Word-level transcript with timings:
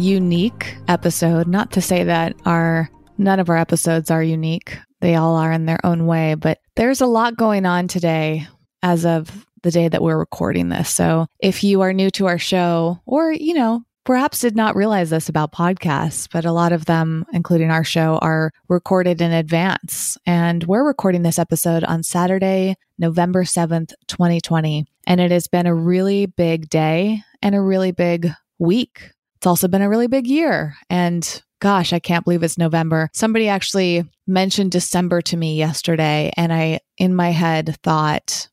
unique 0.00 0.76
episode. 0.88 1.46
Not 1.46 1.72
to 1.72 1.82
say 1.82 2.04
that 2.04 2.34
our 2.46 2.88
none 3.18 3.38
of 3.38 3.50
our 3.50 3.56
episodes 3.56 4.10
are 4.10 4.22
unique. 4.22 4.76
They 5.00 5.14
all 5.14 5.36
are 5.36 5.52
in 5.52 5.66
their 5.66 5.84
own 5.84 6.06
way, 6.06 6.34
but 6.34 6.58
there's 6.76 7.00
a 7.00 7.06
lot 7.06 7.36
going 7.36 7.66
on 7.66 7.88
today 7.88 8.46
as 8.82 9.04
of 9.04 9.46
the 9.62 9.70
day 9.70 9.88
that 9.88 10.02
we're 10.02 10.18
recording 10.18 10.70
this. 10.70 10.88
So 10.88 11.26
if 11.38 11.62
you 11.62 11.82
are 11.82 11.92
new 11.92 12.10
to 12.12 12.26
our 12.26 12.38
show 12.38 13.00
or, 13.04 13.32
you 13.32 13.52
know, 13.52 13.82
perhaps 14.04 14.40
did 14.40 14.56
not 14.56 14.74
realize 14.74 15.10
this 15.10 15.28
about 15.28 15.52
podcasts, 15.52 16.26
but 16.32 16.46
a 16.46 16.52
lot 16.52 16.72
of 16.72 16.86
them, 16.86 17.26
including 17.32 17.70
our 17.70 17.84
show, 17.84 18.18
are 18.22 18.52
recorded 18.68 19.20
in 19.20 19.32
advance. 19.32 20.16
And 20.24 20.64
we're 20.64 20.86
recording 20.86 21.22
this 21.22 21.38
episode 21.38 21.84
on 21.84 22.02
Saturday, 22.02 22.76
November 22.98 23.44
7th, 23.44 23.92
2020. 24.08 24.86
And 25.06 25.20
it 25.20 25.30
has 25.30 25.46
been 25.46 25.66
a 25.66 25.74
really 25.74 26.24
big 26.24 26.70
day 26.70 27.22
and 27.42 27.54
a 27.54 27.60
really 27.60 27.92
big 27.92 28.30
week 28.58 29.10
it's 29.40 29.46
also 29.46 29.68
been 29.68 29.80
a 29.80 29.88
really 29.88 30.06
big 30.06 30.26
year. 30.26 30.76
And 30.90 31.42
gosh, 31.60 31.94
I 31.94 31.98
can't 31.98 32.24
believe 32.24 32.42
it's 32.42 32.58
November. 32.58 33.08
Somebody 33.14 33.48
actually 33.48 34.04
mentioned 34.26 34.70
December 34.70 35.22
to 35.22 35.36
me 35.38 35.56
yesterday. 35.56 36.30
And 36.36 36.52
I, 36.52 36.80
in 36.98 37.14
my 37.14 37.30
head, 37.30 37.74
thought, 37.82 38.50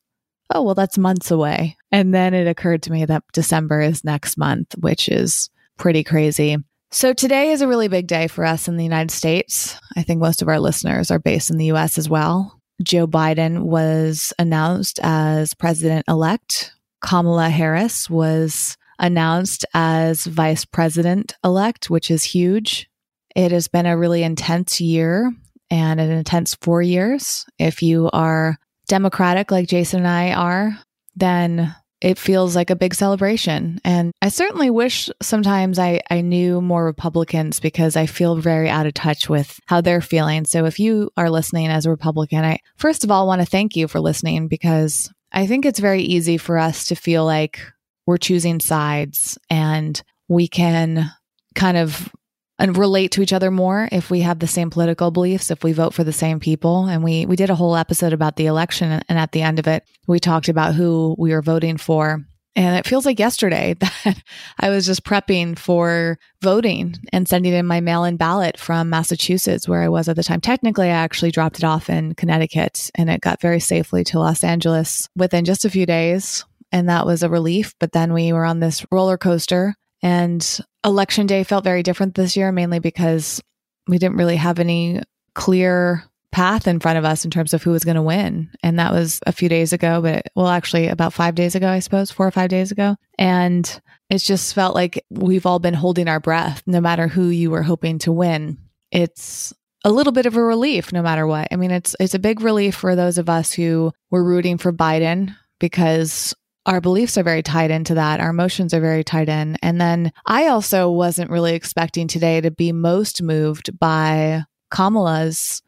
oh, 0.49 0.63
well, 0.63 0.75
that's 0.75 0.97
months 0.97 1.29
away. 1.29 1.75
And 1.91 2.13
then 2.13 2.33
it 2.33 2.47
occurred 2.47 2.83
to 2.83 2.93
me 2.93 3.03
that 3.03 3.23
December 3.33 3.81
is 3.81 4.05
next 4.05 4.37
month, 4.37 4.75
which 4.79 5.09
is 5.09 5.49
pretty 5.77 6.05
crazy. 6.05 6.55
So 6.89 7.11
today 7.11 7.51
is 7.51 7.59
a 7.59 7.67
really 7.67 7.89
big 7.89 8.07
day 8.07 8.27
for 8.27 8.45
us 8.45 8.69
in 8.69 8.77
the 8.77 8.85
United 8.85 9.11
States. 9.11 9.77
I 9.97 10.03
think 10.03 10.21
most 10.21 10.41
of 10.41 10.47
our 10.47 10.61
listeners 10.61 11.11
are 11.11 11.19
based 11.19 11.49
in 11.49 11.57
the 11.57 11.73
US 11.73 11.97
as 11.97 12.07
well. 12.07 12.61
Joe 12.81 13.07
Biden 13.07 13.63
was 13.63 14.31
announced 14.39 15.01
as 15.03 15.53
president 15.53 16.05
elect. 16.07 16.73
Kamala 17.01 17.49
Harris 17.49 18.09
was 18.09 18.77
announced 18.99 19.65
as 19.73 20.25
vice 20.25 20.65
president 20.65 21.35
elect, 21.43 21.89
which 21.89 22.09
is 22.11 22.23
huge. 22.23 22.89
It 23.35 23.51
has 23.51 23.67
been 23.67 23.85
a 23.85 23.97
really 23.97 24.23
intense 24.23 24.81
year 24.81 25.31
and 25.69 25.99
an 25.99 26.11
intense 26.11 26.55
four 26.55 26.81
years. 26.81 27.45
If 27.59 27.81
you 27.81 28.09
are 28.11 28.57
Democratic 28.87 29.51
like 29.51 29.67
Jason 29.67 29.99
and 29.99 30.07
I 30.07 30.33
are, 30.33 30.77
then 31.15 31.75
it 31.99 32.19
feels 32.19 32.55
like 32.55 32.69
a 32.69 32.75
big 32.75 32.93
celebration. 32.93 33.79
And 33.83 34.11
I 34.21 34.29
certainly 34.29 34.69
wish 34.69 35.09
sometimes 35.21 35.79
I, 35.79 36.01
I 36.11 36.21
knew 36.21 36.61
more 36.61 36.85
Republicans 36.85 37.59
because 37.59 37.95
I 37.95 38.05
feel 38.05 38.35
very 38.35 38.69
out 38.69 38.85
of 38.85 38.93
touch 38.93 39.29
with 39.29 39.59
how 39.65 39.81
they're 39.81 40.01
feeling. 40.01 40.45
So 40.45 40.65
if 40.65 40.79
you 40.79 41.09
are 41.17 41.29
listening 41.29 41.67
as 41.67 41.85
a 41.85 41.89
Republican, 41.89 42.43
I 42.43 42.59
first 42.77 43.03
of 43.03 43.11
all 43.11 43.25
want 43.25 43.41
to 43.41 43.47
thank 43.47 43.75
you 43.75 43.87
for 43.87 43.99
listening 43.99 44.47
because 44.47 45.11
I 45.31 45.47
think 45.47 45.65
it's 45.65 45.79
very 45.79 46.03
easy 46.03 46.37
for 46.37 46.57
us 46.57 46.85
to 46.85 46.95
feel 46.95 47.25
like 47.25 47.61
we're 48.07 48.17
choosing 48.17 48.59
sides 48.59 49.37
and 49.51 50.01
we 50.27 50.47
can 50.47 51.11
kind 51.53 51.77
of 51.77 52.11
and 52.59 52.75
relate 52.75 53.11
to 53.11 53.21
each 53.21 53.33
other 53.33 53.51
more 53.51 53.87
if 53.91 54.09
we 54.09 54.21
have 54.21 54.39
the 54.39 54.47
same 54.47 54.71
political 54.71 55.11
beliefs 55.11 55.51
if 55.51 55.63
we 55.63 55.73
vote 55.73 55.93
for 55.93 56.03
the 56.03 56.13
same 56.13 56.39
people. 56.39 56.87
And 56.87 57.03
we 57.03 57.27
we 57.27 57.35
did 57.35 57.51
a 57.51 57.55
whole 57.55 57.75
episode 57.75 58.13
about 58.13 58.35
the 58.35 58.47
election 58.47 59.03
and 59.07 59.19
at 59.19 59.31
the 59.31 59.43
end 59.43 59.59
of 59.59 59.67
it 59.67 59.83
we 60.07 60.19
talked 60.19 60.49
about 60.49 60.73
who 60.73 61.15
we 61.19 61.33
were 61.33 61.43
voting 61.43 61.77
for. 61.77 62.25
And 62.55 62.75
it 62.75 62.87
feels 62.87 63.05
like 63.05 63.19
yesterday 63.19 63.75
that 63.79 64.23
I 64.59 64.69
was 64.69 64.87
just 64.87 65.03
prepping 65.03 65.59
for 65.59 66.17
voting 66.41 66.95
and 67.13 67.27
sending 67.27 67.53
in 67.53 67.67
my 67.67 67.81
mail 67.81 68.03
in 68.03 68.17
ballot 68.17 68.57
from 68.57 68.89
Massachusetts, 68.89 69.67
where 69.67 69.83
I 69.83 69.89
was 69.89 70.09
at 70.09 70.15
the 70.15 70.23
time. 70.23 70.41
Technically, 70.41 70.87
I 70.87 70.93
actually 70.93 71.29
dropped 71.29 71.59
it 71.59 71.63
off 71.63 71.87
in 71.87 72.15
Connecticut 72.15 72.89
and 72.95 73.11
it 73.11 73.21
got 73.21 73.41
very 73.41 73.59
safely 73.59 74.03
to 74.05 74.17
Los 74.17 74.43
Angeles 74.43 75.07
within 75.15 75.45
just 75.45 75.65
a 75.65 75.69
few 75.69 75.85
days 75.85 76.45
and 76.71 76.89
that 76.89 77.05
was 77.05 77.23
a 77.23 77.29
relief. 77.29 77.73
But 77.79 77.91
then 77.91 78.13
we 78.13 78.33
were 78.33 78.45
on 78.45 78.59
this 78.59 78.85
roller 78.91 79.17
coaster, 79.17 79.75
and 80.01 80.59
election 80.83 81.27
day 81.27 81.43
felt 81.43 81.63
very 81.63 81.83
different 81.83 82.15
this 82.15 82.37
year, 82.37 82.51
mainly 82.51 82.79
because 82.79 83.41
we 83.87 83.97
didn't 83.97 84.17
really 84.17 84.35
have 84.35 84.59
any 84.59 85.01
clear 85.33 86.03
path 86.31 86.67
in 86.67 86.79
front 86.79 86.97
of 86.97 87.05
us 87.05 87.25
in 87.25 87.31
terms 87.31 87.53
of 87.53 87.63
who 87.63 87.71
was 87.71 87.83
going 87.83 87.95
to 87.95 88.01
win. 88.01 88.49
And 88.61 88.79
that 88.79 88.91
was 88.91 89.19
a 89.25 89.31
few 89.31 89.49
days 89.49 89.73
ago, 89.73 90.01
but 90.01 90.27
well, 90.35 90.47
actually, 90.47 90.87
about 90.87 91.13
five 91.13 91.35
days 91.35 91.55
ago, 91.55 91.69
I 91.69 91.79
suppose, 91.79 92.11
four 92.11 92.27
or 92.27 92.31
five 92.31 92.49
days 92.49 92.71
ago. 92.71 92.95
And 93.17 93.81
it's 94.09 94.25
just 94.25 94.53
felt 94.53 94.75
like 94.75 95.03
we've 95.09 95.45
all 95.45 95.59
been 95.59 95.73
holding 95.73 96.07
our 96.07 96.19
breath, 96.19 96.63
no 96.65 96.81
matter 96.81 97.07
who 97.07 97.29
you 97.29 97.49
were 97.49 97.63
hoping 97.63 97.99
to 97.99 98.11
win. 98.11 98.57
It's 98.91 99.53
a 99.83 99.91
little 99.91 100.13
bit 100.13 100.25
of 100.25 100.35
a 100.35 100.43
relief 100.43 100.91
no 100.91 101.01
matter 101.01 101.25
what. 101.25 101.47
I 101.51 101.55
mean, 101.55 101.71
it's 101.71 101.95
it's 101.99 102.13
a 102.13 102.19
big 102.19 102.41
relief 102.41 102.75
for 102.75 102.95
those 102.95 103.17
of 103.17 103.29
us 103.29 103.51
who 103.51 103.91
were 104.11 104.23
rooting 104.23 104.57
for 104.57 104.73
Biden 104.73 105.35
because 105.59 106.35
our 106.67 106.81
beliefs 106.81 107.17
are 107.17 107.23
very 107.23 107.41
tied 107.41 107.71
into 107.71 107.95
that. 107.95 108.19
Our 108.19 108.29
emotions 108.29 108.73
are 108.73 108.81
very 108.81 109.03
tied 109.03 109.29
in. 109.29 109.57
And 109.63 109.79
then 109.79 110.11
I 110.25 110.47
also 110.47 110.91
wasn't 110.91 111.31
really 111.31 111.55
expecting 111.55 112.07
today 112.07 112.41
to 112.41 112.51
be 112.51 112.73
most 112.73 113.23
moved 113.23 113.79
by 113.79 114.43
Kamala's 114.69 115.63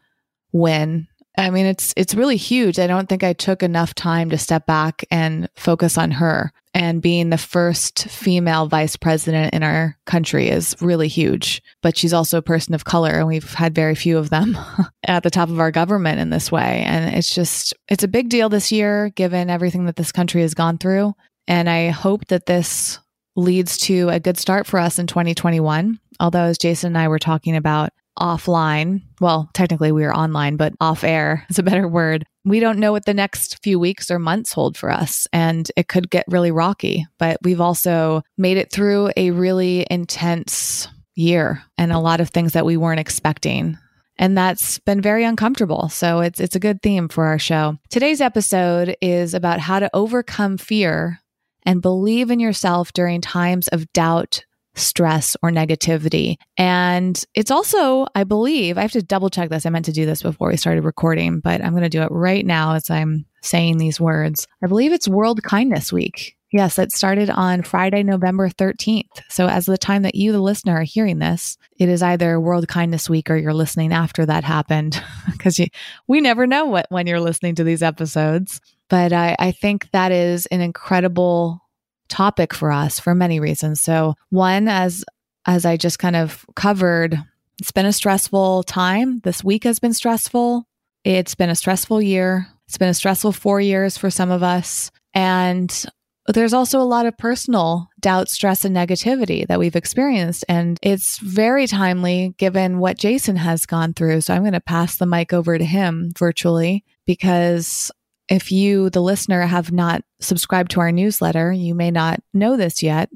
win. 0.51 1.07
I 1.37 1.51
mean, 1.51 1.65
it's 1.65 1.93
it's 1.95 2.15
really 2.15 2.35
huge. 2.35 2.79
I 2.79 2.87
don't 2.87 3.07
think 3.07 3.23
I 3.23 3.31
took 3.31 3.63
enough 3.63 3.95
time 3.95 4.29
to 4.31 4.37
step 4.37 4.65
back 4.65 5.05
and 5.09 5.47
focus 5.55 5.97
on 5.97 6.11
her 6.11 6.51
and 6.74 7.02
being 7.02 7.30
the 7.30 7.38
first 7.38 8.07
female 8.09 8.68
vice 8.68 8.96
president 8.96 9.53
in 9.53 9.63
our 9.63 9.97
country 10.06 10.50
is 10.50 10.75
really 10.81 11.07
huge. 11.07 11.62
But 11.81 11.97
she's 11.97 12.13
also 12.13 12.38
a 12.38 12.44
person 12.44 12.75
of 12.75 12.85
color, 12.85 13.12
and 13.12 13.28
we've 13.28 13.53
had 13.53 13.74
very 13.74 13.96
few 13.96 14.18
of 14.18 14.30
them 14.30 14.57
at 15.08 15.24
the 15.24 15.31
top 15.31 15.50
of 15.50 15.59
our 15.59 15.72
government 15.72 16.19
in 16.19 16.29
this 16.29 16.52
way. 16.52 16.84
And 16.85 17.16
it's 17.16 17.34
just, 17.34 17.74
it's 17.88 18.03
a 18.03 18.08
big 18.08 18.29
deal 18.29 18.50
this 18.50 18.72
year, 18.72 19.09
given 19.09 19.50
everything 19.50 19.85
that 19.85 19.96
this 19.96 20.12
country 20.12 20.41
has 20.41 20.53
gone 20.53 20.78
through. 20.78 21.13
And 21.47 21.69
I 21.69 21.90
hope 21.90 22.25
that 22.28 22.46
this 22.46 23.00
leads 23.35 23.78
to 23.78 24.09
a 24.09 24.19
good 24.19 24.38
start 24.38 24.68
for 24.68 24.79
us 24.79 25.00
in 25.00 25.08
2021. 25.08 26.00
Although, 26.19 26.44
as 26.44 26.58
Jason 26.58 26.90
and 26.90 26.97
I 26.97 27.08
were 27.08 27.19
talking 27.19 27.56
about, 27.56 27.90
offline. 28.19 29.02
Well, 29.19 29.50
technically 29.53 29.91
we 29.91 30.03
are 30.06 30.13
online, 30.13 30.56
but 30.56 30.74
off 30.80 31.03
air 31.03 31.46
is 31.50 31.59
a 31.59 31.63
better 31.63 31.88
word. 31.88 32.25
We 32.46 32.59
don't 32.59 32.80
know 32.80 32.91
what 32.91 33.06
the 33.06 33.13
next 33.13 33.62
few 33.63 33.80
weeks 33.80 34.12
or 34.12 34.19
months 34.19 34.53
hold 34.53 34.78
for 34.78 34.91
us, 34.91 35.28
and 35.34 35.69
it 35.75 35.88
could 35.88 36.09
get 36.09 36.25
really 36.28 36.52
rocky. 36.52 37.06
But 37.18 37.38
we've 37.44 37.62
also 37.62 38.22
made 38.38 38.58
it 38.58 38.72
through 38.72 39.12
a 39.18 39.31
really 39.31 39.85
intense 39.90 40.88
year 41.16 41.63
and 41.78 41.91
a 41.91 42.00
lot 42.00 42.22
of 42.22 42.29
things 42.29 42.53
that 42.53 42.66
we 42.66 42.78
weren't 42.78 43.00
expecting. 43.00 43.78
And 44.18 44.38
that's 44.38 44.79
been 44.79 45.02
very 45.02 45.24
uncomfortable. 45.24 45.90
So 45.90 46.19
it's 46.19 46.40
it's 46.40 46.56
a 46.56 46.59
good 46.59 46.81
theme 46.81 47.08
for 47.08 47.25
our 47.25 47.40
show. 47.40 47.78
Today's 47.90 48.22
episode 48.22 48.96
is 49.02 49.34
about 49.34 49.59
how 49.59 49.79
to 49.79 49.90
overcome 49.94 50.58
fear 50.58 51.19
and 51.63 51.81
believe 51.81 52.31
in 52.31 52.40
yourself 52.40 52.91
during 52.94 53.22
times 53.22 53.68
of 53.69 53.91
doubt 53.94 54.44
stress 54.75 55.35
or 55.41 55.52
negativity. 55.52 56.35
And 56.57 57.24
it's 57.34 57.52
also, 57.52 58.07
I 58.16 58.24
believe, 58.24 58.78
I 58.78 58.81
have 58.81 58.91
to 58.91 59.02
double 59.02 59.30
check 59.30 59.50
this. 59.50 59.66
I 59.66 59.69
meant 59.69 59.85
to 59.85 59.91
do 59.91 60.05
this 60.05 60.22
before 60.22 60.49
we 60.49 60.58
started 60.58 60.84
recording, 60.84 61.40
but 61.40 61.64
I'm 61.64 61.72
going 61.72 61.84
to 61.84 61.90
do 61.90 62.02
it 62.02 62.11
right 62.11 62.46
now 62.46 62.73
as 62.73 62.90
I'm 62.90 63.26
saying 63.41 63.78
these 63.78 63.99
words. 63.99 64.47
I 64.64 64.67
believe 64.67 64.93
it's 64.93 65.08
World 65.08 65.43
Kindness 65.43 65.91
Week. 65.91 66.35
Yes, 66.52 66.79
it 66.79 66.91
started 66.91 67.29
on 67.29 67.61
Friday, 67.61 68.02
November 68.02 68.49
13th. 68.49 69.22
So, 69.29 69.47
as 69.47 69.67
the 69.67 69.78
time 69.78 70.02
that 70.02 70.16
you, 70.16 70.32
the 70.32 70.41
listener, 70.41 70.78
are 70.78 70.84
hearing 70.84 71.20
this, 71.20 71.59
it 71.78 71.90
is 71.90 72.02
either 72.02 72.40
World 72.40 72.67
Kindness 72.67 73.08
Week 73.08 73.29
or 73.29 73.35
you're 73.35 73.53
listening 73.53 73.93
after 73.93 74.26
that 74.26 74.43
happened 74.43 75.02
because 75.32 75.61
we 76.08 76.22
never 76.22 76.47
know 76.47 76.66
what 76.66 76.88
when 76.90 77.05
you're 77.05 77.20
listening 77.20 77.53
to 77.55 77.64
these 77.64 77.84
episodes. 77.84 78.61
But 78.90 79.14
I, 79.14 79.35
I 79.38 79.52
think 79.52 79.90
that 79.91 80.11
is 80.11 80.47
an 80.47 80.61
incredible 80.61 81.61
topic 82.09 82.53
for 82.53 82.72
us 82.72 83.00
for 83.00 83.16
many 83.16 83.40
reasons. 83.40 83.82
So, 83.82 84.16
one, 84.29 84.67
as 84.67 85.06
as 85.46 85.66
I 85.66 85.78
just 85.78 86.00
kind 86.00 86.16
of 86.16 86.46
covered, 86.56 87.17
it's 87.59 87.72
been 87.72 87.85
a 87.85 87.94
stressful 87.94 88.64
time. 88.64 89.20
This 89.20 89.44
week 89.44 89.64
has 89.64 89.79
been 89.79 89.94
stressful. 89.94 90.66
It's 91.03 91.35
been 91.35 91.50
a 91.50 91.56
stressful 91.56 92.02
year. 92.02 92.47
It's 92.67 92.78
been 92.78 92.90
a 92.90 92.94
stressful 92.94 93.32
four 93.32 93.59
years 93.59 93.97
for 93.97 94.09
some 94.09 94.32
of 94.32 94.44
us. 94.44 94.91
And 95.14 95.85
there's 96.28 96.53
also 96.53 96.79
a 96.79 96.84
lot 96.84 97.08
of 97.08 97.17
personal 97.17 97.90
doubt, 98.00 98.29
stress, 98.29 98.64
and 98.64 98.76
negativity 98.76 99.47
that 99.47 99.59
we've 99.59 99.76
experienced. 99.76 100.46
And 100.47 100.78
it's 100.84 101.17
very 101.17 101.66
timely 101.66 102.35
given 102.38 102.78
what 102.78 102.97
Jason 102.97 103.35
has 103.38 103.66
gone 103.66 103.94
through. 103.94 104.22
So 104.22 104.34
I'm 104.34 104.44
going 104.44 104.53
to 104.53 104.62
pass 104.62 104.97
the 104.97 105.08
mic 105.08 105.34
over 105.34 105.58
to 105.58 105.66
him 105.66 106.12
virtually 106.17 106.84
because 107.08 107.91
if 108.29 108.52
you, 108.52 108.90
the 108.90 109.02
listener, 109.02 109.41
have 109.41 109.72
not 109.72 110.03
subscribed 110.20 110.72
to 110.72 110.79
our 110.79 110.91
newsletter, 110.91 111.52
you 111.52 111.76
may 111.76 111.91
not 111.91 112.22
know 112.34 112.55
this 112.58 112.84
yet. 112.84 113.09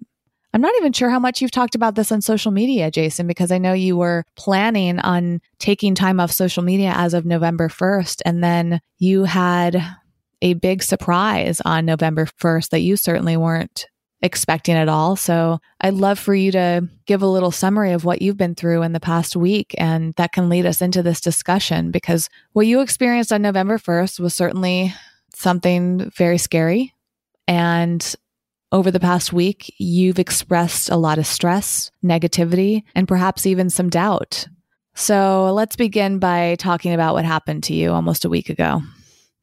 I'm 0.54 0.62
not 0.62 0.74
even 0.77 0.94
sure 0.94 1.10
how 1.10 1.19
much 1.19 1.42
you've 1.42 1.51
talked 1.51 1.74
about 1.74 1.95
this 1.95 2.12
on 2.12 2.21
social 2.21 2.51
media, 2.51 2.92
Jason, 2.92 3.25
because 3.25 3.51
I 3.51 3.57
know 3.57 3.74
you 3.74 3.98
were 3.98 4.24
planning 4.36 5.00
on 5.00 5.42
taking 5.57 5.95
time 5.95 6.19
off 6.19 6.31
social 6.31 6.62
media 6.62 6.94
as 6.95 7.15
of 7.15 7.25
November 7.25 7.69
1st. 7.69 8.21
And 8.24 8.44
then 8.44 8.80
you 9.00 9.24
had 9.24 9.83
a 10.44 10.54
big 10.54 10.83
surprise 10.83 11.60
on 11.65 11.86
November 11.86 12.27
1st 12.39 12.69
that 12.69 12.81
you 12.81 12.98
certainly 12.98 13.36
weren't 13.36 13.88
expecting 14.24 14.75
at 14.75 14.90
all. 14.90 15.16
So 15.18 15.60
I'd 15.81 15.94
love 15.94 16.18
for 16.18 16.34
you 16.34 16.52
to 16.54 16.88
give 17.06 17.22
a 17.22 17.28
little 17.28 17.52
summary 17.52 17.92
of 17.92 18.06
what 18.06 18.22
you've 18.22 18.38
been 18.38 18.56
through 18.56 18.81
in 18.81 18.94
the 18.94 19.00
past 19.00 19.36
week. 19.36 19.75
And 19.78 20.14
that 20.14 20.31
can 20.31 20.50
lead 20.50 20.66
us 20.66 20.81
into 20.81 21.04
this 21.04 21.20
discussion 21.20 21.92
because 21.92 22.30
what 22.54 22.66
you 22.66 22.80
experienced 22.80 23.34
on 23.34 23.42
November 23.42 23.78
1st 23.78 24.22
was 24.22 24.34
certainly 24.34 24.94
something 25.36 26.10
very 26.16 26.38
scary. 26.38 26.94
And 27.50 28.16
over 28.72 28.90
the 28.90 29.00
past 29.00 29.34
week, 29.34 29.74
you've 29.78 30.20
expressed 30.20 30.90
a 30.90 30.96
lot 30.96 31.20
of 31.20 31.28
stress, 31.28 31.92
negativity, 32.04 32.84
and 32.96 33.08
perhaps 33.08 33.46
even 33.46 33.70
some 33.70 33.90
doubt. 33.90 34.48
So 34.96 35.52
let's 35.54 35.75
begin 35.75 36.20
by 36.20 36.56
talking 36.56 36.94
about 36.94 37.14
what 37.14 37.25
happened 37.25 37.64
to 37.66 37.74
you 37.74 37.92
almost 37.92 38.24
a 38.24 38.30
week 38.30 38.50
ago. 38.50 38.81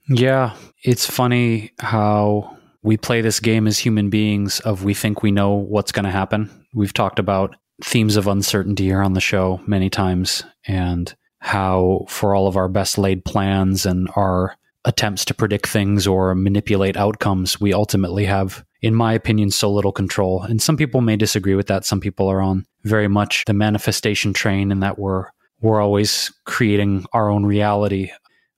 Yeah, 0.09 0.56
it's 0.82 1.06
funny 1.06 1.73
how 1.79 2.56
we 2.82 2.97
play 2.97 3.21
this 3.21 3.41
game 3.41 3.67
as 3.67 3.79
human 3.79 4.11
beings 4.11 4.61
of 4.61 4.85
we 4.85 4.94
think 4.94 5.23
we 5.23 5.31
know 5.31 5.53
what's 5.53 5.93
going 5.93 6.05
to 6.05 6.11
happen. 6.11 6.50
We've 6.75 6.94
talked 6.94 7.19
about 7.19 7.56
themes 7.82 8.17
of 8.17 8.27
uncertainty 8.27 8.85
here 8.85 9.03
on 9.03 9.15
the 9.15 9.21
show 9.21 9.61
many 9.67 9.91
times 9.91 10.43
and 10.67 11.15
how 11.41 12.05
for 12.09 12.35
all 12.35 12.47
of 12.47 12.56
our 12.56 12.69
best 12.69 12.99
laid 12.99 13.25
plans 13.25 13.87
and 13.87 14.09
our 14.17 14.56
attempts 14.85 15.25
to 15.27 15.35
predict 15.35 15.67
things 15.67 16.06
or 16.06 16.35
manipulate 16.35 16.97
outcomes, 16.97 17.61
we 17.61 17.73
ultimately 17.73 18.25
have, 18.25 18.65
in 18.82 18.94
my 18.94 19.12
opinion, 19.12 19.50
so 19.50 19.71
little 19.71 19.93
control. 19.93 20.43
And 20.43 20.61
some 20.61 20.77
people 20.77 21.00
may 21.00 21.17
disagree 21.17 21.55
with 21.55 21.67
that. 21.67 21.85
Some 21.85 22.00
people 22.00 22.29
are 22.29 22.41
on 22.41 22.67
very 22.85 23.09
much 23.09 23.44
the 23.47 23.53
manifestation 23.53 24.32
train 24.32 24.73
and 24.73 24.82
that 24.82 24.99
we're 24.99 25.27
we're 25.62 25.82
always 25.82 26.32
creating 26.47 27.05
our 27.12 27.29
own 27.29 27.44
reality. 27.44 28.11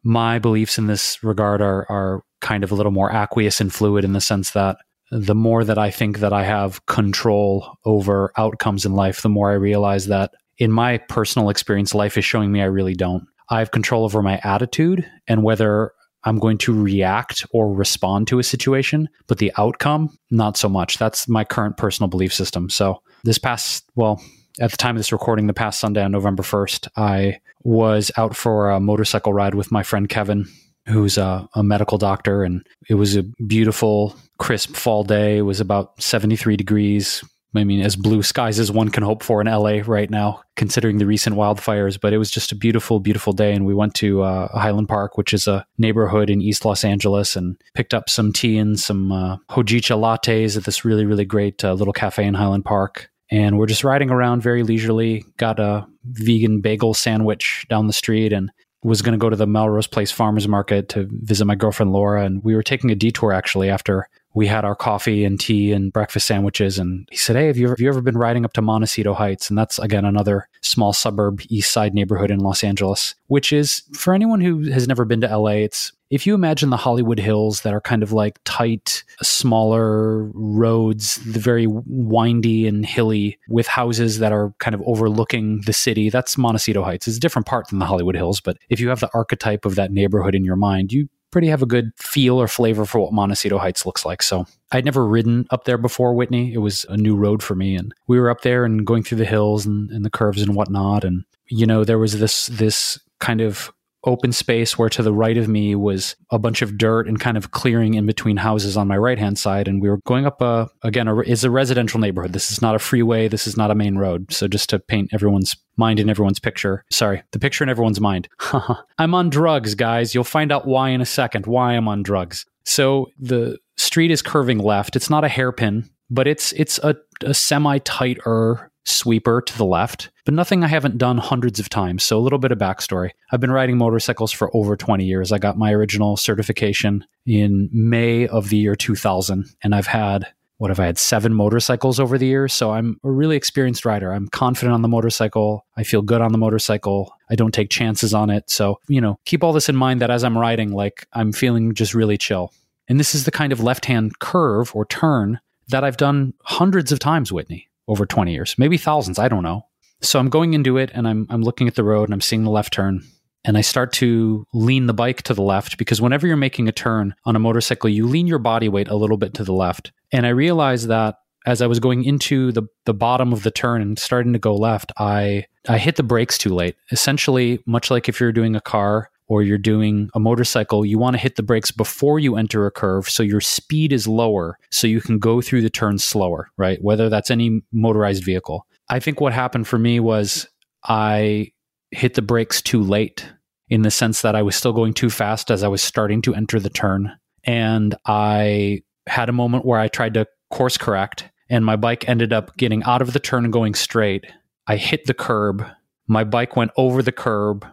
My 0.04 0.38
beliefs 0.38 0.78
in 0.78 0.86
this 0.86 1.22
regard 1.24 1.60
are 1.60 1.86
are 1.90 2.22
kind 2.42 2.62
of 2.62 2.70
a 2.70 2.74
little 2.74 2.92
more 2.92 3.10
aqueous 3.10 3.60
and 3.60 3.72
fluid 3.72 4.04
in 4.04 4.12
the 4.12 4.20
sense 4.20 4.50
that 4.50 4.76
the 5.10 5.34
more 5.34 5.64
that 5.64 5.78
I 5.78 5.90
think 5.90 6.18
that 6.18 6.32
I 6.32 6.44
have 6.44 6.84
control 6.86 7.78
over 7.84 8.32
outcomes 8.36 8.84
in 8.84 8.92
life, 8.92 9.22
the 9.22 9.28
more 9.28 9.50
I 9.50 9.54
realize 9.54 10.06
that 10.06 10.32
in 10.58 10.70
my 10.72 10.98
personal 10.98 11.48
experience, 11.48 11.94
life 11.94 12.16
is 12.16 12.24
showing 12.24 12.52
me 12.52 12.62
I 12.62 12.66
really 12.66 12.94
don't. 12.94 13.24
I 13.48 13.58
have 13.58 13.70
control 13.70 14.04
over 14.04 14.22
my 14.22 14.40
attitude 14.42 15.08
and 15.26 15.42
whether 15.42 15.92
I'm 16.24 16.38
going 16.38 16.58
to 16.58 16.82
react 16.82 17.44
or 17.52 17.72
respond 17.72 18.28
to 18.28 18.38
a 18.38 18.44
situation, 18.44 19.08
but 19.26 19.38
the 19.38 19.52
outcome, 19.58 20.16
not 20.30 20.56
so 20.56 20.68
much. 20.68 20.98
That's 20.98 21.28
my 21.28 21.44
current 21.44 21.76
personal 21.76 22.08
belief 22.08 22.32
system. 22.32 22.70
So, 22.70 23.02
this 23.24 23.38
past, 23.38 23.84
well, 23.94 24.22
at 24.60 24.70
the 24.70 24.76
time 24.76 24.96
of 24.96 25.00
this 25.00 25.12
recording, 25.12 25.46
the 25.46 25.54
past 25.54 25.80
Sunday 25.80 26.02
on 26.02 26.12
November 26.12 26.42
1st, 26.42 26.88
I 26.96 27.40
was 27.64 28.10
out 28.16 28.36
for 28.36 28.70
a 28.70 28.80
motorcycle 28.80 29.32
ride 29.32 29.54
with 29.54 29.72
my 29.72 29.82
friend 29.82 30.08
Kevin 30.08 30.46
who's 30.86 31.18
a, 31.18 31.48
a, 31.54 31.62
medical 31.62 31.98
doctor. 31.98 32.42
And 32.42 32.66
it 32.88 32.94
was 32.94 33.16
a 33.16 33.24
beautiful, 33.46 34.16
crisp 34.38 34.74
fall 34.74 35.04
day. 35.04 35.38
It 35.38 35.42
was 35.42 35.60
about 35.60 36.00
73 36.02 36.56
degrees. 36.56 37.22
I 37.54 37.64
mean, 37.64 37.82
as 37.82 37.96
blue 37.96 38.22
skies 38.22 38.58
as 38.58 38.72
one 38.72 38.88
can 38.88 39.02
hope 39.02 39.22
for 39.22 39.40
in 39.40 39.46
LA 39.46 39.80
right 39.84 40.08
now, 40.08 40.42
considering 40.56 40.96
the 40.96 41.06
recent 41.06 41.36
wildfires. 41.36 42.00
But 42.00 42.14
it 42.14 42.18
was 42.18 42.30
just 42.30 42.50
a 42.50 42.56
beautiful, 42.56 42.98
beautiful 42.98 43.34
day. 43.34 43.52
And 43.52 43.66
we 43.66 43.74
went 43.74 43.94
to 43.96 44.22
uh, 44.22 44.48
Highland 44.58 44.88
Park, 44.88 45.18
which 45.18 45.34
is 45.34 45.46
a 45.46 45.66
neighborhood 45.76 46.30
in 46.30 46.40
East 46.40 46.64
Los 46.64 46.82
Angeles, 46.82 47.36
and 47.36 47.60
picked 47.74 47.92
up 47.92 48.08
some 48.08 48.32
tea 48.32 48.56
and 48.56 48.80
some 48.80 49.12
uh, 49.12 49.36
hojicha 49.50 49.98
lattes 49.98 50.56
at 50.56 50.64
this 50.64 50.84
really, 50.84 51.04
really 51.04 51.26
great 51.26 51.62
uh, 51.62 51.74
little 51.74 51.92
cafe 51.92 52.24
in 52.24 52.34
Highland 52.34 52.64
Park. 52.64 53.10
And 53.30 53.58
we're 53.58 53.66
just 53.66 53.84
riding 53.84 54.10
around 54.10 54.42
very 54.42 54.62
leisurely, 54.62 55.24
got 55.36 55.58
a 55.58 55.86
vegan 56.04 56.60
bagel 56.60 56.94
sandwich 56.94 57.66
down 57.68 57.86
the 57.86 57.92
street 57.92 58.32
and 58.32 58.50
was 58.82 59.02
going 59.02 59.12
to 59.12 59.18
go 59.18 59.30
to 59.30 59.36
the 59.36 59.46
Melrose 59.46 59.86
Place 59.86 60.10
Farmers 60.10 60.48
Market 60.48 60.88
to 60.90 61.08
visit 61.10 61.44
my 61.44 61.54
girlfriend 61.54 61.92
Laura, 61.92 62.24
and 62.24 62.42
we 62.42 62.54
were 62.54 62.62
taking 62.62 62.90
a 62.90 62.96
detour 62.96 63.32
actually 63.32 63.70
after 63.70 64.08
we 64.34 64.46
had 64.46 64.64
our 64.64 64.74
coffee 64.74 65.24
and 65.24 65.38
tea 65.38 65.72
and 65.72 65.92
breakfast 65.92 66.26
sandwiches. 66.26 66.78
And 66.78 67.06
he 67.10 67.16
said, 67.16 67.36
"Hey, 67.36 67.46
have 67.46 67.56
you 67.56 67.66
ever, 67.66 67.72
have 67.72 67.80
you 67.80 67.88
ever 67.88 68.00
been 68.00 68.18
riding 68.18 68.44
up 68.44 68.52
to 68.54 68.62
Montecito 68.62 69.14
Heights?" 69.14 69.48
And 69.50 69.58
that's 69.58 69.78
again 69.78 70.04
another 70.04 70.48
small 70.62 70.92
suburb, 70.92 71.42
East 71.48 71.70
Side 71.70 71.94
neighborhood 71.94 72.30
in 72.30 72.40
Los 72.40 72.64
Angeles, 72.64 73.14
which 73.26 73.52
is 73.52 73.82
for 73.94 74.14
anyone 74.14 74.40
who 74.40 74.70
has 74.70 74.88
never 74.88 75.04
been 75.04 75.20
to 75.20 75.28
LA, 75.28 75.62
it's 75.64 75.92
if 76.12 76.26
you 76.26 76.34
imagine 76.34 76.68
the 76.68 76.76
Hollywood 76.76 77.18
Hills 77.18 77.62
that 77.62 77.72
are 77.72 77.80
kind 77.80 78.02
of 78.02 78.12
like 78.12 78.38
tight, 78.44 79.02
smaller 79.22 80.24
roads, 80.34 81.16
the 81.24 81.40
very 81.40 81.66
windy 81.66 82.68
and 82.68 82.84
hilly 82.84 83.38
with 83.48 83.66
houses 83.66 84.18
that 84.18 84.30
are 84.30 84.52
kind 84.58 84.74
of 84.74 84.82
overlooking 84.84 85.62
the 85.62 85.72
city, 85.72 86.10
that's 86.10 86.36
Montecito 86.36 86.82
Heights. 86.82 87.08
It's 87.08 87.16
a 87.16 87.20
different 87.20 87.46
part 87.46 87.68
than 87.68 87.78
the 87.78 87.86
Hollywood 87.86 88.14
Hills, 88.14 88.40
but 88.40 88.58
if 88.68 88.78
you 88.78 88.90
have 88.90 89.00
the 89.00 89.08
archetype 89.14 89.64
of 89.64 89.76
that 89.76 89.90
neighborhood 89.90 90.34
in 90.34 90.44
your 90.44 90.54
mind, 90.54 90.92
you 90.92 91.08
pretty 91.30 91.48
have 91.48 91.62
a 91.62 91.66
good 91.66 91.92
feel 91.96 92.38
or 92.38 92.46
flavor 92.46 92.84
for 92.84 93.00
what 93.00 93.14
Montecito 93.14 93.56
Heights 93.56 93.86
looks 93.86 94.04
like. 94.04 94.22
So 94.22 94.44
I'd 94.70 94.84
never 94.84 95.06
ridden 95.06 95.46
up 95.48 95.64
there 95.64 95.78
before, 95.78 96.12
Whitney. 96.12 96.52
It 96.52 96.58
was 96.58 96.84
a 96.90 96.96
new 96.98 97.16
road 97.16 97.42
for 97.42 97.54
me. 97.54 97.74
And 97.74 97.94
we 98.06 98.20
were 98.20 98.28
up 98.28 98.42
there 98.42 98.66
and 98.66 98.86
going 98.86 99.02
through 99.02 99.16
the 99.16 99.24
hills 99.24 99.64
and, 99.64 99.90
and 99.90 100.04
the 100.04 100.10
curves 100.10 100.42
and 100.42 100.54
whatnot. 100.54 101.04
And, 101.04 101.24
you 101.46 101.64
know, 101.64 101.84
there 101.84 101.98
was 101.98 102.18
this, 102.18 102.48
this 102.48 103.00
kind 103.18 103.40
of 103.40 103.72
open 104.04 104.32
space 104.32 104.78
where 104.78 104.88
to 104.88 105.02
the 105.02 105.12
right 105.12 105.36
of 105.36 105.48
me 105.48 105.74
was 105.74 106.16
a 106.30 106.38
bunch 106.38 106.62
of 106.62 106.76
dirt 106.76 107.06
and 107.06 107.20
kind 107.20 107.36
of 107.36 107.50
clearing 107.50 107.94
in 107.94 108.06
between 108.06 108.36
houses 108.36 108.76
on 108.76 108.88
my 108.88 108.96
right 108.96 109.18
hand 109.18 109.38
side. 109.38 109.68
And 109.68 109.80
we 109.80 109.88
were 109.88 110.00
going 110.06 110.26
up 110.26 110.40
a 110.40 110.68
again 110.82 111.08
a, 111.08 111.20
is 111.20 111.44
a 111.44 111.50
residential 111.50 112.00
neighborhood. 112.00 112.32
This 112.32 112.50
is 112.50 112.60
not 112.60 112.74
a 112.74 112.78
freeway. 112.78 113.28
This 113.28 113.46
is 113.46 113.56
not 113.56 113.70
a 113.70 113.74
main 113.74 113.96
road. 113.96 114.32
So 114.32 114.48
just 114.48 114.70
to 114.70 114.78
paint 114.78 115.10
everyone's 115.12 115.56
mind 115.76 116.00
in 116.00 116.10
everyone's 116.10 116.40
picture. 116.40 116.84
Sorry 116.90 117.22
the 117.32 117.38
picture 117.38 117.64
in 117.64 117.70
everyone's 117.70 118.00
mind. 118.00 118.28
I'm 118.98 119.14
on 119.14 119.30
drugs 119.30 119.74
guys. 119.74 120.14
You'll 120.14 120.24
find 120.24 120.52
out 120.52 120.66
why 120.66 120.90
in 120.90 121.00
a 121.00 121.06
second 121.06 121.46
why 121.46 121.74
i'm 121.74 121.88
on 121.88 122.02
drugs. 122.02 122.46
So 122.64 123.08
the 123.18 123.58
street 123.76 124.10
is 124.10 124.22
curving 124.22 124.58
left. 124.58 124.96
It's 124.96 125.10
not 125.10 125.24
a 125.24 125.28
hairpin 125.28 125.88
but 126.12 126.28
it's 126.28 126.52
it's 126.52 126.78
a, 126.80 126.94
a 127.24 127.34
semi 127.34 127.78
tighter 127.78 128.70
sweeper 128.84 129.40
to 129.40 129.58
the 129.58 129.64
left, 129.64 130.10
but 130.24 130.34
nothing 130.34 130.64
I 130.64 130.68
haven't 130.68 130.98
done 130.98 131.18
hundreds 131.18 131.58
of 131.60 131.68
times. 131.68 132.04
So 132.04 132.18
a 132.18 132.20
little 132.20 132.38
bit 132.38 132.52
of 132.52 132.58
backstory. 132.58 133.10
I've 133.30 133.40
been 133.40 133.52
riding 133.52 133.78
motorcycles 133.78 134.32
for 134.32 134.54
over 134.56 134.76
20 134.76 135.04
years. 135.04 135.32
I 135.32 135.38
got 135.38 135.58
my 135.58 135.72
original 135.72 136.16
certification 136.16 137.04
in 137.26 137.68
May 137.72 138.26
of 138.26 138.48
the 138.48 138.56
year 138.56 138.74
2000, 138.74 139.46
and 139.62 139.74
I've 139.74 139.86
had 139.86 140.26
what 140.58 140.70
have 140.70 140.78
I 140.78 140.86
had 140.86 140.96
seven 140.96 141.34
motorcycles 141.34 141.98
over 141.98 142.16
the 142.16 142.26
years? 142.26 142.52
So 142.52 142.70
I'm 142.70 143.00
a 143.02 143.10
really 143.10 143.34
experienced 143.34 143.84
rider. 143.84 144.12
I'm 144.12 144.28
confident 144.28 144.72
on 144.72 144.82
the 144.82 144.86
motorcycle. 144.86 145.66
I 145.76 145.82
feel 145.82 146.02
good 146.02 146.20
on 146.20 146.30
the 146.30 146.38
motorcycle. 146.38 147.12
I 147.28 147.34
don't 147.34 147.52
take 147.52 147.68
chances 147.68 148.14
on 148.14 148.30
it. 148.30 148.48
So, 148.48 148.78
you 148.86 149.00
know, 149.00 149.18
keep 149.24 149.42
all 149.42 149.52
this 149.52 149.68
in 149.68 149.74
mind 149.74 150.00
that 150.02 150.10
as 150.12 150.22
I'm 150.22 150.38
riding, 150.38 150.70
like 150.70 151.04
I'm 151.14 151.32
feeling 151.32 151.74
just 151.74 151.94
really 151.94 152.16
chill. 152.16 152.52
And 152.88 153.00
this 153.00 153.12
is 153.12 153.24
the 153.24 153.32
kind 153.32 153.52
of 153.52 153.58
left 153.58 153.86
hand 153.86 154.20
curve 154.20 154.70
or 154.72 154.84
turn 154.84 155.40
that 155.66 155.82
I've 155.82 155.96
done 155.96 156.32
hundreds 156.44 156.92
of 156.92 157.00
times, 157.00 157.32
Whitney 157.32 157.68
over 157.88 158.06
20 158.06 158.32
years, 158.32 158.54
maybe 158.58 158.76
thousands, 158.76 159.18
I 159.18 159.28
don't 159.28 159.42
know. 159.42 159.66
So 160.00 160.18
I'm 160.18 160.28
going 160.28 160.54
into 160.54 160.78
it 160.78 160.90
and 160.94 161.06
I'm, 161.06 161.26
I'm 161.30 161.42
looking 161.42 161.68
at 161.68 161.74
the 161.74 161.84
road 161.84 162.04
and 162.04 162.14
I'm 162.14 162.20
seeing 162.20 162.44
the 162.44 162.50
left 162.50 162.72
turn 162.72 163.02
and 163.44 163.56
I 163.56 163.60
start 163.60 163.92
to 163.94 164.46
lean 164.52 164.86
the 164.86 164.94
bike 164.94 165.22
to 165.22 165.34
the 165.34 165.42
left 165.42 165.78
because 165.78 166.00
whenever 166.00 166.26
you're 166.26 166.36
making 166.36 166.68
a 166.68 166.72
turn 166.72 167.14
on 167.24 167.36
a 167.36 167.40
motorcycle, 167.40 167.90
you 167.90 168.06
lean 168.06 168.26
your 168.26 168.38
body 168.38 168.68
weight 168.68 168.88
a 168.88 168.96
little 168.96 169.16
bit 169.16 169.34
to 169.34 169.44
the 169.44 169.52
left. 169.52 169.92
And 170.12 170.26
I 170.26 170.30
realized 170.30 170.88
that 170.88 171.16
as 171.44 171.60
I 171.60 171.66
was 171.66 171.80
going 171.80 172.04
into 172.04 172.52
the, 172.52 172.62
the 172.84 172.94
bottom 172.94 173.32
of 173.32 173.42
the 173.42 173.50
turn 173.50 173.82
and 173.82 173.98
starting 173.98 174.32
to 174.32 174.38
go 174.38 174.54
left, 174.54 174.92
I, 174.96 175.46
I 175.68 175.78
hit 175.78 175.96
the 175.96 176.04
brakes 176.04 176.38
too 176.38 176.54
late. 176.54 176.76
Essentially, 176.92 177.60
much 177.66 177.90
like 177.90 178.08
if 178.08 178.20
you're 178.20 178.32
doing 178.32 178.54
a 178.54 178.60
car 178.60 179.10
or 179.28 179.42
you're 179.42 179.58
doing 179.58 180.10
a 180.14 180.20
motorcycle, 180.20 180.84
you 180.84 180.98
want 180.98 181.14
to 181.14 181.22
hit 181.22 181.36
the 181.36 181.42
brakes 181.42 181.70
before 181.70 182.18
you 182.18 182.36
enter 182.36 182.66
a 182.66 182.70
curve 182.70 183.08
so 183.08 183.22
your 183.22 183.40
speed 183.40 183.92
is 183.92 184.06
lower 184.06 184.58
so 184.70 184.86
you 184.86 185.00
can 185.00 185.18
go 185.18 185.40
through 185.40 185.62
the 185.62 185.70
turn 185.70 185.98
slower, 185.98 186.50
right? 186.56 186.78
Whether 186.82 187.08
that's 187.08 187.30
any 187.30 187.62
motorized 187.72 188.24
vehicle. 188.24 188.66
I 188.88 189.00
think 189.00 189.20
what 189.20 189.32
happened 189.32 189.66
for 189.66 189.78
me 189.78 190.00
was 190.00 190.48
I 190.84 191.52
hit 191.90 192.14
the 192.14 192.22
brakes 192.22 192.60
too 192.60 192.82
late 192.82 193.26
in 193.68 193.82
the 193.82 193.90
sense 193.90 194.22
that 194.22 194.34
I 194.34 194.42
was 194.42 194.56
still 194.56 194.72
going 194.72 194.92
too 194.92 195.10
fast 195.10 195.50
as 195.50 195.62
I 195.62 195.68
was 195.68 195.82
starting 195.82 196.20
to 196.22 196.34
enter 196.34 196.60
the 196.60 196.68
turn. 196.68 197.12
And 197.44 197.94
I 198.06 198.82
had 199.06 199.28
a 199.28 199.32
moment 199.32 199.64
where 199.64 199.80
I 199.80 199.88
tried 199.88 200.14
to 200.14 200.26
course 200.50 200.76
correct 200.76 201.30
and 201.48 201.64
my 201.64 201.76
bike 201.76 202.08
ended 202.08 202.32
up 202.32 202.56
getting 202.56 202.82
out 202.84 203.02
of 203.02 203.12
the 203.12 203.20
turn 203.20 203.44
and 203.44 203.52
going 203.52 203.74
straight. 203.74 204.26
I 204.66 204.76
hit 204.76 205.06
the 205.06 205.14
curb. 205.14 205.64
My 206.06 206.24
bike 206.24 206.56
went 206.56 206.70
over 206.76 207.02
the 207.02 207.12
curb 207.12 207.66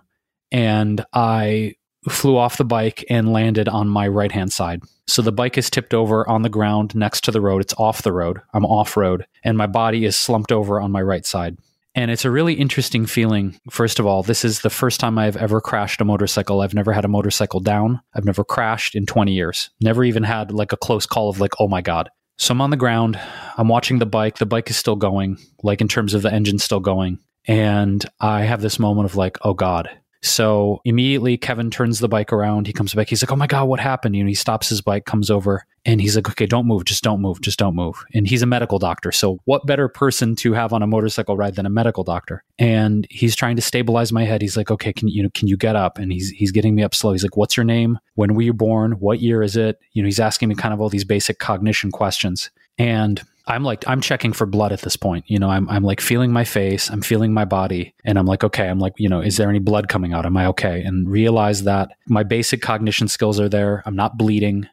and 0.52 1.06
I 1.14 1.76
flew 2.08 2.38
off 2.38 2.58
the 2.58 2.66
bike 2.66 3.04
and 3.10 3.34
landed 3.34 3.68
on 3.68 3.88
my 3.90 4.08
right 4.08 4.32
hand 4.32 4.52
side. 4.54 4.82
So 5.08 5.22
the 5.22 5.32
bike 5.32 5.58
is 5.58 5.70
tipped 5.70 5.94
over 5.94 6.28
on 6.30 6.44
the 6.44 6.50
ground 6.50 6.96
next 6.96 7.24
to 7.26 7.32
the 7.32 7.42
road. 7.42 7.62
It's 7.62 7.74
off 7.78 8.04
the 8.04 8.14
road. 8.14 8.40
I'm 8.54 8.66
off 8.66 8.96
road, 8.96 9.26
and 9.44 9.58
my 9.58 9.68
body 9.68 10.06
is 10.06 10.16
slumped 10.16 10.52
over 10.52 10.80
on 10.80 10.92
my 10.92 11.02
right 11.02 11.26
side. 11.26 11.58
And 11.96 12.12
it's 12.12 12.26
a 12.26 12.32
really 12.32 12.54
interesting 12.54 13.06
feeling. 13.06 13.60
First 13.72 14.00
of 14.00 14.06
all, 14.06 14.22
this 14.22 14.46
is 14.46 14.62
the 14.62 14.70
first 14.70 15.00
time 15.00 15.18
I've 15.18 15.36
ever 15.36 15.60
crashed 15.60 16.00
a 16.00 16.06
motorcycle. 16.06 16.62
I've 16.62 16.76
never 16.76 16.94
had 16.94 17.04
a 17.04 17.10
motorcycle 17.10 17.60
down. 17.60 18.00
I've 18.14 18.26
never 18.26 18.44
crashed 18.44 18.96
in 18.96 19.06
20 19.06 19.34
years. 19.34 19.72
Never 19.82 20.04
even 20.04 20.24
had 20.24 20.52
like 20.52 20.72
a 20.72 20.78
close 20.78 21.06
call 21.06 21.30
of 21.30 21.40
like, 21.40 21.54
oh 21.60 21.68
my 21.68 21.82
God. 21.82 22.10
So 22.38 22.54
I'm 22.54 22.62
on 22.62 22.70
the 22.70 22.78
ground. 22.78 23.20
I'm 23.58 23.68
watching 23.68 24.00
the 24.00 24.06
bike. 24.06 24.38
The 24.38 24.46
bike 24.46 24.70
is 24.70 24.78
still 24.78 24.96
going, 24.96 25.40
like 25.64 25.82
in 25.82 25.88
terms 25.88 26.14
of 26.14 26.22
the 26.22 26.32
engine 26.32 26.60
still 26.60 26.80
going. 26.80 27.20
And 27.46 28.06
I 28.22 28.44
have 28.44 28.62
this 28.62 28.80
moment 28.80 29.06
of 29.06 29.16
like, 29.16 29.38
oh 29.42 29.54
God. 29.54 29.90
So 30.22 30.82
immediately 30.84 31.38
Kevin 31.38 31.72
turns 31.72 32.00
the 32.00 32.10
bike 32.10 32.34
around. 32.34 32.68
He 32.68 32.74
comes 32.74 32.94
back. 32.94 33.10
He's 33.10 33.24
like, 33.24 33.32
oh 33.32 33.38
my 33.38 33.48
God, 33.48 33.66
what 33.66 33.80
happened? 33.80 34.16
You 34.16 34.24
know, 34.24 34.28
he 34.28 34.36
stops 34.36 34.68
his 34.70 34.82
bike, 34.82 35.06
comes 35.06 35.30
over, 35.32 35.66
and 35.86 36.02
he's 36.02 36.16
like, 36.16 36.30
okay, 36.30 36.46
don't 36.46 36.68
move. 36.68 36.86
Just 36.86 37.04
don't 37.04 37.22
move. 37.22 37.42
Just 37.42 37.58
don't 37.58 37.76
move. 37.76 38.04
And 38.14 38.28
he's 38.28 38.42
a 38.42 38.46
medical 38.46 38.80
doctor. 38.80 39.12
So 39.12 39.40
what 39.46 39.66
better 39.66 39.88
person 39.88 40.36
to 40.38 40.54
have 40.54 40.74
on 40.74 40.84
a 40.84 40.88
motorcycle 40.88 41.38
ride 41.38 41.56
than 41.56 41.66
a 41.66 41.70
medical 41.70 42.04
doctor? 42.04 42.44
And 42.58 43.08
he's 43.10 43.36
trying 43.36 43.56
to 43.56 43.62
stabilize 43.62 44.12
my 44.12 44.26
head. 44.26 44.42
He's 44.42 44.58
like, 44.58 44.72
okay, 44.72 44.92
can 44.92 45.08
you 45.08 45.24
know, 45.24 45.30
can 45.34 45.48
you 45.48 45.56
get 45.56 45.76
up? 45.76 45.98
And 45.98 46.12
he's 46.12 46.30
he's 46.32 46.52
getting 46.52 46.76
me 46.76 46.84
up 46.84 46.94
slow. 46.94 47.14
He's 47.14 47.24
like, 47.24 47.38
what's 47.38 47.56
your 47.56 47.64
name? 47.64 47.98
When 48.16 48.34
were 48.34 48.42
you 48.42 48.54
born? 48.54 48.94
What 48.94 49.22
year 49.22 49.42
is 49.42 49.56
it? 49.56 49.80
You 49.94 50.04
know, 50.04 50.08
he's 50.08 50.20
asking 50.20 50.50
me 50.50 50.56
kind 50.56 50.74
of 50.74 50.82
all 50.82 50.90
these 50.90 51.06
basic 51.06 51.40
cognition 51.40 51.92
questions. 51.92 52.52
And 52.78 53.22
I'm 53.50 53.64
like, 53.64 53.88
I'm 53.88 54.02
checking 54.02 54.32
for 54.32 54.46
blood 54.46 54.72
at 54.72 54.82
this 54.82 54.96
point. 54.96 55.26
You 55.28 55.40
know, 55.40 55.50
I'm, 55.50 55.68
I'm 55.70 55.84
like 55.84 56.02
feeling 56.02 56.32
my 56.32 56.44
face, 56.44 56.90
I'm 56.90 57.02
feeling 57.02 57.34
my 57.34 57.46
body, 57.46 57.96
and 58.06 58.20
I'm 58.20 58.26
like, 58.26 58.44
okay, 58.44 58.68
I'm 58.68 58.80
like, 58.80 58.94
you 58.98 59.10
know, 59.10 59.22
is 59.22 59.38
there 59.38 59.50
any 59.50 59.60
blood 59.60 59.88
coming 59.88 60.14
out? 60.14 60.26
Am 60.26 60.38
I 60.38 60.46
okay? 60.48 60.84
And 60.84 61.10
realize 61.10 61.64
that 61.64 61.92
my 62.08 62.24
basic 62.24 62.62
cognition 62.62 63.08
skills 63.08 63.40
are 63.40 63.50
there. 63.50 63.82
I'm 63.86 63.96
not 63.96 64.18
bleeding, 64.18 64.68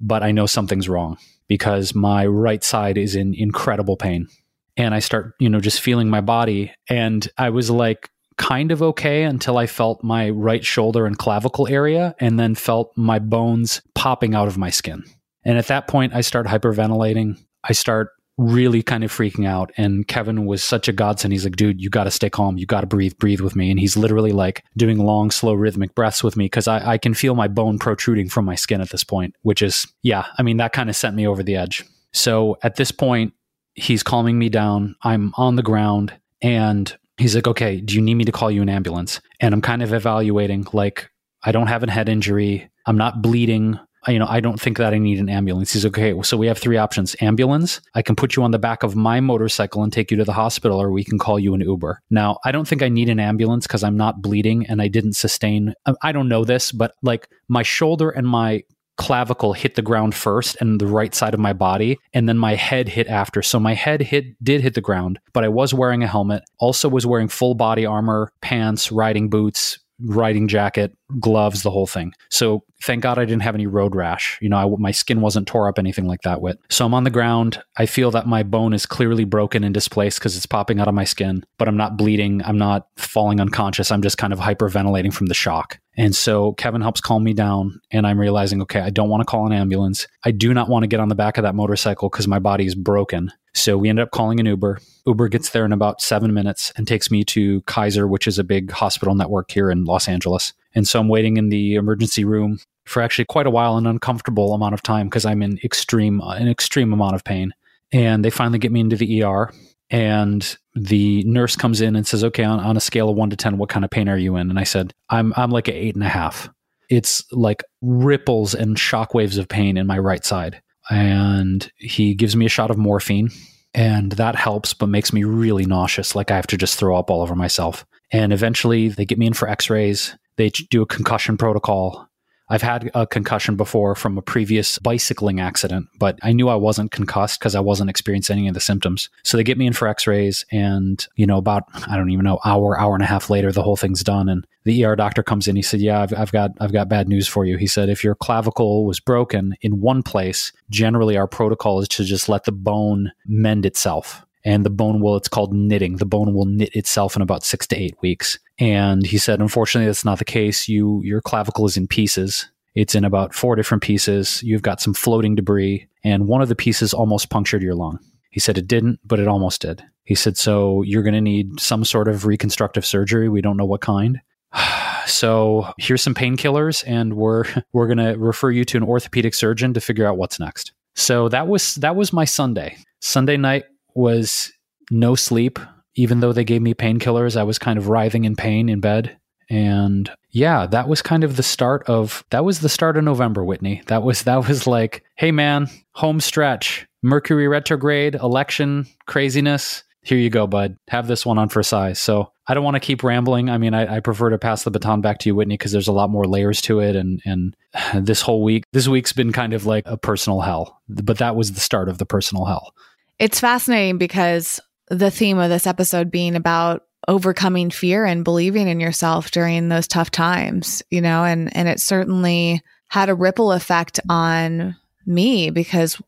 but 0.00 0.22
I 0.22 0.32
know 0.32 0.46
something's 0.46 0.88
wrong 0.88 1.18
because 1.48 1.94
my 1.94 2.26
right 2.26 2.64
side 2.64 2.96
is 2.96 3.14
in 3.14 3.34
incredible 3.34 3.96
pain. 3.96 4.28
And 4.76 4.94
I 4.94 4.98
start, 4.98 5.34
you 5.38 5.48
know, 5.48 5.60
just 5.60 5.80
feeling 5.80 6.08
my 6.08 6.20
body. 6.20 6.72
And 6.88 7.28
I 7.38 7.50
was 7.50 7.70
like, 7.70 8.10
kind 8.36 8.72
of 8.72 8.82
okay 8.82 9.22
until 9.22 9.58
I 9.58 9.66
felt 9.66 10.02
my 10.02 10.30
right 10.30 10.64
shoulder 10.64 11.06
and 11.06 11.16
clavicle 11.16 11.68
area 11.68 12.14
and 12.18 12.38
then 12.38 12.54
felt 12.54 12.92
my 12.96 13.18
bones 13.18 13.80
popping 13.94 14.34
out 14.34 14.48
of 14.48 14.58
my 14.58 14.70
skin. 14.70 15.04
And 15.44 15.58
at 15.58 15.68
that 15.68 15.86
point, 15.86 16.14
I 16.14 16.22
start 16.22 16.46
hyperventilating. 16.46 17.38
I 17.62 17.72
start 17.72 18.10
really 18.36 18.82
kind 18.82 19.04
of 19.04 19.12
freaking 19.12 19.46
out. 19.46 19.70
And 19.76 20.06
Kevin 20.08 20.44
was 20.44 20.62
such 20.62 20.88
a 20.88 20.92
godsend. 20.92 21.32
He's 21.32 21.44
like, 21.44 21.56
dude, 21.56 21.80
you 21.80 21.88
got 21.88 22.04
to 22.04 22.10
stay 22.10 22.28
calm. 22.28 22.58
You 22.58 22.66
got 22.66 22.80
to 22.80 22.86
breathe, 22.86 23.16
breathe 23.18 23.40
with 23.40 23.54
me. 23.54 23.70
And 23.70 23.78
he's 23.78 23.96
literally 23.96 24.32
like 24.32 24.64
doing 24.76 24.98
long, 24.98 25.30
slow, 25.30 25.54
rhythmic 25.54 25.94
breaths 25.94 26.24
with 26.24 26.36
me 26.36 26.46
because 26.46 26.66
I, 26.66 26.92
I 26.92 26.98
can 26.98 27.14
feel 27.14 27.34
my 27.34 27.46
bone 27.46 27.78
protruding 27.78 28.28
from 28.28 28.44
my 28.44 28.56
skin 28.56 28.80
at 28.80 28.90
this 28.90 29.04
point, 29.04 29.36
which 29.42 29.62
is, 29.62 29.86
yeah, 30.02 30.26
I 30.36 30.42
mean, 30.42 30.56
that 30.56 30.72
kind 30.72 30.90
of 30.90 30.96
sent 30.96 31.14
me 31.14 31.26
over 31.26 31.42
the 31.42 31.56
edge. 31.56 31.84
So 32.12 32.58
at 32.62 32.76
this 32.76 32.90
point, 32.90 33.34
he's 33.74 34.02
calming 34.02 34.38
me 34.38 34.48
down. 34.48 34.96
I'm 35.02 35.32
on 35.36 35.56
the 35.56 35.62
ground 35.62 36.12
and 36.42 36.96
he's 37.16 37.34
like, 37.34 37.46
okay, 37.46 37.80
do 37.80 37.94
you 37.94 38.02
need 38.02 38.14
me 38.14 38.24
to 38.24 38.32
call 38.32 38.50
you 38.50 38.62
an 38.62 38.68
ambulance? 38.68 39.20
And 39.40 39.54
I'm 39.54 39.62
kind 39.62 39.82
of 39.82 39.92
evaluating, 39.92 40.66
like, 40.72 41.08
I 41.44 41.52
don't 41.52 41.66
have 41.68 41.82
a 41.82 41.90
head 41.90 42.08
injury. 42.08 42.70
I'm 42.86 42.96
not 42.96 43.22
bleeding 43.22 43.78
you 44.08 44.18
know, 44.18 44.26
I 44.28 44.40
don't 44.40 44.60
think 44.60 44.78
that 44.78 44.92
I 44.92 44.98
need 44.98 45.18
an 45.18 45.28
ambulance. 45.28 45.72
He's 45.72 45.86
okay. 45.86 46.14
So 46.22 46.36
we 46.36 46.46
have 46.46 46.58
three 46.58 46.76
options. 46.76 47.16
Ambulance, 47.20 47.80
I 47.94 48.02
can 48.02 48.16
put 48.16 48.36
you 48.36 48.42
on 48.42 48.50
the 48.50 48.58
back 48.58 48.82
of 48.82 48.96
my 48.96 49.20
motorcycle 49.20 49.82
and 49.82 49.92
take 49.92 50.10
you 50.10 50.16
to 50.18 50.24
the 50.24 50.32
hospital, 50.32 50.80
or 50.80 50.90
we 50.90 51.04
can 51.04 51.18
call 51.18 51.38
you 51.38 51.54
an 51.54 51.60
Uber. 51.60 52.00
Now, 52.10 52.38
I 52.44 52.52
don't 52.52 52.68
think 52.68 52.82
I 52.82 52.88
need 52.88 53.08
an 53.08 53.20
ambulance 53.20 53.66
because 53.66 53.82
I'm 53.82 53.96
not 53.96 54.22
bleeding 54.22 54.66
and 54.66 54.82
I 54.82 54.88
didn't 54.88 55.14
sustain, 55.14 55.74
I 56.02 56.12
don't 56.12 56.28
know 56.28 56.44
this, 56.44 56.72
but 56.72 56.94
like 57.02 57.28
my 57.48 57.62
shoulder 57.62 58.10
and 58.10 58.26
my 58.26 58.62
clavicle 58.96 59.52
hit 59.52 59.74
the 59.74 59.82
ground 59.82 60.14
first 60.14 60.56
and 60.60 60.80
the 60.80 60.86
right 60.86 61.14
side 61.14 61.34
of 61.34 61.40
my 61.40 61.52
body 61.52 61.98
and 62.12 62.28
then 62.28 62.38
my 62.38 62.54
head 62.54 62.88
hit 62.88 63.08
after 63.08 63.42
so 63.42 63.58
my 63.58 63.74
head 63.74 64.00
hit 64.00 64.24
did 64.42 64.60
hit 64.60 64.74
the 64.74 64.80
ground 64.80 65.18
but 65.32 65.42
i 65.42 65.48
was 65.48 65.74
wearing 65.74 66.04
a 66.04 66.06
helmet 66.06 66.44
also 66.58 66.88
was 66.88 67.04
wearing 67.04 67.26
full 67.26 67.56
body 67.56 67.84
armor 67.84 68.30
pants 68.40 68.92
riding 68.92 69.28
boots 69.28 69.80
riding 70.04 70.48
jacket, 70.48 70.96
gloves, 71.20 71.62
the 71.62 71.70
whole 71.70 71.86
thing. 71.86 72.12
So 72.30 72.64
thank 72.82 73.02
God 73.02 73.18
I 73.18 73.24
didn't 73.24 73.42
have 73.42 73.54
any 73.54 73.66
road 73.66 73.94
rash. 73.94 74.38
You 74.40 74.48
know, 74.48 74.56
I, 74.56 74.76
my 74.78 74.90
skin 74.90 75.20
wasn't 75.20 75.46
tore 75.46 75.68
up, 75.68 75.78
anything 75.78 76.06
like 76.06 76.22
that 76.22 76.40
with. 76.40 76.58
So 76.70 76.84
I'm 76.84 76.94
on 76.94 77.04
the 77.04 77.10
ground. 77.10 77.62
I 77.76 77.86
feel 77.86 78.10
that 78.12 78.26
my 78.26 78.42
bone 78.42 78.72
is 78.72 78.86
clearly 78.86 79.24
broken 79.24 79.64
and 79.64 79.72
displaced 79.72 80.18
because 80.18 80.36
it's 80.36 80.46
popping 80.46 80.80
out 80.80 80.88
of 80.88 80.94
my 80.94 81.04
skin, 81.04 81.44
but 81.58 81.68
I'm 81.68 81.76
not 81.76 81.96
bleeding. 81.96 82.42
I'm 82.44 82.58
not 82.58 82.88
falling 82.96 83.40
unconscious. 83.40 83.90
I'm 83.90 84.02
just 84.02 84.18
kind 84.18 84.32
of 84.32 84.38
hyperventilating 84.38 85.12
from 85.12 85.26
the 85.26 85.34
shock. 85.34 85.78
And 85.96 86.14
so 86.14 86.52
Kevin 86.54 86.80
helps 86.80 87.00
calm 87.00 87.22
me 87.22 87.34
down, 87.34 87.80
and 87.90 88.06
I'm 88.06 88.18
realizing, 88.18 88.60
okay, 88.62 88.80
I 88.80 88.90
don't 88.90 89.08
want 89.08 89.20
to 89.20 89.26
call 89.26 89.46
an 89.46 89.52
ambulance. 89.52 90.06
I 90.24 90.32
do 90.32 90.52
not 90.52 90.68
want 90.68 90.82
to 90.82 90.88
get 90.88 91.00
on 91.00 91.08
the 91.08 91.14
back 91.14 91.38
of 91.38 91.42
that 91.42 91.54
motorcycle 91.54 92.08
because 92.08 92.26
my 92.26 92.38
body 92.38 92.66
is 92.66 92.74
broken. 92.74 93.32
So 93.54 93.78
we 93.78 93.88
end 93.88 94.00
up 94.00 94.10
calling 94.10 94.40
an 94.40 94.46
Uber. 94.46 94.80
Uber 95.06 95.28
gets 95.28 95.50
there 95.50 95.64
in 95.64 95.72
about 95.72 96.02
seven 96.02 96.34
minutes 96.34 96.72
and 96.76 96.88
takes 96.88 97.10
me 97.10 97.22
to 97.26 97.60
Kaiser, 97.62 98.08
which 98.08 98.26
is 98.26 98.38
a 98.38 98.44
big 98.44 98.72
hospital 98.72 99.14
network 99.14 99.50
here 99.50 99.70
in 99.70 99.84
Los 99.84 100.08
Angeles. 100.08 100.52
And 100.74 100.88
so 100.88 100.98
I'm 100.98 101.08
waiting 101.08 101.36
in 101.36 101.50
the 101.50 101.76
emergency 101.76 102.24
room 102.24 102.58
for 102.84 103.00
actually 103.00 103.26
quite 103.26 103.46
a 103.46 103.50
while, 103.50 103.76
an 103.76 103.86
uncomfortable 103.86 104.54
amount 104.54 104.74
of 104.74 104.82
time 104.82 105.06
because 105.06 105.24
I'm 105.24 105.42
in 105.42 105.60
extreme, 105.62 106.20
an 106.24 106.48
extreme 106.48 106.92
amount 106.92 107.14
of 107.14 107.22
pain. 107.22 107.54
And 107.92 108.24
they 108.24 108.30
finally 108.30 108.58
get 108.58 108.72
me 108.72 108.80
into 108.80 108.96
the 108.96 109.22
ER 109.22 109.52
and 109.94 110.56
the 110.74 111.22
nurse 111.22 111.54
comes 111.54 111.80
in 111.80 111.94
and 111.94 112.04
says, 112.04 112.24
"Okay, 112.24 112.42
on, 112.42 112.58
on, 112.58 112.76
a 112.76 112.80
scale 112.80 113.08
of 113.08 113.16
one 113.16 113.30
to 113.30 113.36
ten, 113.36 113.58
what 113.58 113.68
kind 113.68 113.84
of 113.84 113.92
pain 113.92 114.08
are 114.08 114.18
you 114.18 114.34
in?" 114.34 114.50
And 114.50 114.58
I 114.58 114.64
said, 114.64 114.92
"I'm 115.08 115.32
I'm 115.36 115.52
like 115.52 115.68
an 115.68 115.74
eight 115.74 115.94
and 115.94 116.02
a 116.02 116.08
half. 116.08 116.50
It's 116.90 117.24
like 117.30 117.62
ripples 117.80 118.54
and 118.56 118.76
shockwaves 118.76 119.38
of 119.38 119.48
pain 119.48 119.76
in 119.76 119.86
my 119.86 119.98
right 119.98 120.24
side." 120.24 120.60
And 120.90 121.70
he 121.76 122.14
gives 122.14 122.34
me 122.34 122.44
a 122.44 122.48
shot 122.48 122.72
of 122.72 122.76
morphine, 122.76 123.30
and 123.72 124.10
that 124.12 124.34
helps, 124.34 124.74
but 124.74 124.88
makes 124.88 125.12
me 125.12 125.22
really 125.22 125.64
nauseous, 125.64 126.16
like 126.16 126.32
I 126.32 126.36
have 126.36 126.48
to 126.48 126.56
just 126.56 126.76
throw 126.76 126.98
up 126.98 127.08
all 127.08 127.22
over 127.22 127.36
myself. 127.36 127.86
And 128.10 128.32
eventually, 128.32 128.88
they 128.88 129.04
get 129.04 129.18
me 129.18 129.26
in 129.26 129.32
for 129.32 129.48
X-rays. 129.48 130.16
They 130.36 130.50
do 130.50 130.82
a 130.82 130.86
concussion 130.86 131.36
protocol, 131.36 132.08
I've 132.54 132.62
had 132.62 132.88
a 132.94 133.04
concussion 133.04 133.56
before 133.56 133.96
from 133.96 134.16
a 134.16 134.22
previous 134.22 134.78
bicycling 134.78 135.40
accident, 135.40 135.88
but 135.98 136.20
I 136.22 136.32
knew 136.32 136.48
I 136.48 136.54
wasn't 136.54 136.92
concussed 136.92 137.40
because 137.40 137.56
I 137.56 137.60
wasn't 137.60 137.90
experiencing 137.90 138.38
any 138.38 138.46
of 138.46 138.54
the 138.54 138.60
symptoms. 138.60 139.10
So 139.24 139.36
they 139.36 139.42
get 139.42 139.58
me 139.58 139.66
in 139.66 139.72
for 139.72 139.88
x-rays 139.88 140.46
and, 140.52 141.04
you 141.16 141.26
know, 141.26 141.36
about, 141.36 141.64
I 141.88 141.96
don't 141.96 142.10
even 142.10 142.24
know, 142.24 142.38
hour, 142.44 142.78
hour 142.78 142.94
and 142.94 143.02
a 143.02 143.06
half 143.06 143.28
later, 143.28 143.50
the 143.50 143.64
whole 143.64 143.74
thing's 143.74 144.04
done. 144.04 144.28
And 144.28 144.46
the 144.62 144.84
ER 144.84 144.94
doctor 144.94 145.24
comes 145.24 145.48
in. 145.48 145.56
He 145.56 145.62
said, 145.62 145.80
yeah, 145.80 146.00
I've, 146.00 146.14
I've 146.16 146.30
got, 146.30 146.52
I've 146.60 146.72
got 146.72 146.88
bad 146.88 147.08
news 147.08 147.26
for 147.26 147.44
you. 147.44 147.56
He 147.56 147.66
said, 147.66 147.88
if 147.88 148.04
your 148.04 148.14
clavicle 148.14 148.86
was 148.86 149.00
broken 149.00 149.56
in 149.60 149.80
one 149.80 150.04
place, 150.04 150.52
generally 150.70 151.16
our 151.16 151.26
protocol 151.26 151.80
is 151.80 151.88
to 151.88 152.04
just 152.04 152.28
let 152.28 152.44
the 152.44 152.52
bone 152.52 153.10
mend 153.26 153.66
itself 153.66 154.24
and 154.44 154.64
the 154.64 154.70
bone 154.70 155.00
will 155.00 155.16
it's 155.16 155.28
called 155.28 155.54
knitting 155.54 155.96
the 155.96 156.06
bone 156.06 156.34
will 156.34 156.44
knit 156.44 156.74
itself 156.74 157.16
in 157.16 157.22
about 157.22 157.42
six 157.42 157.66
to 157.66 157.76
eight 157.76 157.96
weeks 158.02 158.38
and 158.58 159.04
he 159.04 159.18
said 159.18 159.40
unfortunately 159.40 159.86
that's 159.86 160.04
not 160.04 160.18
the 160.18 160.24
case. 160.24 160.68
You 160.68 161.00
your 161.04 161.20
clavicle 161.20 161.66
is 161.66 161.76
in 161.76 161.86
pieces. 161.86 162.48
It's 162.74 162.94
in 162.94 163.04
about 163.04 163.34
four 163.34 163.54
different 163.56 163.82
pieces. 163.82 164.42
You've 164.42 164.62
got 164.62 164.80
some 164.80 164.94
floating 164.94 165.34
debris 165.34 165.86
and 166.02 166.26
one 166.26 166.42
of 166.42 166.48
the 166.48 166.56
pieces 166.56 166.92
almost 166.92 167.30
punctured 167.30 167.62
your 167.62 167.74
lung. 167.74 167.98
He 168.30 168.40
said 168.40 168.58
it 168.58 168.68
didn't 168.68 169.00
but 169.04 169.20
it 169.20 169.28
almost 169.28 169.62
did. 169.62 169.82
He 170.04 170.14
said 170.14 170.36
so 170.36 170.82
you're 170.82 171.02
going 171.02 171.14
to 171.14 171.20
need 171.20 171.60
some 171.60 171.84
sort 171.84 172.08
of 172.08 172.26
reconstructive 172.26 172.84
surgery. 172.84 173.28
We 173.28 173.42
don't 173.42 173.56
know 173.56 173.66
what 173.66 173.80
kind. 173.80 174.20
So 175.06 175.70
here's 175.76 176.00
some 176.00 176.14
painkillers 176.14 176.82
and 176.86 177.12
we're 177.12 177.44
we're 177.74 177.86
going 177.86 177.98
to 177.98 178.18
refer 178.18 178.50
you 178.50 178.64
to 178.64 178.78
an 178.78 178.82
orthopedic 178.82 179.34
surgeon 179.34 179.74
to 179.74 179.80
figure 179.80 180.06
out 180.06 180.16
what's 180.16 180.40
next. 180.40 180.72
So 180.94 181.28
that 181.28 181.46
was 181.46 181.74
that 181.76 181.94
was 181.94 182.12
my 182.12 182.24
sunday. 182.24 182.78
Sunday 183.00 183.36
night 183.36 183.64
was 183.94 184.50
no 184.90 185.14
sleep. 185.14 185.58
Even 185.94 186.20
though 186.20 186.32
they 186.32 186.44
gave 186.44 186.62
me 186.62 186.74
painkillers, 186.74 187.36
I 187.36 187.44
was 187.44 187.58
kind 187.58 187.78
of 187.78 187.88
writhing 187.88 188.24
in 188.24 188.36
pain 188.36 188.68
in 188.68 188.80
bed. 188.80 189.16
And 189.50 190.10
yeah, 190.30 190.66
that 190.66 190.88
was 190.88 191.02
kind 191.02 191.24
of 191.24 191.36
the 191.36 191.42
start 191.42 191.84
of 191.84 192.24
that 192.30 192.44
was 192.44 192.60
the 192.60 192.68
start 192.68 192.96
of 192.96 193.04
November, 193.04 193.44
Whitney. 193.44 193.82
That 193.86 194.02
was 194.02 194.22
that 194.22 194.48
was 194.48 194.66
like, 194.66 195.04
hey 195.16 195.32
man, 195.32 195.68
home 195.92 196.20
stretch, 196.20 196.86
Mercury 197.02 197.48
retrograde, 197.48 198.14
election, 198.14 198.86
craziness. 199.06 199.84
Here 200.02 200.18
you 200.18 200.30
go, 200.30 200.46
bud. 200.46 200.76
Have 200.88 201.06
this 201.06 201.24
one 201.24 201.38
on 201.38 201.48
for 201.48 201.62
size. 201.62 201.98
So 201.98 202.30
I 202.46 202.52
don't 202.52 202.64
want 202.64 202.74
to 202.74 202.80
keep 202.80 203.02
rambling. 203.02 203.48
I 203.48 203.56
mean, 203.56 203.72
I, 203.72 203.96
I 203.96 204.00
prefer 204.00 204.30
to 204.30 204.38
pass 204.38 204.62
the 204.62 204.70
baton 204.70 205.00
back 205.00 205.18
to 205.20 205.30
you, 205.30 205.34
Whitney, 205.34 205.56
because 205.56 205.72
there's 205.72 205.88
a 205.88 205.92
lot 205.92 206.10
more 206.10 206.26
layers 206.26 206.60
to 206.62 206.80
it. 206.80 206.96
And 206.96 207.22
and 207.24 207.56
this 208.06 208.20
whole 208.20 208.42
week, 208.42 208.64
this 208.72 208.88
week's 208.88 209.12
been 209.12 209.32
kind 209.32 209.52
of 209.52 209.66
like 209.66 209.84
a 209.86 209.96
personal 209.96 210.40
hell. 210.40 210.80
But 210.88 211.18
that 211.18 211.36
was 211.36 211.52
the 211.52 211.60
start 211.60 211.88
of 211.88 211.98
the 211.98 212.06
personal 212.06 212.44
hell. 212.44 212.74
It's 213.18 213.40
fascinating 213.40 213.98
because 213.98 214.60
the 214.88 215.10
theme 215.10 215.38
of 215.38 215.50
this 215.50 215.66
episode 215.66 216.10
being 216.10 216.36
about 216.36 216.82
overcoming 217.08 217.70
fear 217.70 218.04
and 218.04 218.24
believing 218.24 218.68
in 218.68 218.80
yourself 218.80 219.30
during 219.30 219.68
those 219.68 219.88
tough 219.88 220.10
times, 220.10 220.82
you 220.90 221.00
know, 221.00 221.24
and 221.24 221.54
and 221.56 221.68
it 221.68 221.80
certainly 221.80 222.62
had 222.88 223.08
a 223.08 223.14
ripple 223.14 223.52
effect 223.52 224.00
on 224.08 224.76
me 225.06 225.50
because 225.50 226.00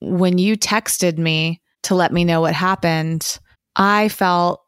when 0.00 0.38
you 0.38 0.56
texted 0.56 1.18
me 1.18 1.60
to 1.84 1.94
let 1.94 2.12
me 2.12 2.24
know 2.24 2.40
what 2.40 2.54
happened, 2.54 3.38
I 3.76 4.08
felt 4.08 4.60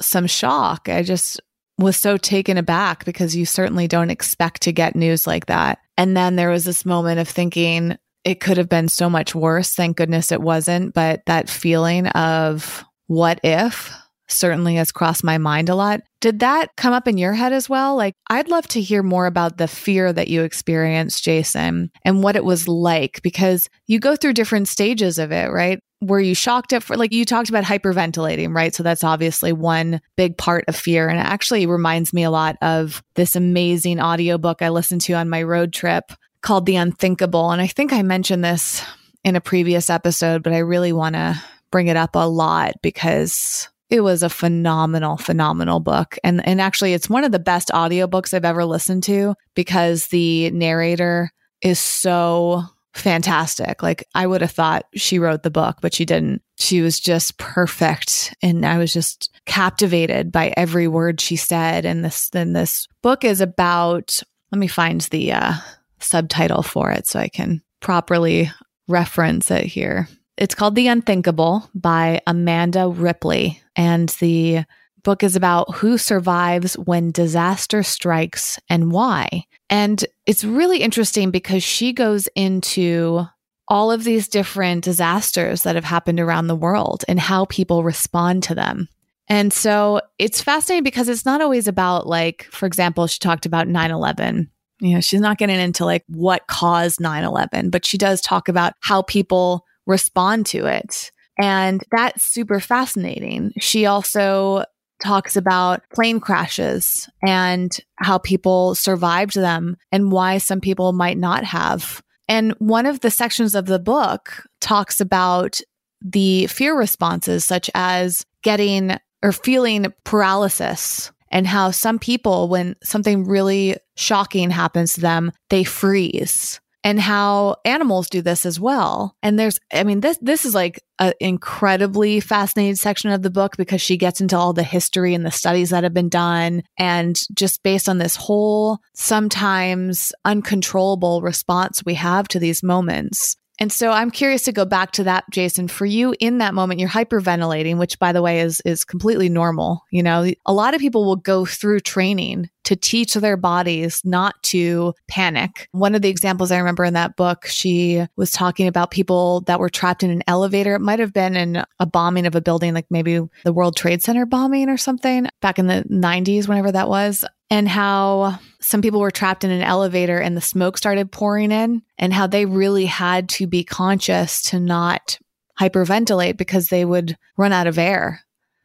some 0.00 0.26
shock. 0.26 0.88
I 0.88 1.02
just 1.02 1.40
was 1.78 1.96
so 1.96 2.16
taken 2.16 2.56
aback 2.56 3.04
because 3.04 3.34
you 3.34 3.46
certainly 3.46 3.88
don't 3.88 4.10
expect 4.10 4.62
to 4.62 4.72
get 4.72 4.94
news 4.94 5.26
like 5.26 5.46
that. 5.46 5.78
And 5.96 6.16
then 6.16 6.36
there 6.36 6.50
was 6.50 6.64
this 6.64 6.84
moment 6.84 7.20
of 7.20 7.28
thinking, 7.28 7.96
it 8.24 8.40
could 8.40 8.56
have 8.56 8.68
been 8.68 8.88
so 8.88 9.10
much 9.10 9.34
worse. 9.34 9.74
Thank 9.74 9.96
goodness 9.96 10.32
it 10.32 10.40
wasn't. 10.40 10.94
But 10.94 11.22
that 11.26 11.48
feeling 11.48 12.06
of 12.08 12.84
what 13.06 13.40
if 13.42 13.92
certainly 14.28 14.76
has 14.76 14.92
crossed 14.92 15.24
my 15.24 15.38
mind 15.38 15.68
a 15.68 15.74
lot. 15.74 16.00
Did 16.20 16.40
that 16.40 16.74
come 16.76 16.92
up 16.92 17.06
in 17.06 17.18
your 17.18 17.34
head 17.34 17.52
as 17.52 17.68
well? 17.68 17.96
Like, 17.96 18.14
I'd 18.30 18.48
love 18.48 18.66
to 18.68 18.80
hear 18.80 19.02
more 19.02 19.26
about 19.26 19.58
the 19.58 19.68
fear 19.68 20.12
that 20.12 20.28
you 20.28 20.42
experienced, 20.42 21.24
Jason, 21.24 21.90
and 22.04 22.22
what 22.22 22.36
it 22.36 22.44
was 22.44 22.66
like 22.66 23.22
because 23.22 23.68
you 23.86 23.98
go 23.98 24.16
through 24.16 24.32
different 24.32 24.68
stages 24.68 25.18
of 25.18 25.32
it, 25.32 25.50
right? 25.50 25.80
Were 26.00 26.20
you 26.20 26.34
shocked 26.34 26.72
at 26.72 26.82
for 26.82 26.96
like 26.96 27.12
you 27.12 27.24
talked 27.24 27.48
about 27.48 27.64
hyperventilating, 27.64 28.54
right? 28.54 28.74
So 28.74 28.82
that's 28.82 29.04
obviously 29.04 29.52
one 29.52 30.00
big 30.16 30.36
part 30.36 30.64
of 30.68 30.76
fear. 30.76 31.08
And 31.08 31.18
it 31.18 31.24
actually 31.24 31.66
reminds 31.66 32.12
me 32.12 32.24
a 32.24 32.30
lot 32.30 32.56
of 32.60 33.02
this 33.14 33.36
amazing 33.36 34.00
audiobook 34.00 34.60
I 34.60 34.68
listened 34.68 35.00
to 35.02 35.14
on 35.14 35.30
my 35.30 35.42
road 35.42 35.72
trip 35.72 36.12
called 36.42 36.66
The 36.66 36.76
Unthinkable. 36.76 37.50
And 37.50 37.62
I 37.62 37.68
think 37.68 37.92
I 37.92 38.02
mentioned 38.02 38.44
this 38.44 38.84
in 39.22 39.36
a 39.36 39.40
previous 39.40 39.88
episode, 39.88 40.42
but 40.42 40.52
I 40.52 40.58
really 40.58 40.92
want 40.92 41.14
to 41.14 41.42
bring 41.74 41.88
it 41.88 41.96
up 41.96 42.14
a 42.14 42.28
lot 42.28 42.74
because 42.82 43.68
it 43.90 44.00
was 44.00 44.22
a 44.22 44.28
phenomenal 44.28 45.16
phenomenal 45.16 45.80
book. 45.80 46.16
And 46.22 46.46
and 46.46 46.60
actually 46.60 46.92
it's 46.92 47.10
one 47.10 47.24
of 47.24 47.32
the 47.32 47.40
best 47.40 47.68
audiobooks 47.74 48.32
I've 48.32 48.44
ever 48.44 48.64
listened 48.64 49.02
to 49.04 49.34
because 49.56 50.06
the 50.06 50.52
narrator 50.52 51.32
is 51.62 51.80
so 51.80 52.62
fantastic. 52.92 53.82
Like 53.82 54.06
I 54.14 54.24
would 54.24 54.40
have 54.40 54.52
thought 54.52 54.84
she 54.94 55.18
wrote 55.18 55.42
the 55.42 55.50
book 55.50 55.78
but 55.80 55.92
she 55.92 56.04
didn't. 56.04 56.42
She 56.58 56.80
was 56.80 57.00
just 57.00 57.38
perfect. 57.38 58.32
And 58.40 58.64
I 58.64 58.78
was 58.78 58.92
just 58.92 59.36
captivated 59.44 60.30
by 60.30 60.54
every 60.56 60.86
word 60.86 61.20
she 61.20 61.34
said. 61.34 61.84
And 61.84 62.04
this 62.04 62.30
then 62.30 62.52
this 62.52 62.86
book 63.02 63.24
is 63.24 63.40
about 63.40 64.22
let 64.52 64.60
me 64.60 64.68
find 64.68 65.00
the 65.00 65.32
uh, 65.32 65.54
subtitle 65.98 66.62
for 66.62 66.92
it 66.92 67.08
so 67.08 67.18
I 67.18 67.26
can 67.26 67.62
properly 67.80 68.48
reference 68.86 69.50
it 69.50 69.64
here 69.64 70.06
it's 70.36 70.54
called 70.54 70.74
The 70.74 70.88
Unthinkable 70.88 71.68
by 71.74 72.20
Amanda 72.26 72.88
Ripley. 72.88 73.60
And 73.76 74.08
the 74.20 74.64
book 75.02 75.22
is 75.22 75.36
about 75.36 75.74
who 75.74 75.98
survives 75.98 76.74
when 76.74 77.12
disaster 77.12 77.82
strikes 77.82 78.58
and 78.68 78.90
why. 78.90 79.44
And 79.70 80.04
it's 80.26 80.44
really 80.44 80.78
interesting 80.78 81.30
because 81.30 81.62
she 81.62 81.92
goes 81.92 82.28
into 82.34 83.24
all 83.68 83.90
of 83.90 84.04
these 84.04 84.28
different 84.28 84.84
disasters 84.84 85.62
that 85.62 85.74
have 85.74 85.84
happened 85.84 86.20
around 86.20 86.48
the 86.48 86.56
world 86.56 87.04
and 87.08 87.18
how 87.18 87.44
people 87.46 87.82
respond 87.82 88.42
to 88.44 88.54
them. 88.54 88.88
And 89.28 89.52
so 89.52 90.00
it's 90.18 90.42
fascinating 90.42 90.84
because 90.84 91.08
it's 91.08 91.24
not 91.24 91.40
always 91.40 91.66
about, 91.66 92.06
like, 92.06 92.44
for 92.50 92.66
example, 92.66 93.06
she 93.06 93.18
talked 93.18 93.46
about 93.46 93.68
9 93.68 93.90
11. 93.90 94.50
You 94.80 94.94
know, 94.94 95.00
she's 95.00 95.20
not 95.20 95.38
getting 95.38 95.58
into 95.58 95.84
like 95.84 96.04
what 96.08 96.46
caused 96.46 97.00
9 97.00 97.24
11, 97.24 97.70
but 97.70 97.86
she 97.86 97.96
does 97.96 98.20
talk 98.20 98.48
about 98.48 98.74
how 98.80 99.00
people 99.02 99.64
respond 99.86 100.46
to 100.46 100.66
it. 100.66 101.10
And 101.38 101.82
that's 101.90 102.22
super 102.22 102.60
fascinating. 102.60 103.52
She 103.58 103.86
also 103.86 104.64
talks 105.02 105.36
about 105.36 105.82
plane 105.92 106.20
crashes 106.20 107.08
and 107.26 107.76
how 107.96 108.18
people 108.18 108.74
survived 108.74 109.34
them 109.34 109.76
and 109.90 110.12
why 110.12 110.38
some 110.38 110.60
people 110.60 110.92
might 110.92 111.18
not 111.18 111.44
have. 111.44 112.02
And 112.28 112.52
one 112.52 112.86
of 112.86 113.00
the 113.00 113.10
sections 113.10 113.54
of 113.54 113.66
the 113.66 113.78
book 113.78 114.44
talks 114.60 115.00
about 115.00 115.60
the 116.00 116.46
fear 116.46 116.76
responses, 116.76 117.44
such 117.44 117.70
as 117.74 118.24
getting 118.42 118.96
or 119.22 119.32
feeling 119.32 119.92
paralysis, 120.04 121.10
and 121.30 121.46
how 121.46 121.70
some 121.70 121.98
people, 121.98 122.48
when 122.48 122.76
something 122.84 123.24
really 123.24 123.76
shocking 123.96 124.50
happens 124.50 124.94
to 124.94 125.00
them, 125.00 125.32
they 125.50 125.64
freeze 125.64 126.60
and 126.84 127.00
how 127.00 127.56
animals 127.64 128.10
do 128.10 128.20
this 128.20 128.44
as 128.44 128.60
well. 128.60 129.16
And 129.22 129.38
there's, 129.38 129.58
I 129.72 129.82
mean, 129.84 130.00
this, 130.00 130.18
this 130.20 130.44
is 130.44 130.54
like 130.54 130.80
an 130.98 131.14
incredibly 131.18 132.20
fascinating 132.20 132.76
section 132.76 133.10
of 133.10 133.22
the 133.22 133.30
book 133.30 133.56
because 133.56 133.80
she 133.80 133.96
gets 133.96 134.20
into 134.20 134.36
all 134.36 134.52
the 134.52 134.62
history 134.62 135.14
and 135.14 135.24
the 135.24 135.30
studies 135.30 135.70
that 135.70 135.82
have 135.82 135.94
been 135.94 136.10
done. 136.10 136.62
And 136.78 137.18
just 137.34 137.62
based 137.62 137.88
on 137.88 137.98
this 137.98 138.16
whole 138.16 138.78
sometimes 138.94 140.12
uncontrollable 140.26 141.22
response 141.22 141.82
we 141.84 141.94
have 141.94 142.28
to 142.28 142.38
these 142.38 142.62
moments. 142.62 143.36
And 143.58 143.72
so 143.72 143.90
I'm 143.90 144.10
curious 144.10 144.42
to 144.42 144.52
go 144.52 144.64
back 144.64 144.90
to 144.92 145.04
that, 145.04 145.24
Jason. 145.30 145.68
For 145.68 145.86
you 145.86 146.14
in 146.18 146.38
that 146.38 146.54
moment, 146.54 146.80
you're 146.80 146.88
hyperventilating, 146.88 147.78
which 147.78 147.98
by 147.98 148.12
the 148.12 148.22
way 148.22 148.40
is 148.40 148.60
is 148.64 148.84
completely 148.84 149.28
normal. 149.28 149.84
You 149.90 150.02
know, 150.02 150.30
a 150.44 150.52
lot 150.52 150.74
of 150.74 150.80
people 150.80 151.04
will 151.04 151.16
go 151.16 151.46
through 151.46 151.80
training 151.80 152.50
to 152.64 152.76
teach 152.76 153.14
their 153.14 153.36
bodies 153.36 154.00
not 154.04 154.42
to 154.42 154.94
panic. 155.08 155.68
One 155.72 155.94
of 155.94 156.02
the 156.02 156.08
examples 156.08 156.50
I 156.50 156.58
remember 156.58 156.84
in 156.84 156.94
that 156.94 157.16
book, 157.16 157.46
she 157.46 158.04
was 158.16 158.30
talking 158.30 158.66
about 158.66 158.90
people 158.90 159.42
that 159.42 159.60
were 159.60 159.68
trapped 159.68 160.02
in 160.02 160.10
an 160.10 160.22
elevator. 160.26 160.74
It 160.74 160.80
might 160.80 160.98
have 160.98 161.12
been 161.12 161.36
in 161.36 161.62
a 161.78 161.86
bombing 161.86 162.26
of 162.26 162.34
a 162.34 162.40
building, 162.40 162.74
like 162.74 162.86
maybe 162.90 163.20
the 163.44 163.52
World 163.52 163.76
Trade 163.76 164.02
Center 164.02 164.26
bombing 164.26 164.68
or 164.68 164.76
something 164.76 165.28
back 165.40 165.58
in 165.58 165.66
the 165.66 165.84
90s, 165.90 166.48
whenever 166.48 166.72
that 166.72 166.88
was. 166.88 167.24
And 167.50 167.68
how 167.68 168.38
some 168.60 168.82
people 168.82 169.00
were 169.00 169.10
trapped 169.10 169.44
in 169.44 169.50
an 169.50 169.62
elevator 169.62 170.18
and 170.18 170.36
the 170.36 170.40
smoke 170.40 170.78
started 170.78 171.12
pouring 171.12 171.52
in, 171.52 171.82
and 171.98 172.12
how 172.12 172.26
they 172.26 172.46
really 172.46 172.86
had 172.86 173.28
to 173.30 173.46
be 173.46 173.62
conscious 173.62 174.42
to 174.44 174.58
not 174.58 175.18
hyperventilate 175.60 176.36
because 176.36 176.68
they 176.68 176.84
would 176.84 177.16
run 177.36 177.52
out 177.52 177.66
of 177.66 177.78
air 177.78 178.23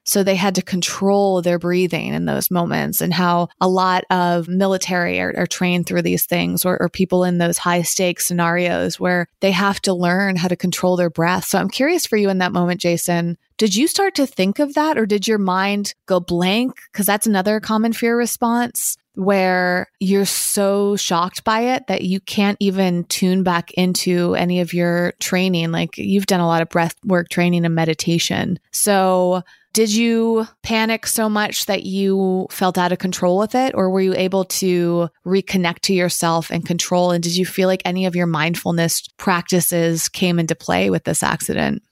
so 0.09 0.23
they 0.23 0.35
had 0.35 0.55
to 0.55 0.63
control 0.63 1.39
their 1.39 1.59
breathing 1.59 2.15
in 2.15 2.25
those 2.25 2.49
moments 2.49 2.99
and 2.99 3.13
how 3.13 3.47
a 3.61 3.69
lot 3.69 4.05
of 4.09 4.47
military 4.47 5.21
are, 5.21 5.31
are 5.37 5.45
trained 5.45 5.85
through 5.85 6.01
these 6.01 6.25
things 6.25 6.65
or, 6.65 6.81
or 6.81 6.89
people 6.89 7.23
in 7.23 7.37
those 7.37 7.59
high 7.59 7.83
stakes 7.83 8.25
scenarios 8.25 8.99
where 8.99 9.27
they 9.41 9.51
have 9.51 9.79
to 9.79 9.93
learn 9.93 10.35
how 10.35 10.47
to 10.47 10.55
control 10.55 10.95
their 10.95 11.11
breath. 11.11 11.45
So 11.45 11.59
I'm 11.59 11.69
curious 11.69 12.07
for 12.07 12.17
you 12.17 12.31
in 12.31 12.39
that 12.39 12.51
moment, 12.51 12.81
Jason, 12.81 13.37
did 13.59 13.75
you 13.75 13.87
start 13.87 14.15
to 14.15 14.25
think 14.25 14.57
of 14.57 14.73
that 14.73 14.97
or 14.97 15.05
did 15.05 15.27
your 15.27 15.37
mind 15.37 15.93
go 16.07 16.19
blank? 16.19 16.73
Because 16.91 17.05
that's 17.05 17.27
another 17.27 17.59
common 17.59 17.93
fear 17.93 18.17
response 18.17 18.97
where 19.13 19.91
you're 19.99 20.25
so 20.25 20.95
shocked 20.95 21.43
by 21.43 21.59
it 21.59 21.85
that 21.87 22.03
you 22.03 22.21
can't 22.21 22.57
even 22.61 23.03
tune 23.05 23.43
back 23.43 23.71
into 23.73 24.33
any 24.35 24.61
of 24.61 24.73
your 24.73 25.13
training. 25.19 25.71
Like 25.71 25.97
you've 25.97 26.25
done 26.25 26.39
a 26.39 26.47
lot 26.47 26.61
of 26.61 26.69
breath 26.69 26.95
work 27.03 27.27
training 27.29 27.65
and 27.65 27.75
meditation. 27.75 28.59
So 28.71 29.43
did 29.73 29.93
you 29.93 30.47
panic 30.63 31.05
so 31.05 31.29
much 31.29 31.65
that 31.67 31.83
you 31.83 32.47
felt 32.49 32.77
out 32.77 32.91
of 32.91 32.97
control 32.97 33.37
with 33.37 33.55
it, 33.55 33.73
or 33.75 33.89
were 33.89 34.01
you 34.01 34.13
able 34.15 34.45
to 34.45 35.09
reconnect 35.25 35.79
to 35.81 35.93
yourself 35.93 36.49
and 36.49 36.65
control? 36.65 37.11
And 37.11 37.23
did 37.23 37.35
you 37.35 37.45
feel 37.45 37.67
like 37.67 37.81
any 37.85 38.05
of 38.05 38.15
your 38.15 38.27
mindfulness 38.27 39.07
practices 39.17 40.09
came 40.09 40.39
into 40.39 40.55
play 40.55 40.89
with 40.89 41.03
this 41.03 41.23
accident? 41.23 41.83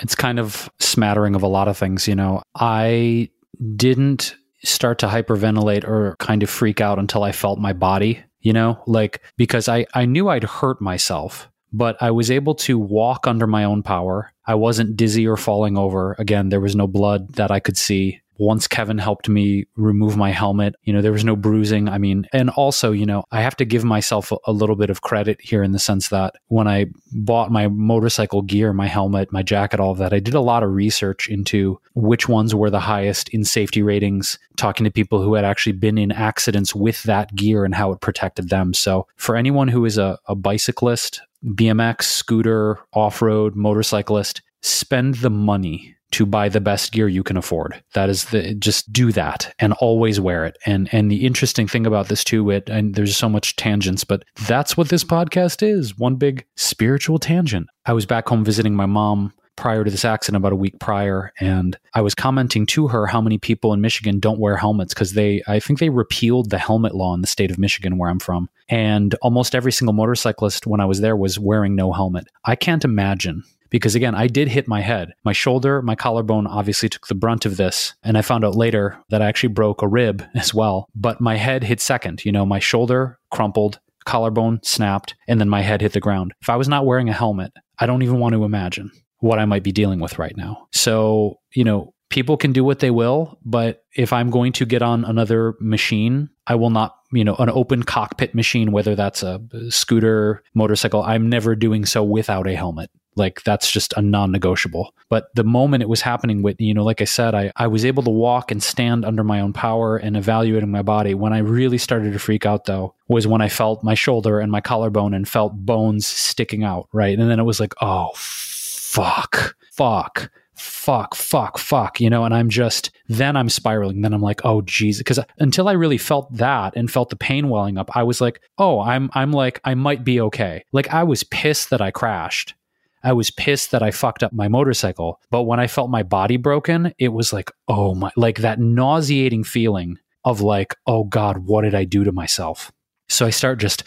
It's 0.00 0.14
kind 0.14 0.38
of 0.38 0.70
smattering 0.78 1.34
of 1.34 1.42
a 1.42 1.48
lot 1.48 1.68
of 1.68 1.76
things. 1.76 2.06
You 2.06 2.14
know, 2.14 2.42
I 2.54 3.30
didn't 3.76 4.36
start 4.64 4.98
to 5.00 5.08
hyperventilate 5.08 5.84
or 5.84 6.16
kind 6.18 6.42
of 6.42 6.50
freak 6.50 6.80
out 6.80 6.98
until 6.98 7.24
I 7.24 7.32
felt 7.32 7.58
my 7.58 7.72
body, 7.72 8.22
you 8.40 8.52
know, 8.52 8.82
like 8.86 9.20
because 9.36 9.68
I, 9.68 9.86
I 9.94 10.04
knew 10.04 10.28
I'd 10.28 10.44
hurt 10.44 10.80
myself 10.80 11.50
but 11.72 11.96
I 12.00 12.10
was 12.10 12.30
able 12.30 12.54
to 12.56 12.78
walk 12.78 13.26
under 13.26 13.46
my 13.46 13.64
own 13.64 13.82
power. 13.82 14.31
I 14.46 14.54
wasn't 14.54 14.96
dizzy 14.96 15.26
or 15.26 15.36
falling 15.36 15.76
over. 15.76 16.16
Again, 16.18 16.48
there 16.48 16.60
was 16.60 16.74
no 16.74 16.86
blood 16.86 17.34
that 17.34 17.50
I 17.50 17.60
could 17.60 17.76
see. 17.76 18.21
Once 18.38 18.66
Kevin 18.66 18.98
helped 18.98 19.28
me 19.28 19.66
remove 19.76 20.16
my 20.16 20.30
helmet, 20.30 20.74
you 20.82 20.92
know, 20.92 21.02
there 21.02 21.12
was 21.12 21.24
no 21.24 21.36
bruising. 21.36 21.88
I 21.88 21.98
mean, 21.98 22.26
and 22.32 22.50
also, 22.50 22.92
you 22.92 23.06
know, 23.06 23.24
I 23.30 23.42
have 23.42 23.56
to 23.56 23.64
give 23.64 23.84
myself 23.84 24.32
a, 24.46 24.52
little 24.52 24.76
bit 24.76 24.90
of 24.90 25.00
credit 25.00 25.40
here 25.40 25.62
in 25.62 25.72
the 25.72 25.78
sense 25.78 26.08
that 26.08 26.34
when 26.48 26.68
I 26.68 26.86
bought 27.12 27.50
my 27.50 27.68
motorcycle 27.68 28.42
gear, 28.42 28.72
my 28.72 28.86
helmet, 28.86 29.32
my 29.32 29.42
jacket, 29.42 29.80
all 29.80 29.90
of 29.90 29.98
that, 29.98 30.12
I 30.12 30.20
did 30.20 30.34
a 30.34 30.40
lot 30.40 30.62
of 30.62 30.72
research 30.72 31.28
into 31.28 31.80
which 31.94 32.28
ones 32.28 32.54
were 32.54 32.70
the 32.70 32.80
highest 32.80 33.28
in 33.30 33.44
safety 33.44 33.82
ratings, 33.82 34.38
talking 34.56 34.84
to 34.84 34.90
people 34.90 35.22
who 35.22 35.34
had 35.34 35.44
actually 35.44 35.72
been 35.72 35.98
in 35.98 36.12
accidents 36.12 36.74
with 36.74 37.02
that 37.04 37.34
gear 37.34 37.64
and 37.64 37.74
how 37.74 37.92
it 37.92 38.00
protected 38.00 38.50
them. 38.50 38.74
So 38.74 39.06
for 39.16 39.36
anyone 39.36 39.68
who 39.68 39.84
is 39.84 39.98
a, 39.98 40.18
a 40.26 40.34
bicyclist, 40.34 41.22
BMX, 41.44 42.02
scooter, 42.02 42.78
off 42.92 43.20
road, 43.20 43.56
motorcyclist, 43.56 44.42
spend 44.60 45.16
the 45.16 45.30
money 45.30 45.96
to 46.12 46.26
buy 46.26 46.48
the 46.48 46.60
best 46.60 46.92
gear 46.92 47.08
you 47.08 47.22
can 47.22 47.36
afford. 47.36 47.82
That 47.94 48.08
is 48.08 48.26
the 48.26 48.54
just 48.54 48.92
do 48.92 49.12
that 49.12 49.54
and 49.58 49.72
always 49.74 50.20
wear 50.20 50.44
it. 50.44 50.56
And 50.66 50.88
and 50.92 51.10
the 51.10 51.26
interesting 51.26 51.66
thing 51.66 51.86
about 51.86 52.08
this 52.08 52.24
too, 52.24 52.50
it 52.50 52.68
and 52.68 52.94
there's 52.94 53.16
so 53.16 53.28
much 53.28 53.56
tangents, 53.56 54.04
but 54.04 54.24
that's 54.46 54.76
what 54.76 54.88
this 54.88 55.04
podcast 55.04 55.66
is. 55.66 55.98
One 55.98 56.16
big 56.16 56.44
spiritual 56.56 57.18
tangent. 57.18 57.68
I 57.86 57.92
was 57.92 58.06
back 58.06 58.28
home 58.28 58.44
visiting 58.44 58.74
my 58.74 58.86
mom 58.86 59.32
prior 59.56 59.84
to 59.84 59.90
this 59.90 60.04
accident 60.04 60.40
about 60.40 60.52
a 60.52 60.56
week 60.56 60.78
prior 60.80 61.32
and 61.38 61.78
I 61.94 62.00
was 62.00 62.14
commenting 62.14 62.64
to 62.66 62.88
her 62.88 63.06
how 63.06 63.20
many 63.20 63.36
people 63.36 63.72
in 63.74 63.82
Michigan 63.82 64.18
don't 64.18 64.40
wear 64.40 64.56
helmets 64.56 64.94
because 64.94 65.12
they 65.12 65.42
I 65.46 65.60
think 65.60 65.78
they 65.78 65.90
repealed 65.90 66.50
the 66.50 66.58
helmet 66.58 66.94
law 66.94 67.14
in 67.14 67.20
the 67.20 67.26
state 67.26 67.50
of 67.50 67.58
Michigan 67.58 67.98
where 67.98 68.08
I'm 68.08 68.18
from 68.18 68.48
and 68.68 69.14
almost 69.16 69.54
every 69.54 69.72
single 69.72 69.92
motorcyclist 69.92 70.66
when 70.66 70.80
I 70.80 70.86
was 70.86 71.00
there 71.00 71.16
was 71.16 71.38
wearing 71.38 71.74
no 71.74 71.92
helmet. 71.92 72.28
I 72.44 72.56
can't 72.56 72.84
imagine 72.84 73.44
because 73.72 73.94
again, 73.94 74.14
I 74.14 74.26
did 74.28 74.48
hit 74.48 74.68
my 74.68 74.82
head. 74.82 75.14
My 75.24 75.32
shoulder, 75.32 75.80
my 75.80 75.96
collarbone 75.96 76.46
obviously 76.46 76.90
took 76.90 77.08
the 77.08 77.14
brunt 77.14 77.46
of 77.46 77.56
this. 77.56 77.94
And 78.04 78.18
I 78.18 78.22
found 78.22 78.44
out 78.44 78.54
later 78.54 79.02
that 79.08 79.22
I 79.22 79.26
actually 79.26 79.48
broke 79.48 79.80
a 79.82 79.88
rib 79.88 80.22
as 80.36 80.54
well. 80.54 80.88
But 80.94 81.20
my 81.20 81.36
head 81.36 81.64
hit 81.64 81.80
second. 81.80 82.24
You 82.24 82.30
know, 82.30 82.46
my 82.46 82.60
shoulder 82.60 83.18
crumpled, 83.30 83.80
collarbone 84.04 84.60
snapped, 84.62 85.14
and 85.26 85.40
then 85.40 85.48
my 85.48 85.62
head 85.62 85.80
hit 85.80 85.94
the 85.94 86.00
ground. 86.00 86.34
If 86.42 86.50
I 86.50 86.56
was 86.56 86.68
not 86.68 86.86
wearing 86.86 87.08
a 87.08 87.14
helmet, 87.14 87.52
I 87.78 87.86
don't 87.86 88.02
even 88.02 88.20
want 88.20 88.34
to 88.34 88.44
imagine 88.44 88.92
what 89.20 89.38
I 89.38 89.46
might 89.46 89.62
be 89.62 89.72
dealing 89.72 90.00
with 90.00 90.18
right 90.18 90.36
now. 90.36 90.68
So, 90.72 91.38
you 91.54 91.64
know, 91.64 91.94
people 92.10 92.36
can 92.36 92.52
do 92.52 92.64
what 92.64 92.80
they 92.80 92.90
will, 92.90 93.38
but 93.42 93.84
if 93.96 94.12
I'm 94.12 94.28
going 94.28 94.52
to 94.54 94.66
get 94.66 94.82
on 94.82 95.04
another 95.04 95.54
machine, 95.60 96.28
I 96.46 96.56
will 96.56 96.68
not, 96.68 96.96
you 97.12 97.24
know, 97.24 97.36
an 97.36 97.48
open 97.48 97.84
cockpit 97.84 98.34
machine, 98.34 98.70
whether 98.70 98.94
that's 98.94 99.22
a 99.22 99.40
scooter, 99.70 100.42
motorcycle, 100.52 101.02
I'm 101.02 101.30
never 101.30 101.54
doing 101.54 101.86
so 101.86 102.02
without 102.04 102.46
a 102.46 102.54
helmet. 102.54 102.90
Like 103.14 103.42
that's 103.44 103.70
just 103.70 103.92
a 103.96 104.02
non-negotiable. 104.02 104.94
But 105.08 105.34
the 105.34 105.44
moment 105.44 105.82
it 105.82 105.88
was 105.88 106.00
happening 106.00 106.42
with, 106.42 106.60
you 106.60 106.74
know, 106.74 106.84
like 106.84 107.00
I 107.00 107.04
said, 107.04 107.34
I, 107.34 107.52
I 107.56 107.66
was 107.66 107.84
able 107.84 108.02
to 108.04 108.10
walk 108.10 108.50
and 108.50 108.62
stand 108.62 109.04
under 109.04 109.22
my 109.24 109.40
own 109.40 109.52
power 109.52 109.96
and 109.96 110.16
evaluating 110.16 110.70
my 110.70 110.82
body. 110.82 111.14
When 111.14 111.32
I 111.32 111.38
really 111.38 111.78
started 111.78 112.12
to 112.12 112.18
freak 112.18 112.46
out 112.46 112.64
though, 112.64 112.94
was 113.08 113.26
when 113.26 113.42
I 113.42 113.48
felt 113.48 113.84
my 113.84 113.94
shoulder 113.94 114.40
and 114.40 114.50
my 114.50 114.60
collarbone 114.60 115.14
and 115.14 115.28
felt 115.28 115.54
bones 115.54 116.06
sticking 116.06 116.64
out, 116.64 116.88
right? 116.92 117.18
And 117.18 117.30
then 117.30 117.38
it 117.38 117.44
was 117.44 117.60
like, 117.60 117.74
oh 117.80 118.10
fuck, 118.14 119.56
fuck 119.72 120.30
fuck, 120.62 121.14
fuck, 121.14 121.58
fuck, 121.58 122.00
you 122.00 122.08
know, 122.08 122.24
and 122.24 122.32
I'm 122.32 122.48
just, 122.48 122.90
then 123.08 123.36
I'm 123.36 123.48
spiraling. 123.48 124.02
Then 124.02 124.14
I'm 124.14 124.22
like, 124.22 124.40
oh, 124.44 124.62
Jesus. 124.62 125.00
Because 125.00 125.18
until 125.38 125.68
I 125.68 125.72
really 125.72 125.98
felt 125.98 126.32
that 126.36 126.74
and 126.76 126.90
felt 126.90 127.10
the 127.10 127.16
pain 127.16 127.48
welling 127.48 127.78
up, 127.78 127.90
I 127.96 128.04
was 128.04 128.20
like, 128.20 128.40
oh, 128.58 128.80
I'm, 128.80 129.10
I'm 129.14 129.32
like, 129.32 129.60
I 129.64 129.74
might 129.74 130.04
be 130.04 130.20
okay. 130.20 130.64
Like 130.72 130.88
I 130.92 131.02
was 131.02 131.24
pissed 131.24 131.70
that 131.70 131.80
I 131.80 131.90
crashed. 131.90 132.54
I 133.04 133.12
was 133.12 133.30
pissed 133.30 133.70
that 133.72 133.82
I 133.82 133.90
fucked 133.90 134.22
up 134.22 134.32
my 134.32 134.48
motorcycle. 134.48 135.20
But 135.30 135.42
when 135.42 135.60
I 135.60 135.66
felt 135.66 135.90
my 135.90 136.02
body 136.02 136.36
broken, 136.36 136.92
it 136.98 137.08
was 137.08 137.32
like, 137.32 137.50
oh 137.68 137.94
my, 137.94 138.10
like 138.16 138.38
that 138.38 138.60
nauseating 138.60 139.44
feeling 139.44 139.98
of 140.24 140.40
like, 140.40 140.76
oh 140.86 141.04
God, 141.04 141.38
what 141.38 141.62
did 141.62 141.74
I 141.74 141.84
do 141.84 142.04
to 142.04 142.12
myself? 142.12 142.72
So 143.12 143.26
I 143.26 143.30
start 143.30 143.58
just 143.58 143.84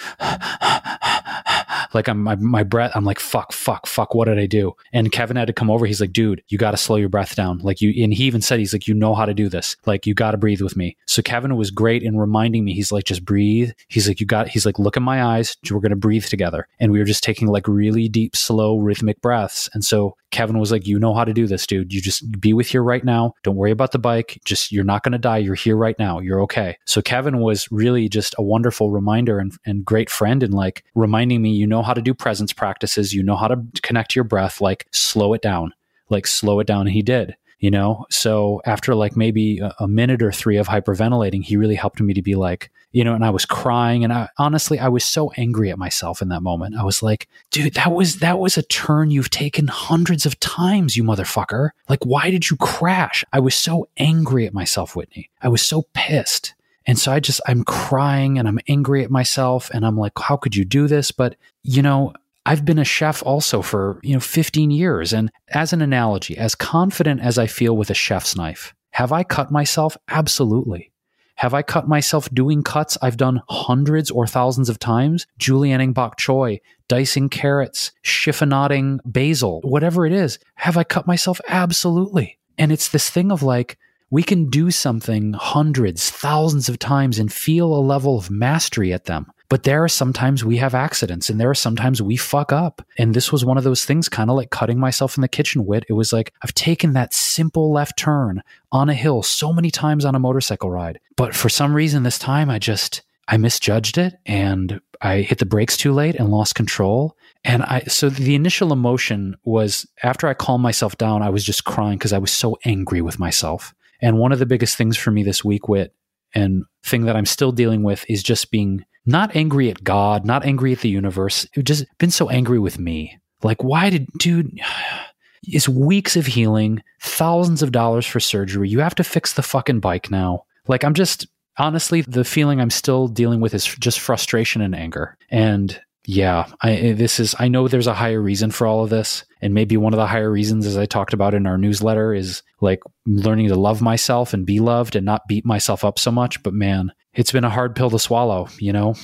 like 1.94 2.08
I'm 2.08 2.22
my, 2.22 2.64
breath. 2.64 2.92
I'm 2.94 3.06
like 3.06 3.20
fuck, 3.20 3.54
fuck, 3.54 3.88
fuck. 3.88 4.14
What 4.14 4.26
did 4.26 4.38
I 4.38 4.46
do? 4.46 4.74
And 4.94 5.12
Kevin 5.12 5.38
had 5.38 5.48
to 5.48 5.54
come 5.54 5.72
over. 5.72 5.86
He's 5.86 6.02
like, 6.02 6.14
dude, 6.14 6.44
you 6.48 6.58
got 6.58 6.72
to 6.72 6.78
slow 6.78 6.98
your 6.98 7.10
breath 7.10 7.36
down. 7.36 7.60
Like 7.60 7.82
you, 7.82 8.04
and 8.04 8.14
he 8.14 8.26
even 8.26 8.42
said 8.42 8.60
he's 8.60 8.74
like, 8.74 8.88
you 8.88 8.94
know 8.94 9.16
how 9.16 9.26
to 9.26 9.34
do 9.34 9.50
this. 9.50 9.78
Like 9.86 10.06
you 10.06 10.14
got 10.14 10.32
to 10.32 10.38
breathe 10.38 10.62
with 10.62 10.78
me. 10.78 10.96
So 11.08 11.22
Kevin 11.22 11.56
was 11.56 11.72
great 11.72 12.04
in 12.04 12.18
reminding 12.18 12.64
me. 12.64 12.74
He's 12.74 12.92
like, 12.92 13.06
just 13.06 13.26
breathe. 13.26 13.72
He's 13.88 14.08
like, 14.08 14.20
you 14.20 14.26
got. 14.26 14.50
He's 14.50 14.66
like, 14.66 14.78
look 14.80 14.98
in 14.98 15.04
my 15.04 15.24
eyes. 15.24 15.58
We're 15.70 15.80
gonna 15.80 15.96
breathe 15.96 16.26
together. 16.26 16.68
And 16.80 16.92
we 16.92 17.00
were 17.00 17.06
just 17.06 17.24
taking 17.24 17.48
like 17.48 17.68
really 17.68 18.08
deep, 18.08 18.36
slow, 18.36 18.78
rhythmic 18.78 19.22
breaths. 19.22 19.70
And 19.74 19.84
so 19.84 20.16
Kevin 20.36 20.60
was 20.60 20.70
like, 20.70 20.86
You 20.86 21.00
know 21.00 21.14
how 21.14 21.24
to 21.24 21.32
do 21.32 21.48
this, 21.48 21.66
dude. 21.66 21.94
You 21.94 22.02
just 22.02 22.42
be 22.42 22.52
with 22.52 22.68
here 22.68 22.84
right 22.84 23.06
now. 23.06 23.36
Don't 23.44 23.56
worry 23.56 23.72
about 23.72 23.94
the 23.94 24.00
bike. 24.00 24.42
Just, 24.44 24.70
you're 24.70 24.84
not 24.84 25.02
going 25.02 25.14
to 25.14 25.18
die. 25.18 25.38
You're 25.38 25.56
here 25.56 25.78
right 25.78 25.98
now. 25.98 26.20
You're 26.20 26.42
okay. 26.42 26.78
So 26.84 27.02
Kevin 27.02 27.40
was 27.40 27.72
really 27.72 28.10
just 28.10 28.36
a 28.38 28.44
wonderful 28.44 28.92
reminder 28.92 29.40
and, 29.40 29.54
and 29.66 29.86
great 29.86 30.10
friend 30.10 30.44
and 30.44 30.54
like 30.54 30.84
reminding 30.94 31.42
me, 31.42 31.52
you 31.52 31.66
know 31.66 31.82
how 31.82 31.94
to 31.94 32.02
do 32.02 32.14
presence 32.14 32.52
practices. 32.52 33.14
You 33.14 33.24
know 33.24 33.38
how 33.38 33.48
to 33.48 33.64
connect 33.82 34.12
to 34.12 34.16
your 34.16 34.26
breath. 34.26 34.60
Like, 34.60 34.88
slow 34.92 35.34
it 35.34 35.42
down. 35.42 35.74
Like, 36.10 36.28
slow 36.28 36.60
it 36.60 36.68
down. 36.68 36.82
And 36.82 36.92
he 36.92 37.02
did 37.02 37.38
you 37.60 37.72
know? 37.72 38.06
So 38.10 38.62
after 38.66 38.96
like 38.96 39.16
maybe 39.16 39.60
a, 39.80 39.88
minute 39.88 40.22
or 40.22 40.32
three 40.32 40.58
of 40.58 40.68
hyperventilating 40.68 41.44
he 41.44 41.56
really 41.56 41.76
helped 41.76 42.02
me 42.02 42.14
to 42.14 42.22
be 42.22 42.36
like 42.36 42.70
you 42.92 43.04
know 43.04 43.14
and 43.14 43.24
i 43.24 43.30
was 43.30 43.46
crying 43.46 44.04
and 44.04 44.12
i 44.12 44.28
honestly 44.38 44.80
i 44.80 44.90
was 44.90 45.06
so 45.06 45.32
angry 45.38 45.70
at 45.70 45.78
myself 45.78 46.22
in 46.22 46.30
that 46.30 46.42
moment. 46.42 46.76
I 46.76 46.84
was 46.84 47.02
like 47.02 47.28
dude 47.52 47.76
that 47.76 47.94
was 47.94 48.18
that 48.18 48.40
was 48.40 48.58
a 48.58 48.64
turn 48.64 49.12
you've 49.12 49.30
taken 49.30 49.68
hundreds 49.68 50.26
of 50.26 50.40
times 50.40 50.98
you 50.98 51.04
motherfucker. 51.04 51.70
Like 51.88 52.04
why 52.04 52.30
did 52.30 52.50
you 52.50 52.58
crash? 52.58 53.24
I 53.32 53.40
was 53.40 53.56
so 53.56 53.88
angry 53.98 54.46
at 54.46 54.54
myself 54.54 54.96
whitney. 54.96 55.30
I 55.42 55.50
was 55.50 55.62
so 55.62 55.84
pissed. 55.94 56.56
And 56.86 57.00
so 57.00 57.12
I 57.12 57.20
just, 57.20 57.42
I'm 57.48 57.64
crying 57.64 58.38
and 58.38 58.48
I'm 58.48 58.60
angry 58.68 59.04
at 59.04 59.10
myself. 59.10 59.72
And 59.74 59.86
I'm 59.86 59.98
like, 59.98 60.14
how 60.20 60.38
could 60.38 60.56
you 60.56 60.66
do 60.66 60.88
this? 60.88 61.12
But, 61.12 61.36
you 61.64 61.82
know, 61.82 62.14
I've 62.46 62.66
been 62.66 62.80
a 62.80 62.86
chef 62.86 63.24
also 63.24 63.62
for, 63.62 64.00
you 64.04 64.14
know, 64.14 64.20
15 64.20 64.70
years. 64.72 65.14
And 65.14 65.32
as 65.50 65.74
an 65.74 65.82
analogy, 65.82 66.38
as 66.38 66.56
confident 66.56 67.22
as 67.22 67.38
I 67.38 67.48
feel 67.48 67.76
with 67.76 67.90
a 67.90 67.96
chef's 67.96 68.36
knife, 68.36 68.74
have 68.92 69.12
I 69.12 69.24
cut 69.24 69.52
myself? 69.52 69.98
Absolutely. 70.08 70.92
Have 71.38 71.54
I 71.54 71.64
cut 71.64 71.88
myself 71.88 72.30
doing 72.34 72.64
cuts 72.64 72.98
I've 73.02 73.18
done 73.18 73.42
hundreds 73.50 74.10
or 74.10 74.26
thousands 74.26 74.70
of 74.70 74.80
times? 74.80 75.28
Julienning 75.38 75.94
bok 75.94 76.18
choy, 76.18 76.62
dicing 76.88 77.28
carrots, 77.28 77.92
chiffonading 78.06 79.00
basil, 79.06 79.60
whatever 79.64 80.06
it 80.06 80.14
is. 80.14 80.40
Have 80.56 80.78
I 80.78 80.86
cut 80.86 81.08
myself? 81.08 81.42
Absolutely. 81.50 82.38
And 82.58 82.72
it's 82.72 82.88
this 82.88 83.10
thing 83.10 83.32
of 83.34 83.44
like, 83.44 83.78
we 84.10 84.24
can 84.24 84.50
do 84.50 84.72
something 84.72 85.34
hundreds, 85.34 86.10
thousands 86.10 86.70
of 86.70 86.80
times 86.80 87.20
and 87.20 87.34
feel 87.34 87.74
a 87.74 87.82
level 87.82 88.18
of 88.18 88.32
mastery 88.32 88.94
at 88.94 89.06
them. 89.06 89.26
But 89.56 89.64
there 89.64 89.86
are 89.86 89.88
sometimes 89.88 90.44
we 90.44 90.58
have 90.58 90.76
accidents 90.76 91.30
and 91.30 91.40
there 91.40 91.50
are 91.50 91.56
sometimes 91.56 92.02
we 92.02 92.18
fuck 92.18 92.52
up. 92.52 92.86
And 92.98 93.14
this 93.14 93.32
was 93.32 93.46
one 93.46 93.58
of 93.58 93.64
those 93.64 93.86
things, 93.86 94.10
kind 94.10 94.30
of 94.30 94.36
like 94.36 94.50
cutting 94.50 94.78
myself 94.78 95.16
in 95.16 95.22
the 95.22 95.30
kitchen 95.30 95.66
Whit. 95.66 95.86
It 95.88 95.94
was 95.94 96.12
like, 96.12 96.34
I've 96.42 96.54
taken 96.54 96.92
that 96.92 97.14
simple 97.14 97.72
left 97.72 97.98
turn 97.98 98.44
on 98.74 98.90
a 98.90 98.94
hill 98.94 99.24
so 99.24 99.54
many 99.54 99.72
times 99.72 100.04
on 100.04 100.14
a 100.14 100.20
motorcycle 100.20 100.70
ride. 100.70 101.00
But 101.16 101.34
for 101.34 101.48
some 101.48 101.74
reason, 101.74 102.04
this 102.04 102.20
time 102.20 102.50
I 102.50 102.60
just, 102.60 103.04
I 103.30 103.38
misjudged 103.38 103.98
it 103.98 104.16
and 104.26 104.82
I 105.00 105.22
hit 105.22 105.38
the 105.38 105.46
brakes 105.46 105.78
too 105.78 105.94
late 105.94 106.16
and 106.16 106.32
lost 106.32 106.56
control. 106.56 107.16
And 107.46 107.64
I, 107.64 107.84
so 107.88 108.10
the 108.10 108.36
initial 108.36 108.74
emotion 108.74 109.38
was 109.46 109.88
after 110.04 110.28
I 110.28 110.34
calmed 110.34 110.64
myself 110.64 110.98
down, 110.98 111.22
I 111.22 111.30
was 111.30 111.46
just 111.46 111.64
crying 111.64 111.98
because 111.98 112.12
I 112.12 112.18
was 112.18 112.32
so 112.32 112.58
angry 112.66 113.02
with 113.02 113.20
myself. 113.20 113.74
And 114.02 114.18
one 114.18 114.34
of 114.34 114.40
the 114.40 114.46
biggest 114.46 114.76
things 114.76 114.98
for 114.98 115.12
me 115.12 115.24
this 115.24 115.46
week, 115.46 115.70
Whit, 115.70 115.96
and 116.34 116.66
thing 116.84 117.06
that 117.06 117.16
I'm 117.16 117.26
still 117.26 117.54
dealing 117.54 117.84
with 117.84 118.04
is 118.10 118.22
just 118.22 118.52
being 118.52 118.84
not 119.06 119.36
angry 119.36 119.70
at 119.70 119.84
God, 119.84 120.26
not 120.26 120.46
angry 120.46 120.72
at 120.72 120.80
the 120.80 120.90
universe. 120.90 121.48
I've 121.56 121.64
just 121.64 121.86
been 121.98 122.12
so 122.12 122.30
angry 122.30 122.60
with 122.60 122.80
me. 122.80 123.20
Like, 123.44 123.64
why 123.64 123.90
did, 123.90 124.08
dude, 124.18 124.60
it's 125.44 125.70
weeks 125.70 126.16
of 126.16 126.26
healing, 126.26 126.82
thousands 127.02 127.62
of 127.62 127.72
dollars 127.72 128.06
for 128.06 128.20
surgery. 128.20 128.70
You 128.70 128.80
have 128.80 128.96
to 128.96 129.04
fix 129.04 129.34
the 129.34 129.44
fucking 129.44 129.80
bike 129.80 130.10
now. 130.10 130.46
Like, 130.68 130.84
I'm 130.84 130.96
just, 130.96 131.28
honestly, 131.58 132.02
the 132.02 132.24
feeling 132.24 132.60
I'm 132.60 132.72
still 132.72 133.08
dealing 133.08 133.42
with 133.42 133.54
is 133.54 133.66
just 133.66 134.00
frustration 134.00 134.62
and 134.62 134.76
anger. 134.76 135.18
And 135.30 135.80
yeah, 136.08 136.48
I, 136.62 136.74
eh, 136.74 136.94
this 136.94 137.20
is, 137.20 137.36
I 137.40 137.48
know 137.48 137.68
there's 137.68 137.88
a 137.88 137.94
higher 137.94 138.22
reason 138.22 138.52
for 138.52 138.68
all 138.68 138.84
of 138.84 138.90
this. 138.90 139.26
And 139.42 139.54
maybe 139.54 139.78
one 139.78 139.94
of 139.94 139.98
the 139.98 140.08
higher 140.08 140.32
reasons, 140.32 140.66
as 140.66 140.78
I 140.78 140.86
talked 140.86 141.14
about 141.14 141.34
in 141.34 141.46
our 141.46 141.58
newsletter, 141.58 142.14
is 142.14 142.42
like 142.62 142.82
learning 143.06 143.50
to 143.50 143.56
love 143.56 143.82
myself 143.82 144.34
and 144.34 144.46
be 144.46 144.60
loved 144.60 144.96
and 144.96 145.06
not 145.06 145.28
beat 145.28 145.46
myself 145.46 145.86
up 145.86 146.00
so 146.00 146.12
much. 146.12 146.42
But 146.42 146.54
man, 146.54 146.92
it's 147.16 147.32
been 147.32 147.44
a 147.44 147.50
hard 147.50 147.76
pill 147.76 147.90
to 147.90 148.00
swallow, 148.00 148.48
you 148.60 148.74
know? 148.74 148.96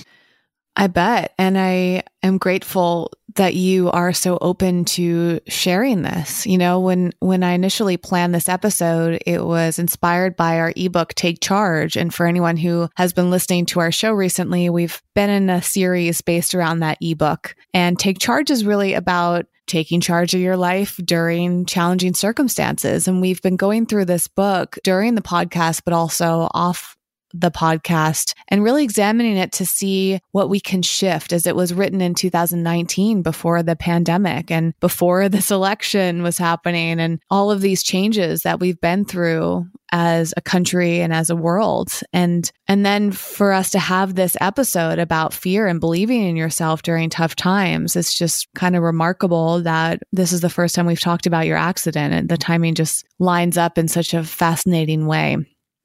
I 0.75 0.87
bet. 0.87 1.33
And 1.37 1.57
I 1.57 2.03
am 2.23 2.37
grateful 2.37 3.11
that 3.35 3.55
you 3.55 3.89
are 3.91 4.13
so 4.13 4.37
open 4.41 4.85
to 4.85 5.39
sharing 5.47 6.01
this. 6.01 6.45
You 6.45 6.57
know, 6.57 6.79
when 6.79 7.11
when 7.19 7.43
I 7.43 7.53
initially 7.53 7.97
planned 7.97 8.33
this 8.33 8.47
episode, 8.47 9.21
it 9.25 9.45
was 9.45 9.79
inspired 9.79 10.35
by 10.35 10.59
our 10.59 10.73
ebook 10.75 11.13
Take 11.13 11.41
Charge. 11.41 11.97
And 11.97 12.13
for 12.13 12.25
anyone 12.25 12.57
who 12.57 12.89
has 12.95 13.11
been 13.11 13.29
listening 13.29 13.65
to 13.67 13.79
our 13.81 13.91
show 13.91 14.11
recently, 14.11 14.69
we've 14.69 15.01
been 15.13 15.29
in 15.29 15.49
a 15.49 15.61
series 15.61 16.21
based 16.21 16.55
around 16.55 16.79
that 16.79 16.97
ebook. 17.01 17.55
And 17.73 17.99
Take 17.99 18.19
Charge 18.19 18.49
is 18.49 18.65
really 18.65 18.93
about 18.93 19.45
taking 19.67 20.01
charge 20.01 20.33
of 20.33 20.41
your 20.41 20.57
life 20.57 20.99
during 21.03 21.65
challenging 21.65 22.13
circumstances. 22.13 23.07
And 23.07 23.21
we've 23.21 23.41
been 23.41 23.55
going 23.55 23.85
through 23.85 24.05
this 24.05 24.27
book 24.27 24.77
during 24.83 25.15
the 25.15 25.21
podcast, 25.21 25.83
but 25.85 25.93
also 25.93 26.49
off 26.53 26.97
the 27.33 27.51
podcast 27.51 28.33
and 28.47 28.63
really 28.63 28.83
examining 28.83 29.37
it 29.37 29.51
to 29.53 29.65
see 29.65 30.19
what 30.31 30.49
we 30.49 30.59
can 30.59 30.81
shift 30.81 31.33
as 31.33 31.45
it 31.45 31.55
was 31.55 31.73
written 31.73 32.01
in 32.01 32.13
2019 32.13 33.21
before 33.21 33.63
the 33.63 33.75
pandemic 33.75 34.51
and 34.51 34.73
before 34.79 35.29
this 35.29 35.51
election 35.51 36.23
was 36.23 36.37
happening 36.37 36.99
and 36.99 37.19
all 37.29 37.51
of 37.51 37.61
these 37.61 37.83
changes 37.83 38.41
that 38.43 38.59
we've 38.59 38.79
been 38.81 39.05
through 39.05 39.65
as 39.91 40.33
a 40.37 40.41
country 40.41 41.01
and 41.01 41.13
as 41.13 41.29
a 41.29 41.35
world. 41.35 41.91
And 42.13 42.49
and 42.67 42.85
then 42.85 43.11
for 43.11 43.51
us 43.51 43.71
to 43.71 43.79
have 43.79 44.15
this 44.15 44.37
episode 44.39 44.99
about 44.99 45.33
fear 45.33 45.67
and 45.67 45.79
believing 45.79 46.23
in 46.23 46.35
yourself 46.35 46.81
during 46.81 47.09
tough 47.09 47.35
times 47.35 47.95
it's 47.95 48.17
just 48.17 48.47
kind 48.55 48.75
of 48.75 48.83
remarkable 48.83 49.61
that 49.63 50.01
this 50.11 50.31
is 50.31 50.41
the 50.41 50.49
first 50.49 50.75
time 50.75 50.85
we've 50.85 50.99
talked 50.99 51.25
about 51.25 51.45
your 51.45 51.57
accident. 51.57 52.13
And 52.13 52.29
the 52.29 52.37
timing 52.37 52.75
just 52.75 53.05
lines 53.19 53.57
up 53.57 53.77
in 53.77 53.87
such 53.87 54.13
a 54.13 54.23
fascinating 54.23 55.05
way 55.05 55.37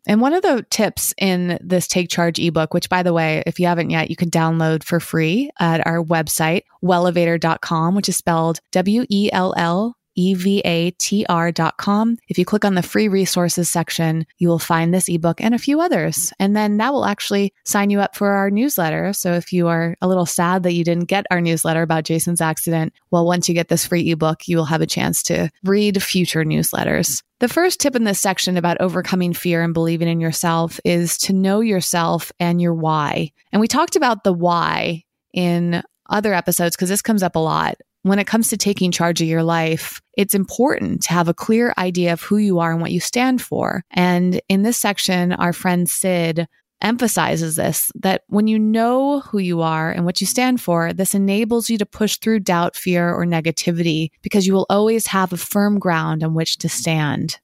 and 0.07 0.21
one 0.21 0.33
of 0.33 0.43
the 0.43 0.65
tips 0.71 1.15
in 1.19 1.59
this 1.61 1.87
Take 1.87 2.09
Charge 2.09 2.39
ebook, 2.39 2.75
which 2.75 2.89
by 2.89 3.03
the 3.03 3.13
way, 3.13 3.43
if 3.47 3.59
you 3.61 3.67
haven't 3.67 3.91
yet, 3.91 4.11
you 4.11 4.17
can 4.17 4.31
download 4.31 4.83
for 4.85 5.01
free 5.01 5.51
at 5.59 5.87
our 5.87 6.03
website, 6.03 6.63
wellevatr.com, 6.83 7.95
which 7.95 8.09
is 8.09 8.17
spelled 8.17 8.61
W 8.73 9.05
E 9.11 9.31
L 9.33 9.55
L 9.57 9.97
evatr.com. 10.19 12.17
If 12.29 12.39
you 12.39 12.45
click 12.45 12.65
on 12.65 12.75
the 12.75 12.83
free 12.83 13.09
resources 13.09 13.69
section, 13.69 14.27
you 14.39 14.49
will 14.49 14.59
find 14.59 14.93
this 14.93 15.09
ebook 15.09 15.41
and 15.41 15.55
a 15.55 15.59
few 15.59 15.81
others. 15.81 16.33
And 16.39 16.57
then 16.57 16.79
that 16.79 16.93
will 16.93 17.05
actually 17.05 17.53
sign 17.65 17.91
you 17.91 18.01
up 18.01 18.17
for 18.17 18.31
our 18.31 18.51
newsletter. 18.51 19.13
So 19.13 19.35
if 19.35 19.53
you 19.53 19.69
are 19.69 19.97
a 20.01 20.09
little 20.09 20.27
sad 20.27 20.63
that 20.63 20.73
you 20.73 20.85
didn't 20.85 21.05
get 21.05 21.27
our 21.31 21.41
newsletter 21.41 21.83
about 21.83 22.05
Jason's 22.05 22.41
accident, 22.41 22.93
well, 23.11 23.27
once 23.27 23.49
you 23.49 23.55
get 23.55 23.69
this 23.69 23.87
free 23.87 24.11
ebook, 24.11 24.49
you 24.49 24.57
will 24.57 24.65
have 24.65 24.81
a 24.81 24.87
chance 24.87 25.23
to 25.25 25.51
read 25.65 26.03
future 26.03 26.45
newsletters. 26.45 27.23
The 27.41 27.49
first 27.49 27.81
tip 27.81 27.95
in 27.95 28.05
this 28.05 28.21
section 28.21 28.57
about 28.57 28.81
overcoming 28.81 29.35
fear 29.35 29.63
and 29.63 29.75
believing 29.75 30.09
in 30.09 30.21
yourself 30.21 30.81
is 30.85 31.19
to 31.19 31.33
know 31.35 31.61
yourself 31.61 32.33
and 32.41 32.63
your 32.63 32.75
why. 32.75 33.33
And 33.53 33.61
we 33.61 33.69
talked 33.69 33.95
about 33.95 34.25
the 34.25 34.33
why 34.33 35.05
in 35.35 35.83
other 36.09 36.33
episodes 36.33 36.77
because 36.77 36.89
this 36.89 37.03
comes 37.03 37.23
up 37.23 37.37
a 37.37 37.41
lot 37.41 37.77
when 38.07 38.21
it 38.21 38.27
comes 38.29 38.49
to 38.49 38.57
taking 38.57 38.93
charge 38.93 39.21
of 39.21 39.27
your 39.27 39.43
life, 39.43 40.01
it's 40.17 40.35
important 40.35 41.03
to 41.03 41.13
have 41.13 41.27
a 41.27 41.35
clear 41.35 41.75
idea 41.77 42.13
of 42.13 42.23
who 42.23 42.37
you 42.37 42.61
are 42.61 42.71
and 42.71 42.81
what 42.81 42.93
you 42.93 43.01
stand 43.01 43.43
for. 43.43 43.83
And 43.91 44.41
in 44.49 44.63
this 44.63 44.77
section, 44.77 45.33
our 45.33 45.53
friend 45.53 45.89
Sid 45.89 46.47
emphasizes 46.83 47.57
this 47.57 47.91
that 47.95 48.23
when 48.29 48.47
you 48.47 48.59
know 48.59 49.21
who 49.21 49.39
you 49.39 49.63
are 49.63 49.91
and 49.91 50.05
what 50.05 50.21
you 50.21 50.27
stand 50.27 50.61
for, 50.61 50.93
this 50.93 51.15
enables 51.15 51.71
you 51.71 51.79
to 51.79 51.87
push 51.87 52.17
through 52.19 52.41
doubt, 52.41 52.77
fear, 52.77 53.13
or 53.13 53.25
negativity 53.25 54.11
because 54.23 54.47
you 54.47 54.53
will 54.53 54.67
always 54.69 55.07
have 55.07 55.33
a 55.33 55.39
firm 55.39 55.79
ground 55.79 56.23
on 56.23 56.35
which 56.35 56.59
to 56.59 56.69
stand. 56.69 57.39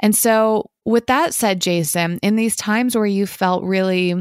And 0.00 0.14
so, 0.14 0.70
with 0.84 1.06
that 1.06 1.34
said, 1.34 1.60
Jason, 1.60 2.18
in 2.22 2.36
these 2.36 2.56
times 2.56 2.96
where 2.96 3.04
you 3.04 3.26
felt 3.26 3.64
really 3.64 4.14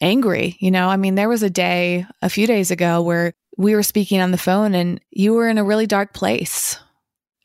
angry, 0.00 0.56
you 0.58 0.70
know, 0.70 0.88
I 0.88 0.96
mean, 0.96 1.14
there 1.14 1.28
was 1.28 1.42
a 1.42 1.50
day 1.50 2.04
a 2.20 2.28
few 2.28 2.46
days 2.46 2.70
ago 2.70 3.00
where 3.00 3.32
we 3.56 3.74
were 3.74 3.82
speaking 3.82 4.20
on 4.20 4.32
the 4.32 4.38
phone 4.38 4.74
and 4.74 5.00
you 5.10 5.32
were 5.32 5.48
in 5.48 5.58
a 5.58 5.64
really 5.64 5.86
dark 5.86 6.12
place. 6.12 6.78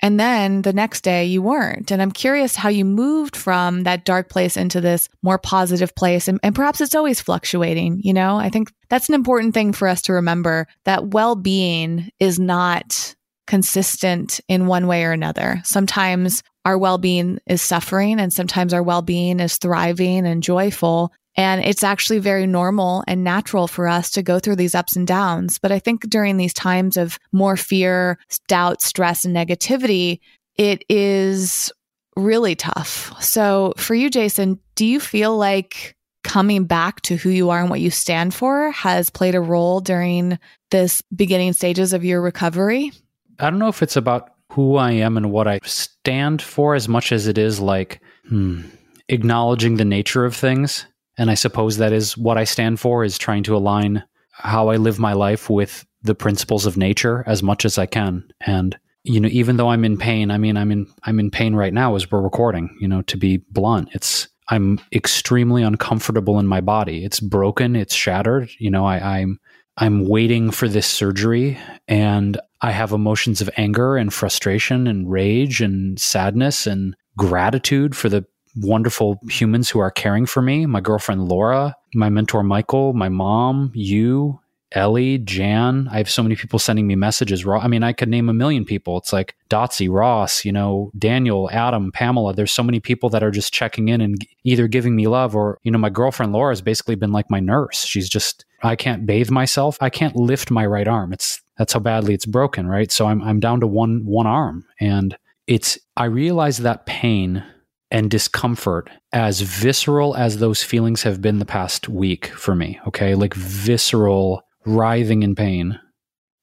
And 0.02 0.20
then 0.20 0.62
the 0.62 0.74
next 0.74 1.02
day 1.02 1.26
you 1.26 1.42
weren't. 1.42 1.92
And 1.92 2.02
I'm 2.02 2.12
curious 2.12 2.56
how 2.56 2.70
you 2.70 2.86
moved 2.86 3.36
from 3.36 3.84
that 3.84 4.06
dark 4.06 4.30
place 4.30 4.56
into 4.56 4.80
this 4.80 5.10
more 5.22 5.38
positive 5.38 5.94
place. 5.96 6.28
And, 6.28 6.40
and, 6.42 6.56
perhaps 6.56 6.82
it's 6.82 6.96
always 6.96 7.22
fluctuating. 7.22 8.02
You 8.04 8.14
know, 8.14 8.38
I 8.38 8.50
think 8.50 8.72
that's 8.90 9.10
an 9.10 9.16
important 9.16 9.54
thing 9.54 9.74
for 9.74 9.88
us 9.88 10.02
to 10.04 10.14
remember 10.14 10.68
that 10.86 11.08
well 11.08 11.36
being 11.36 12.12
is 12.20 12.40
not 12.40 13.16
consistent 13.48 14.40
in 14.48 14.68
one 14.68 14.88
way 14.88 15.04
or 15.04 15.12
another. 15.12 15.62
Sometimes 15.64 16.44
our 16.66 16.78
well 16.78 16.98
being 16.98 17.40
is 17.48 17.62
suffering, 17.62 18.20
and 18.20 18.32
sometimes 18.32 18.74
our 18.74 18.84
well 18.84 19.02
being 19.02 19.40
is 19.40 19.58
thriving 19.58 20.26
and 20.26 20.44
joyful. 20.44 21.12
And 21.40 21.64
it's 21.64 21.86
actually 21.86 22.20
very 22.20 22.46
normal 22.46 23.02
and 23.08 23.24
natural 23.24 23.70
for 23.70 23.88
us 23.88 24.12
to 24.12 24.22
go 24.22 24.40
through 24.40 24.58
these 24.58 24.76
ups 24.76 24.98
and 24.98 25.08
downs. 25.08 25.58
But 25.58 25.72
I 25.72 25.80
think 25.80 26.02
during 26.10 26.36
these 26.36 26.54
times 26.54 26.98
of 26.98 27.18
more 27.32 27.56
fear, 27.56 28.20
doubt, 28.50 28.82
stress, 28.82 29.24
and 29.24 29.34
negativity, 29.34 30.20
it 30.58 30.84
is 30.90 31.72
really 32.18 32.56
tough. 32.56 33.14
So 33.24 33.72
for 33.78 33.96
you, 33.96 34.10
Jason, 34.10 34.60
do 34.76 34.86
you 34.86 35.00
feel 35.00 35.38
like 35.38 35.96
coming 36.26 36.66
back 36.66 37.00
to 37.04 37.16
who 37.16 37.30
you 37.30 37.52
are 37.52 37.62
and 37.62 37.70
what 37.70 37.80
you 37.80 37.90
stand 37.90 38.34
for 38.34 38.72
has 38.72 39.10
played 39.10 39.34
a 39.34 39.40
role 39.40 39.80
during 39.80 40.38
this 40.72 41.02
beginning 41.16 41.54
stages 41.54 41.94
of 41.94 42.04
your 42.04 42.22
recovery? 42.22 42.92
I 43.40 43.50
don't 43.50 43.60
know 43.60 43.70
if 43.70 43.82
it's 43.82 43.96
about 43.96 44.34
who 44.52 44.76
I 44.76 44.92
am 44.92 45.16
and 45.16 45.32
what 45.32 45.48
I 45.48 45.62
stand 45.64 46.42
for 46.42 46.76
as 46.76 46.90
much 46.90 47.14
as 47.14 47.28
it 47.28 47.38
is 47.38 47.62
like 47.62 48.02
hmm, 48.28 48.64
acknowledging 49.08 49.78
the 49.78 49.86
nature 49.86 50.26
of 50.26 50.36
things 50.36 50.86
and 51.20 51.30
I 51.30 51.36
suppose 51.36 51.78
that 51.78 51.94
is 51.94 52.18
what 52.18 52.38
I 52.38 52.46
stand 52.46 52.80
for 52.80 53.04
is 53.04 53.18
trying 53.18 53.44
to 53.44 53.56
align 53.56 54.04
how 54.32 54.70
I 54.70 54.78
live 54.78 54.98
my 54.98 55.14
life 55.14 55.50
with 55.50 55.86
the 56.02 56.16
principles 56.16 56.66
of 56.66 56.78
nature 56.78 57.26
as 57.28 57.44
much 57.44 57.66
as 57.66 57.78
I 57.78 57.86
can. 57.86 58.24
And 58.40 58.80
you 59.04 59.20
know, 59.20 59.30
even 59.32 59.58
though 59.58 59.70
I'm 59.70 59.86
in 59.86 59.98
pain, 59.98 60.32
I 60.32 60.38
mean, 60.38 60.58
I'm 60.58 60.72
in 60.72 60.88
I'm 61.04 61.20
in 61.20 61.30
pain 61.30 61.56
right 61.56 61.74
now 61.74 61.96
as 61.96 62.10
we're 62.10 62.22
recording. 62.22 62.76
You 62.80 62.88
know, 62.88 63.02
to 63.04 63.18
be 63.18 63.38
blunt, 63.52 63.90
it's 63.92 64.28
I'm 64.48 64.80
extremely 64.94 65.62
uncomfortable 65.62 66.40
in 66.40 66.48
my 66.48 66.62
body. 66.62 67.06
It's 67.06 67.20
broken. 67.20 67.76
It's 67.76 67.94
shattered. 67.94 68.50
You 68.58 68.72
know, 68.72 68.86
I, 68.86 69.20
I'm 69.20 69.40
I'm 69.78 70.08
waiting 70.08 70.52
for 70.52 70.68
this 70.68 70.88
surgery, 70.88 71.58
and 71.88 72.40
I 72.62 72.72
have 72.72 72.92
emotions 72.92 73.42
of 73.42 73.50
anger 73.58 73.98
and 73.98 74.14
frustration 74.14 74.88
and 74.88 75.10
rage 75.10 75.62
and 75.62 76.00
sadness 76.00 76.66
and 76.66 76.96
gratitude 77.18 77.96
for 77.96 78.10
the 78.10 78.26
wonderful 78.56 79.20
humans 79.30 79.70
who 79.70 79.80
are 79.80 79.92
caring 79.92 80.26
for 80.26 80.42
me 80.42 80.66
my 80.66 80.82
girlfriend 80.82 81.28
Laura, 81.28 81.76
my 81.94 82.10
mentor 82.10 82.44
Michael, 82.44 82.94
my 82.94 83.10
mom, 83.10 83.72
you, 83.74 84.40
Ellie, 84.72 85.18
Jan. 85.18 85.88
I 85.92 85.98
have 85.98 86.10
so 86.10 86.22
many 86.22 86.36
people 86.36 86.60
sending 86.60 86.86
me 86.86 86.96
messages. 86.96 87.46
I 87.48 87.68
mean, 87.68 87.82
I 87.82 87.94
could 87.94 88.10
name 88.10 88.30
a 88.30 88.34
million 88.34 88.66
people. 88.66 88.98
It's 88.98 89.12
like 89.12 89.36
Dotsie, 89.50 89.92
Ross, 89.92 90.46
you 90.46 90.52
know, 90.52 90.92
Daniel, 90.98 91.50
Adam, 91.52 91.92
Pamela. 91.92 92.34
There's 92.34 92.52
so 92.52 92.64
many 92.64 92.80
people 92.80 93.10
that 93.10 93.24
are 93.24 93.32
just 93.32 93.54
checking 93.54 93.90
in 93.90 94.00
and 94.02 94.16
either 94.44 94.68
giving 94.68 94.96
me 94.96 95.08
love 95.08 95.36
or, 95.36 95.58
you 95.64 95.72
know, 95.72 95.80
my 95.80 95.90
girlfriend 95.90 96.34
Laura 96.34 96.52
has 96.52 96.62
basically 96.62 96.96
been 96.96 97.12
like 97.12 97.32
my 97.32 97.40
nurse. 97.40 97.84
She's 97.84 98.10
just, 98.10 98.46
I 98.62 98.76
can't 98.76 99.06
bathe 99.06 99.32
myself. 99.32 99.78
I 99.82 99.90
can't 99.90 100.16
lift 100.16 100.52
my 100.52 100.66
right 100.66 100.88
arm. 100.88 101.14
It's, 101.14 101.42
that's 101.58 101.74
how 101.74 101.80
badly 101.80 102.14
it's 102.14 102.26
broken, 102.26 102.68
right? 102.68 102.92
So 102.92 103.08
I'm, 103.08 103.22
I'm 103.24 103.40
down 103.40 103.62
to 103.62 103.68
one, 103.68 104.06
one 104.06 104.28
arm. 104.28 104.66
And 104.80 105.18
it's, 105.48 105.80
I 105.98 106.06
realize 106.06 106.60
that 106.60 106.86
pain 106.86 107.44
and 107.92 108.12
discomfort 108.12 108.90
as 109.12 109.42
visceral 109.42 110.16
as 110.16 110.38
those 110.38 110.64
feelings 110.64 111.04
have 111.04 111.22
been 111.22 111.40
the 111.40 111.46
past 111.46 111.90
week 111.90 112.28
for 112.28 112.56
me. 112.56 112.80
Okay. 112.88 113.16
Like 113.16 113.34
visceral, 113.34 114.44
writhing 114.66 115.24
in 115.24 115.36
pain. 115.36 115.80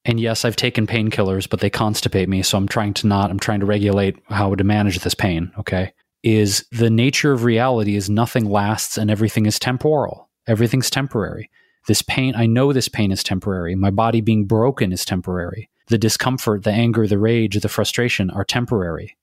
And 0.05 0.21
yes, 0.21 0.45
I've 0.45 0.57
taken 0.57 0.87
painkillers, 0.87 1.49
but 1.49 1.61
they 1.61 1.71
constipate 1.71 2.29
me. 2.29 2.43
So 2.43 2.59
I'm 2.59 2.69
trying 2.69 2.95
to 2.95 3.07
not, 3.07 3.31
I'm 3.31 3.39
trying 3.39 3.61
to 3.61 3.67
regulate 3.67 4.17
how 4.29 4.55
to 4.55 4.65
manage 4.65 5.01
this 5.01 5.15
pain. 5.15 5.53
Okay. 5.59 5.93
Is 6.23 6.67
the 6.73 6.91
nature 6.91 7.33
of 7.33 7.45
reality 7.45 7.95
is 7.95 8.11
nothing 8.11 8.51
lasts 8.51 8.99
and 8.99 9.11
everything 9.11 9.47
is 9.47 9.59
temporal. 9.59 10.29
Everything's 10.47 10.91
temporary. 10.91 11.51
This 11.87 12.03
pain, 12.03 12.35
I 12.37 12.47
know 12.47 12.73
this 12.73 12.89
pain 12.89 13.13
is 13.13 13.23
temporary. 13.23 13.77
My 13.77 13.91
body 13.91 14.21
being 14.21 14.47
broken 14.47 14.93
is 14.93 15.05
temporary. 15.05 15.71
The 15.89 15.99
discomfort, 15.99 16.65
the 16.65 16.73
anger, 16.73 17.07
the 17.07 17.19
rage, 17.19 17.61
the 17.61 17.69
frustration 17.69 18.31
are 18.31 18.45
temporary. 18.45 19.17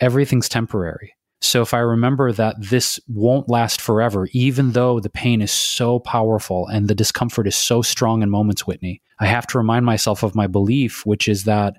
Everything's 0.00 0.48
temporary. 0.48 1.12
So 1.42 1.62
if 1.62 1.72
I 1.72 1.78
remember 1.78 2.32
that 2.32 2.56
this 2.58 3.00
won't 3.08 3.48
last 3.48 3.80
forever, 3.80 4.28
even 4.32 4.72
though 4.72 5.00
the 5.00 5.08
pain 5.08 5.40
is 5.40 5.50
so 5.50 5.98
powerful 5.98 6.66
and 6.66 6.86
the 6.86 6.94
discomfort 6.94 7.46
is 7.46 7.56
so 7.56 7.80
strong 7.80 8.22
in 8.22 8.28
moments, 8.28 8.66
Whitney, 8.66 9.00
I 9.18 9.26
have 9.26 9.46
to 9.48 9.58
remind 9.58 9.86
myself 9.86 10.22
of 10.22 10.34
my 10.34 10.46
belief, 10.46 11.06
which 11.06 11.28
is 11.28 11.44
that 11.44 11.76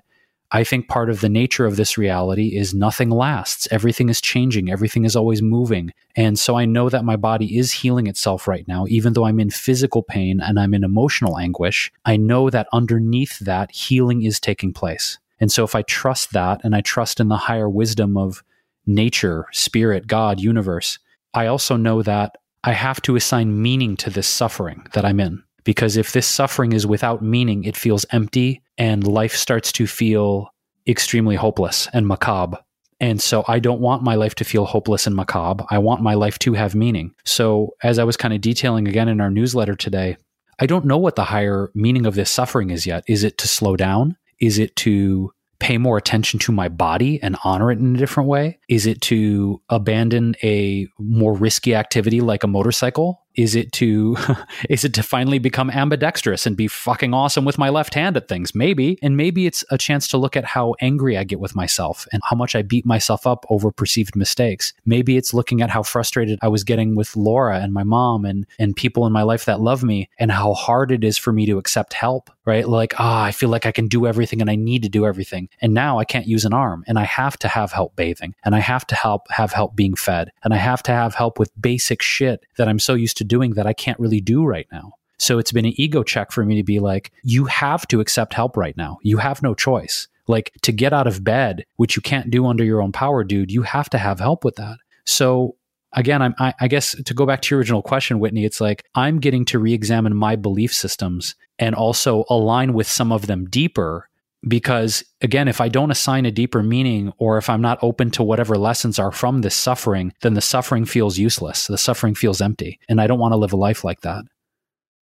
I 0.54 0.64
think 0.64 0.86
part 0.86 1.08
of 1.08 1.22
the 1.22 1.30
nature 1.30 1.64
of 1.64 1.76
this 1.76 1.96
reality 1.96 2.56
is 2.56 2.74
nothing 2.74 3.08
lasts. 3.08 3.66
Everything 3.70 4.10
is 4.10 4.20
changing. 4.20 4.70
Everything 4.70 5.06
is 5.06 5.16
always 5.16 5.40
moving. 5.40 5.94
And 6.14 6.38
so 6.38 6.56
I 6.56 6.66
know 6.66 6.90
that 6.90 7.06
my 7.06 7.16
body 7.16 7.56
is 7.56 7.72
healing 7.72 8.06
itself 8.06 8.46
right 8.46 8.68
now, 8.68 8.84
even 8.88 9.14
though 9.14 9.24
I'm 9.24 9.40
in 9.40 9.48
physical 9.48 10.02
pain 10.02 10.40
and 10.40 10.60
I'm 10.60 10.74
in 10.74 10.84
emotional 10.84 11.38
anguish. 11.38 11.90
I 12.04 12.18
know 12.18 12.50
that 12.50 12.68
underneath 12.70 13.38
that, 13.38 13.70
healing 13.70 14.22
is 14.22 14.38
taking 14.38 14.74
place. 14.74 15.18
And 15.40 15.50
so 15.50 15.64
if 15.64 15.74
I 15.74 15.82
trust 15.82 16.32
that 16.34 16.60
and 16.64 16.76
I 16.76 16.82
trust 16.82 17.18
in 17.18 17.28
the 17.28 17.36
higher 17.36 17.70
wisdom 17.70 18.18
of 18.18 18.44
nature, 18.86 19.46
spirit, 19.52 20.06
God, 20.06 20.40
universe, 20.40 20.98
I 21.34 21.46
also 21.46 21.76
know 21.76 22.02
that 22.02 22.36
I 22.64 22.72
have 22.72 23.00
to 23.02 23.16
assign 23.16 23.60
meaning 23.60 23.96
to 23.98 24.10
this 24.10 24.26
suffering 24.26 24.86
that 24.92 25.04
I'm 25.04 25.20
in. 25.20 25.42
Because 25.64 25.96
if 25.96 26.12
this 26.12 26.26
suffering 26.26 26.72
is 26.72 26.86
without 26.86 27.22
meaning, 27.22 27.64
it 27.64 27.76
feels 27.76 28.04
empty 28.10 28.62
and 28.78 29.06
life 29.06 29.36
starts 29.36 29.70
to 29.72 29.86
feel 29.86 30.48
extremely 30.88 31.36
hopeless 31.36 31.88
and 31.92 32.06
macabre. 32.06 32.58
And 33.00 33.20
so 33.20 33.44
I 33.48 33.58
don't 33.58 33.80
want 33.80 34.02
my 34.02 34.14
life 34.14 34.34
to 34.36 34.44
feel 34.44 34.64
hopeless 34.64 35.06
and 35.06 35.16
macabre. 35.16 35.64
I 35.70 35.78
want 35.78 36.02
my 36.02 36.14
life 36.14 36.38
to 36.40 36.52
have 36.54 36.74
meaning. 36.74 37.14
So, 37.24 37.74
as 37.82 37.98
I 37.98 38.04
was 38.04 38.16
kind 38.16 38.32
of 38.32 38.40
detailing 38.40 38.86
again 38.86 39.08
in 39.08 39.20
our 39.20 39.30
newsletter 39.30 39.74
today, 39.74 40.16
I 40.60 40.66
don't 40.66 40.84
know 40.84 40.98
what 40.98 41.16
the 41.16 41.24
higher 41.24 41.72
meaning 41.74 42.06
of 42.06 42.14
this 42.14 42.30
suffering 42.30 42.70
is 42.70 42.86
yet. 42.86 43.02
Is 43.08 43.24
it 43.24 43.38
to 43.38 43.48
slow 43.48 43.76
down? 43.76 44.16
Is 44.40 44.58
it 44.58 44.76
to 44.76 45.32
pay 45.62 45.78
more 45.78 45.96
attention 45.96 46.40
to 46.40 46.50
my 46.50 46.68
body 46.68 47.22
and 47.22 47.36
honor 47.44 47.70
it 47.70 47.78
in 47.78 47.94
a 47.94 47.98
different 47.98 48.28
way? 48.28 48.58
Is 48.68 48.84
it 48.84 49.00
to 49.02 49.62
abandon 49.68 50.34
a 50.42 50.88
more 50.98 51.34
risky 51.34 51.72
activity 51.72 52.20
like 52.20 52.42
a 52.42 52.48
motorcycle 52.48 53.22
is 53.34 53.54
it 53.54 53.72
to 53.72 54.16
is 54.68 54.84
it 54.84 54.94
to 54.94 55.02
finally 55.02 55.38
become 55.38 55.70
ambidextrous 55.70 56.46
and 56.46 56.56
be 56.56 56.68
fucking 56.68 57.14
awesome 57.14 57.44
with 57.44 57.58
my 57.58 57.68
left 57.68 57.94
hand 57.94 58.16
at 58.16 58.28
things? 58.28 58.54
Maybe. 58.54 58.98
And 59.02 59.16
maybe 59.16 59.46
it's 59.46 59.64
a 59.70 59.78
chance 59.78 60.08
to 60.08 60.18
look 60.18 60.36
at 60.36 60.44
how 60.44 60.74
angry 60.80 61.16
I 61.16 61.24
get 61.24 61.40
with 61.40 61.54
myself 61.54 62.06
and 62.12 62.22
how 62.24 62.36
much 62.36 62.54
I 62.54 62.62
beat 62.62 62.86
myself 62.86 63.26
up 63.26 63.44
over 63.48 63.70
perceived 63.70 64.16
mistakes. 64.16 64.72
Maybe 64.84 65.16
it's 65.16 65.34
looking 65.34 65.62
at 65.62 65.70
how 65.70 65.82
frustrated 65.82 66.38
I 66.42 66.48
was 66.48 66.64
getting 66.64 66.94
with 66.94 67.16
Laura 67.16 67.60
and 67.60 67.72
my 67.72 67.84
mom 67.84 68.24
and 68.24 68.46
and 68.58 68.76
people 68.76 69.06
in 69.06 69.12
my 69.12 69.22
life 69.22 69.44
that 69.46 69.60
love 69.60 69.82
me 69.82 70.08
and 70.18 70.30
how 70.30 70.54
hard 70.54 70.92
it 70.92 71.04
is 71.04 71.18
for 71.18 71.32
me 71.32 71.46
to 71.46 71.58
accept 71.58 71.92
help, 71.92 72.30
right? 72.44 72.68
Like, 72.68 72.94
ah, 72.98 73.22
oh, 73.22 73.24
I 73.24 73.32
feel 73.32 73.48
like 73.48 73.66
I 73.66 73.72
can 73.72 73.88
do 73.88 74.06
everything 74.06 74.40
and 74.40 74.50
I 74.50 74.56
need 74.56 74.82
to 74.82 74.88
do 74.88 75.06
everything. 75.06 75.48
And 75.60 75.74
now 75.74 75.98
I 75.98 76.04
can't 76.04 76.26
use 76.26 76.44
an 76.44 76.52
arm 76.52 76.84
and 76.86 76.98
I 76.98 77.04
have 77.04 77.38
to 77.38 77.48
have 77.48 77.72
help 77.72 77.96
bathing 77.96 78.34
and 78.44 78.54
I 78.54 78.60
have 78.60 78.86
to 78.88 78.94
help 78.94 79.30
have 79.30 79.52
help 79.52 79.76
being 79.76 79.94
fed 79.94 80.30
and 80.44 80.52
I 80.52 80.58
have 80.58 80.82
to 80.84 80.92
have 80.92 81.14
help 81.14 81.38
with 81.38 81.50
basic 81.60 82.02
shit 82.02 82.44
that 82.56 82.68
I'm 82.68 82.78
so 82.78 82.94
used 82.94 83.16
to 83.18 83.21
to 83.22 83.28
doing 83.28 83.54
that 83.54 83.66
I 83.66 83.72
can't 83.72 83.98
really 84.00 84.20
do 84.20 84.44
right 84.44 84.66
now. 84.72 84.94
So 85.18 85.38
it's 85.38 85.52
been 85.52 85.64
an 85.64 85.74
ego 85.76 86.02
check 86.02 86.32
for 86.32 86.44
me 86.44 86.56
to 86.56 86.64
be 86.64 86.80
like, 86.80 87.12
you 87.22 87.44
have 87.44 87.86
to 87.88 88.00
accept 88.00 88.34
help 88.34 88.56
right 88.56 88.76
now. 88.76 88.98
You 89.02 89.18
have 89.18 89.42
no 89.42 89.54
choice. 89.54 90.08
Like 90.26 90.52
to 90.62 90.72
get 90.72 90.92
out 90.92 91.06
of 91.06 91.22
bed, 91.22 91.64
which 91.76 91.94
you 91.94 92.02
can't 92.02 92.30
do 92.30 92.46
under 92.46 92.64
your 92.64 92.82
own 92.82 92.92
power, 92.92 93.22
dude, 93.22 93.50
you 93.50 93.62
have 93.62 93.88
to 93.90 93.98
have 93.98 94.18
help 94.18 94.44
with 94.44 94.56
that. 94.56 94.78
So 95.04 95.56
again, 95.92 96.22
I'm, 96.22 96.34
I, 96.38 96.54
I 96.60 96.68
guess 96.68 96.94
to 97.04 97.14
go 97.14 97.26
back 97.26 97.42
to 97.42 97.54
your 97.54 97.60
original 97.60 97.82
question, 97.82 98.18
Whitney, 98.18 98.44
it's 98.44 98.60
like 98.60 98.84
I'm 98.94 99.20
getting 99.20 99.44
to 99.46 99.58
re 99.58 99.72
examine 99.72 100.16
my 100.16 100.36
belief 100.36 100.74
systems 100.74 101.34
and 101.58 101.74
also 101.74 102.24
align 102.28 102.72
with 102.72 102.88
some 102.88 103.12
of 103.12 103.26
them 103.26 103.46
deeper 103.46 104.08
because 104.48 105.04
again 105.20 105.46
if 105.46 105.60
i 105.60 105.68
don't 105.68 105.90
assign 105.90 106.26
a 106.26 106.30
deeper 106.30 106.62
meaning 106.62 107.12
or 107.18 107.38
if 107.38 107.48
i'm 107.48 107.60
not 107.60 107.78
open 107.82 108.10
to 108.10 108.22
whatever 108.22 108.56
lessons 108.56 108.98
are 108.98 109.12
from 109.12 109.40
this 109.40 109.54
suffering 109.54 110.12
then 110.22 110.34
the 110.34 110.40
suffering 110.40 110.84
feels 110.84 111.18
useless 111.18 111.66
the 111.68 111.78
suffering 111.78 112.14
feels 112.14 112.40
empty 112.40 112.78
and 112.88 113.00
i 113.00 113.06
don't 113.06 113.20
want 113.20 113.32
to 113.32 113.36
live 113.36 113.52
a 113.52 113.56
life 113.56 113.84
like 113.84 114.00
that 114.00 114.24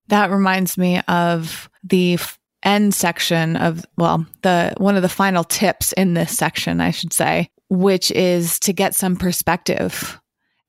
that 0.08 0.32
reminds 0.32 0.78
me 0.78 1.02
of 1.08 1.70
the 1.84 2.18
end 2.64 2.94
section 2.94 3.56
of 3.56 3.86
well, 3.98 4.26
the 4.42 4.74
one 4.78 4.96
of 4.96 5.02
the 5.02 5.10
final 5.10 5.44
tips 5.44 5.94
in 5.94 6.14
this 6.14 6.36
section, 6.36 6.82
I 6.82 6.92
should 6.92 7.14
say, 7.14 7.50
which 7.70 8.12
is 8.12 8.60
to 8.62 8.74
get 8.74 8.96
some 8.96 9.16
perspective. 9.16 10.20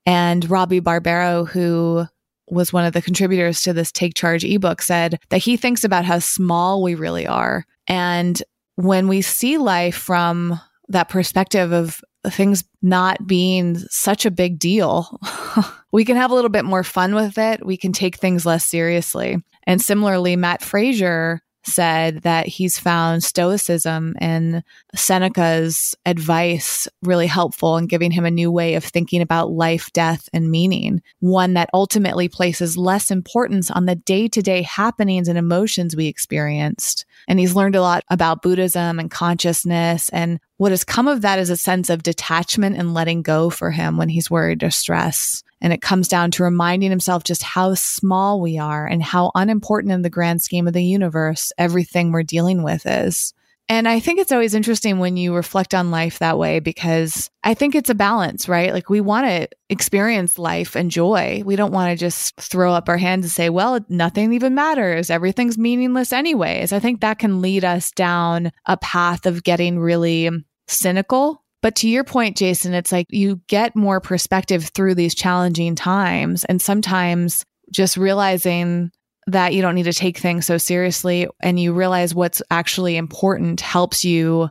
And 0.06 0.48
Robbie 0.48 0.80
barbero 0.80 1.46
who 1.48 2.06
was 2.50 2.72
one 2.72 2.86
of 2.86 2.94
the 2.94 3.02
contributors 3.02 3.60
to 3.62 3.74
this 3.74 3.92
Take 3.92 4.14
Charge 4.14 4.44
ebook, 4.44 4.80
said 4.80 5.20
that 5.28 5.38
he 5.38 5.56
thinks 5.56 5.84
about 5.84 6.06
how 6.06 6.18
small 6.18 6.82
we 6.82 6.94
really 6.94 7.26
are. 7.26 7.64
And 7.86 8.42
when 8.78 9.08
we 9.08 9.22
see 9.22 9.58
life 9.58 9.96
from 9.96 10.60
that 10.86 11.08
perspective 11.08 11.72
of 11.72 12.00
things 12.28 12.62
not 12.80 13.26
being 13.26 13.76
such 13.90 14.24
a 14.24 14.30
big 14.30 14.56
deal, 14.56 15.18
we 15.92 16.04
can 16.04 16.14
have 16.14 16.30
a 16.30 16.34
little 16.34 16.48
bit 16.48 16.64
more 16.64 16.84
fun 16.84 17.12
with 17.12 17.38
it. 17.38 17.66
We 17.66 17.76
can 17.76 17.90
take 17.90 18.14
things 18.14 18.46
less 18.46 18.64
seriously. 18.64 19.42
And 19.64 19.82
similarly, 19.82 20.36
Matt 20.36 20.62
Frazier 20.62 21.42
said 21.64 22.22
that 22.22 22.46
he's 22.46 22.78
found 22.78 23.22
Stoicism 23.22 24.14
and 24.18 24.62
Seneca's 24.94 25.94
advice 26.06 26.88
really 27.02 27.26
helpful 27.26 27.76
in 27.76 27.86
giving 27.86 28.10
him 28.10 28.24
a 28.24 28.30
new 28.30 28.50
way 28.50 28.74
of 28.74 28.84
thinking 28.84 29.20
about 29.20 29.50
life, 29.50 29.92
death, 29.92 30.28
and 30.32 30.50
meaning, 30.50 31.02
one 31.20 31.54
that 31.54 31.70
ultimately 31.74 32.28
places 32.28 32.76
less 32.76 33.10
importance 33.10 33.70
on 33.70 33.86
the 33.86 33.96
day 33.96 34.28
to 34.28 34.42
day 34.42 34.62
happenings 34.62 35.28
and 35.28 35.38
emotions 35.38 35.94
we 35.94 36.06
experienced. 36.06 37.04
And 37.26 37.38
he's 37.38 37.54
learned 37.54 37.76
a 37.76 37.82
lot 37.82 38.04
about 38.10 38.42
Buddhism 38.42 38.98
and 38.98 39.10
consciousness. 39.10 40.08
And 40.10 40.40
what 40.56 40.72
has 40.72 40.84
come 40.84 41.08
of 41.08 41.22
that 41.22 41.38
is 41.38 41.50
a 41.50 41.56
sense 41.56 41.90
of 41.90 42.02
detachment 42.02 42.76
and 42.76 42.94
letting 42.94 43.22
go 43.22 43.50
for 43.50 43.70
him 43.70 43.96
when 43.96 44.08
he's 44.08 44.30
worried 44.30 44.62
or 44.62 44.70
stressed. 44.70 45.44
And 45.60 45.72
it 45.72 45.82
comes 45.82 46.08
down 46.08 46.30
to 46.32 46.44
reminding 46.44 46.90
himself 46.90 47.24
just 47.24 47.42
how 47.42 47.74
small 47.74 48.40
we 48.40 48.58
are 48.58 48.86
and 48.86 49.02
how 49.02 49.32
unimportant 49.34 49.92
in 49.92 50.02
the 50.02 50.10
grand 50.10 50.42
scheme 50.42 50.66
of 50.66 50.74
the 50.74 50.84
universe 50.84 51.52
everything 51.58 52.12
we're 52.12 52.22
dealing 52.22 52.62
with 52.62 52.86
is. 52.86 53.34
And 53.70 53.86
I 53.86 54.00
think 54.00 54.18
it's 54.18 54.32
always 54.32 54.54
interesting 54.54 54.98
when 54.98 55.18
you 55.18 55.34
reflect 55.34 55.74
on 55.74 55.90
life 55.90 56.20
that 56.20 56.38
way 56.38 56.58
because 56.58 57.30
I 57.44 57.52
think 57.52 57.74
it's 57.74 57.90
a 57.90 57.94
balance, 57.94 58.48
right? 58.48 58.72
Like 58.72 58.88
we 58.88 59.02
want 59.02 59.26
to 59.26 59.48
experience 59.68 60.38
life 60.38 60.74
and 60.74 60.90
joy. 60.90 61.42
We 61.44 61.54
don't 61.54 61.72
want 61.72 61.90
to 61.90 61.96
just 61.96 62.34
throw 62.36 62.72
up 62.72 62.88
our 62.88 62.96
hands 62.96 63.26
and 63.26 63.30
say, 63.30 63.50
well, 63.50 63.78
nothing 63.90 64.32
even 64.32 64.54
matters. 64.54 65.10
Everything's 65.10 65.58
meaningless 65.58 66.14
anyways. 66.14 66.72
I 66.72 66.78
think 66.78 67.02
that 67.02 67.18
can 67.18 67.42
lead 67.42 67.62
us 67.62 67.90
down 67.90 68.52
a 68.64 68.78
path 68.78 69.26
of 69.26 69.44
getting 69.44 69.78
really 69.78 70.30
cynical 70.66 71.44
but 71.60 71.74
to 71.76 71.88
your 71.88 72.04
point, 72.04 72.36
Jason, 72.36 72.74
it's 72.74 72.92
like 72.92 73.06
you 73.10 73.40
get 73.48 73.74
more 73.74 74.00
perspective 74.00 74.70
through 74.74 74.94
these 74.94 75.14
challenging 75.14 75.74
times. 75.74 76.44
And 76.44 76.62
sometimes 76.62 77.44
just 77.72 77.96
realizing 77.96 78.92
that 79.26 79.52
you 79.52 79.60
don't 79.60 79.74
need 79.74 79.84
to 79.84 79.92
take 79.92 80.18
things 80.18 80.46
so 80.46 80.56
seriously 80.56 81.28
and 81.40 81.60
you 81.60 81.72
realize 81.72 82.14
what's 82.14 82.40
actually 82.50 82.96
important 82.96 83.60
helps 83.60 84.04
you 84.04 84.48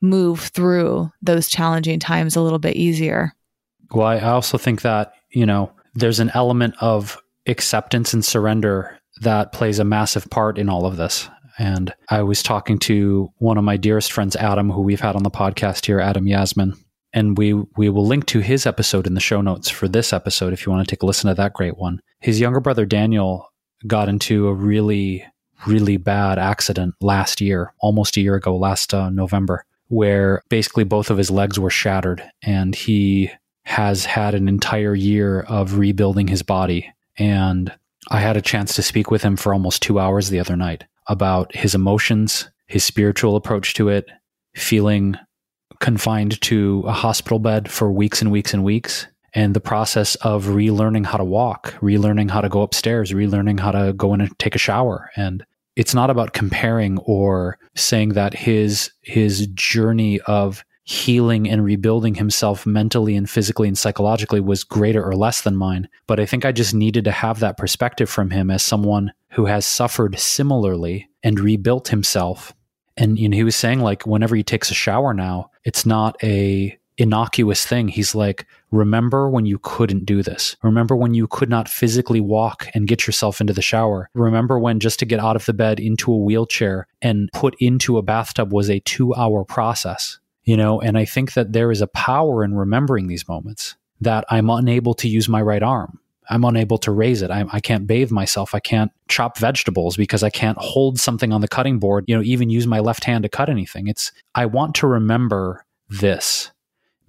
move 0.00 0.40
through 0.40 1.10
those 1.22 1.48
challenging 1.48 1.98
times 1.98 2.36
a 2.36 2.40
little 2.40 2.58
bit 2.58 2.76
easier. 2.76 3.32
Well, 3.92 4.06
I 4.06 4.20
also 4.20 4.58
think 4.58 4.82
that, 4.82 5.14
you 5.30 5.46
know, 5.46 5.72
there's 5.94 6.20
an 6.20 6.30
element 6.34 6.74
of 6.80 7.18
acceptance 7.46 8.12
and 8.12 8.24
surrender 8.24 8.98
that 9.22 9.52
plays 9.52 9.78
a 9.78 9.84
massive 9.84 10.28
part 10.30 10.58
in 10.58 10.68
all 10.68 10.84
of 10.86 10.96
this. 10.96 11.28
And 11.58 11.92
I 12.08 12.22
was 12.22 12.42
talking 12.42 12.78
to 12.80 13.32
one 13.38 13.58
of 13.58 13.64
my 13.64 13.76
dearest 13.76 14.12
friends, 14.12 14.36
Adam, 14.36 14.70
who 14.70 14.80
we've 14.80 15.00
had 15.00 15.16
on 15.16 15.24
the 15.24 15.30
podcast 15.30 15.86
here, 15.86 16.00
Adam 16.00 16.26
Yasmin. 16.26 16.74
And 17.12 17.36
we 17.36 17.54
we 17.54 17.88
will 17.88 18.06
link 18.06 18.26
to 18.26 18.40
his 18.40 18.66
episode 18.66 19.06
in 19.06 19.14
the 19.14 19.20
show 19.20 19.40
notes 19.40 19.68
for 19.68 19.88
this 19.88 20.12
episode 20.12 20.52
if 20.52 20.64
you 20.64 20.72
want 20.72 20.86
to 20.86 20.94
take 20.94 21.02
a 21.02 21.06
listen 21.06 21.28
to 21.28 21.34
that 21.34 21.54
great 21.54 21.76
one. 21.76 22.00
His 22.20 22.38
younger 22.38 22.60
brother 22.60 22.86
Daniel 22.86 23.50
got 23.86 24.08
into 24.08 24.46
a 24.46 24.54
really 24.54 25.24
really 25.66 25.96
bad 25.96 26.38
accident 26.38 26.94
last 27.00 27.40
year, 27.40 27.72
almost 27.80 28.16
a 28.16 28.20
year 28.20 28.36
ago, 28.36 28.56
last 28.56 28.94
uh, 28.94 29.10
November, 29.10 29.64
where 29.88 30.42
basically 30.48 30.84
both 30.84 31.10
of 31.10 31.18
his 31.18 31.30
legs 31.30 31.58
were 31.58 31.70
shattered, 31.70 32.22
and 32.42 32.74
he 32.74 33.30
has 33.64 34.04
had 34.04 34.34
an 34.34 34.46
entire 34.46 34.94
year 34.94 35.40
of 35.40 35.78
rebuilding 35.78 36.28
his 36.28 36.42
body. 36.42 36.92
And 37.18 37.72
I 38.10 38.20
had 38.20 38.36
a 38.36 38.42
chance 38.42 38.74
to 38.74 38.82
speak 38.82 39.10
with 39.10 39.22
him 39.22 39.36
for 39.36 39.52
almost 39.52 39.82
two 39.82 39.98
hours 39.98 40.28
the 40.28 40.40
other 40.40 40.56
night 40.56 40.84
about 41.08 41.54
his 41.54 41.74
emotions, 41.74 42.48
his 42.66 42.84
spiritual 42.84 43.36
approach 43.36 43.74
to 43.74 43.88
it, 43.88 44.06
feeling 44.54 45.16
confined 45.80 46.40
to 46.42 46.82
a 46.86 46.92
hospital 46.92 47.38
bed 47.38 47.70
for 47.70 47.90
weeks 47.90 48.20
and 48.20 48.30
weeks 48.30 48.52
and 48.52 48.64
weeks, 48.64 49.06
and 49.34 49.54
the 49.54 49.60
process 49.60 50.14
of 50.16 50.46
relearning 50.46 51.06
how 51.06 51.18
to 51.18 51.24
walk, 51.24 51.74
relearning 51.80 52.30
how 52.30 52.40
to 52.40 52.48
go 52.48 52.62
upstairs, 52.62 53.12
relearning 53.12 53.60
how 53.60 53.70
to 53.70 53.92
go 53.92 54.14
in 54.14 54.20
and 54.20 54.38
take 54.38 54.54
a 54.54 54.58
shower. 54.58 55.10
And 55.16 55.44
it's 55.76 55.94
not 55.94 56.10
about 56.10 56.32
comparing 56.32 56.98
or 56.98 57.58
saying 57.76 58.10
that 58.10 58.34
his 58.34 58.90
his 59.02 59.46
journey 59.48 60.20
of 60.22 60.64
healing 60.88 61.48
and 61.48 61.62
rebuilding 61.62 62.14
himself 62.14 62.64
mentally 62.64 63.14
and 63.14 63.28
physically 63.28 63.68
and 63.68 63.76
psychologically 63.76 64.40
was 64.40 64.64
greater 64.64 65.04
or 65.04 65.14
less 65.14 65.42
than 65.42 65.54
mine. 65.54 65.86
But 66.06 66.18
I 66.18 66.24
think 66.24 66.46
I 66.46 66.50
just 66.50 66.72
needed 66.72 67.04
to 67.04 67.10
have 67.10 67.40
that 67.40 67.58
perspective 67.58 68.08
from 68.08 68.30
him 68.30 68.50
as 68.50 68.62
someone 68.62 69.12
who 69.30 69.46
has 69.46 69.66
suffered 69.66 70.18
similarly 70.18 71.08
and 71.22 71.40
rebuilt 71.40 71.88
himself. 71.88 72.54
And 72.96 73.18
you 73.18 73.28
know, 73.28 73.36
he 73.36 73.44
was 73.44 73.56
saying 73.56 73.80
like 73.80 74.06
whenever 74.06 74.34
he 74.34 74.42
takes 74.42 74.70
a 74.70 74.74
shower 74.74 75.14
now, 75.14 75.50
it's 75.64 75.86
not 75.86 76.16
a 76.22 76.76
innocuous 76.96 77.64
thing. 77.64 77.86
He's 77.86 78.14
like, 78.14 78.44
remember 78.72 79.30
when 79.30 79.46
you 79.46 79.60
couldn't 79.60 80.04
do 80.04 80.20
this. 80.20 80.56
Remember 80.62 80.96
when 80.96 81.14
you 81.14 81.28
could 81.28 81.48
not 81.48 81.68
physically 81.68 82.20
walk 82.20 82.66
and 82.74 82.88
get 82.88 83.06
yourself 83.06 83.40
into 83.40 83.52
the 83.52 83.62
shower. 83.62 84.10
Remember 84.14 84.58
when 84.58 84.80
just 84.80 84.98
to 84.98 85.06
get 85.06 85.20
out 85.20 85.36
of 85.36 85.46
the 85.46 85.52
bed 85.52 85.78
into 85.78 86.12
a 86.12 86.16
wheelchair 86.16 86.88
and 87.00 87.30
put 87.32 87.54
into 87.60 87.98
a 87.98 88.02
bathtub 88.02 88.52
was 88.52 88.68
a 88.68 88.80
two 88.80 89.14
hour 89.14 89.44
process 89.44 90.18
you 90.48 90.56
know 90.56 90.80
and 90.80 90.96
i 90.96 91.04
think 91.04 91.34
that 91.34 91.52
there 91.52 91.70
is 91.70 91.82
a 91.82 91.86
power 91.86 92.42
in 92.42 92.54
remembering 92.54 93.06
these 93.06 93.28
moments 93.28 93.76
that 94.00 94.24
i'm 94.30 94.48
unable 94.48 94.94
to 94.94 95.06
use 95.06 95.28
my 95.28 95.42
right 95.42 95.62
arm 95.62 96.00
i'm 96.30 96.44
unable 96.44 96.78
to 96.78 96.90
raise 96.90 97.20
it 97.20 97.30
I, 97.30 97.44
I, 97.52 97.60
can't 97.60 97.86
bathe 97.86 98.10
myself 98.10 98.54
i 98.54 98.60
can't 98.60 98.90
chop 99.08 99.38
vegetables 99.38 99.96
because 99.96 100.22
i 100.22 100.30
can't 100.30 100.58
hold 100.58 100.98
something 100.98 101.32
on 101.32 101.40
the 101.40 101.48
cutting 101.48 101.78
board 101.78 102.04
you 102.06 102.16
know 102.16 102.22
even 102.22 102.50
use 102.50 102.66
my 102.66 102.80
left 102.80 103.04
hand 103.04 103.22
to 103.22 103.28
cut 103.28 103.48
anything. 103.48 103.86
It's 103.88 104.12
i 104.34 104.46
want 104.46 104.74
to 104.76 104.86
remember 104.86 105.64
this 105.88 106.50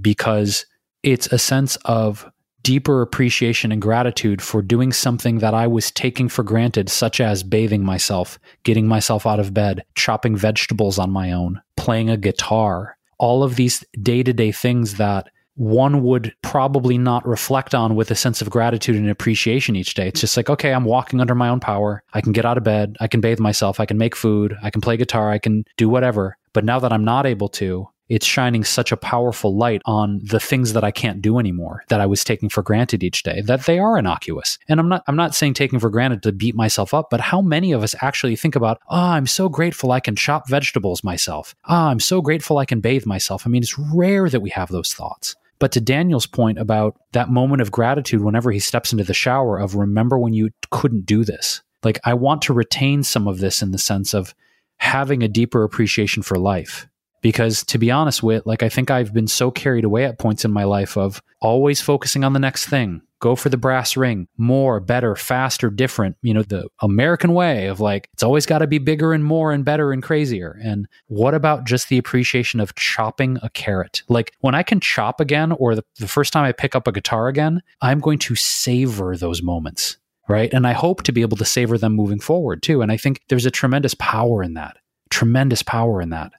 because 0.01 0.65
it's 1.03 1.27
a 1.27 1.37
sense 1.37 1.75
of 1.85 2.29
deeper 2.63 3.01
appreciation 3.01 3.71
and 3.71 3.81
gratitude 3.81 4.41
for 4.41 4.61
doing 4.61 4.91
something 4.91 5.39
that 5.39 5.53
I 5.53 5.65
was 5.67 5.91
taking 5.91 6.27
for 6.27 6.43
granted, 6.43 6.89
such 6.89 7.21
as 7.21 7.41
bathing 7.41 7.83
myself, 7.83 8.37
getting 8.63 8.87
myself 8.87 9.25
out 9.25 9.39
of 9.39 9.53
bed, 9.53 9.85
chopping 9.95 10.35
vegetables 10.35 10.99
on 10.99 11.09
my 11.09 11.31
own, 11.31 11.61
playing 11.77 12.09
a 12.09 12.17
guitar, 12.17 12.97
all 13.17 13.43
of 13.43 13.55
these 13.55 13.83
day 14.01 14.23
to 14.23 14.33
day 14.33 14.51
things 14.51 14.95
that 14.95 15.29
one 15.59 16.03
would 16.03 16.33
probably 16.41 16.97
not 16.97 17.27
reflect 17.27 17.75
on 17.75 17.95
with 17.95 18.09
a 18.11 18.15
sense 18.15 18.41
of 18.41 18.49
gratitude 18.49 18.95
and 18.95 19.09
appreciation 19.09 19.75
each 19.75 19.93
day. 19.93 20.07
It's 20.07 20.21
just 20.21 20.37
like, 20.37 20.49
okay, 20.49 20.73
I'm 20.73 20.85
walking 20.85 21.19
under 21.19 21.35
my 21.35 21.49
own 21.49 21.59
power. 21.59 22.01
I 22.13 22.21
can 22.21 22.31
get 22.31 22.45
out 22.45 22.57
of 22.57 22.63
bed. 22.63 22.95
I 23.01 23.07
can 23.07 23.19
bathe 23.19 23.39
myself. 23.39 23.81
I 23.81 23.85
can 23.85 23.97
make 23.97 24.15
food. 24.15 24.55
I 24.63 24.69
can 24.69 24.79
play 24.79 24.95
guitar. 24.95 25.29
I 25.29 25.37
can 25.37 25.65
do 25.75 25.89
whatever. 25.89 26.37
But 26.53 26.63
now 26.63 26.79
that 26.79 26.93
I'm 26.93 27.03
not 27.03 27.25
able 27.25 27.49
to, 27.49 27.89
it's 28.07 28.25
shining 28.25 28.63
such 28.63 28.93
a 28.93 28.97
powerful 28.97 29.55
light 29.55 29.81
on 29.85 30.21
the 30.23 30.39
things 30.39 30.71
that 30.73 30.83
I 30.85 30.91
can't 30.91 31.21
do 31.21 31.39
anymore 31.39 31.83
that 31.89 31.99
I 31.99 32.05
was 32.05 32.23
taking 32.23 32.47
for 32.47 32.63
granted 32.63 33.03
each 33.03 33.23
day 33.23 33.41
that 33.41 33.65
they 33.65 33.79
are 33.79 33.97
innocuous. 33.97 34.57
And 34.69 34.79
I'm 34.79 34.87
not 34.87 35.03
I'm 35.07 35.17
not 35.17 35.35
saying 35.35 35.55
taking 35.55 35.79
for 35.79 35.89
granted 35.89 36.23
to 36.23 36.31
beat 36.31 36.55
myself 36.55 36.93
up, 36.93 37.09
but 37.11 37.19
how 37.19 37.41
many 37.41 37.73
of 37.73 37.83
us 37.83 37.95
actually 38.01 38.35
think 38.35 38.55
about, 38.55 38.79
"Oh, 38.89 38.97
I'm 38.97 39.27
so 39.27 39.49
grateful 39.49 39.91
I 39.91 39.99
can 39.99 40.15
chop 40.15 40.47
vegetables 40.49 41.03
myself. 41.03 41.53
Ah, 41.65 41.87
oh, 41.87 41.91
I'm 41.91 41.99
so 41.99 42.21
grateful 42.21 42.57
I 42.57 42.65
can 42.65 42.79
bathe 42.79 43.05
myself." 43.05 43.45
I 43.45 43.49
mean, 43.49 43.61
it's 43.61 43.77
rare 43.77 44.29
that 44.29 44.41
we 44.41 44.49
have 44.51 44.69
those 44.69 44.93
thoughts. 44.93 45.35
But 45.59 45.73
to 45.73 45.81
Daniel's 45.81 46.25
point 46.25 46.57
about 46.57 46.95
that 47.11 47.29
moment 47.29 47.61
of 47.61 47.71
gratitude 47.71 48.21
whenever 48.21 48.51
he 48.51 48.59
steps 48.59 48.91
into 48.91 49.03
the 49.03 49.13
shower 49.13 49.57
of 49.57 49.75
remember 49.75 50.17
when 50.17 50.33
you 50.33 50.51
couldn't 50.71 51.05
do 51.05 51.25
this. 51.25 51.61
Like 51.83 51.99
I 52.05 52.13
want 52.13 52.41
to 52.43 52.53
retain 52.53 53.03
some 53.03 53.27
of 53.27 53.39
this 53.39 53.61
in 53.61 53.71
the 53.71 53.77
sense 53.77 54.13
of 54.13 54.33
having 54.77 55.21
a 55.21 55.27
deeper 55.27 55.63
appreciation 55.63 56.23
for 56.23 56.37
life 56.37 56.87
because 57.21 57.63
to 57.65 57.77
be 57.77 57.91
honest 57.91 58.23
with 58.23 58.45
like 58.45 58.63
i 58.63 58.69
think 58.69 58.89
i've 58.89 59.13
been 59.13 59.27
so 59.27 59.51
carried 59.51 59.83
away 59.83 60.05
at 60.05 60.19
points 60.19 60.45
in 60.45 60.51
my 60.51 60.63
life 60.63 60.97
of 60.97 61.21
always 61.41 61.81
focusing 61.81 62.23
on 62.23 62.33
the 62.33 62.39
next 62.39 62.65
thing 62.67 63.01
go 63.19 63.35
for 63.35 63.49
the 63.49 63.57
brass 63.57 63.95
ring 63.95 64.27
more 64.37 64.79
better 64.79 65.15
faster 65.15 65.69
different 65.69 66.15
you 66.21 66.33
know 66.33 66.43
the 66.43 66.67
american 66.81 67.33
way 67.33 67.67
of 67.67 67.79
like 67.79 68.09
it's 68.13 68.23
always 68.23 68.45
got 68.45 68.59
to 68.59 68.67
be 68.67 68.77
bigger 68.77 69.13
and 69.13 69.23
more 69.23 69.51
and 69.51 69.65
better 69.65 69.91
and 69.91 70.03
crazier. 70.03 70.59
And 70.63 70.87
what 71.07 71.33
about 71.33 71.65
just 71.65 71.89
the 71.89 71.97
appreciation 71.97 72.59
of 72.59 72.75
chopping 72.75 73.37
a 73.41 73.49
carrot? 73.49 74.03
Like 74.09 74.33
when 74.39 74.55
i 74.55 74.63
can 74.63 74.79
chop 74.79 75.19
again 75.19 75.51
or 75.53 75.75
the, 75.75 75.83
the 75.97 76.07
first 76.07 76.33
time 76.33 76.45
i 76.45 76.51
pick 76.51 76.75
up 76.75 76.87
a 76.87 76.91
guitar 76.91 77.27
again 77.27 77.61
i'm 77.81 77.99
going 77.99 78.19
to 78.19 78.35
savor 78.35 79.15
those 79.15 79.41
moments 79.41 79.97
right? 80.27 80.53
And 80.53 80.67
i 80.67 80.73
hope 80.73 81.03
to 81.03 81.11
be 81.11 81.21
able 81.21 81.37
to 81.37 81.45
savor 81.45 81.77
them 81.77 81.93
moving 81.93 82.19
forward 82.19 82.61
too. 82.61 82.81
And 82.81 82.91
i 82.91 82.97
think 82.97 83.21
there's 83.29 83.45
a 83.45 83.51
tremendous 83.51 83.95
power 83.95 84.43
in 84.43 84.53
that 84.53 84.77
tremendous 85.09 85.63
power 85.63 86.01
in 86.01 86.09
that 86.09 86.31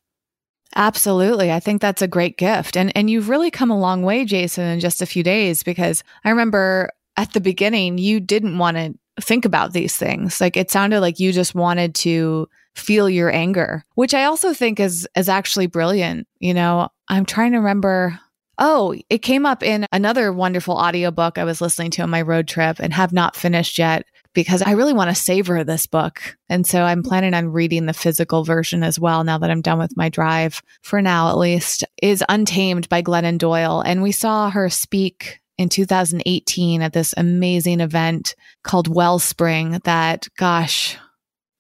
Absolutely. 0.77 1.51
I 1.51 1.61
think 1.61 1.81
that's 1.81 2.03
a 2.03 2.09
great 2.09 2.39
gift. 2.39 2.77
And 2.77 2.97
and 2.97 3.11
you've 3.11 3.29
really 3.29 3.51
come 3.51 3.71
a 3.71 3.79
long 3.79 4.03
way, 4.03 4.25
Jason, 4.25 4.65
in 4.67 4.81
just 4.81 5.03
a 5.03 5.07
few 5.07 5.23
days 5.23 5.63
because 5.63 6.05
I 6.25 6.31
remember 6.31 6.91
at 7.17 7.33
the 7.33 7.41
beginning 7.41 7.99
you 7.99 8.21
didn't 8.21 8.59
want 8.59 8.77
to 8.77 8.95
think 9.21 9.45
about 9.45 9.73
these 9.73 9.97
things. 9.97 10.41
Like 10.41 10.57
it 10.57 10.71
sounded 10.71 11.01
like 11.01 11.19
you 11.19 11.33
just 11.33 11.55
wanted 11.55 11.95
to 11.97 12.49
feel 12.77 13.11
your 13.11 13.31
anger, 13.33 13.85
which 13.97 14.15
I 14.15 14.25
also 14.25 14.55
think 14.55 14.79
is 14.79 15.09
is 15.17 15.29
actually 15.29 15.67
brilliant. 15.67 16.29
You 16.39 16.55
know, 16.55 16.89
I'm 17.09 17.27
trying 17.27 17.53
to 17.53 17.59
remember 17.59 18.19
Oh, 18.63 18.95
it 19.09 19.19
came 19.19 19.47
up 19.47 19.63
in 19.63 19.87
another 19.91 20.35
wonderful 20.35 20.75
audiobook 20.77 21.39
I 21.39 21.45
was 21.45 21.63
listening 21.63 21.91
to 21.93 22.03
on 22.03 22.11
my 22.11 22.21
road 22.21 22.47
trip 22.47 22.77
and 22.79 22.93
have 22.93 23.11
not 23.11 23.35
finished 23.35 23.79
yet 23.79 24.05
because 24.35 24.63
I 24.63 24.73
really 24.73 24.93
want 24.93 25.11
to 25.11 25.15
savor 25.15 25.65
this 25.65 25.87
book. 25.87 26.37
And 26.49 26.67
so 26.67 26.83
I'm 26.83 27.03
planning 27.03 27.35
on 27.35 27.49
reading 27.49 27.87
the 27.87 27.93
physical 27.93 28.45
version 28.45 28.83
as 28.83 28.99
well 28.99 29.25
now 29.25 29.39
that 29.39 29.51
I'm 29.51 29.63
done 29.63 29.79
with 29.79 29.97
my 29.97 30.09
drive 30.09 30.63
for 30.83 31.03
now 31.03 31.31
at 31.31 31.39
least 31.39 31.85
is 32.03 32.25
Untamed 32.29 32.89
by 32.89 33.03
Glennon 33.03 33.39
Doyle 33.39 33.81
and 33.81 34.03
we 34.03 34.13
saw 34.13 34.51
her 34.51 34.69
speak 34.69 35.41
in 35.59 35.69
2018 35.69 36.81
at 36.81 36.93
this 36.93 37.13
amazing 37.17 37.81
event 37.81 38.35
called 38.63 38.89
Wellspring 38.89 39.81
that 39.85 40.27
gosh 40.39 40.97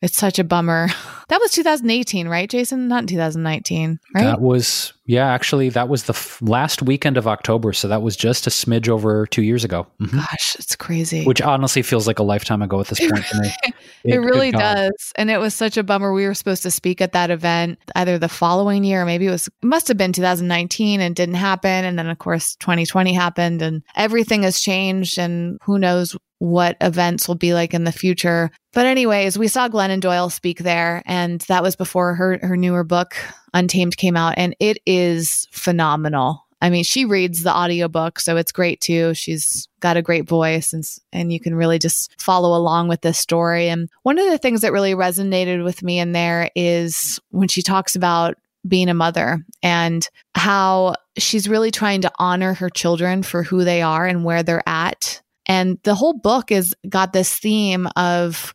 it's 0.02 0.16
such 0.16 0.38
a 0.38 0.44
bummer. 0.44 0.88
That 1.30 1.40
was 1.40 1.52
2018, 1.52 2.26
right, 2.26 2.50
Jason? 2.50 2.88
Not 2.88 3.06
2019, 3.06 4.00
right? 4.16 4.24
That 4.24 4.40
was, 4.40 4.92
yeah, 5.06 5.32
actually, 5.32 5.68
that 5.68 5.88
was 5.88 6.02
the 6.02 6.12
f- 6.12 6.42
last 6.42 6.82
weekend 6.82 7.16
of 7.16 7.28
October. 7.28 7.72
So 7.72 7.86
that 7.86 8.02
was 8.02 8.16
just 8.16 8.48
a 8.48 8.50
smidge 8.50 8.88
over 8.88 9.28
two 9.28 9.42
years 9.42 9.62
ago. 9.62 9.86
Mm-hmm. 10.00 10.16
Gosh, 10.16 10.56
it's 10.58 10.74
crazy. 10.74 11.24
Which 11.24 11.40
honestly 11.40 11.82
feels 11.82 12.08
like 12.08 12.18
a 12.18 12.24
lifetime 12.24 12.62
ago 12.62 12.80
at 12.80 12.88
this 12.88 12.98
point 12.98 13.24
to 13.26 13.42
me. 13.42 13.52
it, 13.62 14.14
it 14.14 14.18
really 14.18 14.50
does. 14.50 15.12
And 15.14 15.30
it 15.30 15.38
was 15.38 15.54
such 15.54 15.76
a 15.76 15.84
bummer. 15.84 16.12
We 16.12 16.26
were 16.26 16.34
supposed 16.34 16.64
to 16.64 16.72
speak 16.72 17.00
at 17.00 17.12
that 17.12 17.30
event 17.30 17.78
either 17.94 18.18
the 18.18 18.28
following 18.28 18.82
year, 18.82 19.02
or 19.02 19.06
maybe 19.06 19.28
it 19.28 19.30
was, 19.30 19.46
it 19.46 19.54
must 19.62 19.86
have 19.86 19.96
been 19.96 20.12
2019 20.12 21.00
and 21.00 21.14
didn't 21.14 21.36
happen. 21.36 21.84
And 21.84 21.96
then, 21.96 22.08
of 22.08 22.18
course, 22.18 22.56
2020 22.56 23.12
happened 23.12 23.62
and 23.62 23.84
everything 23.94 24.42
has 24.42 24.60
changed. 24.60 25.16
And 25.16 25.60
who 25.62 25.78
knows 25.78 26.16
what 26.40 26.76
events 26.80 27.28
will 27.28 27.36
be 27.36 27.54
like 27.54 27.72
in 27.74 27.84
the 27.84 27.92
future. 27.92 28.50
But 28.72 28.86
anyways, 28.86 29.38
we 29.38 29.46
saw 29.46 29.68
Glennon 29.68 30.00
Doyle 30.00 30.30
speak 30.30 30.58
there 30.58 31.02
and 31.06 31.40
that 31.42 31.62
was 31.62 31.76
before 31.76 32.14
her 32.14 32.38
her 32.42 32.56
newer 32.56 32.82
book 32.82 33.14
Untamed 33.54 33.96
came 33.96 34.16
out 34.16 34.34
and 34.36 34.56
it 34.58 34.78
is 34.86 35.46
phenomenal. 35.52 36.46
I 36.62 36.70
mean, 36.70 36.84
she 36.84 37.04
reads 37.04 37.42
the 37.42 37.54
audiobook, 37.54 38.20
so 38.20 38.36
it's 38.36 38.52
great 38.52 38.80
too. 38.80 39.14
She's 39.14 39.68
got 39.80 39.96
a 39.96 40.02
great 40.02 40.28
voice 40.28 40.72
and 40.72 40.84
and 41.12 41.32
you 41.32 41.40
can 41.40 41.54
really 41.54 41.78
just 41.78 42.20
follow 42.20 42.56
along 42.56 42.88
with 42.88 43.02
this 43.02 43.18
story. 43.18 43.68
And 43.68 43.90
one 44.02 44.18
of 44.18 44.30
the 44.30 44.38
things 44.38 44.62
that 44.62 44.72
really 44.72 44.94
resonated 44.94 45.62
with 45.62 45.82
me 45.82 45.98
in 45.98 46.12
there 46.12 46.50
is 46.54 47.20
when 47.30 47.48
she 47.48 47.62
talks 47.62 47.94
about 47.94 48.36
being 48.66 48.88
a 48.88 48.94
mother 48.94 49.44
and 49.62 50.08
how 50.34 50.94
she's 51.18 51.48
really 51.48 51.70
trying 51.70 52.02
to 52.02 52.12
honor 52.18 52.54
her 52.54 52.70
children 52.70 53.22
for 53.22 53.42
who 53.42 53.64
they 53.64 53.82
are 53.82 54.06
and 54.06 54.24
where 54.24 54.42
they're 54.42 54.66
at 54.66 55.20
and 55.50 55.80
the 55.82 55.96
whole 55.96 56.14
book 56.14 56.52
is 56.52 56.76
got 56.88 57.12
this 57.12 57.36
theme 57.36 57.88
of 57.96 58.54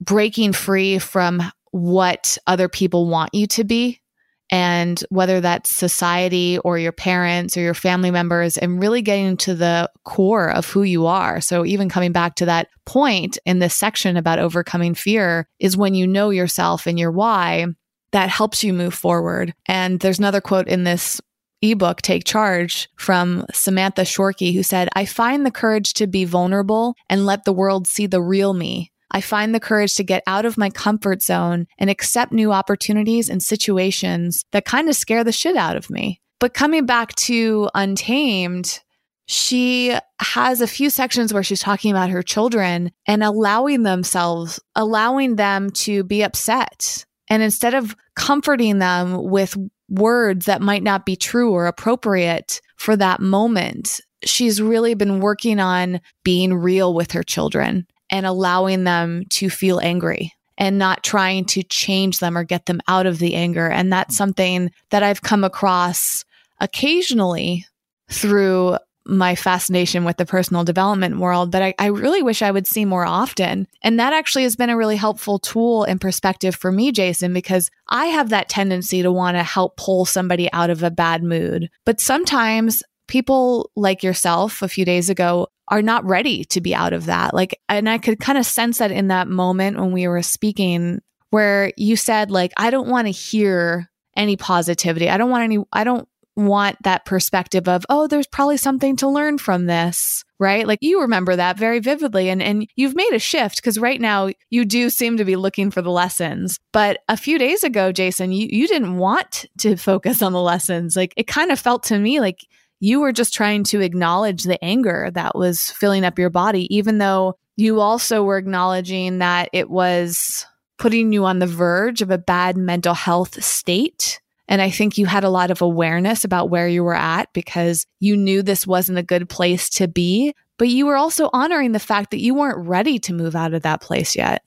breaking 0.00 0.52
free 0.52 1.00
from 1.00 1.42
what 1.72 2.38
other 2.46 2.68
people 2.68 3.08
want 3.08 3.34
you 3.34 3.48
to 3.48 3.64
be. 3.64 4.00
And 4.48 5.02
whether 5.10 5.40
that's 5.40 5.74
society 5.74 6.56
or 6.58 6.78
your 6.78 6.92
parents 6.92 7.56
or 7.56 7.60
your 7.60 7.74
family 7.74 8.10
members, 8.10 8.56
and 8.56 8.80
really 8.80 9.02
getting 9.02 9.36
to 9.38 9.54
the 9.54 9.90
core 10.04 10.50
of 10.50 10.64
who 10.64 10.84
you 10.84 11.04
are. 11.04 11.42
So, 11.42 11.66
even 11.66 11.90
coming 11.90 12.12
back 12.12 12.36
to 12.36 12.46
that 12.46 12.68
point 12.86 13.36
in 13.44 13.58
this 13.58 13.74
section 13.74 14.16
about 14.16 14.38
overcoming 14.38 14.94
fear, 14.94 15.46
is 15.58 15.76
when 15.76 15.94
you 15.94 16.06
know 16.06 16.30
yourself 16.30 16.86
and 16.86 16.98
your 16.98 17.10
why, 17.10 17.66
that 18.12 18.30
helps 18.30 18.64
you 18.64 18.72
move 18.72 18.94
forward. 18.94 19.52
And 19.66 20.00
there's 20.00 20.18
another 20.18 20.40
quote 20.40 20.66
in 20.66 20.84
this 20.84 21.20
ebook, 21.62 22.02
Take 22.02 22.24
Charge, 22.24 22.88
from 22.96 23.44
Samantha 23.52 24.02
Shorkey, 24.02 24.54
who 24.54 24.62
said, 24.62 24.88
I 24.94 25.04
find 25.04 25.44
the 25.44 25.50
courage 25.50 25.94
to 25.94 26.06
be 26.06 26.24
vulnerable 26.24 26.94
and 27.08 27.26
let 27.26 27.44
the 27.44 27.52
world 27.52 27.86
see 27.86 28.06
the 28.06 28.22
real 28.22 28.54
me. 28.54 28.92
I 29.10 29.20
find 29.20 29.54
the 29.54 29.60
courage 29.60 29.94
to 29.96 30.04
get 30.04 30.22
out 30.26 30.44
of 30.44 30.58
my 30.58 30.70
comfort 30.70 31.22
zone 31.22 31.66
and 31.78 31.88
accept 31.88 32.32
new 32.32 32.52
opportunities 32.52 33.28
and 33.28 33.42
situations 33.42 34.44
that 34.52 34.66
kind 34.66 34.88
of 34.88 34.96
scare 34.96 35.24
the 35.24 35.32
shit 35.32 35.56
out 35.56 35.76
of 35.76 35.90
me. 35.90 36.20
But 36.40 36.54
coming 36.54 36.86
back 36.86 37.14
to 37.16 37.68
Untamed, 37.74 38.80
she 39.26 39.96
has 40.20 40.60
a 40.60 40.66
few 40.66 40.90
sections 40.90 41.32
where 41.32 41.42
she's 41.42 41.60
talking 41.60 41.90
about 41.90 42.10
her 42.10 42.22
children 42.22 42.92
and 43.06 43.22
allowing 43.22 43.82
themselves, 43.82 44.60
allowing 44.74 45.36
them 45.36 45.70
to 45.70 46.04
be 46.04 46.22
upset. 46.22 47.04
And 47.28 47.42
instead 47.42 47.74
of 47.74 47.96
comforting 48.14 48.78
them 48.78 49.22
with 49.22 49.56
words 49.88 50.46
that 50.46 50.62
might 50.62 50.82
not 50.82 51.06
be 51.06 51.16
true 51.16 51.52
or 51.52 51.66
appropriate 51.66 52.60
for 52.76 52.96
that 52.96 53.20
moment. 53.20 54.00
She's 54.24 54.60
really 54.60 54.94
been 54.94 55.20
working 55.20 55.60
on 55.60 56.00
being 56.24 56.54
real 56.54 56.94
with 56.94 57.12
her 57.12 57.22
children 57.22 57.86
and 58.10 58.26
allowing 58.26 58.84
them 58.84 59.24
to 59.30 59.50
feel 59.50 59.80
angry 59.80 60.32
and 60.56 60.78
not 60.78 61.04
trying 61.04 61.44
to 61.44 61.62
change 61.62 62.18
them 62.18 62.36
or 62.36 62.44
get 62.44 62.66
them 62.66 62.80
out 62.88 63.06
of 63.06 63.18
the 63.18 63.34
anger. 63.34 63.68
And 63.68 63.92
that's 63.92 64.16
something 64.16 64.70
that 64.90 65.02
I've 65.02 65.22
come 65.22 65.44
across 65.44 66.24
occasionally 66.60 67.64
through 68.10 68.76
my 69.08 69.34
fascination 69.34 70.04
with 70.04 70.18
the 70.18 70.26
personal 70.26 70.64
development 70.64 71.18
world, 71.18 71.50
but 71.50 71.62
I, 71.62 71.74
I, 71.78 71.86
really 71.86 72.22
wish 72.22 72.42
I 72.42 72.50
would 72.50 72.66
see 72.66 72.84
more 72.84 73.06
often. 73.06 73.66
And 73.82 73.98
that 73.98 74.12
actually 74.12 74.42
has 74.42 74.54
been 74.54 74.68
a 74.68 74.76
really 74.76 74.96
helpful 74.96 75.38
tool 75.38 75.84
and 75.84 76.00
perspective 76.00 76.54
for 76.54 76.70
me, 76.70 76.92
Jason, 76.92 77.32
because 77.32 77.70
I 77.88 78.06
have 78.06 78.28
that 78.28 78.50
tendency 78.50 79.02
to 79.02 79.10
want 79.10 79.36
to 79.36 79.42
help 79.42 79.76
pull 79.78 80.04
somebody 80.04 80.52
out 80.52 80.68
of 80.68 80.82
a 80.82 80.90
bad 80.90 81.22
mood. 81.22 81.70
But 81.86 82.00
sometimes 82.00 82.82
people 83.06 83.70
like 83.74 84.02
yourself 84.02 84.60
a 84.60 84.68
few 84.68 84.84
days 84.84 85.08
ago 85.08 85.48
are 85.68 85.82
not 85.82 86.04
ready 86.04 86.44
to 86.44 86.60
be 86.60 86.74
out 86.74 86.92
of 86.92 87.06
that. 87.06 87.32
Like, 87.32 87.58
and 87.68 87.88
I 87.88 87.98
could 87.98 88.20
kind 88.20 88.38
of 88.38 88.44
sense 88.44 88.78
that 88.78 88.90
in 88.90 89.08
that 89.08 89.28
moment 89.28 89.78
when 89.78 89.92
we 89.92 90.06
were 90.06 90.22
speaking, 90.22 91.00
where 91.30 91.72
you 91.76 91.96
said, 91.96 92.30
like, 92.30 92.52
I 92.56 92.70
don't 92.70 92.88
want 92.88 93.06
to 93.06 93.12
hear 93.12 93.90
any 94.16 94.36
positivity. 94.36 95.08
I 95.08 95.16
don't 95.16 95.30
want 95.30 95.44
any, 95.44 95.58
I 95.72 95.84
don't 95.84 96.08
want 96.46 96.76
that 96.84 97.04
perspective 97.04 97.68
of, 97.68 97.84
oh, 97.88 98.06
there's 98.06 98.26
probably 98.26 98.56
something 98.56 98.96
to 98.96 99.08
learn 99.08 99.38
from 99.38 99.66
this, 99.66 100.24
right? 100.38 100.66
Like 100.66 100.78
you 100.80 101.00
remember 101.00 101.34
that 101.34 101.58
very 101.58 101.80
vividly 101.80 102.30
and, 102.30 102.40
and 102.42 102.66
you've 102.76 102.94
made 102.94 103.12
a 103.12 103.18
shift 103.18 103.56
because 103.56 103.78
right 103.78 104.00
now 104.00 104.30
you 104.50 104.64
do 104.64 104.88
seem 104.88 105.16
to 105.16 105.24
be 105.24 105.36
looking 105.36 105.70
for 105.70 105.82
the 105.82 105.90
lessons. 105.90 106.58
But 106.72 107.00
a 107.08 107.16
few 107.16 107.38
days 107.38 107.64
ago, 107.64 107.90
Jason, 107.90 108.32
you, 108.32 108.48
you 108.50 108.68
didn't 108.68 108.98
want 108.98 109.46
to 109.58 109.76
focus 109.76 110.22
on 110.22 110.32
the 110.32 110.40
lessons. 110.40 110.96
Like 110.96 111.12
it 111.16 111.26
kind 111.26 111.50
of 111.50 111.58
felt 111.58 111.82
to 111.84 111.98
me 111.98 112.20
like 112.20 112.46
you 112.80 113.00
were 113.00 113.12
just 113.12 113.34
trying 113.34 113.64
to 113.64 113.80
acknowledge 113.80 114.44
the 114.44 114.62
anger 114.64 115.10
that 115.14 115.34
was 115.34 115.70
filling 115.72 116.04
up 116.04 116.18
your 116.18 116.30
body, 116.30 116.72
even 116.74 116.98
though 116.98 117.34
you 117.56 117.80
also 117.80 118.22
were 118.22 118.38
acknowledging 118.38 119.18
that 119.18 119.48
it 119.52 119.68
was 119.68 120.46
putting 120.78 121.12
you 121.12 121.24
on 121.24 121.40
the 121.40 121.46
verge 121.46 122.02
of 122.02 122.10
a 122.12 122.18
bad 122.18 122.56
mental 122.56 122.94
health 122.94 123.42
state 123.42 124.20
and 124.48 124.62
I 124.62 124.70
think 124.70 124.96
you 124.96 125.06
had 125.06 125.24
a 125.24 125.30
lot 125.30 125.50
of 125.50 125.62
awareness 125.62 126.24
about 126.24 126.50
where 126.50 126.66
you 126.66 126.82
were 126.82 126.94
at 126.94 127.32
because 127.32 127.86
you 128.00 128.16
knew 128.16 128.42
this 128.42 128.66
wasn't 128.66 128.98
a 128.98 129.02
good 129.02 129.28
place 129.28 129.68
to 129.70 129.86
be, 129.86 130.34
but 130.56 130.68
you 130.68 130.86
were 130.86 130.96
also 130.96 131.28
honoring 131.32 131.72
the 131.72 131.78
fact 131.78 132.10
that 132.10 132.20
you 132.20 132.34
weren't 132.34 132.66
ready 132.66 132.98
to 133.00 133.12
move 133.12 133.36
out 133.36 133.54
of 133.54 133.62
that 133.62 133.80
place 133.80 134.16
yet. 134.16 134.42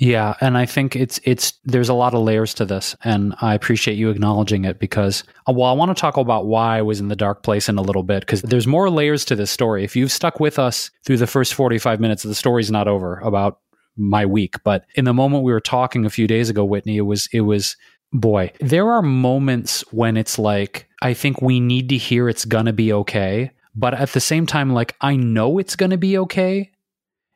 Yeah, 0.00 0.34
and 0.40 0.56
I 0.56 0.64
think 0.64 0.94
it's 0.94 1.18
it's 1.24 1.54
there's 1.64 1.88
a 1.88 1.94
lot 1.94 2.14
of 2.14 2.22
layers 2.22 2.54
to 2.54 2.64
this, 2.64 2.94
and 3.02 3.34
I 3.40 3.54
appreciate 3.54 3.98
you 3.98 4.10
acknowledging 4.10 4.64
it 4.64 4.78
because 4.78 5.24
uh, 5.48 5.52
well, 5.52 5.68
I 5.68 5.72
want 5.72 5.90
to 5.90 6.00
talk 6.00 6.16
about 6.16 6.46
why 6.46 6.78
I 6.78 6.82
was 6.82 7.00
in 7.00 7.08
the 7.08 7.16
dark 7.16 7.42
place 7.42 7.68
in 7.68 7.78
a 7.78 7.82
little 7.82 8.04
bit 8.04 8.20
because 8.20 8.42
there's 8.42 8.66
more 8.66 8.90
layers 8.90 9.24
to 9.24 9.34
this 9.34 9.50
story. 9.50 9.82
If 9.82 9.96
you've 9.96 10.12
stuck 10.12 10.38
with 10.38 10.56
us 10.56 10.92
through 11.04 11.16
the 11.16 11.26
first 11.26 11.52
45 11.52 11.98
minutes, 11.98 12.22
the 12.22 12.36
story's 12.36 12.70
not 12.70 12.86
over 12.86 13.18
about 13.18 13.58
my 13.96 14.24
week, 14.24 14.54
but 14.62 14.84
in 14.94 15.04
the 15.04 15.12
moment 15.12 15.42
we 15.42 15.50
were 15.50 15.60
talking 15.60 16.06
a 16.06 16.10
few 16.10 16.28
days 16.28 16.48
ago, 16.48 16.64
Whitney, 16.64 16.98
it 16.98 17.02
was 17.02 17.28
it 17.32 17.40
was 17.40 17.76
boy, 18.12 18.52
there 18.60 18.90
are 18.90 19.02
moments 19.02 19.82
when 19.92 20.16
it's 20.16 20.38
like, 20.38 20.88
I 21.02 21.14
think 21.14 21.42
we 21.42 21.60
need 21.60 21.88
to 21.90 21.96
hear 21.96 22.28
it's 22.28 22.44
going 22.44 22.66
to 22.66 22.72
be 22.72 22.92
okay. 22.92 23.52
But 23.74 23.94
at 23.94 24.12
the 24.12 24.20
same 24.20 24.46
time, 24.46 24.72
like, 24.72 24.96
I 25.00 25.16
know 25.16 25.58
it's 25.58 25.76
going 25.76 25.90
to 25.90 25.98
be 25.98 26.18
okay. 26.18 26.72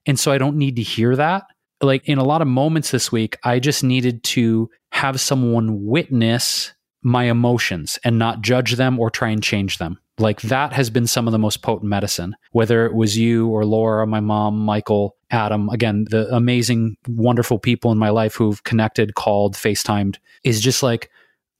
And 0.06 0.18
so 0.18 0.32
I 0.32 0.38
don't 0.38 0.56
need 0.56 0.76
to 0.76 0.82
hear 0.82 1.14
that. 1.16 1.44
Like, 1.80 2.08
in 2.08 2.18
a 2.18 2.24
lot 2.24 2.42
of 2.42 2.48
moments 2.48 2.90
this 2.90 3.12
week, 3.12 3.38
I 3.44 3.60
just 3.60 3.84
needed 3.84 4.24
to 4.24 4.70
have 4.90 5.20
someone 5.20 5.84
witness 5.86 6.72
my 7.02 7.24
emotions 7.24 7.98
and 8.04 8.18
not 8.18 8.42
judge 8.42 8.72
them 8.72 8.98
or 8.98 9.10
try 9.10 9.28
and 9.28 9.42
change 9.42 9.78
them. 9.78 9.98
Like 10.18 10.40
that 10.42 10.72
has 10.72 10.90
been 10.90 11.06
some 11.06 11.26
of 11.26 11.32
the 11.32 11.38
most 11.38 11.62
potent 11.62 11.88
medicine, 11.88 12.36
whether 12.52 12.86
it 12.86 12.94
was 12.94 13.16
you 13.18 13.48
or 13.48 13.64
Laura, 13.64 14.06
my 14.06 14.20
mom, 14.20 14.58
Michael, 14.58 15.16
Adam, 15.32 15.68
again, 15.70 16.06
the 16.10 16.32
amazing, 16.34 16.96
wonderful 17.08 17.58
people 17.58 17.90
in 17.90 17.98
my 17.98 18.10
life 18.10 18.34
who've 18.34 18.62
connected, 18.64 19.14
called, 19.14 19.54
FaceTimed, 19.54 20.18
is 20.44 20.60
just 20.60 20.82
like, 20.82 21.10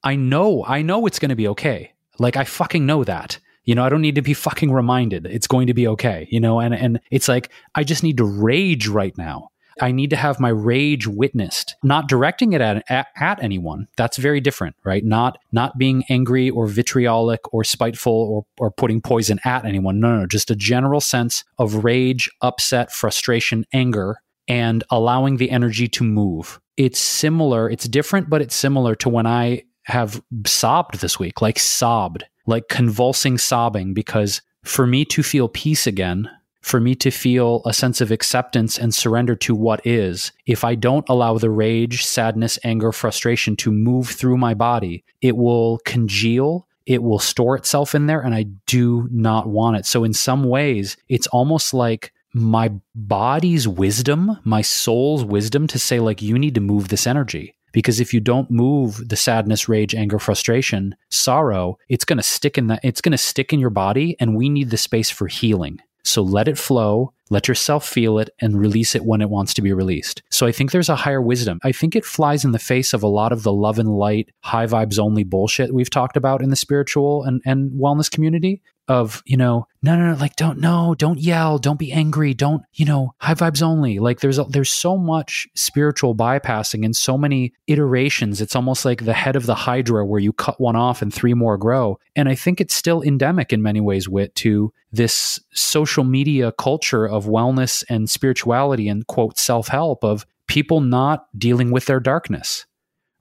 I 0.05 0.15
know, 0.15 0.65
I 0.67 0.83
know 0.83 1.07
it's 1.07 1.19
going 1.19 1.31
to 1.31 1.37
be 1.37 1.49
okay. 1.49 1.93
Like, 2.19 2.37
I 2.37 2.45
fucking 2.45 2.85
know 2.85 3.03
that. 3.05 3.39
You 3.65 3.75
know, 3.75 3.85
I 3.85 3.89
don't 3.89 4.01
need 4.01 4.17
to 4.17 4.23
be 4.23 4.35
fucking 4.35 4.73
reminded 4.73 5.25
it's 5.27 5.47
going 5.47 5.69
to 5.69 5.75
be 5.75 5.87
okay. 5.89 6.29
You 6.31 6.41
know, 6.41 6.61
and, 6.61 6.75
and 6.75 7.01
it's 7.11 7.29
like, 7.29 7.51
I 7.75 7.85
just 7.85 8.03
need 8.03 8.17
to 8.19 8.25
rage 8.25 8.89
right 8.89 9.17
now. 9.17 9.51
I 9.81 9.93
need 9.93 10.11
to 10.11 10.17
have 10.17 10.41
my 10.41 10.49
rage 10.49 11.07
witnessed, 11.07 11.77
not 11.83 12.09
directing 12.09 12.53
it 12.53 12.61
at, 12.61 12.85
at, 12.89 13.09
at, 13.17 13.43
anyone. 13.43 13.89
That's 13.97 14.17
very 14.17 14.41
different, 14.41 14.77
right? 14.85 15.05
Not 15.05 15.39
not 15.53 15.79
being 15.79 16.05
angry 16.09 16.51
or 16.51 16.67
vitriolic 16.67 17.41
or 17.53 17.65
spiteful 17.65 18.13
or, 18.13 18.47
or 18.59 18.71
putting 18.71 19.01
poison 19.01 19.39
at 19.45 19.65
anyone. 19.65 20.01
No, 20.01 20.21
no, 20.21 20.27
just 20.27 20.51
a 20.51 20.57
general 20.57 21.01
sense 21.01 21.45
of 21.59 21.85
rage, 21.85 22.31
upset, 22.41 22.93
frustration, 22.93 23.65
anger, 23.73 24.19
and 24.49 24.85
allowing 24.91 25.37
the 25.37 25.51
energy 25.51 25.89
to 25.89 26.05
move. 26.05 26.61
It's 26.77 26.99
similar, 26.99 27.69
it's 27.69 27.87
different, 27.87 28.31
but 28.31 28.43
it's 28.43 28.55
similar 28.55 28.95
to 28.97 29.09
when 29.09 29.27
I 29.27 29.63
have 29.85 30.23
sobbed 30.47 31.01
this 31.01 31.19
week, 31.19 31.43
like 31.43 31.59
sobbed, 31.59 32.25
like 32.47 32.69
convulsing 32.69 33.39
sobbing, 33.39 33.95
because 33.95 34.43
for 34.65 34.87
me 34.87 35.05
to 35.07 35.23
feel 35.23 35.49
peace 35.49 35.87
again, 35.87 36.31
for 36.63 36.81
me 36.81 36.95
to 36.95 37.11
feel 37.11 37.61
a 37.67 37.73
sense 37.73 38.01
of 38.01 38.11
acceptance 38.11 38.79
and 38.79 38.95
surrender 38.95 39.35
to 39.35 39.55
what 39.55 39.85
is, 39.85 40.33
if 40.47 40.65
I 40.65 40.75
don't 40.75 41.09
allow 41.09 41.37
the 41.37 41.51
rage, 41.51 42.05
sadness, 42.05 42.59
anger, 42.65 42.93
frustration 42.93 43.57
to 43.57 43.73
move 43.73 44.09
through 44.09 44.39
my 44.39 44.55
body, 44.55 45.05
it 45.21 45.37
will 45.37 45.79
congeal. 45.85 46.67
It 46.87 47.03
will 47.03 47.19
store 47.19 47.57
itself 47.57 47.95
in 47.95 48.07
there, 48.07 48.21
and 48.21 48.35
I 48.35 48.45
do 48.67 49.09
not 49.13 49.49
want 49.49 49.77
it. 49.77 49.87
So, 49.87 50.03
in 50.05 50.13
some 50.13 50.45
ways, 50.45 50.97
it's 51.09 51.27
almost 51.29 51.75
like 51.75 52.13
my 52.33 52.73
body's 52.95 53.69
wisdom, 53.69 54.39
my 54.45 54.63
soul's 54.63 55.25
wisdom 55.25 55.67
to 55.69 55.79
say, 55.79 56.01
like, 56.01 56.23
you 56.23 56.39
need 56.39 56.55
to 56.55 56.61
move 56.61 56.89
this 56.89 57.07
energy. 57.07 57.55
Because 57.73 58.01
if 58.01 58.13
you 58.13 58.21
don't 58.21 58.51
move 58.51 59.09
the 59.09 59.17
sadness, 59.17 59.69
rage, 59.69 59.95
anger, 59.95 60.19
frustration, 60.19 60.95
sorrow, 61.09 61.79
it's 61.89 62.05
going 62.05 62.19
to 62.19 62.23
stick 62.23 62.59
in 62.59 62.67
that, 62.67 62.81
it's 62.83 63.01
going 63.01 63.13
to 63.13 63.19
stick 63.19 63.53
in 63.53 63.61
your 63.61 63.71
body. 63.71 64.17
And 64.21 64.37
we 64.37 64.49
need 64.49 64.71
the 64.71 64.77
space 64.77 65.11
for 65.11 65.27
healing. 65.27 65.81
So 66.05 66.23
let 66.23 66.49
it 66.49 66.59
flow, 66.59 67.13
let 67.33 67.49
yourself 67.49 67.89
feel 67.89 68.19
it, 68.19 68.31
and 68.41 68.61
release 68.61 68.95
it 68.95 69.05
when 69.05 69.21
it 69.21 69.31
wants 69.31 69.55
to 69.55 69.63
be 69.63 69.73
released. 69.73 70.23
So 70.31 70.47
I 70.47 70.53
think 70.53 70.71
there's 70.71 70.89
a 70.89 70.97
higher 70.97 71.21
wisdom. 71.21 71.59
I 71.65 71.73
think 71.73 71.97
it 71.97 72.05
flies 72.05 72.45
in 72.45 72.53
the 72.53 72.59
face 72.59 72.93
of 72.93 73.03
a 73.03 73.09
lot 73.09 73.33
of 73.33 73.43
the 73.43 73.53
love 73.53 73.79
and 73.79 73.89
light, 73.89 74.31
high 74.41 74.67
vibes 74.67 74.99
only 74.99 75.25
bullshit 75.25 75.75
we've 75.75 75.91
talked 75.91 76.17
about 76.17 76.43
in 76.43 76.51
the 76.51 76.57
spiritual 76.57 77.25
and, 77.25 77.41
and 77.45 77.73
wellness 77.73 78.11
community 78.11 78.63
of, 78.89 79.23
you 79.25 79.37
know, 79.37 79.67
no, 79.83 79.97
no, 79.97 80.13
no, 80.13 80.19
like 80.19 80.37
don't, 80.37 80.59
no, 80.59 80.95
don't 80.97 81.19
yell, 81.19 81.59
don't 81.59 81.79
be 81.79 81.93
angry, 81.93 82.35
don't, 82.35 82.63
you 82.75 82.85
know, 82.85 83.15
high 83.19 83.35
vibes 83.35 83.63
only. 83.63 84.01
Like 84.01 84.21
there's, 84.21 84.39
a, 84.39 84.45
there's 84.45 84.71
so 84.71 84.97
much 84.97 85.47
spiritual 85.55 86.15
bypassing 86.15 86.85
and 86.85 86.95
so 86.95 87.17
many 87.17 87.53
iterations. 87.69 88.41
It's 88.41 88.57
almost 88.57 88.85
like 88.85 89.05
the 89.05 89.13
head 89.13 89.37
of 89.37 89.47
the 89.47 89.55
hydra 89.55 90.05
where 90.05 90.21
you 90.21 90.33
cut 90.33 90.61
one 90.61 90.77
off 90.77 91.01
and 91.01 91.15
three 91.15 91.35
more 91.35 91.57
grow. 91.57 91.99
And 92.17 92.29
I 92.29 92.35
think 92.35 92.61
it's 92.61 92.75
still 92.75 93.03
endemic 93.03 93.53
in 93.53 93.63
many 93.63 93.81
ways, 93.81 94.09
Whit, 94.09 94.35
to 94.37 94.73
this 94.91 95.39
social 95.55 96.05
media 96.05 96.53
culture 96.53 97.09
of 97.09 97.22
wellness 97.25 97.85
and 97.89 98.09
spirituality 98.09 98.89
and 98.89 99.07
quote 99.07 99.39
self 99.39 99.69
help 99.69 100.05
of 100.05 100.27
people 100.47 100.81
not 100.81 101.27
dealing 101.39 101.71
with 101.71 101.87
their 101.87 102.01
darkness, 102.01 102.67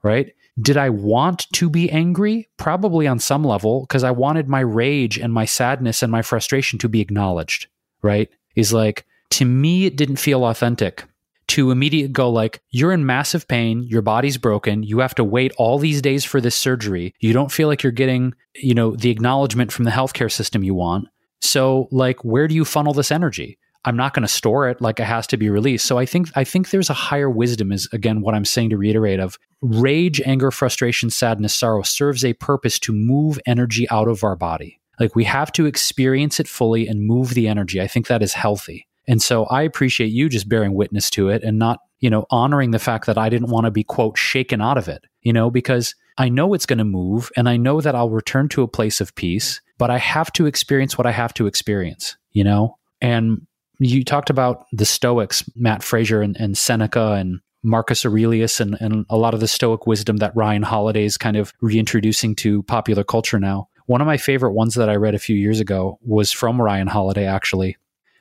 right? 0.02 0.32
Did 0.60 0.76
I 0.76 0.90
want 0.90 1.46
to 1.54 1.70
be 1.70 1.90
angry? 1.90 2.48
Probably 2.58 3.06
on 3.06 3.18
some 3.18 3.42
level, 3.42 3.82
because 3.82 4.04
I 4.04 4.10
wanted 4.10 4.48
my 4.48 4.60
rage 4.60 5.18
and 5.18 5.32
my 5.32 5.46
sadness 5.46 6.02
and 6.02 6.12
my 6.12 6.22
frustration 6.22 6.78
to 6.80 6.88
be 6.88 7.00
acknowledged, 7.00 7.68
right? 8.02 8.28
Is 8.54 8.72
like, 8.72 9.06
to 9.30 9.46
me, 9.46 9.86
it 9.86 9.96
didn't 9.96 10.16
feel 10.16 10.44
authentic 10.44 11.04
to 11.48 11.70
immediately 11.70 12.12
go 12.12 12.30
like 12.30 12.62
you're 12.70 12.92
in 12.92 13.04
massive 13.04 13.46
pain 13.46 13.82
your 13.82 14.00
body's 14.00 14.38
broken 14.38 14.82
you 14.82 15.00
have 15.00 15.14
to 15.14 15.24
wait 15.24 15.52
all 15.58 15.78
these 15.78 16.00
days 16.00 16.24
for 16.24 16.40
this 16.40 16.54
surgery 16.54 17.14
you 17.20 17.32
don't 17.32 17.52
feel 17.52 17.68
like 17.68 17.82
you're 17.82 17.92
getting 17.92 18.32
you 18.54 18.74
know 18.74 18.96
the 18.96 19.10
acknowledgement 19.10 19.70
from 19.72 19.84
the 19.84 19.90
healthcare 19.90 20.30
system 20.30 20.62
you 20.62 20.74
want 20.74 21.08
so 21.40 21.88
like 21.90 22.24
where 22.24 22.48
do 22.48 22.54
you 22.54 22.64
funnel 22.64 22.94
this 22.94 23.10
energy 23.10 23.58
I'm 23.84 23.96
not 23.96 24.14
going 24.14 24.22
to 24.22 24.28
store 24.28 24.68
it 24.68 24.80
like 24.80 25.00
it 25.00 25.04
has 25.04 25.26
to 25.28 25.36
be 25.36 25.50
released. 25.50 25.86
So 25.86 25.98
I 25.98 26.06
think 26.06 26.28
I 26.36 26.44
think 26.44 26.70
there's 26.70 26.90
a 26.90 26.94
higher 26.94 27.30
wisdom 27.30 27.72
is 27.72 27.88
again 27.92 28.20
what 28.20 28.34
I'm 28.34 28.44
saying 28.44 28.70
to 28.70 28.76
reiterate 28.76 29.18
of 29.20 29.38
rage, 29.60 30.20
anger, 30.24 30.50
frustration, 30.50 31.10
sadness, 31.10 31.54
sorrow 31.54 31.82
serves 31.82 32.24
a 32.24 32.34
purpose 32.34 32.78
to 32.80 32.92
move 32.92 33.38
energy 33.46 33.88
out 33.90 34.08
of 34.08 34.22
our 34.22 34.36
body. 34.36 34.80
Like 35.00 35.16
we 35.16 35.24
have 35.24 35.50
to 35.52 35.66
experience 35.66 36.38
it 36.38 36.46
fully 36.46 36.86
and 36.86 37.06
move 37.06 37.34
the 37.34 37.48
energy. 37.48 37.80
I 37.80 37.88
think 37.88 38.06
that 38.06 38.22
is 38.22 38.34
healthy. 38.34 38.86
And 39.08 39.20
so 39.20 39.46
I 39.46 39.62
appreciate 39.62 40.12
you 40.12 40.28
just 40.28 40.48
bearing 40.48 40.74
witness 40.74 41.10
to 41.10 41.28
it 41.28 41.42
and 41.42 41.58
not, 41.58 41.80
you 41.98 42.08
know, 42.08 42.24
honoring 42.30 42.70
the 42.70 42.78
fact 42.78 43.06
that 43.06 43.18
I 43.18 43.28
didn't 43.28 43.50
want 43.50 43.64
to 43.64 43.70
be 43.70 43.82
quote 43.82 44.16
shaken 44.16 44.60
out 44.60 44.78
of 44.78 44.88
it, 44.88 45.04
you 45.22 45.32
know, 45.32 45.50
because 45.50 45.94
I 46.18 46.28
know 46.28 46.54
it's 46.54 46.66
going 46.66 46.78
to 46.78 46.84
move 46.84 47.30
and 47.36 47.48
I 47.48 47.56
know 47.56 47.80
that 47.80 47.94
I'll 47.94 48.10
return 48.10 48.48
to 48.50 48.62
a 48.62 48.68
place 48.68 49.00
of 49.00 49.14
peace, 49.14 49.60
but 49.78 49.90
I 49.90 49.98
have 49.98 50.32
to 50.34 50.46
experience 50.46 50.96
what 50.96 51.06
I 51.06 51.10
have 51.10 51.34
to 51.34 51.46
experience, 51.46 52.16
you 52.30 52.44
know? 52.44 52.76
And 53.00 53.46
you 53.86 54.04
talked 54.04 54.30
about 54.30 54.66
the 54.72 54.84
Stoics, 54.84 55.44
Matt 55.56 55.82
Frazier 55.82 56.22
and, 56.22 56.36
and 56.36 56.56
Seneca 56.56 57.12
and 57.12 57.40
Marcus 57.62 58.04
Aurelius 58.04 58.60
and, 58.60 58.76
and 58.80 59.06
a 59.08 59.16
lot 59.16 59.34
of 59.34 59.40
the 59.40 59.48
Stoic 59.48 59.86
wisdom 59.86 60.18
that 60.18 60.34
Ryan 60.34 60.62
Holiday 60.62 61.04
is 61.04 61.16
kind 61.16 61.36
of 61.36 61.52
reintroducing 61.60 62.34
to 62.36 62.62
popular 62.64 63.04
culture 63.04 63.38
now. 63.38 63.68
One 63.86 64.00
of 64.00 64.06
my 64.06 64.16
favorite 64.16 64.52
ones 64.52 64.74
that 64.74 64.88
I 64.88 64.96
read 64.96 65.14
a 65.14 65.20
few 65.20 65.36
years 65.36 65.60
ago 65.60 65.98
was 66.02 66.32
from 66.32 66.60
Ryan 66.60 66.86
Holiday, 66.86 67.26
actually. 67.26 67.76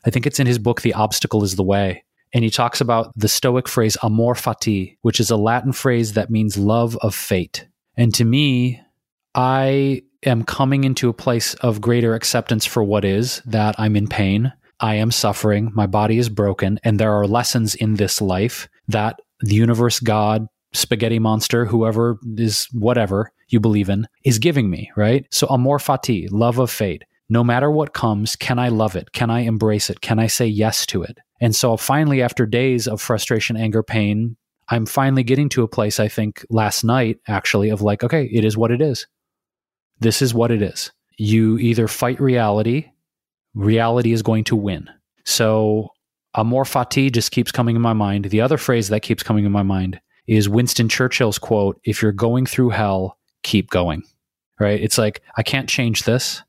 I 0.06 0.10
think 0.10 0.26
it's 0.26 0.40
in 0.40 0.48
his 0.48 0.60
book, 0.60 0.82
The 0.82 0.94
Obstacle 0.94 1.44
is 1.44 1.56
the 1.56 1.64
Way. 1.64 2.04
And 2.34 2.44
he 2.44 2.50
talks 2.50 2.82
about 2.82 3.12
the 3.18 3.28
Stoic 3.28 3.68
phrase 3.68 3.98
amor 4.02 4.36
fati, 4.36 4.98
which 5.02 5.20
is 5.20 5.30
a 5.30 5.38
Latin 5.38 5.74
phrase 5.74 6.14
that 6.14 6.30
means 6.30 6.58
love 6.58 6.98
of 7.02 7.14
fate. 7.14 7.68
And 7.98 8.14
to 8.16 8.26
me, 8.26 8.82
I 9.36 10.04
am 10.24 10.44
coming 10.44 10.84
into 10.84 11.10
a 11.10 11.14
place 11.14 11.56
of 11.56 11.82
greater 11.82 12.16
acceptance 12.16 12.66
for 12.66 12.84
what 12.84 13.04
is, 13.04 13.42
that 13.46 13.76
I'm 13.78 13.96
in 13.96 14.08
pain, 14.08 14.54
I 14.82 14.96
am 14.96 15.12
suffering, 15.12 15.72
my 15.74 15.86
body 15.86 16.18
is 16.18 16.28
broken, 16.28 16.80
and 16.84 17.00
there 17.00 17.14
are 17.14 17.28
lessons 17.28 17.76
in 17.76 17.96
this 17.96 18.20
life 18.20 18.68
that 18.88 19.20
the 19.42 19.56
universe, 19.56 20.00
God, 20.00 20.48
spaghetti 20.74 21.20
monster, 21.20 21.66
whoever 21.66 22.18
is 22.38 22.68
whatever 22.74 23.32
you 23.50 23.60
believe 23.60 23.90
in, 23.90 24.08
is 24.26 24.40
giving 24.40 24.70
me, 24.70 24.92
right? 24.96 25.26
So 25.32 25.48
amor 25.48 25.78
fati, 25.78 26.28
love 26.32 26.58
of 26.58 26.72
fate. 26.72 27.04
No 27.30 27.44
matter 27.44 27.70
what 27.70 27.94
comes, 27.94 28.36
can 28.36 28.60
I 28.60 28.70
love 28.70 28.96
it? 28.96 29.12
Can 29.14 29.30
I 29.30 29.42
embrace 29.42 29.90
it? 29.90 30.02
Can 30.02 30.20
I 30.20 30.28
say 30.28 30.48
yes 30.48 30.86
to 30.88 31.04
it? 31.04 31.18
And 31.40 31.56
so 31.56 31.78
finally, 31.78 32.22
after 32.22 32.46
days 32.46 32.88
of 32.88 33.02
frustration, 33.02 33.56
anger, 33.56 33.84
pain, 33.84 34.36
I'm 34.70 34.86
finally 34.86 35.24
getting 35.24 35.50
to 35.50 35.64
a 35.64 35.68
place, 35.68 36.00
I 36.00 36.08
think 36.08 36.46
last 36.50 36.84
night 36.84 37.20
actually, 37.28 37.70
of 37.70 37.82
like, 37.82 38.04
okay, 38.04 38.26
it 38.32 38.46
is 38.46 38.58
what 38.58 38.72
it 38.72 38.82
is. 38.82 39.08
This 40.00 40.22
is 40.22 40.34
what 40.34 40.52
it 40.52 40.62
is. 40.62 40.92
You 41.18 41.58
either 41.60 41.88
fight 41.88 42.20
reality 42.20 42.91
reality 43.54 44.14
is 44.14 44.22
going 44.22 44.44
to 44.46 44.56
win. 44.56 44.90
So 45.26 45.90
amor 46.36 46.64
fati 46.64 47.12
just 47.12 47.32
keeps 47.32 47.52
coming 47.52 47.76
in 47.76 47.82
my 47.82 47.94
mind. 47.94 48.26
The 48.26 48.42
other 48.42 48.58
phrase 48.58 48.90
that 48.90 49.02
keeps 49.02 49.24
coming 49.24 49.46
in 49.46 49.52
my 49.52 49.64
mind 49.64 50.00
is 50.28 50.48
Winston 50.48 50.88
Churchill's 50.88 51.38
quote, 51.38 51.80
if 51.84 52.02
you're 52.02 52.12
going 52.12 52.46
through 52.46 52.70
hell, 52.70 53.18
keep 53.44 53.70
going. 53.70 54.04
Right? 54.60 54.80
It's 54.80 54.98
like 54.98 55.22
I 55.36 55.44
can't 55.44 55.68
change 55.68 56.04
this. 56.04 56.44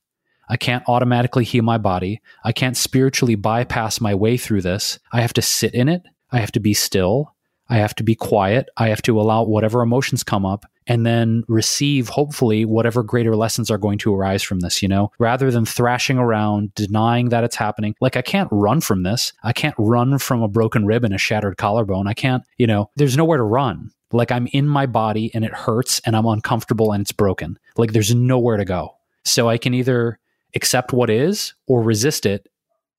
I 0.48 0.56
can't 0.56 0.84
automatically 0.86 1.44
heal 1.44 1.64
my 1.64 1.78
body. 1.78 2.20
I 2.44 2.52
can't 2.52 2.76
spiritually 2.76 3.36
bypass 3.36 4.00
my 4.00 4.14
way 4.14 4.36
through 4.36 4.60
this. 4.60 4.98
I 5.10 5.22
have 5.22 5.32
to 5.34 5.42
sit 5.42 5.72
in 5.72 5.88
it. 5.88 6.02
I 6.30 6.40
have 6.40 6.52
to 6.52 6.60
be 6.60 6.74
still. 6.74 7.31
I 7.72 7.76
have 7.76 7.94
to 7.94 8.02
be 8.02 8.14
quiet. 8.14 8.68
I 8.76 8.88
have 8.88 9.00
to 9.02 9.18
allow 9.18 9.44
whatever 9.44 9.80
emotions 9.80 10.22
come 10.22 10.44
up 10.44 10.66
and 10.86 11.06
then 11.06 11.42
receive, 11.48 12.10
hopefully, 12.10 12.66
whatever 12.66 13.02
greater 13.02 13.34
lessons 13.34 13.70
are 13.70 13.78
going 13.78 13.96
to 14.00 14.14
arise 14.14 14.42
from 14.42 14.60
this, 14.60 14.82
you 14.82 14.88
know, 14.88 15.10
rather 15.18 15.50
than 15.50 15.64
thrashing 15.64 16.18
around, 16.18 16.74
denying 16.74 17.30
that 17.30 17.44
it's 17.44 17.56
happening. 17.56 17.94
Like, 17.98 18.14
I 18.14 18.20
can't 18.20 18.50
run 18.52 18.82
from 18.82 19.04
this. 19.04 19.32
I 19.42 19.54
can't 19.54 19.74
run 19.78 20.18
from 20.18 20.42
a 20.42 20.48
broken 20.48 20.84
rib 20.84 21.02
and 21.02 21.14
a 21.14 21.18
shattered 21.18 21.56
collarbone. 21.56 22.06
I 22.06 22.12
can't, 22.12 22.44
you 22.58 22.66
know, 22.66 22.90
there's 22.96 23.16
nowhere 23.16 23.38
to 23.38 23.42
run. 23.42 23.90
Like, 24.12 24.30
I'm 24.30 24.48
in 24.48 24.68
my 24.68 24.84
body 24.84 25.30
and 25.32 25.42
it 25.42 25.54
hurts 25.54 25.98
and 26.04 26.14
I'm 26.14 26.26
uncomfortable 26.26 26.92
and 26.92 27.00
it's 27.00 27.12
broken. 27.12 27.58
Like, 27.78 27.92
there's 27.92 28.14
nowhere 28.14 28.58
to 28.58 28.66
go. 28.66 28.96
So 29.24 29.48
I 29.48 29.56
can 29.56 29.72
either 29.72 30.18
accept 30.54 30.92
what 30.92 31.08
is 31.08 31.54
or 31.66 31.80
resist 31.80 32.26
it. 32.26 32.50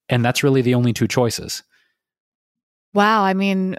And 0.10 0.26
that's 0.26 0.42
really 0.42 0.64
the 0.64 0.74
only 0.74 0.94
two 0.94 1.08
choices. 1.08 1.62
Wow. 2.96 3.24
I 3.24 3.36
mean, 3.36 3.78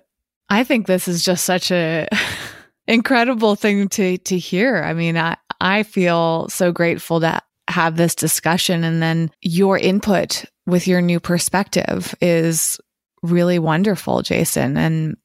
I 0.54 0.62
think 0.62 0.86
this 0.86 1.08
is 1.08 1.24
just 1.24 1.44
such 1.44 1.72
a 1.72 2.06
incredible 2.86 3.56
thing 3.56 3.88
to 3.88 4.18
to 4.18 4.38
hear. 4.38 4.84
I 4.84 4.94
mean, 4.94 5.16
I 5.16 5.36
I 5.60 5.82
feel 5.82 6.48
so 6.48 6.70
grateful 6.70 7.18
to 7.20 7.42
have 7.66 7.96
this 7.96 8.14
discussion 8.14 8.84
and 8.84 9.02
then 9.02 9.32
your 9.40 9.76
input 9.76 10.44
with 10.64 10.86
your 10.86 11.00
new 11.00 11.18
perspective 11.18 12.14
is 12.20 12.80
really 13.24 13.58
wonderful, 13.58 14.22
Jason. 14.22 14.76
And 14.76 15.16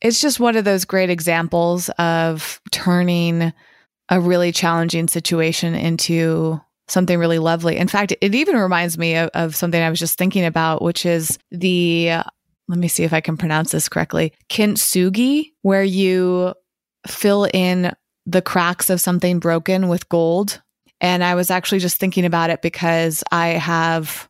it's 0.00 0.20
just 0.20 0.40
one 0.40 0.56
of 0.56 0.64
those 0.64 0.86
great 0.86 1.10
examples 1.10 1.90
of 1.98 2.58
turning 2.70 3.52
a 4.08 4.18
really 4.18 4.50
challenging 4.50 5.08
situation 5.08 5.74
into 5.74 6.58
something 6.88 7.18
really 7.18 7.38
lovely. 7.38 7.76
In 7.76 7.86
fact, 7.86 8.14
it 8.18 8.34
even 8.34 8.56
reminds 8.56 8.96
me 8.96 9.16
of, 9.16 9.28
of 9.34 9.54
something 9.54 9.80
I 9.80 9.90
was 9.90 9.98
just 9.98 10.16
thinking 10.16 10.46
about, 10.46 10.80
which 10.80 11.04
is 11.04 11.38
the 11.50 12.22
let 12.70 12.78
me 12.78 12.88
see 12.88 13.02
if 13.02 13.12
I 13.12 13.20
can 13.20 13.36
pronounce 13.36 13.72
this 13.72 13.88
correctly. 13.88 14.32
Kintsugi, 14.48 15.52
where 15.62 15.82
you 15.82 16.54
fill 17.06 17.48
in 17.52 17.92
the 18.26 18.42
cracks 18.42 18.90
of 18.90 19.00
something 19.00 19.40
broken 19.40 19.88
with 19.88 20.08
gold. 20.08 20.62
And 21.00 21.24
I 21.24 21.34
was 21.34 21.50
actually 21.50 21.80
just 21.80 21.98
thinking 21.98 22.24
about 22.24 22.50
it 22.50 22.62
because 22.62 23.24
I 23.32 23.48
have 23.48 24.28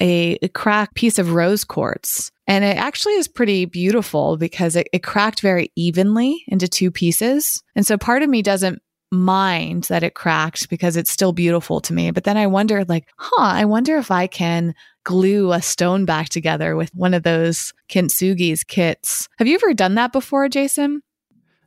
a, 0.00 0.38
a 0.42 0.48
cracked 0.48 0.94
piece 0.94 1.18
of 1.18 1.32
rose 1.32 1.64
quartz. 1.64 2.30
And 2.46 2.64
it 2.64 2.76
actually 2.76 3.14
is 3.14 3.28
pretty 3.28 3.64
beautiful 3.64 4.36
because 4.36 4.76
it, 4.76 4.88
it 4.92 5.02
cracked 5.02 5.40
very 5.40 5.72
evenly 5.76 6.44
into 6.46 6.68
two 6.68 6.90
pieces. 6.90 7.62
And 7.74 7.86
so 7.86 7.96
part 7.96 8.22
of 8.22 8.28
me 8.28 8.42
doesn't 8.42 8.82
mind 9.10 9.84
that 9.84 10.02
it 10.02 10.14
cracked 10.14 10.68
because 10.68 10.96
it's 10.96 11.10
still 11.10 11.32
beautiful 11.32 11.80
to 11.80 11.94
me. 11.94 12.10
But 12.10 12.24
then 12.24 12.36
I 12.36 12.46
wonder, 12.46 12.84
like, 12.84 13.06
huh, 13.16 13.42
I 13.42 13.64
wonder 13.64 13.96
if 13.96 14.10
I 14.10 14.26
can 14.26 14.74
glue 15.08 15.54
a 15.54 15.62
stone 15.62 16.04
back 16.04 16.28
together 16.28 16.76
with 16.76 16.94
one 16.94 17.14
of 17.14 17.22
those 17.22 17.72
kintsugi's 17.88 18.62
kits. 18.62 19.26
Have 19.38 19.48
you 19.48 19.54
ever 19.54 19.72
done 19.72 19.94
that 19.94 20.12
before, 20.12 20.50
Jason? 20.50 21.00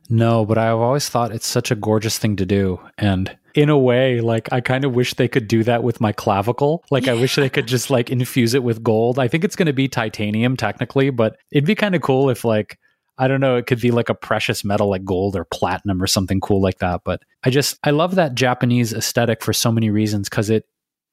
No, 0.08 0.46
but 0.46 0.58
I've 0.58 0.78
always 0.78 1.08
thought 1.08 1.32
it's 1.32 1.46
such 1.46 1.72
a 1.72 1.74
gorgeous 1.74 2.18
thing 2.18 2.36
to 2.36 2.46
do. 2.46 2.78
And 2.98 3.36
in 3.56 3.68
a 3.68 3.76
way, 3.76 4.20
like 4.20 4.52
I 4.52 4.60
kind 4.60 4.84
of 4.84 4.94
wish 4.94 5.14
they 5.14 5.26
could 5.26 5.48
do 5.48 5.64
that 5.64 5.82
with 5.82 6.00
my 6.00 6.12
clavicle. 6.12 6.84
Like 6.92 7.06
yeah. 7.06 7.14
I 7.14 7.20
wish 7.20 7.34
they 7.34 7.48
could 7.48 7.66
just 7.66 7.90
like 7.90 8.10
infuse 8.10 8.54
it 8.54 8.62
with 8.62 8.84
gold. 8.84 9.18
I 9.18 9.26
think 9.26 9.42
it's 9.42 9.56
going 9.56 9.66
to 9.66 9.72
be 9.72 9.88
titanium 9.88 10.56
technically, 10.56 11.10
but 11.10 11.36
it'd 11.50 11.66
be 11.66 11.74
kind 11.74 11.96
of 11.96 12.00
cool 12.00 12.30
if 12.30 12.44
like 12.44 12.78
I 13.18 13.26
don't 13.26 13.40
know, 13.40 13.56
it 13.56 13.66
could 13.66 13.80
be 13.80 13.90
like 13.90 14.08
a 14.08 14.14
precious 14.14 14.64
metal 14.64 14.88
like 14.88 15.04
gold 15.04 15.34
or 15.34 15.44
platinum 15.46 16.00
or 16.00 16.06
something 16.06 16.40
cool 16.40 16.62
like 16.62 16.78
that. 16.78 17.00
But 17.04 17.22
I 17.42 17.50
just 17.50 17.76
I 17.82 17.90
love 17.90 18.14
that 18.14 18.36
Japanese 18.36 18.92
aesthetic 18.92 19.42
for 19.42 19.52
so 19.52 19.72
many 19.72 19.90
reasons 19.90 20.28
because 20.28 20.48
it 20.48 20.64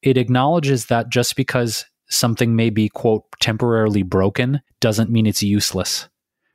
it 0.04 0.16
acknowledges 0.16 0.86
that 0.86 1.10
just 1.10 1.36
because 1.36 1.86
something 2.10 2.55
may 2.55 2.70
be 2.70 2.89
quote 2.89 3.24
temporarily 3.39 4.03
broken 4.03 4.62
doesn't 4.80 5.10
mean 5.10 5.26
it's 5.26 5.43
useless 5.43 6.10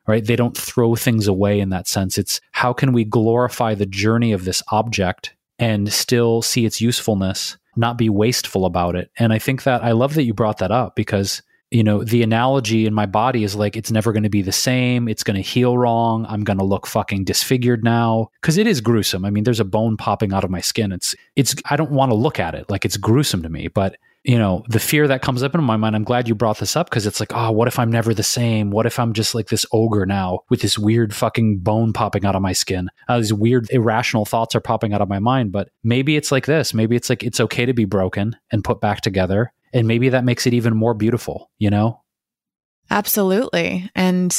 right 0.06 0.26
they 0.26 0.36
don't 0.36 0.56
throw 0.56 0.94
things 0.94 1.26
away 1.26 1.60
in 1.60 1.70
that 1.70 1.88
sense 1.88 2.18
it's 2.18 2.40
how 2.52 2.72
can 2.72 2.92
we 2.92 3.04
glorify 3.04 3.74
the 3.74 3.86
journey 3.86 4.32
of 4.32 4.44
this 4.44 4.62
object 4.70 5.34
and 5.58 5.92
still 5.92 6.42
see 6.42 6.64
its 6.64 6.80
usefulness 6.80 7.56
not 7.76 7.98
be 7.98 8.08
wasteful 8.08 8.66
about 8.66 8.94
it 8.96 9.10
and 9.18 9.32
i 9.32 9.38
think 9.38 9.62
that 9.62 9.82
i 9.82 9.92
love 9.92 10.14
that 10.14 10.24
you 10.24 10.34
brought 10.34 10.58
that 10.58 10.70
up 10.70 10.94
because 10.96 11.42
you 11.74 11.82
know, 11.82 12.04
the 12.04 12.22
analogy 12.22 12.86
in 12.86 12.94
my 12.94 13.04
body 13.04 13.42
is 13.42 13.56
like 13.56 13.76
it's 13.76 13.90
never 13.90 14.12
going 14.12 14.22
to 14.22 14.28
be 14.28 14.42
the 14.42 14.52
same. 14.52 15.08
It's 15.08 15.24
going 15.24 15.34
to 15.34 15.42
heal 15.42 15.76
wrong. 15.76 16.24
I'm 16.28 16.44
going 16.44 16.58
to 16.58 16.64
look 16.64 16.86
fucking 16.86 17.24
disfigured 17.24 17.82
now 17.82 18.28
because 18.40 18.58
it 18.58 18.68
is 18.68 18.80
gruesome. 18.80 19.24
I 19.24 19.30
mean, 19.30 19.42
there's 19.42 19.58
a 19.58 19.64
bone 19.64 19.96
popping 19.96 20.32
out 20.32 20.44
of 20.44 20.50
my 20.50 20.60
skin. 20.60 20.92
It's 20.92 21.16
it's 21.34 21.56
I 21.68 21.74
don't 21.74 21.90
want 21.90 22.12
to 22.12 22.16
look 22.16 22.38
at 22.38 22.54
it. 22.54 22.70
Like 22.70 22.84
it's 22.84 22.96
gruesome 22.96 23.42
to 23.42 23.48
me, 23.48 23.66
but 23.66 23.96
you 24.24 24.38
know, 24.38 24.64
the 24.68 24.80
fear 24.80 25.06
that 25.06 25.22
comes 25.22 25.42
up 25.42 25.54
in 25.54 25.62
my 25.62 25.76
mind, 25.76 25.94
I'm 25.94 26.02
glad 26.02 26.28
you 26.28 26.34
brought 26.34 26.58
this 26.58 26.76
up 26.76 26.88
because 26.88 27.06
it's 27.06 27.20
like, 27.20 27.32
oh, 27.34 27.50
what 27.50 27.68
if 27.68 27.78
I'm 27.78 27.92
never 27.92 28.14
the 28.14 28.22
same? 28.22 28.70
What 28.70 28.86
if 28.86 28.98
I'm 28.98 29.12
just 29.12 29.34
like 29.34 29.48
this 29.48 29.66
ogre 29.70 30.06
now 30.06 30.40
with 30.48 30.62
this 30.62 30.78
weird 30.78 31.14
fucking 31.14 31.58
bone 31.58 31.92
popping 31.92 32.24
out 32.24 32.34
of 32.34 32.42
my 32.42 32.54
skin? 32.54 32.88
Uh, 33.06 33.18
these 33.18 33.34
weird 33.34 33.68
irrational 33.70 34.24
thoughts 34.24 34.54
are 34.54 34.60
popping 34.60 34.94
out 34.94 35.02
of 35.02 35.10
my 35.10 35.18
mind. 35.18 35.52
But 35.52 35.68
maybe 35.82 36.16
it's 36.16 36.32
like 36.32 36.46
this. 36.46 36.72
Maybe 36.72 36.96
it's 36.96 37.10
like 37.10 37.22
it's 37.22 37.40
okay 37.40 37.66
to 37.66 37.74
be 37.74 37.84
broken 37.84 38.36
and 38.50 38.64
put 38.64 38.80
back 38.80 39.02
together 39.02 39.52
and 39.74 39.88
maybe 39.88 40.08
that 40.10 40.24
makes 40.24 40.46
it 40.46 40.54
even 40.54 40.74
more 40.74 40.94
beautiful, 40.94 41.50
you 41.58 41.68
know? 41.68 42.00
Absolutely. 42.90 43.90
And 43.94 44.34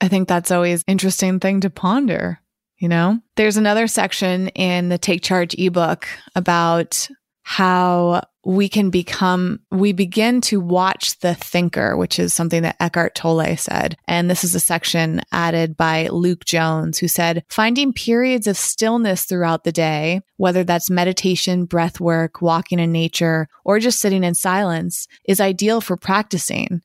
I 0.00 0.08
think 0.08 0.28
that's 0.28 0.52
always 0.52 0.84
interesting 0.86 1.40
thing 1.40 1.60
to 1.62 1.70
ponder, 1.70 2.40
you 2.78 2.88
know? 2.88 3.20
There's 3.34 3.56
another 3.56 3.88
section 3.88 4.48
in 4.48 4.88
the 4.88 4.98
Take 4.98 5.22
Charge 5.22 5.54
ebook 5.58 6.06
about 6.36 7.08
how 7.42 8.22
we 8.46 8.68
can 8.68 8.90
become, 8.90 9.58
we 9.72 9.92
begin 9.92 10.40
to 10.40 10.60
watch 10.60 11.18
the 11.18 11.34
thinker, 11.34 11.96
which 11.96 12.20
is 12.20 12.32
something 12.32 12.62
that 12.62 12.76
Eckhart 12.78 13.16
Tolle 13.16 13.56
said. 13.56 13.96
And 14.06 14.30
this 14.30 14.44
is 14.44 14.54
a 14.54 14.60
section 14.60 15.20
added 15.32 15.76
by 15.76 16.06
Luke 16.06 16.44
Jones, 16.44 16.98
who 16.98 17.08
said, 17.08 17.44
finding 17.48 17.92
periods 17.92 18.46
of 18.46 18.56
stillness 18.56 19.24
throughout 19.24 19.64
the 19.64 19.72
day, 19.72 20.20
whether 20.36 20.62
that's 20.62 20.88
meditation, 20.88 21.64
breath 21.64 21.98
work, 21.98 22.40
walking 22.40 22.78
in 22.78 22.92
nature, 22.92 23.48
or 23.64 23.80
just 23.80 23.98
sitting 23.98 24.22
in 24.22 24.36
silence, 24.36 25.08
is 25.24 25.40
ideal 25.40 25.80
for 25.80 25.96
practicing. 25.96 26.82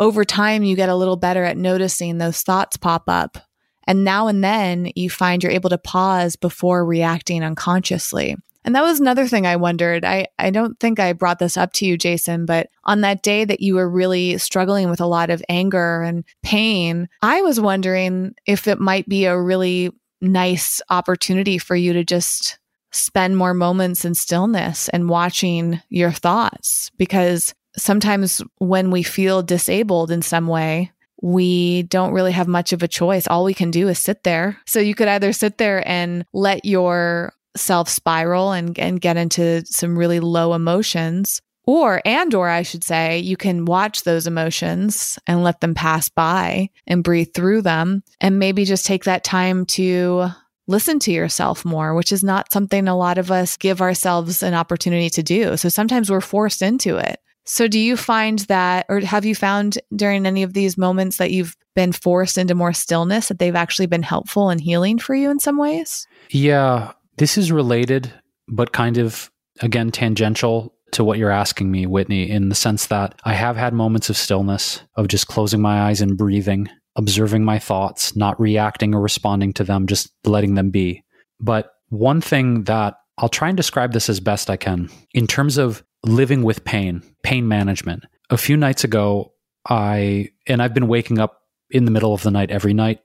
Over 0.00 0.24
time, 0.24 0.64
you 0.64 0.74
get 0.74 0.88
a 0.88 0.96
little 0.96 1.16
better 1.16 1.44
at 1.44 1.56
noticing 1.56 2.18
those 2.18 2.42
thoughts 2.42 2.76
pop 2.76 3.04
up. 3.06 3.38
And 3.86 4.02
now 4.02 4.26
and 4.26 4.42
then 4.42 4.90
you 4.96 5.08
find 5.08 5.40
you're 5.40 5.52
able 5.52 5.70
to 5.70 5.78
pause 5.78 6.34
before 6.34 6.84
reacting 6.84 7.44
unconsciously. 7.44 8.34
And 8.66 8.74
that 8.74 8.82
was 8.82 8.98
another 8.98 9.28
thing 9.28 9.46
I 9.46 9.54
wondered. 9.54 10.04
I, 10.04 10.26
I 10.40 10.50
don't 10.50 10.78
think 10.80 10.98
I 10.98 11.12
brought 11.12 11.38
this 11.38 11.56
up 11.56 11.72
to 11.74 11.86
you, 11.86 11.96
Jason, 11.96 12.46
but 12.46 12.68
on 12.84 13.00
that 13.02 13.22
day 13.22 13.44
that 13.44 13.60
you 13.60 13.76
were 13.76 13.88
really 13.88 14.38
struggling 14.38 14.90
with 14.90 15.00
a 15.00 15.06
lot 15.06 15.30
of 15.30 15.42
anger 15.48 16.02
and 16.02 16.24
pain, 16.42 17.08
I 17.22 17.42
was 17.42 17.60
wondering 17.60 18.34
if 18.44 18.66
it 18.66 18.80
might 18.80 19.08
be 19.08 19.24
a 19.24 19.40
really 19.40 19.92
nice 20.20 20.80
opportunity 20.90 21.58
for 21.58 21.76
you 21.76 21.92
to 21.92 22.04
just 22.04 22.58
spend 22.90 23.36
more 23.36 23.54
moments 23.54 24.04
in 24.04 24.14
stillness 24.14 24.88
and 24.88 25.08
watching 25.08 25.80
your 25.88 26.10
thoughts. 26.10 26.90
Because 26.96 27.54
sometimes 27.76 28.42
when 28.58 28.90
we 28.90 29.04
feel 29.04 29.42
disabled 29.42 30.10
in 30.10 30.22
some 30.22 30.48
way, 30.48 30.90
we 31.22 31.84
don't 31.84 32.12
really 32.12 32.32
have 32.32 32.48
much 32.48 32.72
of 32.72 32.82
a 32.82 32.88
choice. 32.88 33.28
All 33.28 33.44
we 33.44 33.54
can 33.54 33.70
do 33.70 33.88
is 33.88 33.98
sit 33.98 34.24
there. 34.24 34.58
So 34.66 34.80
you 34.80 34.94
could 34.94 35.08
either 35.08 35.32
sit 35.32 35.58
there 35.58 35.86
and 35.88 36.24
let 36.32 36.64
your 36.64 37.32
self 37.56 37.88
spiral 37.88 38.52
and, 38.52 38.78
and 38.78 39.00
get 39.00 39.16
into 39.16 39.64
some 39.66 39.98
really 39.98 40.20
low 40.20 40.54
emotions. 40.54 41.40
Or 41.68 42.00
and 42.04 42.32
or 42.32 42.48
i 42.48 42.62
should 42.62 42.84
say 42.84 43.18
you 43.18 43.36
can 43.36 43.64
watch 43.64 44.04
those 44.04 44.28
emotions 44.28 45.18
and 45.26 45.42
let 45.42 45.60
them 45.60 45.74
pass 45.74 46.08
by 46.08 46.70
and 46.86 47.02
breathe 47.02 47.34
through 47.34 47.62
them 47.62 48.04
and 48.20 48.38
maybe 48.38 48.64
just 48.64 48.86
take 48.86 49.02
that 49.04 49.24
time 49.24 49.66
to 49.66 50.28
listen 50.68 51.00
to 51.00 51.12
yourself 51.12 51.64
more 51.64 51.94
which 51.94 52.12
is 52.12 52.22
not 52.22 52.52
something 52.52 52.86
a 52.86 52.96
lot 52.96 53.18
of 53.18 53.32
us 53.32 53.56
give 53.56 53.80
ourselves 53.80 54.44
an 54.44 54.54
opportunity 54.54 55.10
to 55.10 55.24
do. 55.24 55.56
So 55.56 55.68
sometimes 55.68 56.08
we're 56.08 56.20
forced 56.20 56.62
into 56.62 56.98
it. 56.98 57.18
So 57.44 57.66
do 57.66 57.80
you 57.80 57.96
find 57.96 58.40
that 58.40 58.86
or 58.88 59.00
have 59.00 59.24
you 59.24 59.34
found 59.34 59.78
during 59.94 60.24
any 60.24 60.44
of 60.44 60.52
these 60.52 60.78
moments 60.78 61.16
that 61.16 61.32
you've 61.32 61.56
been 61.74 61.92
forced 61.92 62.38
into 62.38 62.54
more 62.54 62.72
stillness 62.72 63.26
that 63.26 63.40
they've 63.40 63.54
actually 63.56 63.86
been 63.86 64.02
helpful 64.02 64.50
and 64.50 64.60
healing 64.60 64.98
for 64.98 65.16
you 65.16 65.30
in 65.30 65.40
some 65.40 65.58
ways? 65.58 66.06
Yeah 66.30 66.92
this 67.18 67.38
is 67.38 67.52
related, 67.52 68.12
but 68.48 68.72
kind 68.72 68.98
of, 68.98 69.30
again, 69.60 69.90
tangential 69.90 70.74
to 70.92 71.04
what 71.04 71.18
you're 71.18 71.30
asking 71.30 71.70
me, 71.70 71.86
Whitney, 71.86 72.30
in 72.30 72.48
the 72.48 72.54
sense 72.54 72.86
that 72.86 73.20
I 73.24 73.34
have 73.34 73.56
had 73.56 73.74
moments 73.74 74.08
of 74.10 74.16
stillness, 74.16 74.82
of 74.96 75.08
just 75.08 75.26
closing 75.26 75.60
my 75.60 75.82
eyes 75.82 76.00
and 76.00 76.16
breathing, 76.16 76.68
observing 76.96 77.44
my 77.44 77.58
thoughts, 77.58 78.14
not 78.16 78.40
reacting 78.40 78.94
or 78.94 79.00
responding 79.00 79.52
to 79.54 79.64
them, 79.64 79.86
just 79.86 80.12
letting 80.24 80.54
them 80.54 80.70
be. 80.70 81.02
But 81.40 81.72
one 81.88 82.20
thing 82.20 82.64
that 82.64 82.96
I'll 83.18 83.28
try 83.28 83.48
and 83.48 83.56
describe 83.56 83.92
this 83.92 84.08
as 84.08 84.20
best 84.20 84.50
I 84.50 84.56
can 84.56 84.90
in 85.12 85.26
terms 85.26 85.58
of 85.58 85.82
living 86.04 86.42
with 86.42 86.64
pain, 86.64 87.02
pain 87.22 87.48
management. 87.48 88.04
A 88.30 88.36
few 88.36 88.56
nights 88.56 88.84
ago, 88.84 89.32
I, 89.68 90.30
and 90.46 90.62
I've 90.62 90.74
been 90.74 90.88
waking 90.88 91.18
up 91.18 91.40
in 91.70 91.84
the 91.84 91.90
middle 91.90 92.14
of 92.14 92.22
the 92.22 92.30
night 92.30 92.50
every 92.50 92.74
night 92.74 93.00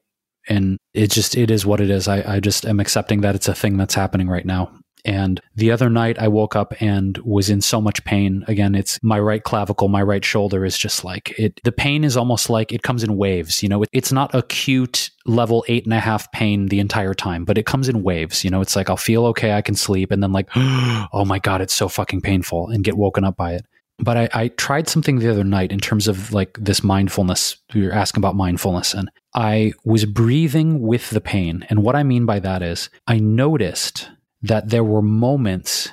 and 0.47 0.77
it 0.93 1.11
just 1.11 1.35
it 1.37 1.51
is 1.51 1.65
what 1.65 1.81
it 1.81 1.89
is. 1.89 2.07
I, 2.07 2.35
I 2.35 2.39
just 2.39 2.65
am 2.65 2.79
accepting 2.79 3.21
that 3.21 3.35
it's 3.35 3.47
a 3.47 3.55
thing 3.55 3.77
that's 3.77 3.95
happening 3.95 4.27
right 4.27 4.45
now. 4.45 4.71
And 5.03 5.41
the 5.55 5.71
other 5.71 5.89
night 5.89 6.19
I 6.19 6.27
woke 6.27 6.55
up 6.55 6.73
and 6.79 7.17
was 7.19 7.49
in 7.49 7.61
so 7.61 7.81
much 7.81 8.03
pain. 8.03 8.45
Again, 8.47 8.75
it's 8.75 8.99
my 9.01 9.19
right 9.19 9.43
clavicle, 9.43 9.87
my 9.87 10.01
right 10.01 10.23
shoulder 10.23 10.63
is 10.63 10.77
just 10.77 11.03
like 11.03 11.33
it. 11.39 11.59
The 11.63 11.71
pain 11.71 12.03
is 12.03 12.15
almost 12.15 12.49
like 12.49 12.71
it 12.71 12.83
comes 12.83 13.03
in 13.03 13.17
waves. 13.17 13.63
You 13.63 13.69
know, 13.69 13.83
it, 13.83 13.89
it's 13.93 14.11
not 14.11 14.33
acute 14.35 15.09
level 15.25 15.65
eight 15.67 15.85
and 15.85 15.93
a 15.93 15.99
half 15.99 16.31
pain 16.31 16.67
the 16.67 16.79
entire 16.79 17.13
time, 17.13 17.45
but 17.45 17.57
it 17.57 17.65
comes 17.65 17.89
in 17.89 18.03
waves. 18.03 18.43
You 18.43 18.51
know, 18.51 18.61
it's 18.61 18.75
like 18.75 18.89
I'll 18.89 18.97
feel 18.97 19.25
okay, 19.27 19.53
I 19.53 19.61
can 19.61 19.75
sleep, 19.75 20.11
and 20.11 20.21
then 20.21 20.31
like, 20.31 20.49
oh 20.55 21.25
my 21.25 21.39
God, 21.39 21.61
it's 21.61 21.73
so 21.73 21.89
fucking 21.89 22.21
painful 22.21 22.69
and 22.69 22.83
get 22.83 22.97
woken 22.97 23.23
up 23.23 23.35
by 23.35 23.53
it 23.53 23.65
but 24.01 24.17
I, 24.17 24.29
I, 24.33 24.47
tried 24.47 24.89
something 24.89 25.19
the 25.19 25.29
other 25.29 25.43
night 25.43 25.71
in 25.71 25.79
terms 25.79 26.07
of 26.07 26.33
like 26.33 26.57
this 26.59 26.83
mindfulness. 26.83 27.57
We 27.75 27.85
were 27.85 27.93
asking 27.93 28.21
about 28.21 28.35
mindfulness, 28.35 28.95
and 28.95 29.11
I 29.33 29.73
was 29.85 30.05
breathing 30.05 30.81
with 30.81 31.09
the 31.09 31.21
pain. 31.21 31.65
And 31.69 31.83
what 31.83 31.95
I 31.95 32.03
mean 32.03 32.25
by 32.25 32.39
that 32.39 32.61
is, 32.61 32.89
I 33.07 33.19
noticed 33.19 34.09
that 34.41 34.69
there 34.69 34.83
were 34.83 35.01
moments 35.01 35.89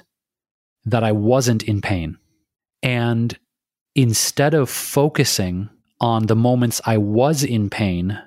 that 0.85 1.05
I 1.05 1.13
wasn't 1.13 1.63
in 1.63 1.81
pain. 1.81 2.19
And 2.83 3.39
instead 3.95 4.55
of 4.55 4.71
focusing 4.71 5.69
on 6.01 6.27
the 6.27 6.37
moments 6.37 6.81
I 6.85 6.99
was 6.99 7.45
in 7.45 7.71
pain, 7.71 8.19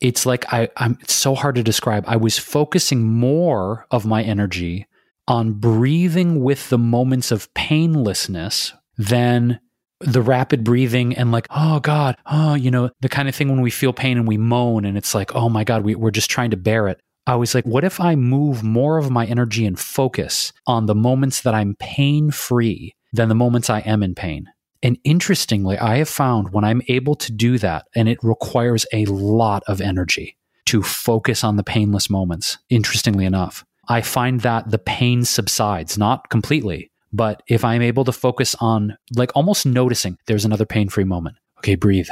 it's 0.00 0.26
like 0.26 0.52
I, 0.52 0.68
I'm 0.76 0.98
it's 1.00 1.14
so 1.14 1.34
hard 1.34 1.54
to 1.56 1.62
describe. 1.62 2.04
I 2.06 2.16
was 2.16 2.38
focusing 2.38 3.02
more 3.02 3.86
of 3.90 4.06
my 4.06 4.22
energy 4.22 4.86
on 5.26 5.54
breathing 5.54 6.42
with 6.42 6.68
the 6.68 6.78
moments 6.78 7.32
of 7.32 7.52
painlessness 7.54 8.72
than 8.96 9.60
the 10.00 10.22
rapid 10.22 10.64
breathing 10.64 11.16
and 11.16 11.32
like, 11.32 11.46
oh 11.50 11.80
God, 11.80 12.16
oh, 12.26 12.54
you 12.54 12.70
know, 12.70 12.90
the 13.00 13.08
kind 13.08 13.28
of 13.28 13.34
thing 13.34 13.48
when 13.48 13.62
we 13.62 13.70
feel 13.70 13.92
pain 13.92 14.18
and 14.18 14.28
we 14.28 14.36
moan 14.36 14.84
and 14.84 14.96
it's 14.96 15.14
like, 15.14 15.34
oh 15.34 15.48
my 15.48 15.64
God, 15.64 15.84
we, 15.84 15.94
we're 15.94 16.10
just 16.10 16.30
trying 16.30 16.50
to 16.50 16.56
bear 16.56 16.88
it. 16.88 17.00
I 17.26 17.34
was 17.34 17.54
like, 17.54 17.64
what 17.66 17.82
if 17.82 18.00
I 18.00 18.14
move 18.14 18.62
more 18.62 18.98
of 18.98 19.10
my 19.10 19.26
energy 19.26 19.66
and 19.66 19.78
focus 19.78 20.52
on 20.66 20.86
the 20.86 20.94
moments 20.94 21.40
that 21.42 21.54
I'm 21.54 21.74
pain 21.76 22.30
free 22.30 22.94
than 23.12 23.28
the 23.28 23.34
moments 23.34 23.68
I 23.68 23.80
am 23.80 24.02
in 24.02 24.14
pain? 24.14 24.46
And 24.82 24.98
interestingly, 25.02 25.76
I 25.78 25.96
have 25.96 26.08
found 26.08 26.52
when 26.52 26.62
I'm 26.62 26.82
able 26.86 27.16
to 27.16 27.32
do 27.32 27.58
that, 27.58 27.86
and 27.96 28.08
it 28.08 28.18
requires 28.22 28.86
a 28.92 29.06
lot 29.06 29.64
of 29.66 29.80
energy 29.80 30.36
to 30.66 30.82
focus 30.82 31.42
on 31.42 31.56
the 31.56 31.64
painless 31.64 32.10
moments, 32.10 32.58
interestingly 32.68 33.24
enough, 33.24 33.64
I 33.88 34.02
find 34.02 34.40
that 34.42 34.70
the 34.70 34.78
pain 34.78 35.24
subsides, 35.24 35.96
not 35.96 36.28
completely, 36.28 36.90
but 37.12 37.42
if 37.48 37.64
I'm 37.64 37.82
able 37.82 38.04
to 38.04 38.12
focus 38.12 38.54
on 38.60 38.96
like 39.14 39.30
almost 39.34 39.66
noticing 39.66 40.18
there's 40.26 40.44
another 40.44 40.66
pain 40.66 40.88
free 40.88 41.04
moment. 41.04 41.36
Okay, 41.58 41.74
breathe. 41.74 42.08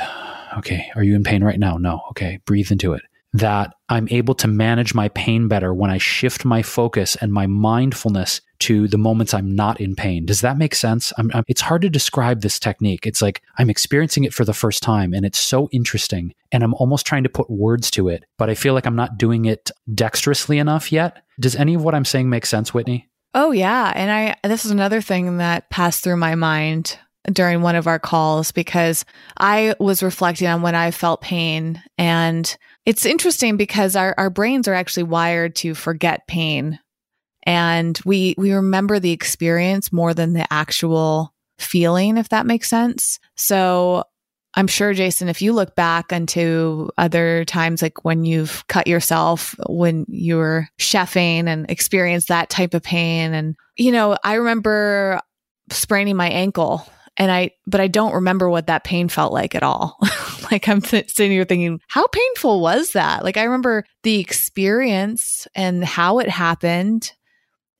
Okay, 0.58 0.90
are 0.94 1.02
you 1.02 1.14
in 1.14 1.24
pain 1.24 1.44
right 1.44 1.58
now? 1.58 1.76
No. 1.76 2.02
Okay, 2.10 2.40
breathe 2.46 2.70
into 2.70 2.92
it. 2.92 3.02
That 3.32 3.74
I'm 3.88 4.06
able 4.12 4.34
to 4.36 4.48
manage 4.48 4.94
my 4.94 5.08
pain 5.08 5.48
better 5.48 5.74
when 5.74 5.90
I 5.90 5.98
shift 5.98 6.44
my 6.44 6.62
focus 6.62 7.16
and 7.16 7.32
my 7.32 7.48
mindfulness 7.48 8.40
to 8.60 8.86
the 8.86 8.96
moments 8.96 9.34
I'm 9.34 9.54
not 9.54 9.80
in 9.80 9.96
pain. 9.96 10.24
Does 10.24 10.40
that 10.42 10.56
make 10.56 10.74
sense? 10.74 11.12
I'm, 11.18 11.30
I'm, 11.34 11.42
it's 11.48 11.60
hard 11.60 11.82
to 11.82 11.90
describe 11.90 12.40
this 12.40 12.60
technique. 12.60 13.06
It's 13.06 13.20
like 13.20 13.42
I'm 13.58 13.68
experiencing 13.68 14.22
it 14.22 14.32
for 14.32 14.44
the 14.44 14.54
first 14.54 14.84
time 14.84 15.12
and 15.12 15.26
it's 15.26 15.38
so 15.38 15.68
interesting. 15.72 16.32
And 16.52 16.62
I'm 16.62 16.74
almost 16.74 17.06
trying 17.06 17.24
to 17.24 17.28
put 17.28 17.50
words 17.50 17.90
to 17.92 18.08
it, 18.08 18.24
but 18.38 18.48
I 18.48 18.54
feel 18.54 18.72
like 18.72 18.86
I'm 18.86 18.96
not 18.96 19.18
doing 19.18 19.46
it 19.46 19.72
dexterously 19.92 20.58
enough 20.58 20.92
yet. 20.92 21.24
Does 21.40 21.56
any 21.56 21.74
of 21.74 21.82
what 21.82 21.96
I'm 21.96 22.04
saying 22.04 22.30
make 22.30 22.46
sense, 22.46 22.72
Whitney? 22.72 23.08
Oh, 23.34 23.50
yeah. 23.50 23.92
And 23.94 24.10
I, 24.10 24.48
this 24.48 24.64
is 24.64 24.70
another 24.70 25.00
thing 25.00 25.38
that 25.38 25.68
passed 25.68 26.04
through 26.04 26.16
my 26.16 26.36
mind 26.36 26.98
during 27.32 27.62
one 27.62 27.74
of 27.74 27.86
our 27.86 27.98
calls 27.98 28.52
because 28.52 29.04
I 29.38 29.74
was 29.80 30.02
reflecting 30.02 30.46
on 30.46 30.62
when 30.62 30.74
I 30.74 30.90
felt 30.92 31.20
pain. 31.20 31.82
And 31.98 32.56
it's 32.86 33.06
interesting 33.06 33.56
because 33.56 33.96
our, 33.96 34.14
our 34.18 34.30
brains 34.30 34.68
are 34.68 34.74
actually 34.74 35.04
wired 35.04 35.56
to 35.56 35.74
forget 35.74 36.26
pain. 36.28 36.78
And 37.44 37.98
we, 38.04 38.34
we 38.38 38.52
remember 38.52 39.00
the 39.00 39.12
experience 39.12 39.92
more 39.92 40.14
than 40.14 40.32
the 40.32 40.46
actual 40.52 41.34
feeling, 41.58 42.18
if 42.18 42.28
that 42.28 42.46
makes 42.46 42.68
sense. 42.68 43.18
So 43.36 44.04
I'm 44.56 44.68
sure, 44.68 44.94
Jason, 44.94 45.28
if 45.28 45.42
you 45.42 45.52
look 45.52 45.74
back 45.74 46.12
into 46.12 46.90
other 46.96 47.44
times, 47.44 47.82
like 47.82 48.04
when 48.04 48.24
you've 48.24 48.64
cut 48.68 48.86
yourself, 48.86 49.54
when 49.68 50.06
you 50.08 50.36
were 50.36 50.68
chefing 50.78 51.48
and 51.48 51.68
experienced 51.68 52.28
that 52.28 52.50
type 52.50 52.74
of 52.74 52.82
pain. 52.82 53.34
And, 53.34 53.56
you 53.76 53.90
know, 53.90 54.16
I 54.22 54.34
remember 54.34 55.20
spraining 55.70 56.16
my 56.16 56.28
ankle 56.28 56.86
and 57.16 57.32
I, 57.32 57.52
but 57.66 57.80
I 57.80 57.88
don't 57.88 58.14
remember 58.14 58.48
what 58.48 58.68
that 58.68 58.84
pain 58.84 59.08
felt 59.08 59.32
like 59.32 59.56
at 59.56 59.62
all. 59.64 59.98
like 60.52 60.68
I'm 60.68 60.80
sitting 60.80 61.32
here 61.32 61.44
thinking, 61.44 61.80
how 61.88 62.06
painful 62.06 62.60
was 62.60 62.92
that? 62.92 63.24
Like 63.24 63.36
I 63.36 63.44
remember 63.44 63.84
the 64.04 64.20
experience 64.20 65.48
and 65.54 65.84
how 65.84 66.20
it 66.20 66.28
happened. 66.28 67.12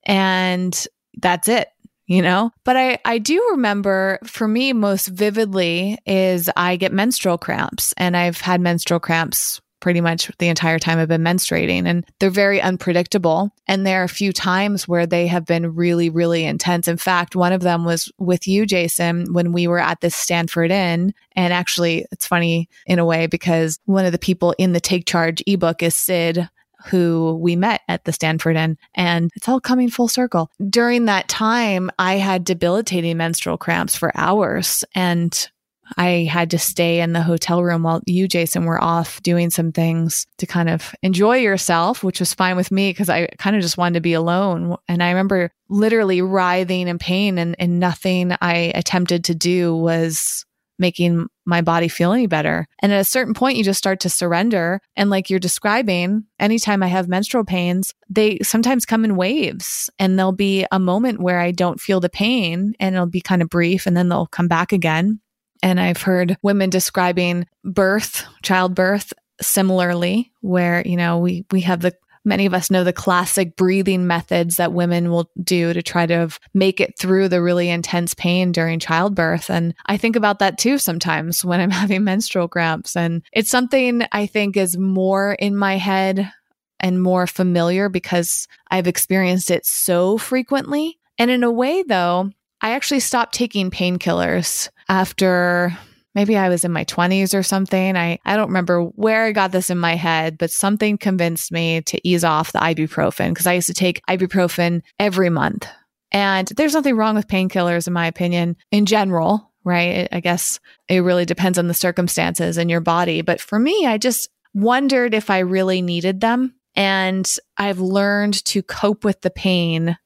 And 0.04 0.86
that's 1.20 1.46
it 1.46 1.68
you 2.06 2.22
know 2.22 2.50
but 2.64 2.76
i 2.76 2.98
i 3.04 3.18
do 3.18 3.46
remember 3.52 4.18
for 4.24 4.46
me 4.48 4.72
most 4.72 5.08
vividly 5.08 5.98
is 6.06 6.50
i 6.56 6.76
get 6.76 6.92
menstrual 6.92 7.38
cramps 7.38 7.92
and 7.96 8.16
i've 8.16 8.40
had 8.40 8.60
menstrual 8.60 9.00
cramps 9.00 9.60
pretty 9.84 10.00
much 10.00 10.30
the 10.38 10.48
entire 10.48 10.78
time 10.78 10.98
I've 10.98 11.08
been 11.08 11.20
menstruating 11.20 11.86
and 11.86 12.06
they're 12.18 12.30
very 12.30 12.58
unpredictable. 12.58 13.50
And 13.68 13.86
there 13.86 14.00
are 14.00 14.04
a 14.04 14.08
few 14.08 14.32
times 14.32 14.88
where 14.88 15.06
they 15.06 15.26
have 15.26 15.44
been 15.44 15.74
really, 15.74 16.08
really 16.08 16.46
intense. 16.46 16.88
In 16.88 16.96
fact, 16.96 17.36
one 17.36 17.52
of 17.52 17.60
them 17.60 17.84
was 17.84 18.10
with 18.18 18.48
you, 18.48 18.64
Jason, 18.64 19.34
when 19.34 19.52
we 19.52 19.66
were 19.66 19.78
at 19.78 20.00
this 20.00 20.16
Stanford 20.16 20.70
Inn. 20.70 21.12
And 21.36 21.52
actually, 21.52 22.06
it's 22.10 22.26
funny 22.26 22.70
in 22.86 22.98
a 22.98 23.04
way 23.04 23.26
because 23.26 23.78
one 23.84 24.06
of 24.06 24.12
the 24.12 24.18
people 24.18 24.54
in 24.56 24.72
the 24.72 24.80
Take 24.80 25.04
Charge 25.04 25.42
ebook 25.46 25.82
is 25.82 25.94
Sid, 25.94 26.48
who 26.84 27.38
we 27.40 27.56
met 27.56 27.80
at 27.88 28.04
the 28.04 28.12
Stanford 28.12 28.56
Inn, 28.56 28.76
and 28.94 29.30
it's 29.34 29.48
all 29.48 29.60
coming 29.60 29.90
full 29.90 30.08
circle. 30.08 30.50
During 30.68 31.06
that 31.06 31.28
time, 31.28 31.90
I 31.98 32.14
had 32.14 32.44
debilitating 32.44 33.16
menstrual 33.16 33.58
cramps 33.58 33.96
for 33.96 34.12
hours, 34.14 34.84
and 34.94 35.48
I 35.96 36.28
had 36.30 36.50
to 36.50 36.58
stay 36.58 37.00
in 37.00 37.12
the 37.12 37.22
hotel 37.22 37.62
room 37.62 37.82
while 37.82 38.00
you, 38.06 38.26
Jason, 38.26 38.64
were 38.64 38.82
off 38.82 39.22
doing 39.22 39.50
some 39.50 39.72
things 39.72 40.26
to 40.38 40.46
kind 40.46 40.68
of 40.68 40.94
enjoy 41.02 41.36
yourself, 41.38 42.02
which 42.02 42.20
was 42.20 42.34
fine 42.34 42.56
with 42.56 42.70
me 42.70 42.90
because 42.90 43.08
I 43.08 43.26
kind 43.38 43.54
of 43.54 43.62
just 43.62 43.76
wanted 43.76 43.94
to 43.94 44.00
be 44.00 44.14
alone. 44.14 44.76
And 44.88 45.02
I 45.02 45.10
remember 45.10 45.50
literally 45.68 46.22
writhing 46.22 46.88
in 46.88 46.98
pain, 46.98 47.38
and, 47.38 47.54
and 47.58 47.80
nothing 47.80 48.34
I 48.40 48.72
attempted 48.74 49.24
to 49.24 49.34
do 49.34 49.74
was 49.76 50.44
making 50.78 51.26
my 51.44 51.60
body 51.60 51.88
feel 51.88 52.12
any 52.12 52.26
better. 52.26 52.66
And 52.80 52.92
at 52.92 53.00
a 53.00 53.04
certain 53.04 53.34
point, 53.34 53.56
you 53.56 53.64
just 53.64 53.78
start 53.78 54.00
to 54.00 54.10
surrender. 54.10 54.80
And 54.96 55.10
like 55.10 55.30
you're 55.30 55.38
describing, 55.38 56.24
anytime 56.38 56.82
I 56.82 56.88
have 56.88 57.08
menstrual 57.08 57.44
pains, 57.44 57.94
they 58.08 58.38
sometimes 58.42 58.86
come 58.86 59.04
in 59.04 59.16
waves 59.16 59.90
and 59.98 60.18
there'll 60.18 60.32
be 60.32 60.66
a 60.72 60.78
moment 60.78 61.20
where 61.20 61.40
I 61.40 61.50
don't 61.50 61.80
feel 61.80 62.00
the 62.00 62.08
pain 62.08 62.74
and 62.80 62.94
it'll 62.94 63.06
be 63.06 63.20
kind 63.20 63.42
of 63.42 63.50
brief 63.50 63.86
and 63.86 63.96
then 63.96 64.08
they'll 64.08 64.26
come 64.26 64.48
back 64.48 64.72
again. 64.72 65.20
And 65.62 65.80
I've 65.80 66.02
heard 66.02 66.36
women 66.42 66.70
describing 66.70 67.46
birth, 67.64 68.24
childbirth 68.42 69.12
similarly, 69.40 70.32
where, 70.40 70.86
you 70.86 70.96
know, 70.96 71.18
we, 71.18 71.44
we 71.50 71.62
have 71.62 71.80
the 71.80 71.94
many 72.24 72.46
of 72.46 72.54
us 72.54 72.70
know 72.70 72.84
the 72.84 72.92
classic 72.92 73.56
breathing 73.56 74.06
methods 74.06 74.56
that 74.56 74.72
women 74.72 75.10
will 75.10 75.30
do 75.42 75.72
to 75.72 75.82
try 75.82 76.06
to 76.06 76.28
make 76.54 76.80
it 76.80 76.98
through 76.98 77.28
the 77.28 77.42
really 77.42 77.68
intense 77.68 78.14
pain 78.14 78.52
during 78.52 78.78
childbirth. 78.78 79.50
And 79.50 79.74
I 79.86 79.96
think 79.96 80.16
about 80.16 80.38
that 80.38 80.58
too 80.58 80.78
sometimes 80.78 81.44
when 81.44 81.60
I'm 81.60 81.70
having 81.84 82.04
menstrual 82.04 82.48
cramps. 82.48 82.96
And 82.96 83.22
it's 83.32 83.50
something 83.50 84.02
I 84.12 84.26
think 84.26 84.56
is 84.56 84.76
more 84.76 85.34
in 85.34 85.56
my 85.56 85.76
head 85.76 86.32
and 86.80 87.02
more 87.02 87.26
familiar 87.26 87.88
because 87.88 88.48
I've 88.70 88.86
experienced 88.86 89.50
it 89.50 89.64
so 89.64 90.18
frequently. 90.18 90.98
And 91.18 91.30
in 91.30 91.44
a 91.44 91.50
way, 91.50 91.82
though, 91.82 92.30
I 92.60 92.70
actually 92.70 93.00
stopped 93.00 93.34
taking 93.34 93.70
painkillers 93.70 94.68
after 94.88 95.76
maybe 96.14 96.36
I 96.36 96.48
was 96.48 96.64
in 96.64 96.72
my 96.72 96.84
20s 96.84 97.36
or 97.36 97.42
something. 97.42 97.96
I, 97.96 98.18
I 98.24 98.36
don't 98.36 98.48
remember 98.48 98.82
where 98.82 99.24
I 99.24 99.32
got 99.32 99.52
this 99.52 99.70
in 99.70 99.78
my 99.78 99.96
head, 99.96 100.38
but 100.38 100.50
something 100.50 100.98
convinced 100.98 101.52
me 101.52 101.82
to 101.82 102.08
ease 102.08 102.24
off 102.24 102.52
the 102.52 102.60
ibuprofen 102.60 103.30
because 103.30 103.46
I 103.46 103.54
used 103.54 103.68
to 103.68 103.74
take 103.74 104.04
ibuprofen 104.06 104.82
every 104.98 105.30
month. 105.30 105.66
And 106.12 106.46
there's 106.48 106.74
nothing 106.74 106.96
wrong 106.96 107.16
with 107.16 107.26
painkillers, 107.26 107.88
in 107.88 107.92
my 107.92 108.06
opinion, 108.06 108.56
in 108.70 108.86
general, 108.86 109.52
right? 109.64 110.08
I 110.12 110.20
guess 110.20 110.60
it 110.88 111.00
really 111.00 111.24
depends 111.24 111.58
on 111.58 111.66
the 111.66 111.74
circumstances 111.74 112.56
and 112.56 112.70
your 112.70 112.80
body. 112.80 113.22
But 113.22 113.40
for 113.40 113.58
me, 113.58 113.86
I 113.86 113.98
just 113.98 114.28
wondered 114.54 115.12
if 115.12 115.28
I 115.28 115.40
really 115.40 115.82
needed 115.82 116.20
them. 116.20 116.54
And 116.76 117.28
I've 117.56 117.80
learned 117.80 118.44
to 118.46 118.62
cope 118.62 119.04
with 119.04 119.22
the 119.22 119.30
pain 119.30 119.96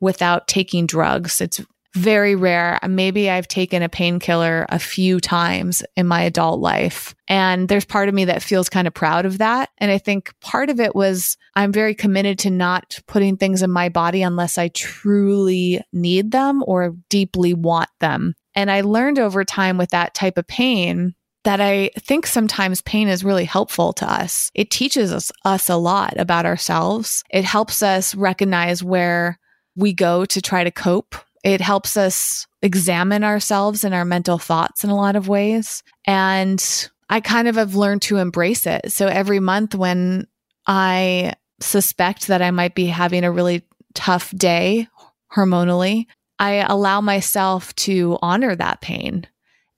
without 0.00 0.48
taking 0.48 0.86
drugs. 0.86 1.40
It's 1.40 1.60
very 1.94 2.34
rare. 2.34 2.78
Maybe 2.86 3.30
I've 3.30 3.48
taken 3.48 3.82
a 3.82 3.88
painkiller 3.88 4.66
a 4.68 4.78
few 4.78 5.20
times 5.20 5.82
in 5.96 6.06
my 6.06 6.22
adult 6.22 6.60
life. 6.60 7.14
And 7.28 7.68
there's 7.68 7.84
part 7.84 8.08
of 8.08 8.14
me 8.14 8.26
that 8.26 8.42
feels 8.42 8.68
kind 8.68 8.86
of 8.86 8.94
proud 8.94 9.24
of 9.24 9.38
that. 9.38 9.70
And 9.78 9.90
I 9.90 9.98
think 9.98 10.32
part 10.40 10.70
of 10.70 10.80
it 10.80 10.94
was 10.94 11.36
I'm 11.54 11.72
very 11.72 11.94
committed 11.94 12.38
to 12.40 12.50
not 12.50 13.00
putting 13.06 13.36
things 13.36 13.62
in 13.62 13.70
my 13.70 13.88
body 13.88 14.22
unless 14.22 14.58
I 14.58 14.68
truly 14.68 15.80
need 15.92 16.30
them 16.30 16.62
or 16.66 16.94
deeply 17.08 17.54
want 17.54 17.90
them. 18.00 18.34
And 18.54 18.70
I 18.70 18.82
learned 18.82 19.18
over 19.18 19.44
time 19.44 19.78
with 19.78 19.90
that 19.90 20.14
type 20.14 20.36
of 20.36 20.46
pain 20.46 21.14
that 21.44 21.60
I 21.60 21.90
think 21.98 22.26
sometimes 22.26 22.82
pain 22.82 23.08
is 23.08 23.24
really 23.24 23.44
helpful 23.44 23.92
to 23.94 24.10
us. 24.10 24.50
It 24.54 24.70
teaches 24.70 25.12
us, 25.12 25.30
us 25.44 25.68
a 25.68 25.76
lot 25.76 26.18
about 26.18 26.44
ourselves. 26.44 27.22
It 27.30 27.44
helps 27.44 27.82
us 27.82 28.14
recognize 28.14 28.82
where 28.84 29.38
we 29.76 29.92
go 29.92 30.24
to 30.26 30.42
try 30.42 30.64
to 30.64 30.70
cope 30.70 31.14
it 31.44 31.60
helps 31.60 31.96
us 31.96 32.46
examine 32.62 33.24
ourselves 33.24 33.84
and 33.84 33.94
our 33.94 34.04
mental 34.04 34.38
thoughts 34.38 34.84
in 34.84 34.90
a 34.90 34.96
lot 34.96 35.16
of 35.16 35.28
ways. 35.28 35.82
And 36.06 36.62
I 37.08 37.20
kind 37.20 37.48
of 37.48 37.56
have 37.56 37.74
learned 37.74 38.02
to 38.02 38.18
embrace 38.18 38.66
it. 38.66 38.92
So 38.92 39.06
every 39.06 39.40
month 39.40 39.74
when 39.74 40.26
I 40.66 41.34
suspect 41.60 42.26
that 42.28 42.42
I 42.42 42.50
might 42.50 42.74
be 42.74 42.86
having 42.86 43.24
a 43.24 43.32
really 43.32 43.66
tough 43.94 44.30
day 44.36 44.88
hormonally, 45.32 46.06
I 46.38 46.54
allow 46.54 47.00
myself 47.00 47.74
to 47.76 48.18
honor 48.22 48.54
that 48.54 48.80
pain 48.80 49.26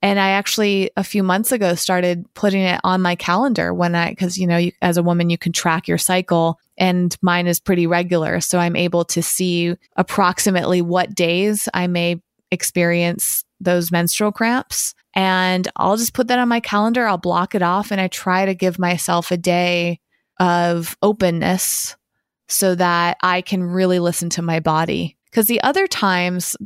and 0.01 0.19
I 0.19 0.29
actually, 0.31 0.89
a 0.97 1.03
few 1.03 1.21
months 1.21 1.51
ago, 1.51 1.75
started 1.75 2.25
putting 2.33 2.61
it 2.61 2.81
on 2.83 3.01
my 3.01 3.15
calendar 3.15 3.73
when 3.73 3.93
I, 3.93 4.09
because, 4.09 4.37
you 4.37 4.47
know, 4.47 4.57
you, 4.57 4.71
as 4.81 4.97
a 4.97 5.03
woman, 5.03 5.29
you 5.29 5.37
can 5.37 5.51
track 5.51 5.87
your 5.87 5.99
cycle 5.99 6.59
and 6.81 7.15
mine 7.21 7.45
is 7.45 7.59
pretty 7.59 7.85
regular. 7.85 8.41
So 8.41 8.57
I'm 8.57 8.75
able 8.75 9.05
to 9.05 9.21
see 9.21 9.75
approximately 9.97 10.81
what 10.81 11.13
days 11.13 11.69
I 11.75 11.85
may 11.85 12.19
experience 12.49 13.45
those 13.59 13.91
menstrual 13.91 14.31
cramps. 14.31 14.95
And 15.13 15.67
I'll 15.75 15.95
just 15.95 16.15
put 16.15 16.27
that 16.29 16.39
on 16.39 16.49
my 16.49 16.59
calendar. 16.59 17.05
I'll 17.05 17.19
block 17.19 17.53
it 17.53 17.61
off 17.61 17.91
and 17.91 18.01
I 18.01 18.07
try 18.07 18.45
to 18.45 18.55
give 18.55 18.79
myself 18.79 19.29
a 19.29 19.37
day 19.37 19.99
of 20.39 20.97
openness 21.03 21.95
so 22.49 22.73
that 22.73 23.17
I 23.21 23.41
can 23.41 23.61
really 23.61 23.99
listen 23.99 24.31
to 24.31 24.41
my 24.41 24.59
body. 24.59 25.17
Because 25.25 25.45
the 25.45 25.61
other 25.61 25.85
times 25.85 26.57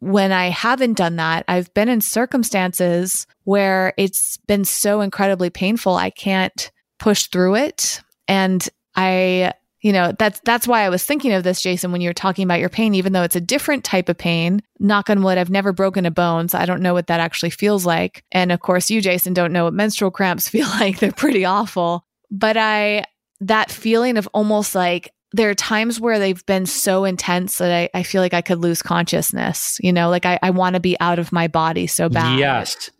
when 0.00 0.32
I 0.32 0.50
haven't 0.50 0.98
done 0.98 1.16
that, 1.16 1.46
I've 1.48 1.72
been 1.72 1.88
in 1.88 2.02
circumstances 2.02 3.26
where 3.44 3.94
it's 3.96 4.36
been 4.46 4.66
so 4.66 5.00
incredibly 5.00 5.48
painful, 5.48 5.96
I 5.96 6.10
can't 6.10 6.70
push 6.98 7.28
through 7.28 7.54
it. 7.56 8.02
And 8.28 8.68
I, 8.96 9.52
you 9.80 9.92
know, 9.92 10.12
that's 10.18 10.40
that's 10.40 10.66
why 10.66 10.82
I 10.82 10.88
was 10.88 11.04
thinking 11.04 11.32
of 11.32 11.44
this, 11.44 11.60
Jason, 11.60 11.92
when 11.92 12.00
you 12.00 12.08
were 12.08 12.14
talking 12.14 12.44
about 12.44 12.60
your 12.60 12.68
pain, 12.68 12.94
even 12.94 13.12
though 13.12 13.22
it's 13.22 13.36
a 13.36 13.40
different 13.40 13.84
type 13.84 14.08
of 14.08 14.18
pain. 14.18 14.62
Knock 14.78 15.10
on 15.10 15.22
wood, 15.22 15.38
I've 15.38 15.50
never 15.50 15.72
broken 15.72 16.06
a 16.06 16.10
bone, 16.10 16.48
so 16.48 16.58
I 16.58 16.66
don't 16.66 16.82
know 16.82 16.94
what 16.94 17.06
that 17.06 17.20
actually 17.20 17.50
feels 17.50 17.86
like. 17.86 18.24
And 18.32 18.50
of 18.50 18.60
course, 18.60 18.90
you, 18.90 19.00
Jason, 19.00 19.34
don't 19.34 19.52
know 19.52 19.64
what 19.64 19.74
menstrual 19.74 20.10
cramps 20.10 20.48
feel 20.48 20.66
like. 20.68 20.98
They're 20.98 21.12
pretty 21.12 21.44
awful. 21.44 22.04
But 22.30 22.56
I 22.56 23.04
that 23.40 23.70
feeling 23.70 24.16
of 24.16 24.28
almost 24.32 24.74
like 24.74 25.12
there 25.32 25.50
are 25.50 25.54
times 25.54 26.00
where 26.00 26.18
they've 26.18 26.44
been 26.46 26.66
so 26.66 27.04
intense 27.04 27.58
that 27.58 27.70
I, 27.70 27.98
I 27.98 28.02
feel 28.02 28.22
like 28.22 28.34
I 28.34 28.40
could 28.40 28.58
lose 28.58 28.82
consciousness. 28.82 29.78
You 29.80 29.92
know, 29.92 30.08
like 30.08 30.24
I, 30.24 30.38
I 30.42 30.50
want 30.50 30.74
to 30.74 30.80
be 30.80 30.98
out 31.00 31.18
of 31.18 31.32
my 31.32 31.48
body 31.48 31.86
so 31.86 32.08
bad. 32.08 32.38
Yes. 32.38 32.90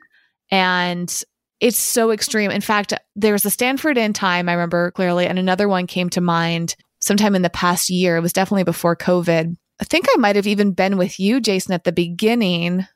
And 0.50 1.24
it's 1.60 1.78
so 1.78 2.10
extreme. 2.10 2.50
In 2.50 2.60
fact, 2.60 2.92
there 3.14 3.32
was 3.32 3.44
a 3.44 3.50
Stanford 3.50 3.98
Inn 3.98 4.12
time 4.12 4.48
I 4.48 4.52
remember 4.52 4.90
clearly, 4.92 5.26
and 5.26 5.38
another 5.38 5.68
one 5.68 5.86
came 5.86 6.10
to 6.10 6.20
mind 6.20 6.76
sometime 7.00 7.34
in 7.34 7.42
the 7.42 7.50
past 7.50 7.90
year. 7.90 8.16
It 8.16 8.22
was 8.22 8.32
definitely 8.32 8.64
before 8.64 8.96
COVID. 8.96 9.56
I 9.80 9.84
think 9.84 10.06
I 10.08 10.16
might 10.18 10.36
have 10.36 10.46
even 10.46 10.72
been 10.72 10.96
with 10.96 11.20
you, 11.20 11.40
Jason, 11.40 11.72
at 11.72 11.84
the 11.84 11.92
beginning. 11.92 12.86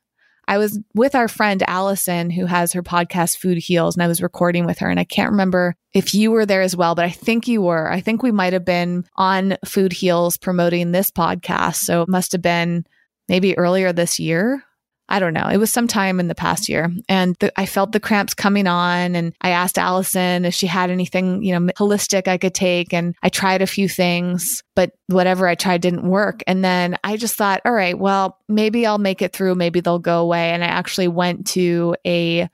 I 0.48 0.58
was 0.58 0.80
with 0.94 1.14
our 1.14 1.28
friend 1.28 1.62
Allison, 1.68 2.28
who 2.30 2.46
has 2.46 2.72
her 2.72 2.82
podcast, 2.82 3.38
Food 3.38 3.58
Heals, 3.58 3.94
and 3.94 4.02
I 4.02 4.08
was 4.08 4.22
recording 4.22 4.66
with 4.66 4.78
her. 4.78 4.90
And 4.90 4.98
I 4.98 5.04
can't 5.04 5.30
remember 5.30 5.76
if 5.92 6.12
you 6.12 6.30
were 6.30 6.44
there 6.44 6.62
as 6.62 6.74
well, 6.74 6.94
but 6.94 7.04
I 7.04 7.11
think 7.11 7.46
you 7.46 7.62
were. 7.62 7.90
I 7.90 8.00
think 8.00 8.22
we 8.22 8.32
might 8.32 8.52
have 8.52 8.64
been 8.64 9.04
on 9.16 9.56
Food 9.64 9.92
Heals 9.92 10.36
promoting 10.36 10.90
this 10.90 11.11
podcast. 11.11 11.76
So 11.76 12.02
it 12.02 12.08
must 12.08 12.32
have 12.32 12.42
been 12.42 12.84
maybe 13.28 13.56
earlier 13.56 13.92
this 13.92 14.18
year. 14.18 14.64
I 15.11 15.18
don't 15.18 15.34
know. 15.34 15.48
It 15.48 15.56
was 15.56 15.72
sometime 15.72 16.20
in 16.20 16.28
the 16.28 16.36
past 16.36 16.68
year. 16.68 16.88
And 17.08 17.34
the, 17.40 17.52
I 17.58 17.66
felt 17.66 17.90
the 17.90 17.98
cramps 17.98 18.32
coming 18.32 18.68
on. 18.68 19.16
And 19.16 19.34
I 19.40 19.50
asked 19.50 19.76
Allison 19.76 20.44
if 20.44 20.54
she 20.54 20.68
had 20.68 20.88
anything, 20.88 21.42
you 21.42 21.58
know, 21.58 21.72
holistic 21.72 22.28
I 22.28 22.38
could 22.38 22.54
take. 22.54 22.94
And 22.94 23.16
I 23.22 23.28
tried 23.28 23.61
a 23.61 23.66
few 23.66 23.88
things, 23.88 24.62
but 24.76 24.92
whatever 25.08 25.48
I 25.48 25.56
tried 25.56 25.80
didn't 25.80 26.08
work. 26.08 26.42
And 26.46 26.64
then 26.64 26.96
I 27.02 27.16
just 27.16 27.34
thought, 27.34 27.61
all 27.64 27.72
right, 27.72 27.98
well, 27.98 28.38
maybe 28.48 28.86
I'll 28.86 28.98
make 28.98 29.20
it 29.20 29.32
through. 29.32 29.56
Maybe 29.56 29.80
they'll 29.80 29.98
go 29.98 30.20
away. 30.20 30.50
And 30.50 30.62
I 30.62 30.68
actually 30.68 31.08
went 31.08 31.48
to 31.48 31.96
a 32.06 32.48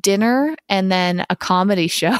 dinner 0.00 0.56
and 0.70 0.90
then 0.90 1.26
a 1.28 1.36
comedy 1.36 1.88
show. 1.88 2.16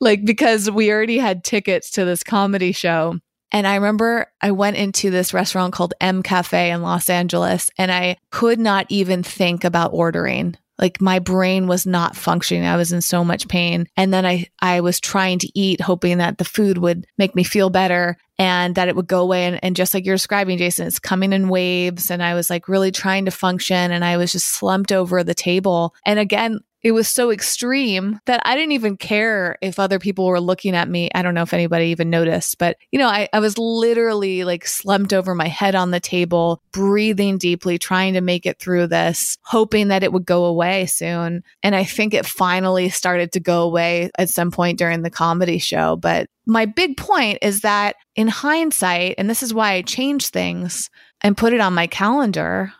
like, 0.00 0.24
because 0.24 0.70
we 0.70 0.90
already 0.90 1.18
had 1.18 1.44
tickets 1.44 1.90
to 1.92 2.06
this 2.06 2.22
comedy 2.22 2.72
show. 2.72 3.20
And 3.52 3.66
I 3.66 3.76
remember 3.76 4.26
I 4.40 4.50
went 4.50 4.76
into 4.76 5.10
this 5.10 5.34
restaurant 5.34 5.72
called 5.72 5.94
M 6.00 6.22
Cafe 6.22 6.70
in 6.70 6.82
Los 6.82 7.08
Angeles 7.08 7.70
and 7.78 7.90
I 7.90 8.16
could 8.30 8.58
not 8.58 8.86
even 8.88 9.22
think 9.22 9.64
about 9.64 9.92
ordering. 9.92 10.56
Like 10.78 11.00
my 11.00 11.18
brain 11.18 11.66
was 11.66 11.86
not 11.86 12.14
functioning. 12.14 12.64
I 12.64 12.76
was 12.76 12.92
in 12.92 13.00
so 13.00 13.24
much 13.24 13.48
pain. 13.48 13.88
And 13.96 14.14
then 14.14 14.24
I, 14.24 14.46
I 14.60 14.80
was 14.80 15.00
trying 15.00 15.40
to 15.40 15.50
eat, 15.58 15.80
hoping 15.80 16.18
that 16.18 16.38
the 16.38 16.44
food 16.44 16.78
would 16.78 17.04
make 17.18 17.34
me 17.34 17.42
feel 17.42 17.68
better 17.68 18.16
and 18.38 18.76
that 18.76 18.86
it 18.86 18.94
would 18.94 19.08
go 19.08 19.20
away. 19.20 19.46
And, 19.46 19.58
and 19.64 19.74
just 19.74 19.92
like 19.92 20.06
you're 20.06 20.14
describing, 20.14 20.56
Jason, 20.56 20.86
it's 20.86 21.00
coming 21.00 21.32
in 21.32 21.48
waves. 21.48 22.12
And 22.12 22.22
I 22.22 22.34
was 22.34 22.48
like 22.48 22.68
really 22.68 22.92
trying 22.92 23.24
to 23.24 23.32
function 23.32 23.90
and 23.90 24.04
I 24.04 24.18
was 24.18 24.30
just 24.30 24.46
slumped 24.46 24.92
over 24.92 25.24
the 25.24 25.34
table. 25.34 25.96
And 26.06 26.20
again, 26.20 26.60
it 26.82 26.92
was 26.92 27.08
so 27.08 27.30
extreme 27.30 28.20
that 28.26 28.40
I 28.44 28.54
didn't 28.54 28.72
even 28.72 28.96
care 28.96 29.56
if 29.60 29.78
other 29.78 29.98
people 29.98 30.26
were 30.26 30.40
looking 30.40 30.76
at 30.76 30.88
me. 30.88 31.10
I 31.14 31.22
don't 31.22 31.34
know 31.34 31.42
if 31.42 31.52
anybody 31.54 31.86
even 31.86 32.10
noticed, 32.10 32.58
but 32.58 32.76
you 32.92 32.98
know, 32.98 33.08
I, 33.08 33.28
I 33.32 33.40
was 33.40 33.58
literally 33.58 34.44
like 34.44 34.66
slumped 34.66 35.12
over 35.12 35.34
my 35.34 35.48
head 35.48 35.74
on 35.74 35.90
the 35.90 36.00
table, 36.00 36.62
breathing 36.72 37.38
deeply, 37.38 37.78
trying 37.78 38.14
to 38.14 38.20
make 38.20 38.46
it 38.46 38.58
through 38.58 38.86
this, 38.86 39.38
hoping 39.42 39.88
that 39.88 40.02
it 40.02 40.12
would 40.12 40.26
go 40.26 40.44
away 40.44 40.86
soon. 40.86 41.42
And 41.62 41.74
I 41.74 41.84
think 41.84 42.14
it 42.14 42.26
finally 42.26 42.88
started 42.90 43.32
to 43.32 43.40
go 43.40 43.62
away 43.62 44.10
at 44.18 44.30
some 44.30 44.50
point 44.50 44.78
during 44.78 45.02
the 45.02 45.10
comedy 45.10 45.58
show. 45.58 45.96
But 45.96 46.28
my 46.46 46.64
big 46.64 46.96
point 46.96 47.38
is 47.42 47.60
that 47.60 47.96
in 48.14 48.28
hindsight, 48.28 49.16
and 49.18 49.28
this 49.28 49.42
is 49.42 49.52
why 49.52 49.72
I 49.72 49.82
changed 49.82 50.32
things 50.32 50.88
and 51.20 51.36
put 51.36 51.52
it 51.52 51.60
on 51.60 51.74
my 51.74 51.86
calendar, 51.86 52.72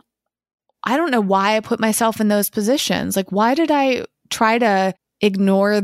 I 0.85 0.97
don't 0.97 1.11
know 1.11 1.21
why 1.21 1.57
I 1.57 1.61
put 1.61 1.81
myself 1.81 2.21
in 2.21 2.29
those 2.29 2.51
positions. 2.51 3.17
Like, 3.17 3.33
why 3.33 3.55
did 3.55 3.71
I 3.71 4.05
try 4.31 4.59
to 4.59 4.95
ignore 5.21 5.83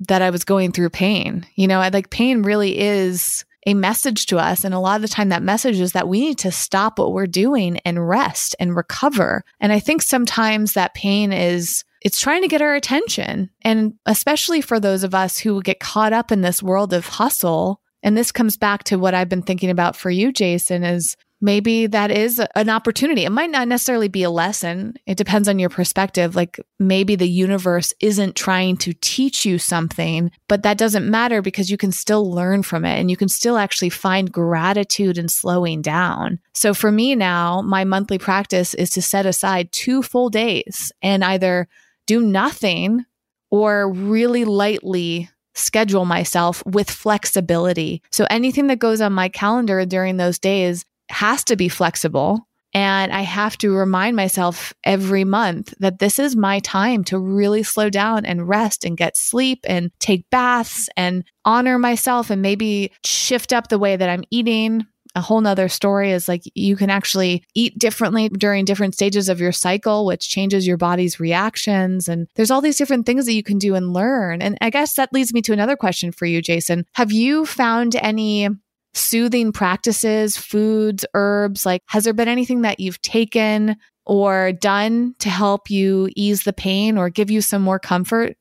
that 0.00 0.22
I 0.22 0.30
was 0.30 0.44
going 0.44 0.72
through 0.72 0.90
pain? 0.90 1.46
You 1.56 1.66
know, 1.66 1.80
I, 1.80 1.88
like 1.88 2.10
pain 2.10 2.42
really 2.42 2.78
is 2.78 3.44
a 3.66 3.74
message 3.74 4.26
to 4.26 4.38
us. 4.38 4.64
And 4.64 4.72
a 4.72 4.78
lot 4.78 4.96
of 4.96 5.02
the 5.02 5.08
time, 5.08 5.28
that 5.28 5.42
message 5.42 5.80
is 5.80 5.92
that 5.92 6.08
we 6.08 6.20
need 6.20 6.38
to 6.38 6.52
stop 6.52 6.98
what 6.98 7.12
we're 7.12 7.26
doing 7.26 7.78
and 7.84 8.08
rest 8.08 8.54
and 8.58 8.74
recover. 8.74 9.44
And 9.60 9.72
I 9.72 9.80
think 9.80 10.02
sometimes 10.02 10.72
that 10.72 10.94
pain 10.94 11.32
is. 11.32 11.84
It's 12.00 12.20
trying 12.20 12.42
to 12.42 12.48
get 12.48 12.62
our 12.62 12.76
attention. 12.76 13.50
And 13.62 13.94
especially 14.06 14.60
for 14.60 14.78
those 14.78 15.02
of 15.02 15.16
us 15.16 15.36
who 15.36 15.60
get 15.62 15.80
caught 15.80 16.12
up 16.12 16.30
in 16.30 16.42
this 16.42 16.62
world 16.62 16.92
of 16.92 17.08
hustle, 17.08 17.80
and 18.04 18.16
this 18.16 18.30
comes 18.30 18.56
back 18.56 18.84
to 18.84 18.96
what 18.96 19.14
I've 19.14 19.28
been 19.28 19.42
thinking 19.42 19.68
about 19.68 19.96
for 19.96 20.08
you, 20.08 20.32
Jason, 20.32 20.84
is 20.84 21.16
maybe 21.40 21.86
that 21.86 22.10
is 22.10 22.40
an 22.54 22.68
opportunity. 22.68 23.24
It 23.24 23.30
might 23.30 23.50
not 23.50 23.68
necessarily 23.68 24.08
be 24.08 24.22
a 24.22 24.30
lesson. 24.30 24.94
It 25.06 25.16
depends 25.16 25.48
on 25.48 25.58
your 25.58 25.68
perspective. 25.68 26.34
Like 26.34 26.58
maybe 26.78 27.16
the 27.16 27.28
universe 27.28 27.92
isn't 28.00 28.36
trying 28.36 28.76
to 28.78 28.92
teach 29.00 29.44
you 29.44 29.58
something, 29.58 30.30
but 30.48 30.62
that 30.62 30.78
doesn't 30.78 31.10
matter 31.10 31.42
because 31.42 31.70
you 31.70 31.76
can 31.76 31.92
still 31.92 32.30
learn 32.30 32.62
from 32.62 32.84
it 32.84 32.98
and 32.98 33.10
you 33.10 33.16
can 33.16 33.28
still 33.28 33.56
actually 33.56 33.90
find 33.90 34.32
gratitude 34.32 35.18
in 35.18 35.28
slowing 35.28 35.82
down. 35.82 36.38
So 36.54 36.74
for 36.74 36.90
me 36.90 37.14
now, 37.14 37.62
my 37.62 37.84
monthly 37.84 38.18
practice 38.18 38.74
is 38.74 38.90
to 38.90 39.02
set 39.02 39.26
aside 39.26 39.72
two 39.72 40.02
full 40.02 40.30
days 40.30 40.92
and 41.02 41.24
either 41.24 41.68
do 42.06 42.20
nothing 42.20 43.04
or 43.50 43.90
really 43.90 44.44
lightly 44.44 45.30
schedule 45.54 46.04
myself 46.04 46.62
with 46.64 46.90
flexibility. 46.90 48.02
So 48.10 48.26
anything 48.30 48.68
that 48.68 48.78
goes 48.78 49.00
on 49.00 49.12
my 49.12 49.28
calendar 49.28 49.84
during 49.84 50.16
those 50.16 50.38
days 50.38 50.84
has 51.10 51.44
to 51.44 51.56
be 51.56 51.68
flexible. 51.68 52.48
And 52.74 53.12
I 53.12 53.22
have 53.22 53.56
to 53.58 53.74
remind 53.74 54.14
myself 54.14 54.74
every 54.84 55.24
month 55.24 55.72
that 55.80 55.98
this 55.98 56.18
is 56.18 56.36
my 56.36 56.58
time 56.60 57.02
to 57.04 57.18
really 57.18 57.62
slow 57.62 57.88
down 57.88 58.26
and 58.26 58.48
rest 58.48 58.84
and 58.84 58.96
get 58.96 59.16
sleep 59.16 59.60
and 59.66 59.90
take 60.00 60.28
baths 60.30 60.88
and 60.96 61.24
honor 61.44 61.78
myself 61.78 62.30
and 62.30 62.42
maybe 62.42 62.92
shift 63.04 63.52
up 63.52 63.68
the 63.68 63.78
way 63.78 63.96
that 63.96 64.10
I'm 64.10 64.24
eating. 64.30 64.86
A 65.14 65.22
whole 65.22 65.40
nother 65.40 65.70
story 65.70 66.12
is 66.12 66.28
like 66.28 66.42
you 66.54 66.76
can 66.76 66.90
actually 66.90 67.42
eat 67.54 67.78
differently 67.78 68.28
during 68.28 68.66
different 68.66 68.94
stages 68.94 69.30
of 69.30 69.40
your 69.40 69.52
cycle, 69.52 70.04
which 70.04 70.28
changes 70.28 70.66
your 70.66 70.76
body's 70.76 71.18
reactions. 71.18 72.08
And 72.08 72.28
there's 72.36 72.50
all 72.50 72.60
these 72.60 72.76
different 72.76 73.06
things 73.06 73.24
that 73.24 73.32
you 73.32 73.42
can 73.42 73.58
do 73.58 73.74
and 73.74 73.94
learn. 73.94 74.42
And 74.42 74.58
I 74.60 74.68
guess 74.68 74.94
that 74.94 75.12
leads 75.12 75.32
me 75.32 75.40
to 75.42 75.54
another 75.54 75.76
question 75.76 76.12
for 76.12 76.26
you, 76.26 76.42
Jason. 76.42 76.84
Have 76.92 77.10
you 77.10 77.46
found 77.46 77.96
any 77.96 78.48
soothing 78.94 79.52
practices, 79.52 80.36
foods, 80.36 81.04
herbs? 81.14 81.64
Like, 81.66 81.82
has 81.86 82.04
there 82.04 82.12
been 82.12 82.28
anything 82.28 82.62
that 82.62 82.80
you've 82.80 83.00
taken 83.02 83.76
or 84.06 84.52
done 84.52 85.14
to 85.18 85.28
help 85.28 85.70
you 85.70 86.08
ease 86.16 86.44
the 86.44 86.52
pain 86.52 86.96
or 86.96 87.10
give 87.10 87.30
you 87.30 87.40
some 87.40 87.62
more 87.62 87.78
comfort? 87.78 88.36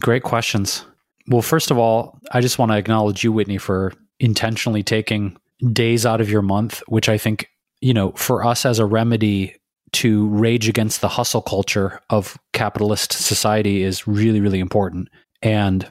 Great 0.00 0.22
questions. 0.22 0.84
Well, 1.28 1.42
first 1.42 1.70
of 1.70 1.78
all, 1.78 2.18
I 2.32 2.40
just 2.40 2.58
want 2.58 2.72
to 2.72 2.78
acknowledge 2.78 3.22
you, 3.24 3.32
Whitney, 3.32 3.58
for 3.58 3.92
intentionally 4.18 4.82
taking 4.82 5.36
days 5.72 6.04
out 6.04 6.20
of 6.20 6.30
your 6.30 6.42
month, 6.42 6.82
which 6.88 7.08
I 7.08 7.18
think, 7.18 7.48
you 7.80 7.94
know, 7.94 8.12
for 8.12 8.44
us 8.44 8.66
as 8.66 8.78
a 8.78 8.86
remedy 8.86 9.56
to 9.92 10.28
rage 10.28 10.68
against 10.68 11.00
the 11.00 11.08
hustle 11.08 11.42
culture 11.42 12.00
of 12.10 12.38
capitalist 12.52 13.12
society 13.12 13.82
is 13.82 14.06
really, 14.06 14.40
really 14.40 14.60
important. 14.60 15.08
And, 15.42 15.88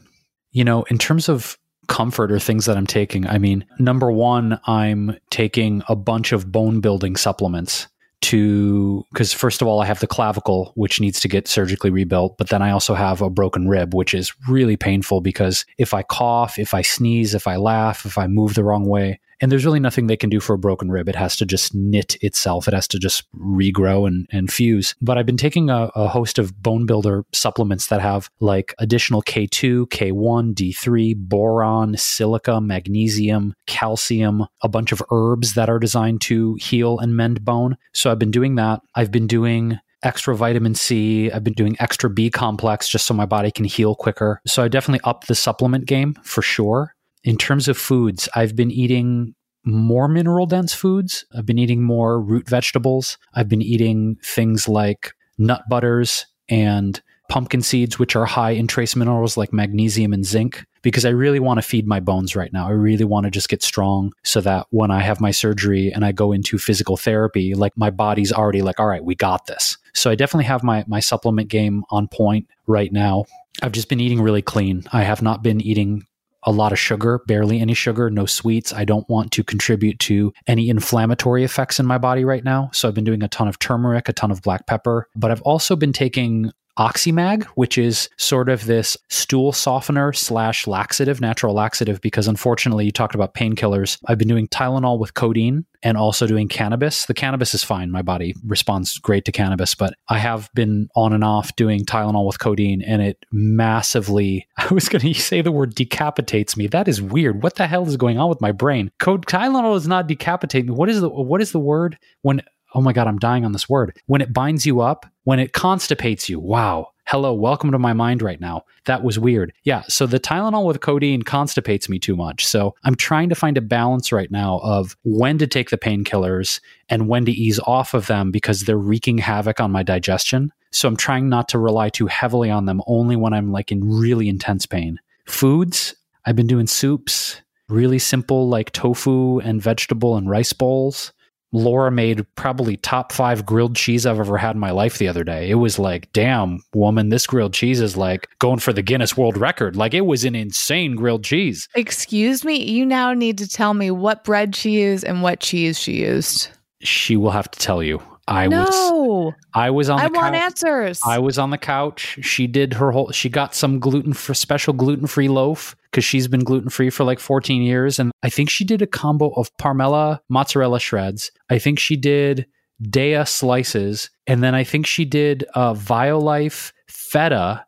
you 0.51 0.63
know, 0.63 0.83
in 0.83 0.97
terms 0.97 1.29
of 1.29 1.57
comfort 1.89 2.31
or 2.31 2.39
things 2.39 2.65
that 2.65 2.77
I'm 2.77 2.87
taking. 2.87 3.27
I 3.27 3.37
mean, 3.37 3.65
number 3.79 4.09
one, 4.11 4.59
I'm 4.65 5.17
taking 5.29 5.83
a 5.89 5.95
bunch 5.95 6.31
of 6.31 6.51
bone 6.51 6.79
building 6.79 7.17
supplements 7.17 7.87
to 8.21 9.05
because 9.13 9.31
first 9.31 9.61
of 9.61 9.67
all 9.69 9.79
i 9.79 9.85
have 9.85 10.01
the 10.01 10.07
clavicle 10.07 10.73
which 10.75 10.99
needs 10.99 11.21
to 11.21 11.29
get 11.29 11.47
surgically 11.47 11.89
rebuilt 11.89 12.37
but 12.37 12.49
then 12.49 12.61
i 12.61 12.69
also 12.69 12.93
have 12.93 13.21
a 13.21 13.29
broken 13.29 13.69
rib 13.69 13.93
which 13.93 14.13
is 14.13 14.33
really 14.49 14.75
painful 14.75 15.21
because 15.21 15.65
if 15.77 15.93
i 15.93 16.03
cough 16.03 16.59
if 16.59 16.73
i 16.73 16.81
sneeze 16.81 17.33
if 17.33 17.47
i 17.47 17.55
laugh 17.55 18.05
if 18.05 18.17
i 18.17 18.27
move 18.27 18.55
the 18.55 18.63
wrong 18.63 18.85
way 18.85 19.21
and 19.41 19.51
there's 19.51 19.65
really 19.65 19.79
nothing 19.79 20.07
they 20.07 20.17
can 20.17 20.29
do 20.29 20.39
for 20.39 20.53
a 20.53 20.59
broken 20.59 20.91
rib. 20.91 21.07
It 21.07 21.15
has 21.15 21.35
to 21.37 21.45
just 21.45 21.73
knit 21.73 22.17
itself. 22.21 22.67
It 22.67 22.73
has 22.73 22.87
to 22.89 22.99
just 22.99 23.23
regrow 23.33 24.07
and, 24.07 24.27
and 24.31 24.51
fuse. 24.51 24.95
But 25.01 25.17
I've 25.17 25.25
been 25.25 25.37
taking 25.37 25.69
a, 25.69 25.89
a 25.95 26.07
host 26.07 26.39
of 26.39 26.61
bone 26.61 26.85
builder 26.85 27.25
supplements 27.33 27.87
that 27.87 28.01
have 28.01 28.29
like 28.39 28.73
additional 28.79 29.21
K2, 29.23 29.87
K1, 29.87 30.53
D3, 30.53 31.15
boron, 31.15 31.95
silica, 31.97 32.59
magnesium, 32.59 33.53
calcium, 33.65 34.45
a 34.61 34.67
bunch 34.67 34.91
of 34.91 35.01
herbs 35.11 35.53
that 35.53 35.69
are 35.69 35.79
designed 35.79 36.21
to 36.21 36.55
heal 36.55 36.99
and 36.99 37.15
mend 37.15 37.45
bone. 37.45 37.77
So 37.93 38.11
I've 38.11 38.19
been 38.19 38.31
doing 38.31 38.55
that. 38.55 38.81
I've 38.95 39.11
been 39.11 39.27
doing 39.27 39.79
extra 40.03 40.35
vitamin 40.35 40.75
C. 40.75 41.31
I've 41.31 41.43
been 41.43 41.53
doing 41.53 41.75
extra 41.79 42.09
B 42.09 42.29
complex 42.29 42.87
just 42.87 43.05
so 43.05 43.13
my 43.13 43.25
body 43.25 43.51
can 43.51 43.65
heal 43.65 43.95
quicker. 43.95 44.41
So 44.47 44.63
I 44.63 44.67
definitely 44.67 45.01
upped 45.03 45.27
the 45.27 45.35
supplement 45.35 45.85
game 45.85 46.15
for 46.23 46.41
sure 46.41 46.95
in 47.29 47.37
terms 47.37 47.67
of 47.67 47.77
foods, 47.77 48.27
I've 48.33 48.55
been 48.55 48.71
eating 48.71 49.35
more 49.63 50.07
mineral 50.07 50.47
dense 50.47 50.73
foods. 50.73 51.25
I've 51.37 51.45
been 51.45 51.59
eating 51.59 51.83
more 51.83 52.19
root 52.19 52.49
vegetables. 52.49 53.19
I've 53.35 53.47
been 53.47 53.61
eating 53.61 54.17
things 54.23 54.67
like 54.67 55.11
nut 55.37 55.61
butters 55.69 56.25
and 56.49 56.99
pumpkin 57.29 57.61
seeds, 57.61 57.99
which 57.99 58.15
are 58.15 58.25
high 58.25 58.49
in 58.49 58.65
trace 58.65 58.95
minerals 58.95 59.37
like 59.37 59.53
magnesium 59.53 60.11
and 60.11 60.25
zinc, 60.25 60.65
because 60.81 61.05
I 61.05 61.09
really 61.09 61.39
want 61.39 61.59
to 61.59 61.61
feed 61.61 61.85
my 61.85 61.99
bones 61.99 62.35
right 62.35 62.51
now. 62.51 62.67
I 62.67 62.71
really 62.71 63.05
want 63.05 63.25
to 63.25 63.29
just 63.29 63.47
get 63.47 63.61
strong 63.61 64.11
so 64.23 64.41
that 64.41 64.65
when 64.71 64.89
I 64.89 65.01
have 65.01 65.21
my 65.21 65.29
surgery 65.29 65.91
and 65.93 66.03
I 66.03 66.11
go 66.11 66.31
into 66.31 66.57
physical 66.57 66.97
therapy, 66.97 67.53
like 67.53 67.73
my 67.77 67.91
body's 67.91 68.33
already 68.33 68.63
like, 68.63 68.79
all 68.79 68.87
right, 68.87 69.03
we 69.03 69.13
got 69.13 69.45
this. 69.45 69.77
So 69.93 70.09
I 70.09 70.15
definitely 70.15 70.45
have 70.45 70.63
my, 70.63 70.83
my 70.87 70.99
supplement 70.99 71.47
game 71.47 71.83
on 71.91 72.07
point 72.07 72.47
right 72.65 72.91
now. 72.91 73.25
I've 73.61 73.73
just 73.73 73.87
been 73.87 73.99
eating 73.99 74.19
really 74.19 74.41
clean. 74.41 74.83
I 74.91 75.03
have 75.03 75.21
not 75.21 75.43
been 75.43 75.61
eating 75.61 76.07
a 76.43 76.51
lot 76.51 76.71
of 76.71 76.79
sugar, 76.79 77.21
barely 77.27 77.59
any 77.59 77.73
sugar, 77.73 78.09
no 78.09 78.25
sweets. 78.25 78.73
I 78.73 78.85
don't 78.85 79.07
want 79.09 79.31
to 79.33 79.43
contribute 79.43 79.99
to 79.99 80.33
any 80.47 80.69
inflammatory 80.69 81.43
effects 81.43 81.79
in 81.79 81.85
my 81.85 81.97
body 81.97 82.23
right 82.23 82.43
now. 82.43 82.69
So 82.73 82.87
I've 82.87 82.93
been 82.93 83.03
doing 83.03 83.23
a 83.23 83.27
ton 83.27 83.47
of 83.47 83.59
turmeric, 83.59 84.09
a 84.09 84.13
ton 84.13 84.31
of 84.31 84.41
black 84.41 84.67
pepper, 84.67 85.07
but 85.15 85.31
I've 85.31 85.41
also 85.41 85.75
been 85.75 85.93
taking 85.93 86.51
Oxymag, 86.79 87.43
which 87.55 87.77
is 87.77 88.09
sort 88.17 88.47
of 88.47 88.65
this 88.65 88.95
stool 89.09 89.51
softener 89.51 90.13
slash 90.13 90.65
laxative, 90.65 91.19
natural 91.19 91.53
laxative, 91.53 91.99
because 91.99 92.27
unfortunately 92.27 92.85
you 92.85 92.91
talked 92.91 93.15
about 93.15 93.33
painkillers. 93.33 93.99
I've 94.07 94.17
been 94.17 94.29
doing 94.29 94.47
Tylenol 94.47 94.97
with 94.97 95.13
codeine 95.13 95.65
and 95.83 95.97
also 95.97 96.25
doing 96.25 96.47
cannabis. 96.47 97.05
The 97.05 97.13
cannabis 97.13 97.53
is 97.53 97.65
fine. 97.65 97.91
My 97.91 98.01
body 98.01 98.33
responds 98.45 98.97
great 98.97 99.25
to 99.25 99.31
cannabis, 99.33 99.75
but 99.75 99.93
I 100.07 100.19
have 100.19 100.49
been 100.53 100.87
on 100.95 101.11
and 101.11 101.23
off 101.23 101.53
doing 101.57 101.85
Tylenol 101.85 102.25
with 102.25 102.39
codeine 102.39 102.81
and 102.81 103.01
it 103.01 103.25
massively, 103.29 104.47
I 104.57 104.73
was 104.73 104.87
going 104.87 105.01
to 105.13 105.13
say 105.13 105.41
the 105.41 105.51
word 105.51 105.75
decapitates 105.75 106.55
me. 106.55 106.67
That 106.67 106.87
is 106.87 107.01
weird. 107.01 107.43
What 107.43 107.55
the 107.55 107.67
hell 107.67 107.87
is 107.87 107.97
going 107.97 108.17
on 108.17 108.29
with 108.29 108.39
my 108.39 108.53
brain? 108.53 108.89
Code 108.99 109.25
Tylenol 109.25 109.73
does 109.73 109.87
not 109.87 110.07
decapitate 110.07 110.65
me. 110.65 110.71
What 110.71 110.87
is 110.87 111.01
the, 111.01 111.09
what 111.09 111.41
is 111.41 111.51
the 111.51 111.59
word 111.59 111.97
when, 112.21 112.41
oh 112.73 112.81
my 112.81 112.93
God, 112.93 113.07
I'm 113.07 113.19
dying 113.19 113.45
on 113.45 113.51
this 113.51 113.69
word. 113.69 113.97
When 114.05 114.21
it 114.21 114.33
binds 114.33 114.65
you 114.65 114.81
up, 114.81 115.05
when 115.23 115.39
it 115.39 115.53
constipates 115.53 116.29
you. 116.29 116.39
Wow 116.39 116.91
hello, 117.09 117.33
welcome 117.33 117.71
to 117.71 117.79
my 117.79 117.91
mind 117.91 118.21
right 118.21 118.39
now. 118.39 118.61
That 118.85 119.03
was 119.03 119.17
weird. 119.17 119.51
Yeah. 119.63 119.81
So 119.87 120.05
the 120.05 120.19
Tylenol 120.19 120.67
with 120.67 120.79
codeine 120.79 121.23
constipates 121.23 121.89
me 121.89 121.97
too 121.97 122.15
much. 122.15 122.45
So 122.45 122.75
I'm 122.83 122.93
trying 122.93 123.29
to 123.29 123.35
find 123.35 123.57
a 123.57 123.61
balance 123.61 124.11
right 124.11 124.29
now 124.29 124.59
of 124.59 124.95
when 125.03 125.39
to 125.39 125.47
take 125.47 125.71
the 125.71 125.77
painkillers 125.77 126.61
and 126.87 127.07
when 127.07 127.25
to 127.25 127.31
ease 127.31 127.59
off 127.61 127.95
of 127.95 128.05
them 128.05 128.29
because 128.29 128.61
they're 128.61 128.77
wreaking 128.77 129.17
havoc 129.17 129.59
on 129.59 129.71
my 129.71 129.81
digestion. 129.81 130.51
So 130.69 130.87
I'm 130.87 130.95
trying 130.95 131.29
not 131.29 131.49
to 131.49 131.57
rely 131.57 131.89
too 131.89 132.05
heavily 132.05 132.51
on 132.51 132.65
them 132.65 132.79
only 132.85 133.15
when 133.15 133.33
I'm 133.33 133.51
like 133.51 133.71
in 133.71 133.83
really 133.83 134.29
intense 134.29 134.67
pain. 134.67 134.99
Foods, 135.25 135.95
I've 136.27 136.35
been 136.35 136.45
doing 136.45 136.67
soups, 136.67 137.41
really 137.69 137.97
simple 137.97 138.49
like 138.49 138.71
tofu 138.71 139.39
and 139.39 139.59
vegetable 139.59 140.15
and 140.15 140.29
rice 140.29 140.53
bowls. 140.53 141.11
Laura 141.51 141.91
made 141.91 142.25
probably 142.35 142.77
top 142.77 143.11
five 143.11 143.45
grilled 143.45 143.75
cheese 143.75 144.05
I've 144.05 144.19
ever 144.19 144.37
had 144.37 144.55
in 144.55 144.59
my 144.59 144.71
life 144.71 144.97
the 144.97 145.07
other 145.07 145.23
day. 145.23 145.49
It 145.49 145.55
was 145.55 145.79
like, 145.79 146.11
damn, 146.13 146.61
woman, 146.73 147.09
this 147.09 147.25
grilled 147.25 147.53
cheese 147.53 147.81
is 147.81 147.97
like 147.97 148.27
going 148.39 148.59
for 148.59 148.73
the 148.73 148.81
Guinness 148.81 149.17
World 149.17 149.37
Record. 149.37 149.75
Like 149.75 149.93
it 149.93 150.05
was 150.05 150.23
an 150.23 150.35
insane 150.35 150.95
grilled 150.95 151.23
cheese. 151.23 151.67
Excuse 151.75 152.45
me, 152.45 152.63
you 152.63 152.85
now 152.85 153.13
need 153.13 153.37
to 153.39 153.47
tell 153.47 153.73
me 153.73 153.91
what 153.91 154.23
bread 154.23 154.55
she 154.55 154.71
used 154.71 155.03
and 155.03 155.21
what 155.21 155.39
cheese 155.39 155.79
she 155.79 156.03
used. 156.03 156.49
She 156.81 157.17
will 157.17 157.31
have 157.31 157.49
to 157.51 157.59
tell 157.59 157.81
you. 157.83 158.01
I 158.29 158.47
no. 158.47 158.63
was 158.63 159.33
I 159.53 159.69
was 159.71 159.89
on 159.89 159.97
the 159.97 160.03
I 160.03 160.07
couch. 160.09 160.15
want 160.15 160.35
answers. 160.35 161.01
I 161.05 161.17
was 161.19 161.39
on 161.39 161.49
the 161.49 161.57
couch. 161.57 162.19
She 162.21 162.45
did 162.47 162.73
her 162.75 162.91
whole 162.91 163.11
she 163.11 163.27
got 163.29 163.55
some 163.55 163.79
gluten 163.79 164.13
for 164.13 164.33
special 164.33 164.73
gluten-free 164.73 165.29
loaf 165.29 165.75
cuz 165.91 166.03
she's 166.03 166.27
been 166.27 166.43
gluten-free 166.43 166.91
for 166.91 167.03
like 167.03 167.19
14 167.19 167.61
years 167.63 167.97
and 167.97 168.11
I 168.21 168.29
think 168.29 168.49
she 168.49 168.63
did 168.63 168.81
a 168.81 168.87
combo 168.87 169.29
of 169.31 169.49
Parmela 169.57 170.19
mozzarella 170.29 170.79
shreds. 170.79 171.31
I 171.49 171.57
think 171.57 171.79
she 171.79 171.95
did 171.95 172.45
Daiya 172.83 173.27
slices 173.27 174.09
and 174.27 174.43
then 174.43 174.53
I 174.53 174.63
think 174.63 174.85
she 174.85 175.05
did 175.05 175.45
uh 175.55 175.73
Violife 175.73 176.71
feta 176.87 177.65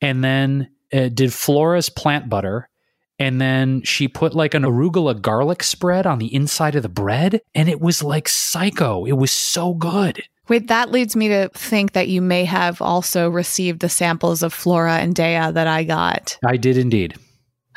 and 0.00 0.24
then 0.24 0.70
uh, 0.94 1.08
did 1.08 1.30
Flora's 1.30 1.90
plant 1.90 2.28
butter 2.30 2.69
and 3.20 3.40
then 3.40 3.82
she 3.82 4.08
put 4.08 4.34
like 4.34 4.54
an 4.54 4.64
arugula 4.64 5.20
garlic 5.20 5.62
spread 5.62 6.06
on 6.06 6.18
the 6.18 6.34
inside 6.34 6.74
of 6.74 6.82
the 6.82 6.88
bread 6.88 7.40
and 7.54 7.68
it 7.68 7.80
was 7.80 8.02
like 8.02 8.28
psycho 8.28 9.04
it 9.04 9.12
was 9.12 9.30
so 9.30 9.74
good 9.74 10.22
Wait, 10.48 10.66
that 10.66 10.90
leads 10.90 11.14
me 11.14 11.28
to 11.28 11.48
think 11.54 11.92
that 11.92 12.08
you 12.08 12.20
may 12.20 12.44
have 12.44 12.82
also 12.82 13.28
received 13.30 13.78
the 13.78 13.88
samples 13.88 14.42
of 14.42 14.52
Flora 14.52 14.94
and 14.94 15.14
Daiya 15.14 15.54
that 15.54 15.68
I 15.68 15.84
got. 15.84 16.36
i 16.44 16.56
did 16.56 16.76
indeed 16.76 17.14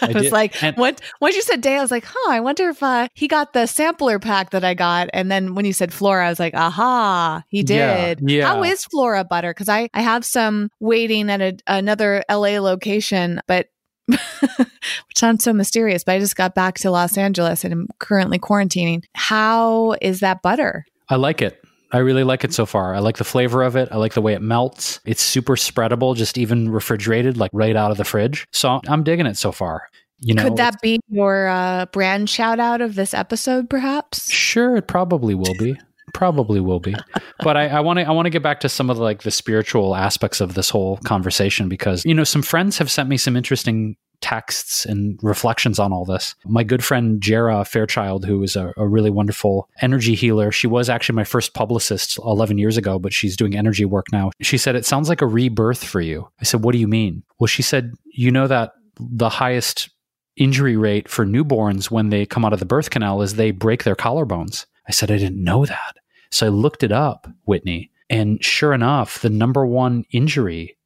I, 0.00 0.12
was 0.12 0.22
did. 0.24 0.32
like, 0.32 0.62
And- 0.62 0.76
what? 0.76 1.00
Once 1.20 1.34
you 1.34 1.42
said 1.42 1.60
Daiya, 1.62 1.78
I 1.78 1.82
was 1.82 1.90
like, 1.90 2.04
huh, 2.06 2.30
I 2.30 2.38
wonder 2.40 2.68
if 2.68 2.82
uh, 2.82 3.08
he 3.14 3.26
got 3.26 3.52
the 3.52 3.66
sampler 3.66 4.18
pack 4.20 4.50
that 4.50 4.62
I 4.64 4.74
got. 4.74 5.08
And 5.12 5.28
then 5.30 5.54
when 5.56 5.64
you 5.64 5.72
said 5.72 5.92
Flora, 5.92 6.26
I 6.26 6.28
was 6.28 6.38
like, 6.38 6.54
aha, 6.54 7.42
he 7.48 7.64
Yeah, 7.66 8.14
did. 8.14 8.30
yeah. 8.30 8.46
How 8.46 8.62
is 8.62 8.84
Flora 8.84 9.24
butter? 9.24 9.50
Because 9.50 9.68
I, 9.68 9.88
I 9.92 10.02
have 10.02 10.24
some 10.24 10.70
waiting 10.78 11.28
at 11.30 11.40
a, 11.40 11.56
another 11.66 12.22
LA 12.30 12.60
location, 12.60 13.40
but 13.48 13.66
which 14.08 15.16
sounds 15.16 15.44
so 15.44 15.52
mysterious, 15.52 16.04
but 16.04 16.12
I 16.12 16.18
just 16.18 16.36
got 16.36 16.54
back 16.54 16.78
to 16.78 16.90
Los 16.90 17.16
Angeles 17.16 17.64
and 17.64 17.72
I'm 17.72 17.88
currently 17.98 18.38
quarantining. 18.38 19.04
How 19.14 19.96
is 20.00 20.20
that 20.20 20.42
butter? 20.42 20.84
i 21.12 21.16
like 21.16 21.42
it 21.42 21.62
i 21.92 21.98
really 21.98 22.24
like 22.24 22.42
it 22.42 22.52
so 22.54 22.64
far 22.66 22.94
i 22.94 22.98
like 22.98 23.18
the 23.18 23.24
flavor 23.24 23.62
of 23.62 23.76
it 23.76 23.88
i 23.92 23.96
like 23.96 24.14
the 24.14 24.22
way 24.22 24.32
it 24.32 24.42
melts 24.42 24.98
it's 25.04 25.22
super 25.22 25.56
spreadable 25.56 26.16
just 26.16 26.38
even 26.38 26.70
refrigerated 26.70 27.36
like 27.36 27.50
right 27.52 27.76
out 27.76 27.90
of 27.90 27.96
the 27.96 28.04
fridge 28.04 28.46
so 28.52 28.80
i'm 28.88 29.04
digging 29.04 29.26
it 29.26 29.36
so 29.36 29.52
far 29.52 29.88
you 30.24 30.34
know 30.34 30.44
Could 30.44 30.56
that 30.56 30.80
be 30.80 31.00
your 31.08 31.48
uh, 31.48 31.86
brand 31.86 32.30
shout 32.30 32.60
out 32.60 32.80
of 32.80 32.94
this 32.94 33.12
episode, 33.12 33.68
perhaps? 33.68 34.30
Sure, 34.30 34.76
it 34.76 34.86
probably 34.86 35.34
will 35.34 35.56
be. 35.58 35.76
Probably 36.12 36.60
will 36.60 36.80
be. 36.80 36.94
But 37.40 37.56
I 37.56 37.80
want 37.80 37.98
to 37.98 38.04
I 38.04 38.10
want 38.10 38.26
to 38.26 38.30
get 38.30 38.42
back 38.42 38.60
to 38.60 38.68
some 38.68 38.90
of 38.90 38.96
the, 38.96 39.02
like 39.02 39.22
the 39.22 39.30
spiritual 39.30 39.96
aspects 39.96 40.40
of 40.40 40.54
this 40.54 40.70
whole 40.70 40.98
conversation 40.98 41.68
because 41.68 42.04
you 42.04 42.14
know 42.14 42.24
some 42.24 42.42
friends 42.42 42.78
have 42.78 42.90
sent 42.90 43.08
me 43.08 43.16
some 43.16 43.36
interesting 43.36 43.96
texts 44.22 44.86
and 44.86 45.18
reflections 45.22 45.78
on 45.78 45.92
all 45.92 46.06
this. 46.06 46.34
My 46.46 46.62
good 46.62 46.82
friend 46.82 47.20
Jera 47.20 47.66
Fairchild, 47.66 48.24
who 48.24 48.42
is 48.42 48.56
a, 48.56 48.72
a 48.76 48.88
really 48.88 49.10
wonderful 49.10 49.68
energy 49.82 50.14
healer, 50.14 50.50
she 50.50 50.66
was 50.66 50.88
actually 50.88 51.16
my 51.16 51.24
first 51.24 51.52
publicist 51.52 52.18
11 52.18 52.56
years 52.56 52.76
ago, 52.76 52.98
but 52.98 53.12
she's 53.12 53.36
doing 53.36 53.56
energy 53.56 53.84
work 53.84 54.06
now. 54.12 54.30
She 54.40 54.56
said, 54.56 54.76
It 54.76 54.86
sounds 54.86 55.08
like 55.08 55.20
a 55.20 55.26
rebirth 55.26 55.84
for 55.84 56.00
you. 56.00 56.28
I 56.40 56.44
said, 56.44 56.62
What 56.62 56.72
do 56.72 56.78
you 56.78 56.88
mean? 56.88 57.24
Well, 57.38 57.48
she 57.48 57.62
said, 57.62 57.92
You 58.14 58.30
know 58.30 58.46
that 58.46 58.72
the 58.98 59.28
highest 59.28 59.90
injury 60.36 60.76
rate 60.76 61.08
for 61.08 61.26
newborns 61.26 61.90
when 61.90 62.08
they 62.08 62.24
come 62.24 62.44
out 62.44 62.52
of 62.52 62.60
the 62.60 62.64
birth 62.66 62.90
canal 62.90 63.20
is 63.20 63.34
they 63.34 63.50
break 63.50 63.84
their 63.84 63.96
collarbones. 63.96 64.66
I 64.88 64.92
said, 64.92 65.10
I 65.10 65.18
didn't 65.18 65.42
know 65.42 65.66
that. 65.66 65.96
So 66.32 66.46
I 66.46 66.48
looked 66.48 66.82
it 66.82 66.92
up, 66.92 67.28
Whitney. 67.44 67.90
And 68.10 68.42
sure 68.44 68.72
enough, 68.72 69.20
the 69.20 69.30
number 69.30 69.64
one 69.64 70.04
injury 70.10 70.76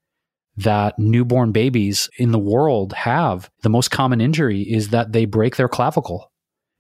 that 0.57 0.99
newborn 0.99 1.53
babies 1.53 2.11
in 2.19 2.33
the 2.33 2.39
world 2.39 2.93
have, 2.95 3.51
the 3.63 3.69
most 3.69 3.91
common 3.91 4.21
injury 4.21 4.63
is 4.63 4.89
that 4.89 5.13
they 5.13 5.25
break 5.25 5.57
their 5.57 5.69
clavicle. 5.69 6.33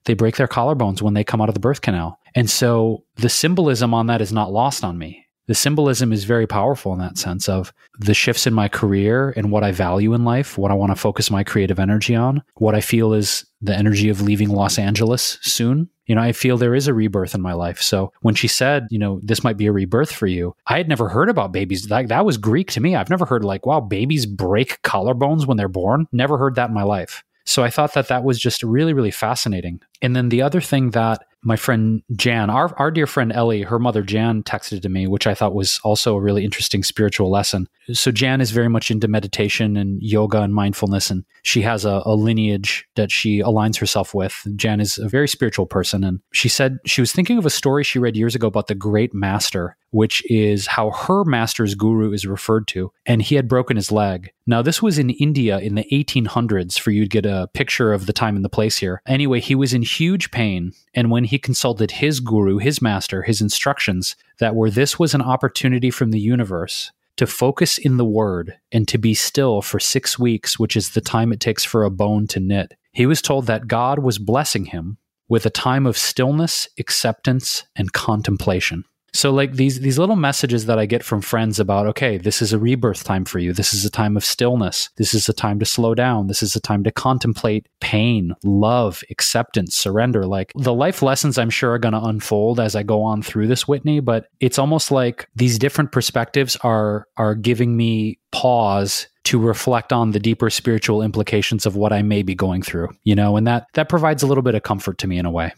They 0.05 0.15
break 0.15 0.37
their 0.37 0.49
collarbones 0.49 1.03
when 1.03 1.15
they 1.15 1.25
come 1.25 1.41
out 1.41 1.49
of 1.49 1.55
the 1.55 1.61
birth 1.61 1.81
canal. 1.81 2.19
And 2.35 2.49
so 2.49 3.05
the 3.17 3.29
symbolism 3.29 3.93
on 3.95 4.07
that 4.07 4.21
is 4.21 4.33
not 4.33 4.53
lost 4.53 4.85
on 4.85 4.99
me. 4.99 5.26
The 5.47 5.55
symbolism 5.55 6.13
is 6.13 6.25
very 6.25 6.47
powerful 6.47 6.93
in 6.93 6.99
that 6.99 7.19
sense 7.19 7.49
of 7.49 7.73
the 7.99 8.15
shifts 8.15 8.47
in 8.47 8.55
my 8.55 8.69
career 8.69 9.33
and 9.37 9.51
what 9.51 9.63
I 9.63 9.73
value 9.73 10.13
in 10.13 10.25
life, 10.25 10.59
what 10.59 10.71
I 10.71 10.75
want 10.75 10.91
to 10.91 10.97
focus 10.97 11.31
my 11.31 11.45
creative 11.45 11.79
energy 11.79 12.15
on, 12.15 12.43
what 12.57 12.75
I 12.75 12.81
feel 12.81 13.13
is 13.13 13.47
the 13.61 13.75
energy 13.75 14.09
of 14.09 14.21
leaving 14.21 14.49
Los 14.49 14.79
Angeles 14.79 15.39
soon. 15.43 15.89
You 16.07 16.15
know, 16.15 16.21
I 16.21 16.33
feel 16.33 16.57
there 16.57 16.75
is 16.75 16.89
a 16.89 16.95
rebirth 16.95 17.35
in 17.35 17.41
my 17.41 17.53
life. 17.53 17.81
So 17.81 18.13
when 18.21 18.35
she 18.35 18.49
said, 18.49 18.87
you 18.91 18.99
know, 18.99 19.21
this 19.23 19.43
might 19.43 19.57
be 19.57 19.67
a 19.67 19.73
rebirth 19.73 20.13
for 20.13 20.27
you, 20.27 20.55
I 20.67 20.77
had 20.77 20.89
never 20.89 21.09
heard 21.09 21.29
about 21.29 21.53
babies. 21.53 21.91
Like 21.91 22.09
that 22.09 22.25
was 22.25 22.39
Greek 22.39 22.71
to 22.73 22.81
me. 22.81 22.95
I've 22.95 23.11
never 23.11 23.25
heard 23.25 23.45
like, 23.45 23.67
wow, 23.67 23.81
babies 23.81 24.27
break 24.27 24.83
collarbones 24.83 25.47
when 25.47 25.57
they're 25.57 25.69
born. 25.69 26.07
Never 26.13 26.39
heard 26.39 26.57
that 26.57 26.69
in 26.69 26.75
my 26.75 26.85
life. 26.85 27.25
So 27.45 27.63
I 27.63 27.71
thought 27.71 27.95
that 27.95 28.09
that 28.09 28.25
was 28.25 28.41
just 28.41 28.65
really, 28.65 28.93
really 28.93 29.13
fascinating. 29.13 29.81
And 30.03 30.15
then 30.15 30.29
the 30.29 30.43
other 30.43 30.61
thing 30.61 30.91
that 30.91 31.25
my 31.47 31.55
friend 31.55 32.03
Jan, 32.17 32.51
our, 32.51 32.75
our 32.77 32.91
dear 32.91 33.07
friend 33.07 33.33
Ellie, 33.33 33.63
her 33.63 33.79
mother 33.79 34.03
Jan 34.03 34.43
texted 34.43 34.83
to 34.83 34.89
me, 34.89 35.07
which 35.07 35.29
I 35.29 35.35
thought 35.35 35.55
was 35.55 35.79
also 35.85 36.17
a 36.17 36.21
really 36.21 36.45
interesting 36.45 36.83
spiritual 36.83 37.31
lesson. 37.31 37.69
So 37.93 38.11
Jan 38.11 38.41
is 38.41 38.51
very 38.51 38.69
much 38.69 38.91
into 38.91 39.07
meditation 39.07 39.77
and 39.77 40.03
yoga 40.03 40.43
and 40.43 40.53
mindfulness, 40.53 41.09
and 41.09 41.25
she 41.45 41.63
has 41.63 41.85
a, 41.85 42.03
a 42.05 42.17
lineage 42.17 42.85
that 42.97 43.13
she 43.13 43.39
aligns 43.39 43.79
herself 43.79 44.13
with. 44.13 44.45
Jan 44.57 44.81
is 44.81 44.99
a 44.99 45.09
very 45.09 45.29
spiritual 45.29 45.67
person, 45.67 46.03
and 46.03 46.21
she 46.33 46.49
said 46.49 46.79
she 46.85 47.01
was 47.01 47.13
thinking 47.13 47.39
of 47.39 47.47
a 47.47 47.51
story 47.51 47.85
she 47.85 48.01
read 48.01 48.17
years 48.17 48.35
ago 48.35 48.49
about 48.49 48.67
the 48.67 48.75
great 48.75 49.15
master, 49.15 49.77
which 49.91 50.29
is 50.29 50.67
how 50.67 50.91
her 50.91 51.25
master's 51.25 51.77
guru 51.77 52.13
is 52.13 52.27
referred 52.27 52.67
to, 52.69 52.91
and 53.07 53.23
he 53.23 53.37
had 53.37 53.47
broken 53.47 53.77
his 53.77 53.93
leg. 53.93 54.33
Now, 54.49 54.63
this 54.63 54.83
was 54.83 54.99
in 54.99 55.11
India 55.11 55.59
in 55.59 55.77
the 55.77 55.87
1800s 55.93 56.79
for 56.79 56.91
you 56.91 57.03
to 57.03 57.09
get 57.09 57.27
a 57.27 57.49
picture 57.55 57.93
of 57.93 58.07
the 58.07 58.13
time 58.13 58.37
and 58.37 58.45
the 58.45 58.49
place 58.49 58.79
here. 58.79 59.01
Anyway, 59.07 59.41
he 59.41 59.55
was 59.55 59.73
in 59.73 59.83
huge 59.87 60.31
pain, 60.31 60.73
and 60.95 61.11
when 61.11 61.25
he 61.25 61.39
consulted 61.39 61.93
his 61.93 62.21
guru, 62.21 62.59
his 62.59 62.83
master, 62.83 63.23
his 63.23 63.41
instructions, 63.41 64.17
that 64.39 64.55
were 64.55 64.71
this 64.71 64.99
was 64.99 65.15
an 65.15 65.23
opportunity 65.23 65.91
from 65.91 66.11
the 66.11 66.21
universe 66.21 66.93
to 67.17 67.27
focus 67.27 67.79
in 67.79 67.97
the 67.97 68.05
word 68.05 68.59
and 68.71 68.87
to 68.89 68.99
be 68.99 69.15
still 69.15 69.63
for 69.63 69.81
six 69.81 70.19
weeks, 70.19 70.59
which 70.59 70.77
is 70.77 70.91
the 70.91 71.01
time 71.01 71.33
it 71.33 71.41
takes 71.41 71.65
for 71.65 71.85
a 71.85 71.91
bone 71.91 72.27
to 72.29 72.41
knit. 72.41 72.75
He 72.93 73.07
was 73.07 73.23
told 73.23 73.47
that 73.47 73.69
God 73.69 73.99
was 74.01 74.19
blessing 74.19 74.67
him 74.67 74.99
with 75.29 75.47
a 75.47 75.51
time 75.51 75.87
of 75.87 75.99
stillness, 75.99 76.69
acceptance, 76.79 77.65
and 77.75 77.93
contemplation. 77.93 78.85
So 79.17 79.33
like 79.33 79.55
these 79.55 79.81
these 79.81 79.99
little 79.99 80.17
messages 80.17 80.67
that 80.67 80.79
I 80.79 80.85
get 80.87 81.03
from 81.03 81.23
friends 81.23 81.59
about 81.59 81.87
okay, 81.87 82.19
this 82.19 82.43
is 82.43 82.53
a 82.53 82.59
rebirth 82.59 83.03
time 83.03 83.25
for 83.25 83.39
you. 83.39 83.53
This 83.53 83.73
is 83.73 83.85
a 83.85 83.91
time 83.91 84.17
of 84.17 84.25
stillness. 84.25 84.91
This 84.97 85.15
is 85.15 85.29
a 85.29 85.33
time 85.33 85.59
to 85.61 85.65
slow 85.65 85.95
down. 85.95 86.27
This 86.27 86.43
is 86.43 86.55
a 86.55 86.61
time 86.61 86.85
to 86.85 86.93
contemplate 86.93 87.67
pain, 87.81 88.35
love, 88.45 89.03
acceptance, 89.11 89.75
surrender. 89.75 90.27
Like 90.27 90.53
the 90.55 90.75
life 90.75 91.03
lessons 91.03 91.39
I'm 91.39 91.51
sure 91.51 91.73
are 91.73 91.79
going 91.79 91.95
to 91.95 92.05
unfold 92.05 92.61
as 92.61 92.77
I 92.77 92.83
go 92.83 93.03
on 93.03 93.23
through 93.23 93.47
this 93.47 93.67
Whitney, 93.67 94.01
but 94.01 94.29
it's 94.41 94.59
almost 94.59 94.91
like 94.91 95.29
these 95.35 95.59
different 95.59 95.93
perspectives 95.93 96.57
are 96.57 97.09
are 97.17 97.35
giving 97.35 97.77
me 97.77 98.19
pause 98.33 99.09
to 99.25 99.39
reflect 99.41 99.93
on 99.93 100.11
the 100.11 100.21
deeper 100.21 100.51
spiritual 100.51 101.03
implications 101.03 101.65
of 101.65 101.75
what 101.75 101.93
I 101.93 102.03
may 102.03 102.23
be 102.23 102.35
going 102.35 102.63
through, 102.63 102.91
you 103.05 103.15
know, 103.15 103.37
and 103.37 103.47
that 103.47 103.67
that 103.73 103.89
provides 103.89 104.23
a 104.23 104.27
little 104.27 104.43
bit 104.43 104.55
of 104.55 104.63
comfort 104.63 104.99
to 104.99 105.07
me 105.07 105.17
in 105.17 105.25
a 105.25 105.31
way. 105.31 105.53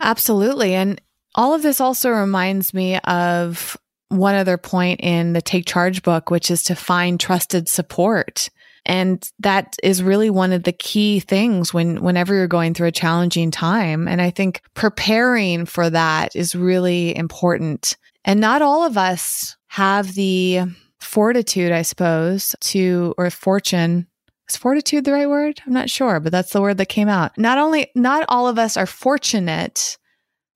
Absolutely. 0.00 0.74
And 0.74 1.00
all 1.34 1.54
of 1.54 1.62
this 1.62 1.80
also 1.80 2.10
reminds 2.10 2.74
me 2.74 2.98
of 3.00 3.76
one 4.08 4.34
other 4.34 4.58
point 4.58 5.00
in 5.00 5.32
the 5.32 5.42
Take 5.42 5.66
Charge 5.66 6.02
book, 6.02 6.30
which 6.30 6.50
is 6.50 6.62
to 6.64 6.74
find 6.74 7.18
trusted 7.18 7.68
support. 7.68 8.48
And 8.84 9.28
that 9.38 9.76
is 9.82 10.02
really 10.02 10.28
one 10.28 10.52
of 10.52 10.64
the 10.64 10.72
key 10.72 11.20
things 11.20 11.72
when, 11.72 12.02
whenever 12.02 12.34
you're 12.34 12.48
going 12.48 12.74
through 12.74 12.88
a 12.88 12.92
challenging 12.92 13.50
time. 13.50 14.08
And 14.08 14.20
I 14.20 14.30
think 14.30 14.60
preparing 14.74 15.66
for 15.66 15.88
that 15.88 16.34
is 16.34 16.54
really 16.54 17.16
important. 17.16 17.96
And 18.24 18.40
not 18.40 18.60
all 18.60 18.84
of 18.84 18.98
us 18.98 19.56
have 19.68 20.14
the 20.14 20.62
fortitude, 21.00 21.72
I 21.72 21.82
suppose, 21.82 22.54
to, 22.60 23.14
or 23.16 23.30
fortune. 23.30 24.06
Is 24.48 24.56
fortitude 24.56 25.04
the 25.04 25.12
right 25.12 25.28
word? 25.28 25.60
I'm 25.64 25.72
not 25.72 25.88
sure, 25.88 26.18
but 26.20 26.32
that's 26.32 26.52
the 26.52 26.60
word 26.60 26.78
that 26.78 26.88
came 26.88 27.08
out. 27.08 27.38
Not 27.38 27.58
only, 27.58 27.90
not 27.94 28.24
all 28.28 28.48
of 28.48 28.58
us 28.58 28.76
are 28.76 28.86
fortunate 28.86 29.96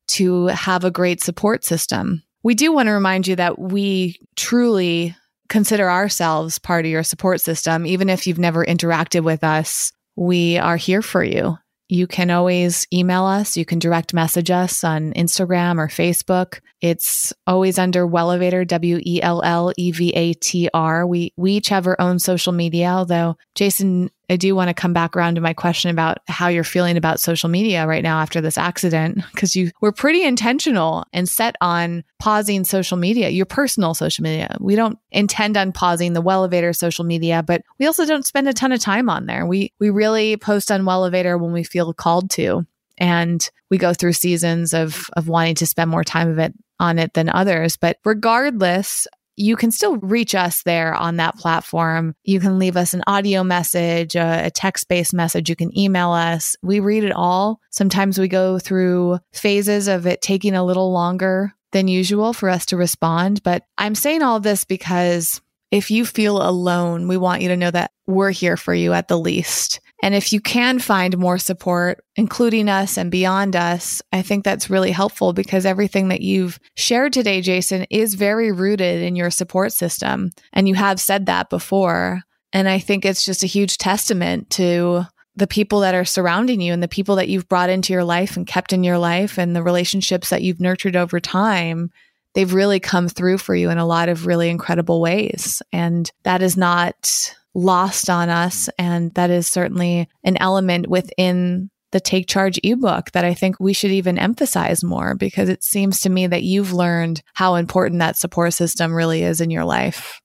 to 0.09 0.47
have 0.47 0.85
a 0.85 0.91
great 0.91 1.23
support 1.23 1.65
system. 1.65 2.23
We 2.43 2.55
do 2.55 2.73
want 2.73 2.87
to 2.87 2.93
remind 2.93 3.27
you 3.27 3.37
that 3.37 3.59
we 3.59 4.21
truly 4.37 5.17
consider 5.49 5.91
ourselves 5.91 6.59
part 6.59 6.85
of 6.85 6.91
your 6.91 7.03
support 7.03 7.41
system. 7.41 7.87
Even 7.87 8.09
if 8.09 8.27
you've 8.27 8.39
never 8.39 8.65
interacted 8.65 9.23
with 9.23 9.45
us, 9.45 9.93
we 10.17 10.59
are 10.59 10.77
here 10.77 11.03
for 11.03 11.23
you. 11.23 11.59
You 11.89 12.09
can 12.09 12.31
always 12.31 12.87
email 12.93 13.25
us. 13.25 13.57
You 13.57 13.65
can 13.65 13.79
direct 13.79 14.13
message 14.13 14.51
us 14.51 14.83
on 14.83 15.13
Instagram 15.13 15.79
or 15.79 15.87
Facebook. 15.87 16.61
It's 16.81 17.33
always 17.47 17.79
under 17.79 18.09
Wellevatr, 18.09 18.67
W 18.67 19.01
E 19.05 19.23
L 19.23 19.41
L 19.45 19.73
E 19.77 19.93
V 19.93 20.11
A 20.11 20.33
T 20.35 20.69
R. 20.75 21.07
We 21.07 21.33
we 21.37 21.53
each 21.53 21.69
have 21.69 21.87
our 21.87 22.01
own 22.01 22.19
social 22.19 22.53
media, 22.53 22.89
although 22.89 23.37
Jason 23.55 24.11
I 24.29 24.37
do 24.37 24.55
want 24.55 24.69
to 24.69 24.75
come 24.75 24.93
back 24.93 25.17
around 25.17 25.37
to 25.37 25.41
my 25.41 25.53
question 25.53 25.91
about 25.91 26.19
how 26.27 26.49
you're 26.49 26.65
feeling 26.65 26.97
about 26.97 27.21
social 27.21 27.49
media 27.49 27.87
right 27.87 28.03
now 28.03 28.21
after 28.21 28.41
this 28.41 28.59
accident, 28.59 29.21
because 29.33 29.55
you 29.55 29.71
were 29.81 29.93
pretty 29.93 30.25
intentional 30.25 31.05
and 31.13 31.29
set 31.29 31.55
on 31.61 32.03
pausing 32.19 32.65
social 32.65 32.97
media, 32.97 33.29
your 33.29 33.47
personal 33.47 33.95
social 33.95 34.23
media. 34.23 34.57
We 34.61 34.75
don't 34.75 34.99
intend 35.11 35.57
on 35.57 35.73
pausing 35.73 36.13
the 36.13 36.23
Wellevatr 36.23 36.75
social 36.75 37.05
media, 37.05 37.43
but 37.43 37.63
we 37.79 37.87
also 37.87 38.05
don't 38.05 38.27
spend 38.27 38.49
a 38.49 38.53
ton 38.53 38.73
of 38.73 38.81
time 38.81 39.09
on 39.09 39.27
there. 39.27 39.47
We 39.47 39.73
we 39.79 39.91
really 39.91 40.37
post 40.37 40.71
on 40.71 40.83
Wellevatr 40.83 41.41
when 41.41 41.53
we 41.53 41.63
feel 41.63 41.93
called 41.93 42.31
to. 42.31 42.67
And 42.99 43.47
we 43.71 43.77
go 43.77 43.93
through 43.93 44.15
seasons 44.15 44.73
of 44.73 45.11
of 45.17 45.29
wanting 45.29 45.57
to 45.57 45.67
spend 45.67 45.91
more 45.91 46.05
time 46.05 46.31
of 46.31 46.39
it 46.39 46.55
on 46.81 46.99
it 46.99 47.13
than 47.15 47.29
others. 47.29 47.77
But 47.77 47.99
regardless, 48.05 49.07
you 49.37 49.55
can 49.55 49.71
still 49.71 49.99
reach 49.99 50.35
us 50.35 50.63
there 50.63 50.95
on 50.95 51.17
that 51.17 51.37
platform. 51.37 52.15
You 52.25 52.41
can 52.41 52.59
leave 52.59 52.77
us 52.77 52.95
an 52.95 53.03
audio 53.07 53.45
message, 53.45 54.17
a, 54.17 54.51
text 54.55 54.89
based 54.89 55.13
message. 55.13 55.51
You 55.51 55.57
can 55.57 55.77
email 55.79 56.11
us. 56.11 56.57
We 56.63 56.81
read 56.81 57.05
it 57.05 57.13
all. 57.13 57.61
Sometimes 57.71 58.19
we 58.19 58.29
go 58.29 58.59
through 58.59 59.19
phases 59.33 59.89
of 59.89 60.07
it 60.07 60.23
taking 60.23 60.55
a 60.55 60.65
little 60.65 60.93
longer 60.93 61.53
than 61.73 61.89
usual 61.89 62.33
for 62.33 62.49
us 62.49 62.67
to 62.67 62.77
respond. 62.77 63.43
But 63.43 63.65
I'm 63.77 63.95
saying 63.95 64.23
all 64.23 64.41
this 64.41 64.65
because 64.65 65.41
if 65.71 65.91
you 65.91 66.07
feel 66.07 66.41
alone, 66.41 67.09
we 67.09 67.17
want 67.17 67.43
you 67.43 67.49
to 67.49 67.57
know 67.57 67.71
that 67.71 67.91
we're 68.07 68.31
here 68.31 68.57
for 68.57 68.73
you 68.73 68.93
at 68.93 69.09
the 69.09 69.19
least. 69.19 69.81
And 70.03 70.15
if 70.15 70.33
you 70.33 70.41
can 70.41 70.79
find 70.79 71.17
more 71.17 71.39
support, 71.39 72.05
including 72.17 72.69
us 72.69 72.99
and 72.99 73.11
beyond 73.11 73.57
us, 73.57 74.03
I 74.13 74.23
think 74.23 74.45
that's 74.45 74.71
really 74.71 74.91
helpful 74.91 75.33
because 75.33 75.65
everything 75.65 76.09
that 76.09 76.21
you've 76.21 76.61
shared 76.77 77.13
today, 77.13 77.41
Jason, 77.41 77.87
is 77.91 78.15
very 78.15 78.53
rooted 78.53 79.03
in 79.03 79.17
your 79.17 79.31
support 79.31 79.73
system. 79.73 80.31
And 80.53 80.69
you 80.69 80.75
have 80.75 81.01
said 81.01 81.27
that 81.27 81.49
before. 81.49 82.23
And 82.53 82.69
I 82.69 82.79
think 82.79 83.05
it's 83.05 83.25
just 83.25 83.43
a 83.43 83.49
huge 83.49 83.79
testament 83.79 84.51
to 84.51 85.05
the 85.35 85.47
people 85.47 85.81
that 85.81 85.95
are 85.95 86.05
surrounding 86.05 86.61
you 86.61 86.73
and 86.73 86.83
the 86.83 86.89
people 86.89 87.17
that 87.17 87.29
you've 87.29 87.49
brought 87.49 87.71
into 87.71 87.93
your 87.93 88.05
life 88.05 88.37
and 88.37 88.47
kept 88.47 88.73
in 88.73 88.83
your 88.83 88.99
life 88.99 89.39
and 89.39 89.55
the 89.55 89.63
relationships 89.63 90.31
that 90.31 90.43
you've 90.43 90.61
nurtured 90.61 90.97
over 90.97 91.21
time. 91.21 91.91
They've 92.35 92.53
really 92.53 92.81
come 92.81 93.09
through 93.09 93.39
for 93.39 93.55
you 93.55 93.71
in 93.71 93.79
a 93.79 93.87
lot 93.87 94.09
of 94.09 94.27
really 94.27 94.49
incredible 94.49 95.01
ways. 95.01 95.63
And 95.73 96.11
that 96.25 96.43
is 96.43 96.57
not 96.57 97.35
lost 97.57 98.11
on 98.11 98.29
us. 98.29 98.69
And 98.79 99.13
that 99.15 99.31
is 99.31 99.49
certainly 99.49 100.09
an 100.23 100.37
element 100.39 100.89
within 100.89 101.71
the 101.91 102.01
Take 102.01 102.29
Charge 102.29 102.61
ebook 102.63 103.13
that 103.13 103.25
I 103.25 103.33
think 103.33 103.59
we 103.59 103.73
should 103.73 103.93
even 103.93 104.19
emphasize 104.19 104.85
more 104.85 105.15
because 105.15 105.49
it 105.49 105.65
seems 105.65 106.01
to 106.03 106.11
me 106.11 106.27
that 106.27 106.43
you've 106.43 106.73
learned 106.73 107.23
how 107.35 107.55
important 107.55 108.01
that 108.01 108.19
support 108.19 108.53
system 108.53 108.93
really 108.93 109.23
is 109.23 109.41
in 109.41 109.51
your 109.51 109.65
life. 109.65 110.21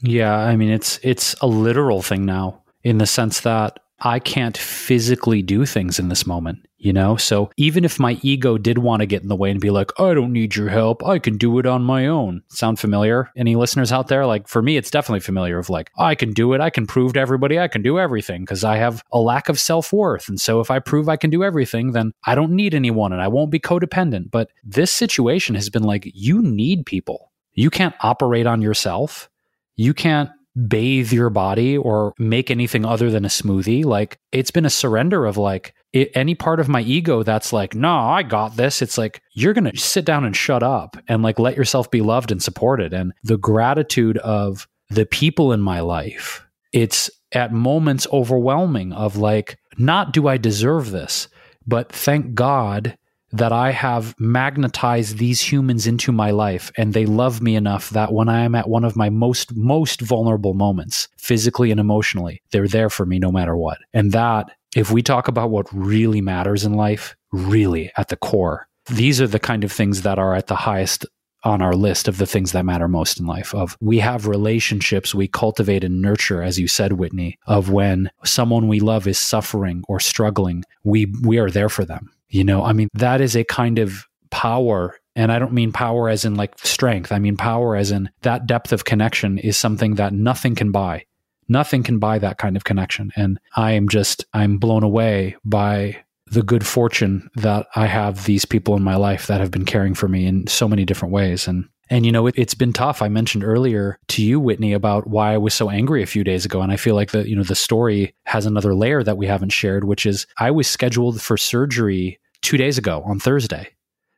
Yeah, 0.00 0.36
I 0.36 0.54
mean 0.54 0.70
it's 0.70 1.00
it's 1.02 1.34
a 1.40 1.48
literal 1.48 2.02
thing 2.02 2.24
now 2.24 2.62
in 2.84 2.98
the 2.98 3.06
sense 3.06 3.40
that 3.40 3.80
I 4.00 4.20
can't 4.20 4.56
physically 4.56 5.42
do 5.42 5.66
things 5.66 5.98
in 5.98 6.08
this 6.08 6.26
moment, 6.26 6.66
you 6.78 6.92
know? 6.92 7.16
So 7.16 7.50
even 7.56 7.84
if 7.84 7.98
my 7.98 8.18
ego 8.22 8.56
did 8.56 8.78
want 8.78 9.00
to 9.00 9.06
get 9.06 9.22
in 9.22 9.28
the 9.28 9.36
way 9.36 9.50
and 9.50 9.60
be 9.60 9.70
like, 9.70 9.90
I 9.98 10.14
don't 10.14 10.32
need 10.32 10.54
your 10.54 10.68
help, 10.68 11.04
I 11.04 11.18
can 11.18 11.36
do 11.36 11.58
it 11.58 11.66
on 11.66 11.82
my 11.82 12.06
own. 12.06 12.42
Sound 12.48 12.78
familiar? 12.78 13.30
Any 13.36 13.56
listeners 13.56 13.90
out 13.90 14.06
there? 14.06 14.24
Like 14.24 14.46
for 14.46 14.62
me, 14.62 14.76
it's 14.76 14.90
definitely 14.90 15.20
familiar 15.20 15.58
of 15.58 15.68
like, 15.68 15.90
I 15.98 16.14
can 16.14 16.32
do 16.32 16.52
it. 16.52 16.60
I 16.60 16.70
can 16.70 16.86
prove 16.86 17.14
to 17.14 17.20
everybody 17.20 17.58
I 17.58 17.66
can 17.66 17.82
do 17.82 17.98
everything 17.98 18.42
because 18.42 18.62
I 18.62 18.76
have 18.76 19.02
a 19.12 19.18
lack 19.18 19.48
of 19.48 19.58
self 19.58 19.92
worth. 19.92 20.28
And 20.28 20.40
so 20.40 20.60
if 20.60 20.70
I 20.70 20.78
prove 20.78 21.08
I 21.08 21.16
can 21.16 21.30
do 21.30 21.42
everything, 21.42 21.92
then 21.92 22.12
I 22.24 22.36
don't 22.36 22.52
need 22.52 22.74
anyone 22.74 23.12
and 23.12 23.20
I 23.20 23.28
won't 23.28 23.50
be 23.50 23.60
codependent. 23.60 24.30
But 24.30 24.50
this 24.62 24.92
situation 24.92 25.56
has 25.56 25.70
been 25.70 25.82
like, 25.82 26.08
you 26.14 26.40
need 26.40 26.86
people. 26.86 27.32
You 27.54 27.70
can't 27.70 27.96
operate 28.00 28.46
on 28.46 28.62
yourself. 28.62 29.28
You 29.74 29.92
can't 29.92 30.30
bathe 30.66 31.12
your 31.12 31.30
body 31.30 31.76
or 31.76 32.14
make 32.18 32.50
anything 32.50 32.84
other 32.84 33.10
than 33.10 33.24
a 33.24 33.28
smoothie. 33.28 33.84
Like 33.84 34.18
it's 34.32 34.50
been 34.50 34.64
a 34.64 34.70
surrender 34.70 35.26
of 35.26 35.36
like 35.36 35.74
it, 35.92 36.10
any 36.14 36.34
part 36.34 36.60
of 36.60 36.68
my 36.68 36.82
ego 36.82 37.22
that's 37.22 37.52
like, 37.52 37.74
no, 37.74 37.96
I 37.96 38.22
got 38.22 38.56
this. 38.56 38.82
It's 38.82 38.98
like, 38.98 39.22
you're 39.32 39.54
going 39.54 39.70
to 39.70 39.76
sit 39.76 40.04
down 40.04 40.24
and 40.24 40.36
shut 40.36 40.62
up 40.62 40.96
and 41.08 41.22
like 41.22 41.38
let 41.38 41.56
yourself 41.56 41.90
be 41.90 42.00
loved 42.00 42.30
and 42.30 42.42
supported. 42.42 42.92
And 42.92 43.12
the 43.22 43.38
gratitude 43.38 44.18
of 44.18 44.66
the 44.90 45.06
people 45.06 45.52
in 45.52 45.60
my 45.60 45.80
life, 45.80 46.44
it's 46.72 47.10
at 47.32 47.52
moments 47.52 48.06
overwhelming 48.12 48.92
of 48.92 49.16
like, 49.16 49.58
not 49.78 50.12
do 50.12 50.28
I 50.28 50.36
deserve 50.36 50.90
this, 50.90 51.28
but 51.66 51.92
thank 51.92 52.34
God 52.34 52.96
that 53.32 53.52
I 53.52 53.72
have 53.72 54.14
magnetized 54.18 55.18
these 55.18 55.40
humans 55.40 55.86
into 55.86 56.12
my 56.12 56.30
life 56.30 56.72
and 56.76 56.94
they 56.94 57.06
love 57.06 57.42
me 57.42 57.56
enough 57.56 57.90
that 57.90 58.12
when 58.12 58.28
I 58.28 58.40
am 58.40 58.54
at 58.54 58.68
one 58.68 58.84
of 58.84 58.96
my 58.96 59.10
most 59.10 59.54
most 59.54 60.00
vulnerable 60.00 60.54
moments 60.54 61.08
physically 61.18 61.70
and 61.70 61.80
emotionally 61.80 62.42
they're 62.50 62.68
there 62.68 62.90
for 62.90 63.04
me 63.04 63.18
no 63.18 63.30
matter 63.30 63.56
what. 63.56 63.78
And 63.92 64.12
that 64.12 64.50
if 64.74 64.90
we 64.90 65.02
talk 65.02 65.28
about 65.28 65.50
what 65.50 65.66
really 65.72 66.20
matters 66.20 66.64
in 66.64 66.74
life 66.74 67.16
really 67.32 67.90
at 67.96 68.08
the 68.08 68.16
core 68.16 68.68
these 68.86 69.20
are 69.20 69.26
the 69.26 69.38
kind 69.38 69.64
of 69.64 69.72
things 69.72 70.02
that 70.02 70.18
are 70.18 70.34
at 70.34 70.46
the 70.46 70.54
highest 70.54 71.04
on 71.44 71.62
our 71.62 71.74
list 71.74 72.08
of 72.08 72.18
the 72.18 72.26
things 72.26 72.52
that 72.52 72.64
matter 72.64 72.88
most 72.88 73.20
in 73.20 73.26
life 73.26 73.54
of 73.54 73.76
we 73.80 73.98
have 73.98 74.26
relationships 74.26 75.14
we 75.14 75.28
cultivate 75.28 75.84
and 75.84 76.02
nurture 76.02 76.42
as 76.42 76.58
you 76.58 76.66
said 76.66 76.94
Whitney 76.94 77.38
of 77.46 77.70
when 77.70 78.10
someone 78.24 78.66
we 78.66 78.80
love 78.80 79.06
is 79.06 79.18
suffering 79.18 79.84
or 79.88 80.00
struggling 80.00 80.64
we 80.82 81.12
we 81.22 81.38
are 81.38 81.50
there 81.50 81.68
for 81.68 81.84
them 81.84 82.10
you 82.28 82.44
know, 82.44 82.64
I 82.64 82.72
mean, 82.72 82.88
that 82.94 83.20
is 83.20 83.36
a 83.36 83.44
kind 83.44 83.78
of 83.78 84.06
power. 84.30 84.96
And 85.16 85.32
I 85.32 85.38
don't 85.38 85.52
mean 85.52 85.72
power 85.72 86.08
as 86.08 86.24
in 86.24 86.34
like 86.34 86.58
strength. 86.58 87.10
I 87.10 87.18
mean 87.18 87.36
power 87.36 87.76
as 87.76 87.90
in 87.90 88.10
that 88.22 88.46
depth 88.46 88.72
of 88.72 88.84
connection 88.84 89.38
is 89.38 89.56
something 89.56 89.96
that 89.96 90.12
nothing 90.12 90.54
can 90.54 90.70
buy. 90.70 91.04
Nothing 91.48 91.82
can 91.82 91.98
buy 91.98 92.18
that 92.18 92.38
kind 92.38 92.56
of 92.56 92.64
connection. 92.64 93.10
And 93.16 93.40
I 93.56 93.72
am 93.72 93.88
just, 93.88 94.26
I'm 94.34 94.58
blown 94.58 94.82
away 94.82 95.36
by 95.44 96.04
the 96.30 96.42
good 96.42 96.66
fortune 96.66 97.30
that 97.36 97.66
I 97.74 97.86
have 97.86 98.26
these 98.26 98.44
people 98.44 98.76
in 98.76 98.82
my 98.82 98.96
life 98.96 99.26
that 99.26 99.40
have 99.40 99.50
been 99.50 99.64
caring 99.64 99.94
for 99.94 100.08
me 100.08 100.26
in 100.26 100.46
so 100.46 100.68
many 100.68 100.84
different 100.84 101.12
ways. 101.12 101.48
And 101.48 101.68
and 101.90 102.04
you 102.04 102.12
know, 102.12 102.26
it, 102.26 102.36
has 102.36 102.54
been 102.54 102.74
tough. 102.74 103.00
I 103.00 103.08
mentioned 103.08 103.44
earlier 103.44 103.98
to 104.08 104.22
you, 104.22 104.38
Whitney, 104.38 104.72
about 104.74 105.06
why 105.06 105.32
I 105.32 105.38
was 105.38 105.54
so 105.54 105.70
angry 105.70 106.02
a 106.02 106.06
few 106.06 106.22
days 106.22 106.44
ago. 106.44 106.60
And 106.60 106.70
I 106.70 106.76
feel 106.76 106.94
like 106.94 107.12
the, 107.12 107.26
you 107.28 107.34
know, 107.34 107.42
the 107.42 107.54
story 107.54 108.14
has 108.24 108.44
another 108.44 108.74
layer 108.74 109.02
that 109.02 109.16
we 109.16 109.26
haven't 109.26 109.52
shared, 109.52 109.84
which 109.84 110.04
is 110.04 110.26
I 110.38 110.50
was 110.50 110.68
scheduled 110.68 111.22
for 111.22 111.36
surgery 111.36 112.20
two 112.42 112.56
days 112.56 112.78
ago 112.78 113.02
on 113.06 113.18
Thursday. 113.18 113.68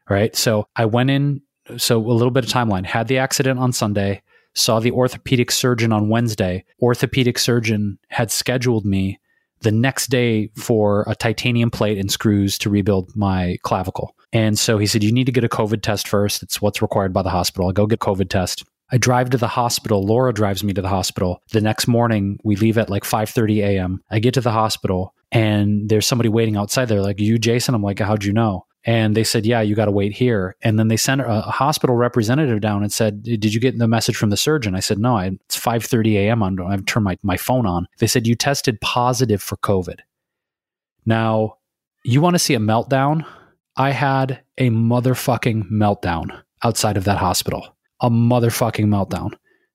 Right. 0.09 0.35
So 0.35 0.67
I 0.77 0.87
went 0.87 1.11
in. 1.11 1.43
So 1.77 1.99
a 1.99 2.13
little 2.13 2.33
bit 2.33 2.45
of 2.45 2.51
timeline 2.51 2.85
had 2.85 3.07
the 3.07 3.19
accident 3.19 3.61
on 3.61 3.73
Sunday, 3.73 4.23
saw 4.55 4.81
the 4.81 4.91
orthopedic 4.91 5.53
surgeon 5.53 5.93
on 5.93 6.09
Wednesday. 6.09 6.65
Orthopedic 6.83 7.39
surgeon 7.39 7.99
had 8.09 8.33
scheduled 8.33 8.85
me 8.85 9.21
the 9.61 9.71
next 9.71 10.09
day 10.09 10.51
for 10.57 11.05
a 11.07 11.15
titanium 11.15 11.71
plate 11.71 11.99
and 11.99 12.11
screws 12.11 12.59
to 12.59 12.71
rebuild 12.71 13.15
my 13.15 13.57
clavicle. 13.63 14.17
And 14.33 14.59
so 14.59 14.79
he 14.79 14.87
said, 14.87 15.05
You 15.05 15.13
need 15.13 15.27
to 15.27 15.33
get 15.33 15.45
a 15.45 15.49
COVID 15.49 15.83
test 15.83 16.09
first. 16.09 16.43
It's 16.43 16.61
what's 16.61 16.83
required 16.83 17.13
by 17.13 17.23
the 17.23 17.31
hospital. 17.31 17.69
I 17.69 17.73
go 17.73 17.87
get 17.87 18.01
COVID 18.01 18.29
test. 18.29 18.65
I 18.93 18.99
drive 18.99 19.31
to 19.31 19.37
the 19.37 19.49
hospital. 19.49 20.03
Laura 20.03 20.33
drives 20.33 20.65
me 20.65 20.73
to 20.73 20.83
the 20.83 20.89
hospital. 20.89 21.43
The 21.53 21.61
next 21.61 21.87
morning, 21.87 22.39
we 22.45 22.57
leave 22.57 22.79
at 22.79 22.91
like 22.91 23.05
5:30 23.05 23.59
a.m. 23.59 24.03
I 24.11 24.19
get 24.19 24.35
to 24.35 24.41
the 24.41 24.51
hospital 24.51 25.15
and 25.33 25.89
there's 25.89 26.07
somebody 26.07 26.29
waiting 26.29 26.57
outside. 26.57 26.87
They're 26.87 27.03
like, 27.03 27.21
"You, 27.21 27.39
Jason?" 27.39 27.75
I'm 27.75 27.83
like, 27.83 28.01
"How'd 28.01 28.25
you 28.25 28.33
know?" 28.33 28.67
And 28.85 29.15
they 29.15 29.25
said, 29.25 29.47
"Yeah, 29.47 29.61
you 29.61 29.75
got 29.75 29.85
to 29.85 29.91
wait 29.91 30.13
here." 30.13 30.57
And 30.63 30.79
then 30.79 30.89
they 30.89 30.97
sent 30.97 31.21
a, 31.21 31.41
hospital 31.43 31.97
representative 31.97 32.61
down 32.61 32.83
and 32.83 32.93
said, 32.93 33.23
"Did 33.23 33.55
you 33.55 33.61
get 33.61 33.79
the 33.79 33.89
message 33.89 34.17
from 34.17 34.31
the 34.31 34.37
surgeon?" 34.37 34.75
I 34.75 34.81
said, 34.81 34.99
"No, 34.99 35.17
I, 35.17 35.27
it's 35.27 35.59
5:30 35.59 36.17
a.m. 36.17 36.43
I've 36.43 36.87
turned 36.87 37.05
my 37.05 37.19
my 37.23 37.37
phone 37.37 37.67
on." 37.67 37.87
They 37.99 38.07
said, 38.07 38.27
"You 38.27 38.35
tested 38.35 38.81
positive 38.81 39.43
for 39.43 39.57
COVID." 39.59 40.01
Now, 41.07 41.57
you 42.03 42.21
want 42.21 42.35
to 42.35 42.39
see 42.39 42.55
a 42.55 42.59
meltdown? 42.59 43.25
I 43.77 43.91
had 43.91 44.41
a 44.59 44.71
motherfucking 44.71 45.71
meltdown 45.71 46.43
outside 46.63 46.97
of 46.97 47.05
that 47.05 47.19
hospital. 47.19 47.77
A 48.01 48.11
motherfucking 48.11 48.87
meltdown 48.87 49.33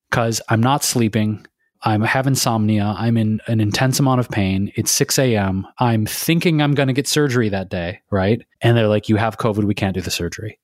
because 0.10 0.42
I'm 0.50 0.62
not 0.62 0.84
sleeping. 0.84 1.46
I 1.84 2.04
have 2.06 2.26
insomnia. 2.26 2.96
I'm 2.98 3.18
in 3.18 3.42
an 3.48 3.60
intense 3.60 4.00
amount 4.00 4.20
of 4.20 4.30
pain. 4.30 4.72
It's 4.76 4.92
6 4.92 5.20
a.m. 5.20 5.68
I'm 5.78 6.06
thinking 6.06 6.62
I'm 6.62 6.74
going 6.74 6.88
to 6.88 6.94
get 6.94 7.08
surgery 7.08 7.50
that 7.50 7.70
day, 7.70 8.02
right? 8.10 8.42
And 8.62 8.76
they're 8.76 8.88
like, 8.88 9.08
you 9.08 9.18
have 9.18 9.38
COVID. 9.38 9.66
We 9.66 9.76
can't 9.76 9.94
do 9.94 10.02
the 10.02 10.10
surgery. 10.10 10.60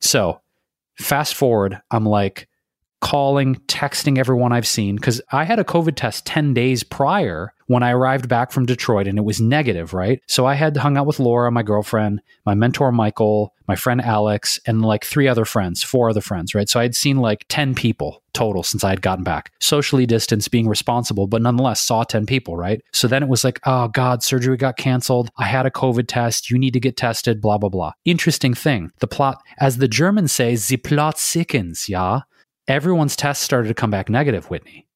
So 0.00 0.40
fast 0.98 1.34
forward, 1.34 1.80
I'm 1.90 2.06
like, 2.06 2.48
calling, 3.02 3.56
texting 3.66 4.16
everyone 4.16 4.52
I've 4.52 4.66
seen 4.66 4.94
because 4.96 5.20
I 5.32 5.44
had 5.44 5.58
a 5.58 5.64
COVID 5.64 5.96
test 5.96 6.24
10 6.24 6.54
days 6.54 6.84
prior 6.84 7.52
when 7.66 7.82
I 7.82 7.90
arrived 7.90 8.28
back 8.28 8.52
from 8.52 8.64
Detroit 8.64 9.08
and 9.08 9.18
it 9.18 9.24
was 9.24 9.40
negative, 9.40 9.92
right? 9.92 10.20
So 10.28 10.46
I 10.46 10.54
had 10.54 10.76
hung 10.76 10.96
out 10.96 11.06
with 11.06 11.18
Laura, 11.18 11.50
my 11.50 11.64
girlfriend, 11.64 12.22
my 12.46 12.54
mentor, 12.54 12.92
Michael, 12.92 13.54
my 13.66 13.74
friend 13.74 14.00
Alex, 14.00 14.60
and 14.66 14.82
like 14.82 15.04
three 15.04 15.26
other 15.26 15.44
friends, 15.44 15.82
four 15.82 16.10
other 16.10 16.20
friends, 16.20 16.54
right? 16.54 16.68
So 16.68 16.78
I'd 16.78 16.94
seen 16.94 17.16
like 17.16 17.44
10 17.48 17.74
people 17.74 18.22
total 18.34 18.62
since 18.62 18.84
I 18.84 18.90
had 18.90 19.02
gotten 19.02 19.24
back. 19.24 19.50
Socially 19.60 20.06
distanced, 20.06 20.52
being 20.52 20.68
responsible, 20.68 21.26
but 21.26 21.42
nonetheless 21.42 21.80
saw 21.80 22.04
10 22.04 22.24
people, 22.24 22.56
right? 22.56 22.80
So 22.92 23.08
then 23.08 23.24
it 23.24 23.28
was 23.28 23.42
like, 23.42 23.58
oh 23.66 23.88
God, 23.88 24.22
surgery 24.22 24.56
got 24.56 24.76
canceled. 24.76 25.30
I 25.38 25.44
had 25.44 25.66
a 25.66 25.70
COVID 25.70 26.04
test. 26.06 26.50
You 26.50 26.58
need 26.58 26.74
to 26.74 26.80
get 26.80 26.96
tested, 26.96 27.40
blah, 27.40 27.58
blah, 27.58 27.68
blah. 27.68 27.92
Interesting 28.04 28.54
thing. 28.54 28.92
The 29.00 29.08
plot, 29.08 29.42
as 29.58 29.78
the 29.78 29.88
Germans 29.88 30.30
say, 30.30 30.54
the 30.54 30.76
plot 30.76 31.18
sickens, 31.18 31.88
yeah? 31.88 32.20
Everyone's 32.68 33.16
tests 33.16 33.44
started 33.44 33.68
to 33.68 33.74
come 33.74 33.90
back 33.90 34.08
negative, 34.08 34.50
Whitney. 34.50 34.86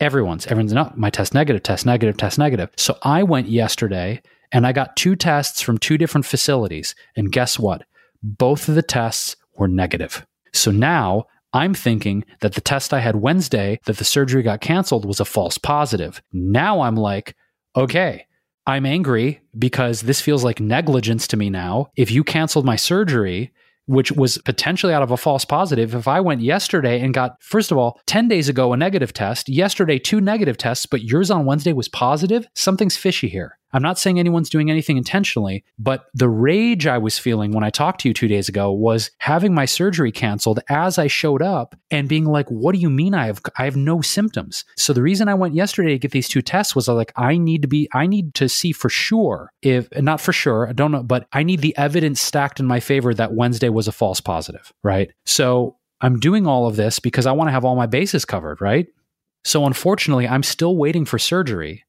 Everyone's, 0.00 0.46
everyone's, 0.46 0.72
no, 0.72 0.92
my 0.96 1.10
test 1.10 1.34
negative, 1.34 1.62
test 1.62 1.86
negative, 1.86 2.16
test 2.16 2.38
negative. 2.38 2.70
So 2.76 2.98
I 3.02 3.22
went 3.22 3.48
yesterday 3.48 4.20
and 4.52 4.66
I 4.66 4.72
got 4.72 4.96
two 4.96 5.16
tests 5.16 5.60
from 5.60 5.78
two 5.78 5.96
different 5.96 6.26
facilities. 6.26 6.94
And 7.16 7.32
guess 7.32 7.58
what? 7.58 7.84
Both 8.22 8.68
of 8.68 8.74
the 8.74 8.82
tests 8.82 9.36
were 9.56 9.68
negative. 9.68 10.26
So 10.52 10.70
now 10.70 11.26
I'm 11.52 11.74
thinking 11.74 12.24
that 12.40 12.54
the 12.54 12.60
test 12.60 12.92
I 12.92 13.00
had 13.00 13.16
Wednesday 13.16 13.78
that 13.86 13.98
the 13.98 14.04
surgery 14.04 14.42
got 14.42 14.60
canceled 14.60 15.04
was 15.04 15.20
a 15.20 15.24
false 15.24 15.56
positive. 15.56 16.20
Now 16.32 16.80
I'm 16.80 16.96
like, 16.96 17.36
okay, 17.76 18.26
I'm 18.66 18.86
angry 18.86 19.40
because 19.56 20.02
this 20.02 20.20
feels 20.20 20.42
like 20.42 20.58
negligence 20.58 21.28
to 21.28 21.36
me 21.36 21.50
now. 21.50 21.90
If 21.96 22.10
you 22.10 22.24
canceled 22.24 22.64
my 22.64 22.76
surgery, 22.76 23.52
which 23.86 24.12
was 24.12 24.38
potentially 24.38 24.92
out 24.92 25.02
of 25.02 25.10
a 25.10 25.16
false 25.16 25.44
positive. 25.44 25.94
If 25.94 26.08
I 26.08 26.20
went 26.20 26.40
yesterday 26.40 27.00
and 27.00 27.12
got, 27.12 27.42
first 27.42 27.70
of 27.70 27.78
all, 27.78 28.00
10 28.06 28.28
days 28.28 28.48
ago, 28.48 28.72
a 28.72 28.76
negative 28.76 29.12
test, 29.12 29.48
yesterday, 29.48 29.98
two 29.98 30.20
negative 30.20 30.56
tests, 30.56 30.86
but 30.86 31.02
yours 31.02 31.30
on 31.30 31.44
Wednesday 31.44 31.72
was 31.72 31.88
positive, 31.88 32.46
something's 32.54 32.96
fishy 32.96 33.28
here. 33.28 33.58
I'm 33.74 33.82
not 33.82 33.98
saying 33.98 34.18
anyone's 34.18 34.48
doing 34.48 34.70
anything 34.70 34.96
intentionally, 34.96 35.64
but 35.78 36.06
the 36.14 36.28
rage 36.28 36.86
I 36.86 36.96
was 36.96 37.18
feeling 37.18 37.52
when 37.52 37.64
I 37.64 37.70
talked 37.70 38.00
to 38.02 38.08
you 38.08 38.14
two 38.14 38.28
days 38.28 38.48
ago 38.48 38.72
was 38.72 39.10
having 39.18 39.52
my 39.52 39.64
surgery 39.64 40.12
canceled 40.12 40.60
as 40.68 40.96
I 40.96 41.08
showed 41.08 41.42
up 41.42 41.74
and 41.90 42.08
being 42.08 42.24
like, 42.24 42.48
what 42.48 42.72
do 42.74 42.80
you 42.80 42.88
mean 42.88 43.14
I 43.14 43.26
have 43.26 43.42
I 43.58 43.64
have 43.64 43.76
no 43.76 44.00
symptoms? 44.00 44.64
So 44.76 44.92
the 44.92 45.02
reason 45.02 45.28
I 45.28 45.34
went 45.34 45.54
yesterday 45.54 45.90
to 45.90 45.98
get 45.98 46.12
these 46.12 46.28
two 46.28 46.40
tests 46.40 46.76
was 46.76 46.88
like, 46.88 47.12
I 47.16 47.36
need 47.36 47.62
to 47.62 47.68
be 47.68 47.88
I 47.92 48.06
need 48.06 48.34
to 48.34 48.48
see 48.48 48.72
for 48.72 48.88
sure 48.88 49.50
if 49.60 49.88
not 50.00 50.20
for 50.20 50.32
sure, 50.32 50.68
I 50.68 50.72
don't 50.72 50.92
know, 50.92 51.02
but 51.02 51.26
I 51.32 51.42
need 51.42 51.60
the 51.60 51.76
evidence 51.76 52.20
stacked 52.20 52.60
in 52.60 52.66
my 52.66 52.78
favor 52.78 53.12
that 53.12 53.34
Wednesday 53.34 53.68
was 53.68 53.88
a 53.88 53.92
false 53.92 54.20
positive, 54.20 54.72
right? 54.84 55.10
So 55.26 55.76
I'm 56.00 56.20
doing 56.20 56.46
all 56.46 56.66
of 56.66 56.76
this 56.76 57.00
because 57.00 57.26
I 57.26 57.32
want 57.32 57.48
to 57.48 57.52
have 57.52 57.64
all 57.64 57.76
my 57.76 57.86
bases 57.86 58.24
covered, 58.24 58.60
right? 58.60 58.86
So 59.44 59.66
unfortunately, 59.66 60.28
I'm 60.28 60.42
still 60.42 60.76
waiting 60.76 61.04
for 61.04 61.18
surgery 61.18 61.84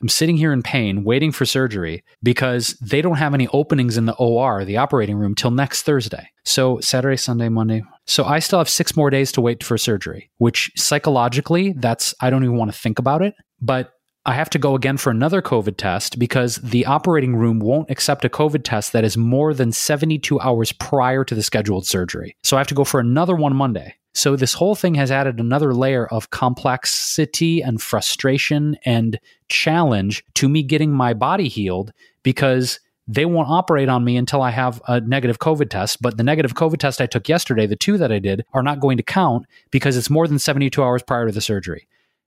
I'm 0.00 0.08
sitting 0.08 0.36
here 0.36 0.52
in 0.52 0.62
pain 0.62 1.04
waiting 1.04 1.32
for 1.32 1.46
surgery 1.46 2.04
because 2.22 2.76
they 2.80 3.00
don't 3.00 3.16
have 3.16 3.34
any 3.34 3.48
openings 3.48 3.96
in 3.96 4.06
the 4.06 4.14
OR, 4.16 4.64
the 4.64 4.76
operating 4.76 5.16
room, 5.16 5.34
till 5.34 5.50
next 5.50 5.82
Thursday. 5.82 6.28
So 6.44 6.80
Saturday, 6.80 7.16
Sunday, 7.16 7.48
Monday. 7.48 7.82
So 8.06 8.24
I 8.24 8.38
still 8.38 8.58
have 8.58 8.68
six 8.68 8.96
more 8.96 9.08
days 9.10 9.32
to 9.32 9.40
wait 9.40 9.64
for 9.64 9.78
surgery, 9.78 10.30
which 10.38 10.70
psychologically, 10.76 11.72
that's, 11.76 12.14
I 12.20 12.30
don't 12.30 12.44
even 12.44 12.56
want 12.56 12.72
to 12.72 12.78
think 12.78 12.98
about 12.98 13.22
it. 13.22 13.34
But 13.60 13.92
I 14.26 14.32
have 14.32 14.50
to 14.50 14.58
go 14.58 14.74
again 14.74 14.96
for 14.96 15.10
another 15.10 15.42
COVID 15.42 15.76
test 15.76 16.18
because 16.18 16.56
the 16.56 16.86
operating 16.86 17.36
room 17.36 17.58
won't 17.58 17.90
accept 17.90 18.24
a 18.24 18.30
COVID 18.30 18.62
test 18.64 18.92
that 18.92 19.04
is 19.04 19.18
more 19.18 19.52
than 19.52 19.70
72 19.70 20.40
hours 20.40 20.72
prior 20.72 21.24
to 21.24 21.34
the 21.34 21.42
scheduled 21.42 21.86
surgery. 21.86 22.34
So 22.42 22.56
I 22.56 22.60
have 22.60 22.66
to 22.68 22.74
go 22.74 22.84
for 22.84 23.00
another 23.00 23.34
one 23.34 23.54
Monday. 23.54 23.94
So 24.14 24.36
this 24.36 24.54
whole 24.54 24.76
thing 24.76 24.94
has 24.94 25.10
added 25.10 25.40
another 25.40 25.74
layer 25.74 26.06
of 26.06 26.30
complexity 26.30 27.60
and 27.60 27.82
frustration 27.82 28.76
and 28.84 29.18
challenge 29.48 30.24
to 30.34 30.48
me 30.48 30.62
getting 30.62 30.92
my 30.92 31.14
body 31.14 31.48
healed 31.48 31.92
because 32.22 32.78
they 33.06 33.24
won't 33.26 33.50
operate 33.50 33.88
on 33.88 34.04
me 34.04 34.16
until 34.16 34.40
I 34.40 34.50
have 34.50 34.80
a 34.86 35.00
negative 35.00 35.40
COVID 35.40 35.68
test. 35.68 36.00
But 36.00 36.16
the 36.16 36.22
negative 36.22 36.54
COVID 36.54 36.78
test 36.78 37.00
I 37.00 37.06
took 37.06 37.28
yesterday, 37.28 37.66
the 37.66 37.76
two 37.76 37.98
that 37.98 38.12
I 38.12 38.20
did, 38.20 38.44
are 38.54 38.62
not 38.62 38.80
going 38.80 38.96
to 38.96 39.02
count 39.02 39.46
because 39.70 39.96
it's 39.96 40.08
more 40.08 40.28
than 40.28 40.38
72 40.38 40.82
hours 40.82 41.02
prior 41.02 41.26
to 41.26 41.32
the 41.32 41.40
surgery. 41.40 41.86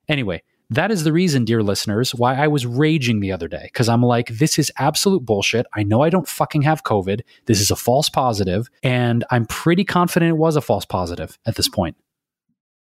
Anyway, 0.10 0.44
that 0.70 0.92
is 0.92 1.04
the 1.04 1.14
reason, 1.14 1.46
dear 1.46 1.64
listeners, 1.64 2.14
why 2.14 2.36
I 2.36 2.48
was 2.48 2.66
raging 2.66 3.20
the 3.20 3.32
other 3.32 3.48
day. 3.48 3.64
Because 3.64 3.88
I'm 3.88 4.04
like, 4.04 4.28
this 4.28 4.60
is 4.60 4.72
absolute 4.78 5.26
bullshit. 5.26 5.66
I 5.74 5.84
know 5.84 6.02
I 6.02 6.10
don't 6.10 6.28
fucking 6.28 6.64
have 6.64 6.84
COVID. 6.84 7.22
This 7.46 7.62
is 7.62 7.72
a 7.72 7.76
false 7.76 8.10
positive, 8.10 8.70
And 8.84 9.24
I'm 9.32 9.46
pretty 9.46 9.86
confident 9.86 10.30
it 10.30 10.38
was 10.38 10.56
a 10.56 10.62
false 10.62 10.86
positive 10.86 11.40
at 11.46 11.56
this 11.56 11.70
point. 11.70 11.96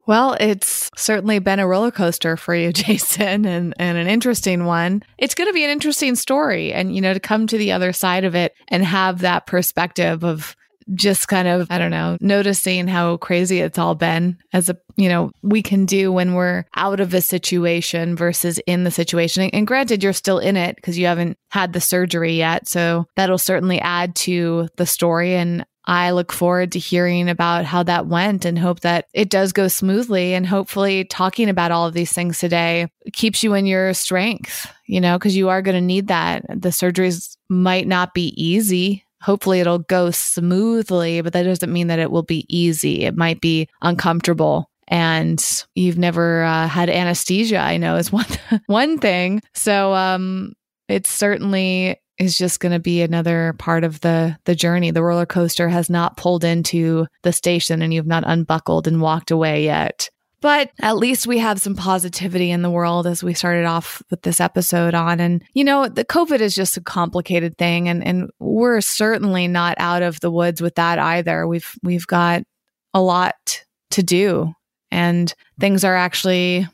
Well, 0.04 0.36
it's 0.40 0.90
certainly 0.96 1.38
been 1.38 1.60
a 1.60 1.66
roller 1.66 1.92
coaster 1.92 2.36
for 2.36 2.54
you, 2.54 2.72
Jason, 2.72 3.46
and, 3.46 3.72
and 3.78 3.98
an 3.98 4.08
interesting 4.08 4.64
one. 4.64 5.02
It's 5.16 5.34
going 5.34 5.48
to 5.48 5.54
be 5.54 5.64
an 5.64 5.70
interesting 5.70 6.16
story. 6.16 6.72
And, 6.72 6.94
you 6.94 7.00
know, 7.00 7.14
to 7.14 7.20
come 7.20 7.46
to 7.46 7.56
the 7.56 7.72
other 7.72 7.92
side 7.92 8.24
of 8.24 8.34
it 8.34 8.54
and 8.68 8.84
have 8.84 9.20
that 9.20 9.46
perspective 9.46 10.24
of 10.24 10.56
just 10.94 11.28
kind 11.28 11.48
of, 11.48 11.66
I 11.70 11.78
don't 11.78 11.90
know, 11.90 12.16
noticing 12.20 12.88
how 12.88 13.16
crazy 13.16 13.60
it's 13.60 13.78
all 13.78 13.94
been 13.94 14.38
as 14.52 14.68
a, 14.68 14.76
you 14.96 15.08
know, 15.08 15.30
we 15.42 15.62
can 15.62 15.86
do 15.86 16.12
when 16.12 16.34
we're 16.34 16.64
out 16.74 17.00
of 17.00 17.14
a 17.14 17.20
situation 17.20 18.16
versus 18.16 18.58
in 18.66 18.84
the 18.84 18.90
situation. 18.90 19.50
And 19.52 19.66
granted, 19.66 20.02
you're 20.02 20.12
still 20.12 20.38
in 20.38 20.56
it 20.56 20.76
because 20.76 20.98
you 20.98 21.06
haven't 21.06 21.38
had 21.50 21.72
the 21.72 21.80
surgery 21.80 22.34
yet. 22.34 22.68
So 22.68 23.06
that'll 23.16 23.38
certainly 23.38 23.80
add 23.80 24.14
to 24.16 24.68
the 24.76 24.86
story. 24.86 25.34
And 25.34 25.64
I 25.84 26.12
look 26.12 26.32
forward 26.32 26.72
to 26.72 26.78
hearing 26.78 27.28
about 27.28 27.64
how 27.64 27.82
that 27.84 28.06
went 28.06 28.44
and 28.44 28.58
hope 28.58 28.80
that 28.80 29.06
it 29.12 29.30
does 29.30 29.52
go 29.52 29.68
smoothly. 29.68 30.34
And 30.34 30.46
hopefully, 30.46 31.04
talking 31.04 31.48
about 31.48 31.72
all 31.72 31.86
of 31.86 31.94
these 31.94 32.12
things 32.12 32.38
today 32.38 32.86
keeps 33.12 33.42
you 33.42 33.54
in 33.54 33.66
your 33.66 33.92
strength, 33.94 34.72
you 34.86 35.00
know, 35.00 35.18
because 35.18 35.36
you 35.36 35.48
are 35.48 35.62
going 35.62 35.74
to 35.74 35.80
need 35.80 36.06
that. 36.08 36.44
The 36.48 36.68
surgeries 36.68 37.36
might 37.48 37.88
not 37.88 38.14
be 38.14 38.32
easy 38.40 39.04
hopefully 39.22 39.60
it'll 39.60 39.78
go 39.78 40.10
smoothly, 40.10 41.20
but 41.22 41.32
that 41.32 41.44
doesn't 41.44 41.72
mean 41.72 41.86
that 41.86 41.98
it 41.98 42.10
will 42.10 42.22
be 42.22 42.44
easy. 42.48 43.04
It 43.04 43.16
might 43.16 43.40
be 43.40 43.68
uncomfortable. 43.80 44.68
And 44.88 45.42
you've 45.74 45.98
never 45.98 46.42
uh, 46.42 46.68
had 46.68 46.90
anesthesia, 46.90 47.58
I 47.58 47.76
know 47.76 47.96
is 47.96 48.12
one 48.12 48.26
one 48.66 48.98
thing. 48.98 49.40
So 49.54 49.94
um, 49.94 50.52
it 50.88 51.06
certainly 51.06 51.96
is 52.18 52.36
just 52.36 52.60
going 52.60 52.72
to 52.72 52.78
be 52.78 53.02
another 53.02 53.54
part 53.58 53.84
of 53.84 54.00
the 54.00 54.36
the 54.44 54.54
journey. 54.54 54.90
The 54.90 55.02
roller 55.02 55.26
coaster 55.26 55.68
has 55.68 55.88
not 55.88 56.16
pulled 56.16 56.44
into 56.44 57.06
the 57.22 57.32
station, 57.32 57.80
and 57.80 57.94
you've 57.94 58.06
not 58.06 58.24
unbuckled 58.26 58.86
and 58.86 59.00
walked 59.00 59.30
away 59.30 59.64
yet. 59.64 60.10
But 60.42 60.70
at 60.80 60.96
least 60.98 61.26
we 61.26 61.38
have 61.38 61.60
some 61.60 61.76
positivity 61.76 62.50
in 62.50 62.60
the 62.60 62.70
world 62.70 63.06
as 63.06 63.22
we 63.22 63.32
started 63.32 63.64
off 63.64 64.02
with 64.10 64.22
this 64.22 64.40
episode 64.40 64.92
on. 64.92 65.20
And, 65.20 65.42
you 65.54 65.64
know, 65.64 65.88
the 65.88 66.04
COVID 66.04 66.40
is 66.40 66.54
just 66.54 66.76
a 66.76 66.82
complicated 66.82 67.56
thing. 67.56 67.88
And, 67.88 68.06
and 68.06 68.28
we're 68.40 68.82
certainly 68.82 69.48
not 69.48 69.76
out 69.78 70.02
of 70.02 70.20
the 70.20 70.30
woods 70.30 70.60
with 70.60 70.74
that 70.74 70.98
either. 70.98 71.46
We've, 71.46 71.72
we've 71.82 72.06
got 72.06 72.42
a 72.92 73.00
lot 73.00 73.64
to 73.92 74.02
do 74.02 74.52
and 74.92 75.32
things 75.58 75.84
are 75.84 75.96
actually 75.96 76.68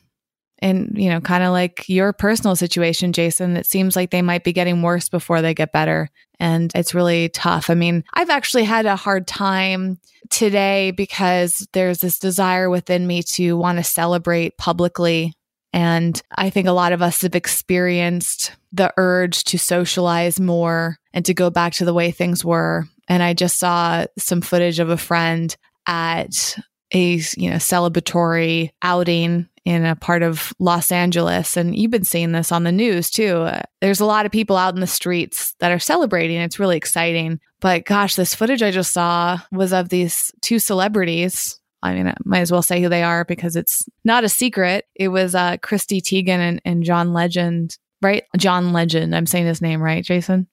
in, 0.61 0.93
you 0.95 1.09
know, 1.09 1.21
kind 1.21 1.43
of 1.43 1.51
like 1.51 1.87
your 1.87 2.13
personal 2.13 2.55
situation, 2.55 3.13
Jason, 3.13 3.57
it 3.57 3.65
seems 3.65 3.95
like 3.95 4.11
they 4.11 4.21
might 4.21 4.43
be 4.43 4.53
getting 4.53 4.81
worse 4.81 5.09
before 5.09 5.41
they 5.41 5.53
get 5.53 5.71
better. 5.71 6.09
And 6.39 6.71
it's 6.75 6.93
really 6.93 7.29
tough. 7.29 7.69
I 7.69 7.73
mean, 7.73 8.03
I've 8.13 8.29
actually 8.29 8.63
had 8.63 8.85
a 8.85 8.95
hard 8.95 9.27
time 9.27 9.99
today 10.29 10.91
because 10.91 11.67
there's 11.73 11.99
this 11.99 12.19
desire 12.19 12.69
within 12.69 13.07
me 13.07 13.23
to 13.23 13.57
want 13.57 13.77
to 13.77 13.83
celebrate 13.83 14.57
publicly. 14.57 15.33
And 15.73 16.21
I 16.35 16.49
think 16.49 16.67
a 16.67 16.73
lot 16.73 16.93
of 16.93 17.01
us 17.01 17.21
have 17.21 17.35
experienced 17.35 18.53
the 18.71 18.93
urge 18.97 19.43
to 19.45 19.57
socialize 19.57 20.39
more 20.39 20.97
and 21.13 21.25
to 21.25 21.33
go 21.33 21.49
back 21.49 21.73
to 21.73 21.85
the 21.85 21.93
way 21.93 22.11
things 22.11 22.43
were. 22.43 22.85
And 23.07 23.21
I 23.21 23.33
just 23.33 23.59
saw 23.59 24.05
some 24.17 24.41
footage 24.41 24.79
of 24.79 24.89
a 24.89 24.97
friend 24.97 25.55
at 25.87 26.57
a 26.93 27.21
you 27.37 27.49
know 27.49 27.57
celebratory 27.57 28.71
outing 28.81 29.48
in 29.65 29.85
a 29.85 29.95
part 29.95 30.23
of 30.23 30.53
Los 30.59 30.91
Angeles. 30.91 31.57
And 31.57 31.75
you've 31.75 31.91
been 31.91 32.03
seeing 32.03 32.31
this 32.31 32.51
on 32.51 32.63
the 32.63 32.71
news 32.71 33.09
too. 33.09 33.37
Uh, 33.37 33.61
there's 33.81 33.99
a 33.99 34.05
lot 34.05 34.25
of 34.25 34.31
people 34.31 34.57
out 34.57 34.73
in 34.73 34.81
the 34.81 34.87
streets 34.87 35.55
that 35.59 35.71
are 35.71 35.79
celebrating. 35.79 36.37
It's 36.37 36.59
really 36.59 36.77
exciting. 36.77 37.39
But 37.59 37.85
gosh, 37.85 38.15
this 38.15 38.35
footage 38.35 38.63
I 38.63 38.71
just 38.71 38.93
saw 38.93 39.39
was 39.51 39.73
of 39.73 39.89
these 39.89 40.31
two 40.41 40.59
celebrities. 40.59 41.59
I 41.81 41.93
mean, 41.93 42.07
I 42.07 42.15
might 42.25 42.41
as 42.41 42.51
well 42.51 42.61
say 42.61 42.81
who 42.81 42.89
they 42.89 43.03
are 43.03 43.23
because 43.25 43.55
it's 43.55 43.87
not 44.03 44.23
a 44.23 44.29
secret. 44.29 44.85
It 44.95 45.09
was 45.09 45.35
uh, 45.35 45.57
Chrissy 45.57 46.01
Teigen 46.01 46.39
and, 46.39 46.61
and 46.65 46.83
John 46.83 47.13
Legend, 47.13 47.77
right? 48.01 48.23
John 48.37 48.73
Legend. 48.73 49.15
I'm 49.15 49.25
saying 49.25 49.45
his 49.45 49.61
name 49.61 49.81
right, 49.81 50.03
Jason? 50.03 50.47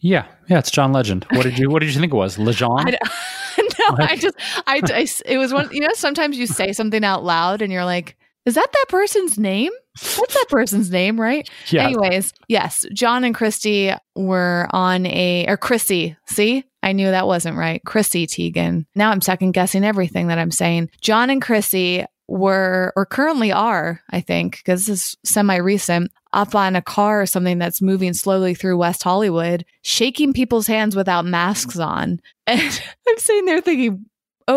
Yeah, 0.00 0.26
yeah, 0.48 0.58
it's 0.58 0.72
John 0.72 0.92
Legend. 0.92 1.24
What 1.30 1.44
did 1.44 1.58
you 1.58 1.70
What 1.70 1.78
did 1.78 1.94
you 1.94 2.00
think 2.00 2.12
it 2.12 2.16
was? 2.16 2.36
Legend? 2.36 2.98
no, 3.58 3.96
I 3.98 4.16
just, 4.16 4.36
I, 4.66 4.80
I, 4.84 5.06
it 5.26 5.38
was 5.38 5.52
one, 5.52 5.68
you 5.72 5.80
know, 5.80 5.92
sometimes 5.94 6.38
you 6.38 6.46
say 6.46 6.72
something 6.72 7.04
out 7.04 7.24
loud 7.24 7.62
and 7.62 7.72
you're 7.72 7.84
like, 7.84 8.16
is 8.44 8.54
that 8.54 8.68
that 8.72 8.86
person's 8.88 9.38
name? 9.38 9.72
What's 10.16 10.34
that 10.34 10.46
person's 10.48 10.90
name, 10.90 11.20
right? 11.20 11.48
Yeah. 11.68 11.84
Anyways, 11.84 12.34
yes, 12.48 12.84
John 12.92 13.24
and 13.24 13.34
Christy 13.34 13.92
were 14.14 14.66
on 14.70 15.06
a, 15.06 15.46
or 15.48 15.56
Chrissy, 15.56 16.16
see? 16.26 16.64
I 16.82 16.92
knew 16.92 17.10
that 17.10 17.26
wasn't 17.26 17.56
right. 17.56 17.80
Chrissy 17.86 18.26
Teigen. 18.26 18.84
Now 18.94 19.10
I'm 19.10 19.20
second 19.20 19.52
guessing 19.52 19.84
everything 19.84 20.26
that 20.28 20.38
I'm 20.38 20.50
saying. 20.50 20.90
John 21.00 21.30
and 21.30 21.40
Chrissy 21.40 22.04
were, 22.28 22.92
or 22.96 23.06
currently 23.06 23.52
are, 23.52 24.00
I 24.10 24.20
think, 24.20 24.58
because 24.58 24.86
this 24.86 25.02
is 25.02 25.16
semi 25.24 25.56
recent, 25.56 26.10
up 26.32 26.54
on 26.54 26.76
a 26.76 26.82
car 26.82 27.22
or 27.22 27.26
something 27.26 27.58
that's 27.58 27.82
moving 27.82 28.12
slowly 28.12 28.54
through 28.54 28.78
West 28.78 29.02
Hollywood, 29.02 29.64
shaking 29.82 30.32
people's 30.32 30.66
hands 30.66 30.96
without 30.96 31.24
masks 31.24 31.78
on. 31.78 32.20
And 32.44 32.82
I'm 33.08 33.18
sitting 33.18 33.44
there 33.44 33.60
thinking, 33.60 34.04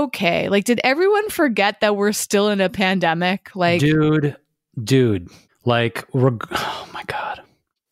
okay, 0.03 0.49
like, 0.49 0.65
did 0.65 0.81
everyone 0.84 1.30
forget 1.30 1.81
that 1.81 1.95
we're 1.95 2.11
still 2.11 2.49
in 2.49 2.61
a 2.61 2.69
pandemic? 2.69 3.55
Like, 3.55 3.80
dude, 3.80 4.35
dude, 4.81 5.30
like, 5.63 6.05
reg- 6.13 6.47
oh 6.51 6.89
my 6.93 7.03
God. 7.03 7.41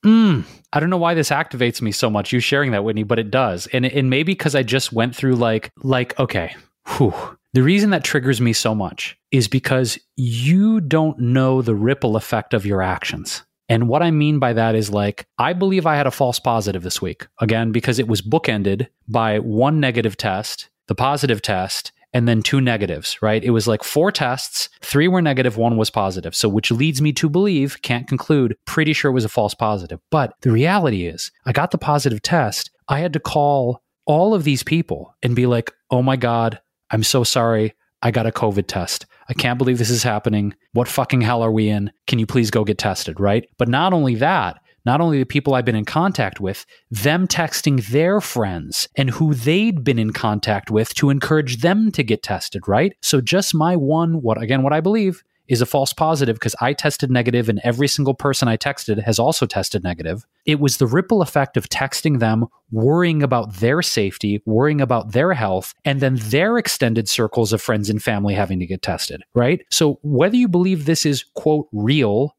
Mm, 0.05 0.43
I 0.73 0.79
don't 0.79 0.89
know 0.89 0.97
why 0.97 1.13
this 1.13 1.29
activates 1.29 1.81
me 1.81 1.91
so 1.91 2.09
much, 2.09 2.33
you 2.33 2.39
sharing 2.39 2.71
that, 2.71 2.83
Whitney, 2.83 3.03
but 3.03 3.19
it 3.19 3.31
does. 3.31 3.67
And, 3.67 3.85
and 3.85 4.09
maybe 4.09 4.33
because 4.33 4.55
I 4.55 4.63
just 4.63 4.91
went 4.91 5.15
through 5.15 5.35
like, 5.35 5.71
like, 5.81 6.19
okay, 6.19 6.55
whew. 6.97 7.13
The 7.53 7.63
reason 7.63 7.91
that 7.91 8.03
triggers 8.03 8.41
me 8.41 8.51
so 8.51 8.73
much 8.73 9.15
is 9.31 9.47
because 9.47 9.99
you 10.17 10.81
don't 10.81 11.19
know 11.19 11.61
the 11.61 11.75
ripple 11.75 12.15
effect 12.15 12.53
of 12.53 12.65
your 12.65 12.81
actions. 12.81 13.43
And 13.69 13.87
what 13.87 14.03
I 14.03 14.11
mean 14.11 14.39
by 14.39 14.53
that 14.53 14.75
is 14.75 14.89
like, 14.89 15.27
I 15.37 15.53
believe 15.53 15.85
I 15.85 15.95
had 15.95 16.07
a 16.07 16.11
false 16.11 16.39
positive 16.39 16.83
this 16.83 17.01
week. 17.01 17.27
Again, 17.39 17.71
because 17.71 17.99
it 17.99 18.07
was 18.07 18.21
bookended 18.21 18.87
by 19.07 19.39
one 19.39 19.79
negative 19.79 20.17
test, 20.17 20.69
the 20.87 20.95
positive 20.95 21.41
test, 21.41 21.91
and 22.13 22.27
then 22.27 22.43
two 22.43 22.61
negatives, 22.61 23.21
right? 23.21 23.43
It 23.43 23.49
was 23.49 23.67
like 23.67 23.83
four 23.83 24.11
tests, 24.11 24.69
three 24.81 25.07
were 25.07 25.21
negative, 25.21 25.57
one 25.57 25.77
was 25.77 25.89
positive. 25.89 26.35
So, 26.35 26.47
which 26.47 26.71
leads 26.71 27.01
me 27.01 27.11
to 27.13 27.27
believe, 27.27 27.81
can't 27.81 28.07
conclude, 28.07 28.55
pretty 28.65 28.93
sure 28.93 29.09
it 29.09 29.15
was 29.15 29.25
a 29.25 29.29
false 29.29 29.55
positive. 29.55 29.99
But 30.11 30.35
the 30.41 30.51
reality 30.51 31.05
is, 31.05 31.31
I 31.45 31.51
got 31.51 31.71
the 31.71 31.77
positive 31.77 32.21
test. 32.21 32.69
I 32.87 32.99
had 32.99 33.13
to 33.13 33.19
call 33.19 33.81
all 34.05 34.33
of 34.33 34.43
these 34.43 34.63
people 34.63 35.15
and 35.23 35.35
be 35.35 35.47
like, 35.47 35.71
oh 35.89 36.03
my 36.03 36.15
God, 36.15 36.59
I'm 36.91 37.03
so 37.03 37.23
sorry. 37.23 37.73
I 38.01 38.11
got 38.11 38.27
a 38.27 38.31
COVID 38.31 38.67
test. 38.67 39.05
I 39.29 39.33
can't 39.33 39.57
believe 39.57 39.77
this 39.77 39.89
is 39.89 40.03
happening. 40.03 40.53
What 40.73 40.89
fucking 40.89 41.21
hell 41.21 41.41
are 41.41 41.51
we 41.51 41.69
in? 41.69 41.91
Can 42.05 42.19
you 42.19 42.25
please 42.25 42.51
go 42.51 42.65
get 42.65 42.77
tested, 42.77 43.19
right? 43.19 43.47
But 43.57 43.69
not 43.69 43.93
only 43.93 44.15
that, 44.15 44.59
not 44.85 45.01
only 45.01 45.19
the 45.19 45.25
people 45.25 45.53
I've 45.53 45.65
been 45.65 45.75
in 45.75 45.85
contact 45.85 46.39
with, 46.39 46.65
them 46.91 47.27
texting 47.27 47.87
their 47.87 48.21
friends 48.21 48.87
and 48.95 49.09
who 49.09 49.33
they'd 49.33 49.83
been 49.83 49.99
in 49.99 50.11
contact 50.13 50.69
with 50.69 50.93
to 50.95 51.09
encourage 51.09 51.57
them 51.61 51.91
to 51.91 52.03
get 52.03 52.23
tested, 52.23 52.67
right? 52.67 52.95
So 53.01 53.21
just 53.21 53.55
my 53.55 53.75
one, 53.75 54.21
what 54.21 54.41
again, 54.41 54.63
what 54.63 54.73
I 54.73 54.81
believe 54.81 55.23
is 55.47 55.61
a 55.61 55.65
false 55.65 55.91
positive 55.91 56.35
because 56.35 56.55
I 56.61 56.73
tested 56.73 57.11
negative 57.11 57.49
and 57.49 57.59
every 57.63 57.87
single 57.87 58.13
person 58.13 58.47
I 58.47 58.55
texted 58.55 59.03
has 59.03 59.19
also 59.19 59.45
tested 59.45 59.83
negative. 59.83 60.25
It 60.45 60.59
was 60.59 60.77
the 60.77 60.87
ripple 60.87 61.21
effect 61.21 61.57
of 61.57 61.67
texting 61.67 62.19
them, 62.19 62.45
worrying 62.71 63.21
about 63.21 63.55
their 63.55 63.81
safety, 63.81 64.41
worrying 64.45 64.79
about 64.79 65.11
their 65.11 65.33
health, 65.33 65.73
and 65.83 65.99
then 65.99 66.15
their 66.15 66.57
extended 66.57 67.09
circles 67.09 67.51
of 67.51 67.61
friends 67.61 67.89
and 67.89 68.01
family 68.01 68.33
having 68.33 68.59
to 68.59 68.65
get 68.65 68.81
tested, 68.81 69.21
right? 69.33 69.65
So 69.69 69.99
whether 70.01 70.37
you 70.37 70.47
believe 70.47 70.85
this 70.85 71.05
is, 71.05 71.25
quote, 71.35 71.67
real 71.73 72.37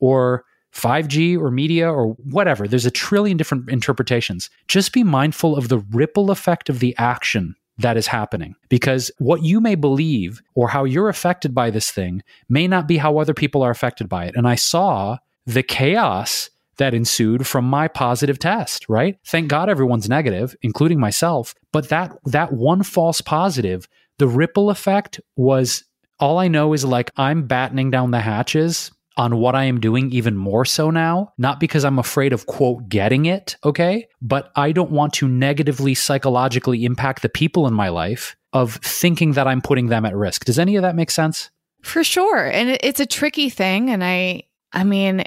or 0.00 0.44
5G 0.74 1.38
or 1.38 1.50
media 1.50 1.90
or 1.90 2.08
whatever. 2.24 2.68
There's 2.68 2.86
a 2.86 2.90
trillion 2.90 3.36
different 3.36 3.68
interpretations. 3.68 4.50
Just 4.68 4.92
be 4.92 5.02
mindful 5.04 5.56
of 5.56 5.68
the 5.68 5.78
ripple 5.78 6.30
effect 6.30 6.68
of 6.68 6.80
the 6.80 6.94
action 6.96 7.56
that 7.78 7.96
is 7.96 8.06
happening 8.06 8.54
because 8.68 9.10
what 9.18 9.42
you 9.42 9.60
may 9.60 9.74
believe 9.74 10.42
or 10.54 10.68
how 10.68 10.84
you're 10.84 11.08
affected 11.08 11.54
by 11.54 11.70
this 11.70 11.90
thing 11.90 12.22
may 12.48 12.68
not 12.68 12.86
be 12.86 12.98
how 12.98 13.18
other 13.18 13.34
people 13.34 13.62
are 13.62 13.70
affected 13.70 14.08
by 14.08 14.26
it. 14.26 14.36
And 14.36 14.46
I 14.46 14.54
saw 14.54 15.18
the 15.46 15.62
chaos 15.62 16.50
that 16.76 16.94
ensued 16.94 17.46
from 17.46 17.64
my 17.64 17.88
positive 17.88 18.38
test, 18.38 18.88
right? 18.88 19.16
Thank 19.26 19.48
God 19.48 19.68
everyone's 19.68 20.08
negative, 20.08 20.56
including 20.62 20.98
myself, 20.98 21.54
but 21.72 21.88
that 21.88 22.12
that 22.26 22.52
one 22.52 22.82
false 22.82 23.20
positive, 23.20 23.88
the 24.18 24.28
ripple 24.28 24.70
effect 24.70 25.20
was 25.36 25.84
all 26.18 26.38
I 26.38 26.48
know 26.48 26.72
is 26.72 26.84
like 26.84 27.10
I'm 27.16 27.46
battening 27.46 27.90
down 27.90 28.10
the 28.10 28.20
hatches 28.20 28.90
on 29.20 29.36
what 29.36 29.54
I 29.54 29.64
am 29.64 29.80
doing 29.80 30.10
even 30.12 30.34
more 30.34 30.64
so 30.64 30.90
now, 30.90 31.34
not 31.36 31.60
because 31.60 31.84
I'm 31.84 31.98
afraid 31.98 32.32
of 32.32 32.46
quote 32.46 32.88
getting 32.88 33.26
it, 33.26 33.54
okay? 33.62 34.08
But 34.22 34.50
I 34.56 34.72
don't 34.72 34.92
want 34.92 35.12
to 35.14 35.28
negatively 35.28 35.94
psychologically 35.94 36.86
impact 36.86 37.20
the 37.20 37.28
people 37.28 37.66
in 37.66 37.74
my 37.74 37.90
life 37.90 38.34
of 38.54 38.76
thinking 38.76 39.32
that 39.32 39.46
I'm 39.46 39.60
putting 39.60 39.88
them 39.88 40.06
at 40.06 40.16
risk. 40.16 40.46
Does 40.46 40.58
any 40.58 40.74
of 40.76 40.82
that 40.82 40.96
make 40.96 41.10
sense? 41.10 41.50
For 41.82 42.02
sure. 42.02 42.46
And 42.46 42.78
it's 42.82 42.98
a 42.98 43.04
tricky 43.04 43.50
thing 43.50 43.90
and 43.90 44.02
I 44.02 44.44
I 44.72 44.84
mean, 44.84 45.24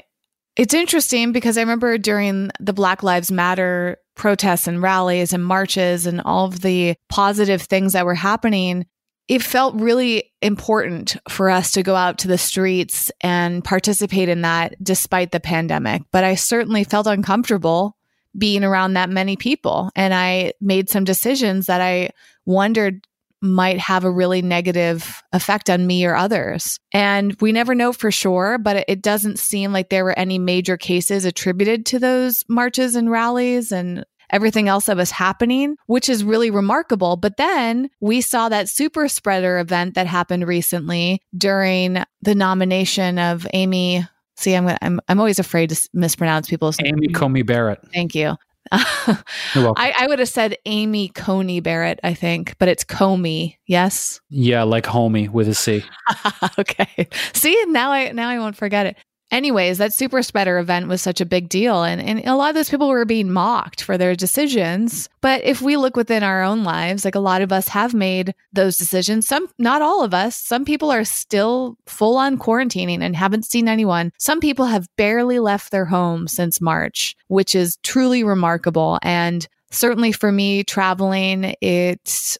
it's 0.56 0.74
interesting 0.74 1.30
because 1.30 1.56
I 1.56 1.60
remember 1.60 1.96
during 1.96 2.50
the 2.58 2.72
Black 2.72 3.04
Lives 3.04 3.30
Matter 3.30 3.98
protests 4.16 4.66
and 4.66 4.82
rallies 4.82 5.32
and 5.32 5.44
marches 5.44 6.04
and 6.04 6.20
all 6.24 6.46
of 6.46 6.62
the 6.62 6.96
positive 7.08 7.62
things 7.62 7.92
that 7.92 8.06
were 8.06 8.14
happening, 8.14 8.86
it 9.28 9.42
felt 9.42 9.74
really 9.80 10.32
important 10.42 11.16
for 11.28 11.48
us 11.48 11.72
to 11.72 11.82
go 11.82 11.94
out 11.94 12.18
to 12.18 12.28
the 12.28 12.38
streets 12.38 13.10
and 13.22 13.64
participate 13.64 14.28
in 14.28 14.42
that 14.42 14.74
despite 14.82 15.32
the 15.32 15.40
pandemic. 15.40 16.02
But 16.12 16.24
I 16.24 16.34
certainly 16.34 16.84
felt 16.84 17.06
uncomfortable 17.06 17.96
being 18.36 18.64
around 18.64 18.94
that 18.94 19.10
many 19.10 19.36
people. 19.36 19.90
And 19.96 20.12
I 20.12 20.52
made 20.60 20.90
some 20.90 21.04
decisions 21.04 21.66
that 21.66 21.80
I 21.80 22.10
wondered 22.44 23.06
might 23.40 23.78
have 23.78 24.04
a 24.04 24.10
really 24.10 24.40
negative 24.40 25.22
effect 25.32 25.68
on 25.68 25.86
me 25.86 26.06
or 26.06 26.16
others. 26.16 26.80
And 26.92 27.36
we 27.40 27.52
never 27.52 27.74
know 27.74 27.92
for 27.92 28.10
sure, 28.10 28.56
but 28.56 28.84
it 28.88 29.02
doesn't 29.02 29.38
seem 29.38 29.70
like 29.72 29.90
there 29.90 30.04
were 30.04 30.18
any 30.18 30.38
major 30.38 30.78
cases 30.78 31.26
attributed 31.26 31.84
to 31.86 31.98
those 31.98 32.44
marches 32.48 32.96
and 32.96 33.10
rallies 33.10 33.70
and 33.70 34.04
everything 34.34 34.68
else 34.68 34.86
that 34.86 34.96
was 34.96 35.12
happening, 35.12 35.76
which 35.86 36.08
is 36.08 36.24
really 36.24 36.50
remarkable. 36.50 37.16
But 37.16 37.36
then 37.36 37.88
we 38.00 38.20
saw 38.20 38.48
that 38.48 38.68
super 38.68 39.08
spreader 39.08 39.58
event 39.58 39.94
that 39.94 40.06
happened 40.06 40.46
recently 40.46 41.22
during 41.36 42.02
the 42.20 42.34
nomination 42.34 43.18
of 43.18 43.46
Amy. 43.54 44.06
See, 44.36 44.54
I'm 44.54 44.76
I'm 44.82 45.00
I'm 45.08 45.18
always 45.20 45.38
afraid 45.38 45.70
to 45.70 45.88
mispronounce 45.94 46.50
people's 46.50 46.78
name. 46.80 46.96
Amy 46.96 47.08
Coney 47.08 47.42
Barrett. 47.42 47.80
Thank 47.94 48.14
you. 48.14 48.36
I, 48.72 49.94
I, 49.98 50.06
would 50.06 50.18
have 50.18 50.28
said 50.28 50.56
Amy 50.64 51.08
Coney 51.08 51.60
Barrett, 51.60 52.00
I 52.02 52.14
think, 52.14 52.56
but 52.58 52.66
it's 52.66 52.82
Comey. 52.82 53.56
Yes. 53.66 54.20
Yeah, 54.30 54.62
like 54.62 54.84
homie 54.84 55.28
with 55.28 55.48
a 55.48 55.54
C. 55.54 55.84
okay. 56.58 57.08
See, 57.34 57.62
now 57.68 57.92
I 57.92 58.12
now 58.12 58.28
I 58.28 58.38
won't 58.38 58.56
forget 58.56 58.86
it. 58.86 58.96
Anyways, 59.34 59.78
that 59.78 59.92
super 59.92 60.22
spreader 60.22 60.58
event 60.58 60.86
was 60.86 61.02
such 61.02 61.20
a 61.20 61.26
big 61.26 61.48
deal. 61.48 61.82
And, 61.82 62.00
and 62.00 62.24
a 62.24 62.36
lot 62.36 62.50
of 62.50 62.54
those 62.54 62.70
people 62.70 62.86
were 62.86 63.04
being 63.04 63.32
mocked 63.32 63.82
for 63.82 63.98
their 63.98 64.14
decisions. 64.14 65.08
But 65.22 65.42
if 65.42 65.60
we 65.60 65.76
look 65.76 65.96
within 65.96 66.22
our 66.22 66.44
own 66.44 66.62
lives, 66.62 67.04
like 67.04 67.16
a 67.16 67.20
lot 67.20 67.42
of 67.42 67.50
us 67.50 67.66
have 67.66 67.94
made 67.94 68.32
those 68.52 68.76
decisions. 68.76 69.26
Some, 69.26 69.48
not 69.58 69.82
all 69.82 70.04
of 70.04 70.14
us. 70.14 70.36
Some 70.36 70.64
people 70.64 70.92
are 70.92 71.02
still 71.02 71.76
full 71.86 72.16
on 72.16 72.38
quarantining 72.38 73.02
and 73.02 73.16
haven't 73.16 73.44
seen 73.44 73.66
anyone. 73.66 74.12
Some 74.18 74.38
people 74.38 74.66
have 74.66 74.86
barely 74.96 75.40
left 75.40 75.72
their 75.72 75.86
home 75.86 76.28
since 76.28 76.60
March, 76.60 77.16
which 77.26 77.56
is 77.56 77.76
truly 77.82 78.22
remarkable. 78.22 79.00
And 79.02 79.48
certainly 79.72 80.12
for 80.12 80.30
me, 80.30 80.62
traveling, 80.62 81.56
it 81.60 82.38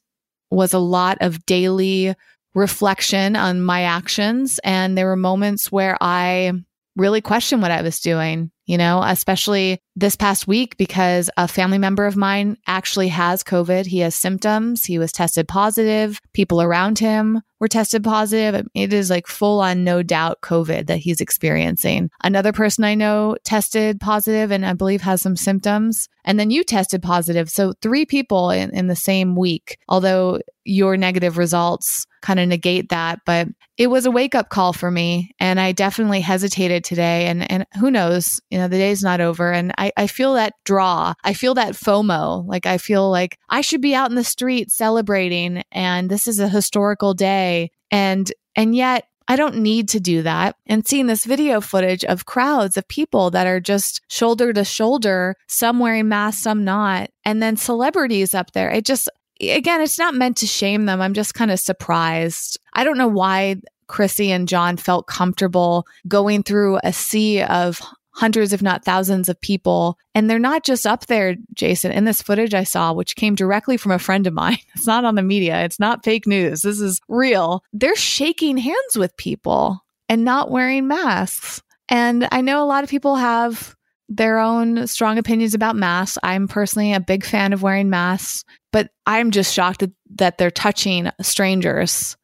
was 0.53 0.73
a 0.73 0.79
lot 0.79 1.19
of 1.23 1.45
daily 1.45 2.15
reflection 2.55 3.35
on 3.35 3.65
my 3.65 3.83
actions. 3.83 4.61
And 4.63 4.97
there 4.97 5.07
were 5.07 5.17
moments 5.17 5.73
where 5.73 5.99
I 6.01 6.53
really 6.97 7.21
question 7.21 7.61
what 7.61 7.71
I 7.71 7.83
was 7.83 8.01
doing, 8.01 8.51
you 8.67 8.79
know, 8.79 9.03
especially 9.03 9.81
this 9.97 10.17
past 10.17 10.47
week 10.47 10.77
because 10.77 11.31
a 11.37 11.49
family 11.49 11.79
member 11.79 12.07
of 12.07 12.17
mine 12.17 12.57
actually 12.67 13.09
has 13.09 13.43
COVID. 13.43 13.87
He 13.87 13.99
has 14.01 14.15
symptoms. 14.15 14.85
He 14.85 14.99
was 14.99 15.13
tested 15.13 15.49
positive. 15.49 16.21
People 16.33 16.63
around 16.63 16.99
him 16.99 17.43
were 17.65 17.69
tested 17.69 18.05
positive. 18.05 18.67
It 18.75 18.93
is 18.93 19.09
like 19.09 19.27
full 19.27 19.61
on, 19.61 19.85
no 19.85 20.03
doubt, 20.03 20.43
COVID 20.43 20.87
that 20.89 20.99
he's 20.99 21.23
experiencing. 21.23 22.11
Another 22.23 22.53
person 22.53 22.85
I 22.85 22.95
know 22.95 23.39
tested 23.43 24.01
positive 24.01 24.51
and 24.51 24.67
I 24.67 24.75
believe 24.75 25.01
has 25.01 25.23
some 25.23 25.35
symptoms. 25.35 26.11
And 26.27 26.39
then 26.39 26.51
you 26.51 26.63
tested 26.63 27.03
positive. 27.03 27.49
So 27.49 27.73
three 27.81 28.05
people 28.05 28.51
in, 28.51 28.69
in 28.77 28.87
the 28.87 28.97
same 28.97 29.35
week, 29.35 29.79
although 29.89 30.41
your 30.65 30.97
negative 30.97 31.39
results 31.39 32.07
kind 32.23 32.41
of 32.41 32.49
negate 32.49 32.89
that. 32.89 33.21
But 33.27 33.49
it 33.77 33.89
was 33.89 34.07
a 34.07 34.11
wake 34.11 34.35
up 34.35 34.49
call 34.49 34.73
for 34.73 34.91
me. 34.91 35.35
And 35.39 35.61
I 35.61 35.73
definitely 35.73 36.23
hesitated 36.23 36.83
today. 36.83 37.27
And, 37.27 37.51
and 37.51 37.67
who 37.79 37.91
knows, 37.91 38.41
you 38.49 38.57
know, 38.57 38.69
the 38.69 38.79
day's 38.79 39.03
not 39.03 39.21
over. 39.21 39.53
And 39.53 39.75
I, 39.77 39.93
I 39.97 40.07
feel 40.07 40.35
that 40.35 40.55
draw. 40.65 41.13
I 41.23 41.35
feel 41.35 41.55
that 41.55 41.75
FOMO. 41.75 42.47
Like 42.47 42.65
I 42.65 42.79
feel 42.79 43.11
like 43.11 43.39
I 43.51 43.61
should 43.61 43.83
be 43.83 43.95
out 43.95 44.09
in 44.09 44.17
the 44.17 44.25
street 44.25 44.71
celebrating. 44.71 45.63
And 45.71 46.11
this 46.11 46.27
is 46.27 46.41
a 46.41 46.49
historical 46.49 47.13
day. 47.13 47.54
And, 47.91 48.33
and 48.57 48.75
yet 48.75 49.07
I 49.27 49.37
don't 49.37 49.57
need 49.57 49.89
to 49.91 50.01
do 50.01 50.23
that. 50.23 50.57
And 50.67 50.87
seeing 50.87 51.07
this 51.07 51.25
video 51.25 51.61
footage 51.61 52.05
of 52.05 52.27
crowds 52.27 52.77
of 52.77 52.87
people 52.89 53.31
that 53.31 53.47
are 53.47 53.61
just 53.61 54.03
shoulder 54.09 54.53
to 54.53 54.65
shoulder, 54.65 55.37
some 55.49 55.79
wearing 55.79 56.09
masks, 56.09 56.43
some 56.43 56.65
not, 56.65 57.11
and 57.25 57.43
then 57.43 57.57
celebrities 57.57 58.35
up 58.35 58.53
there, 58.53 58.71
it 58.71 58.85
just, 58.85 59.09
again, 59.41 59.81
it's 59.81 59.99
not 59.99 60.15
meant 60.15 60.37
to 60.39 60.47
shame 60.47 60.87
them. 60.87 61.01
I'm 61.01 61.15
just 61.15 61.35
kind 61.35 61.51
of 61.51 61.59
surprised. 61.59 62.59
I 62.75 62.85
don't 62.85 62.99
know 62.99 63.09
why 63.09 63.57
Chrissy 63.87 64.31
and 64.31 64.49
John 64.49 64.77
felt 64.77 65.07
comfortable 65.07 65.87
going 66.09 66.43
through 66.43 66.79
a 66.83 66.93
sea 66.93 67.43
of 67.43 67.81
hundreds, 68.15 68.53
if 68.53 68.63
not 68.63 68.85
thousands 68.85 69.29
of 69.29 69.41
people. 69.41 69.99
And 70.15 70.31
they're 70.31 70.39
not 70.39 70.65
just 70.65 70.87
up 70.87 71.07
there, 71.07 71.37
Jason, 71.53 71.93
in 71.93 72.05
this 72.05 72.23
footage 72.23 72.55
I 72.55 72.65
saw, 72.65 72.93
which 72.93 73.17
came 73.17 73.35
directly 73.35 73.77
from 73.77 73.93
a 73.93 73.99
friend 73.99 74.27
of 74.27 74.33
mine. 74.33 74.59
It's 74.75 74.87
not 74.87 75.05
on 75.05 75.15
the 75.15 75.23
media. 75.23 75.65
It's 75.65 75.81
not 75.81 76.05
fake 76.05 76.27
news. 76.27 76.63
This 76.63 76.81
is 76.81 77.01
real. 77.09 77.63
They're 77.73 77.97
shaking 77.97 78.57
hands 78.57 78.97
with 78.97 79.17
people 79.17 79.81
and 80.09 80.25
not 80.25 80.51
wearing 80.51 80.87
masks. 80.87 81.63
And 81.89 82.29
I 82.33 82.41
know 82.41 82.63
a 82.63 82.67
lot 82.67 82.85
of 82.85 82.91
people 82.91 83.17
have 83.17 83.75
their 84.09 84.39
own 84.39 84.87
strong 84.87 85.19
opinions 85.19 85.55
about 85.55 85.77
masks. 85.77 86.19
I'm 86.23 86.47
personally 86.49 86.93
a 86.93 87.01
big 87.01 87.25
fan 87.25 87.53
of 87.53 87.63
wearing 87.63 87.91
masks, 87.91 88.45
but 88.73 88.91
I'm 89.07 89.31
just 89.31 89.55
shocked 89.55 89.83
that, 90.17 90.39
they're 90.39 90.51
touching 90.51 91.11
strangers 91.21 92.17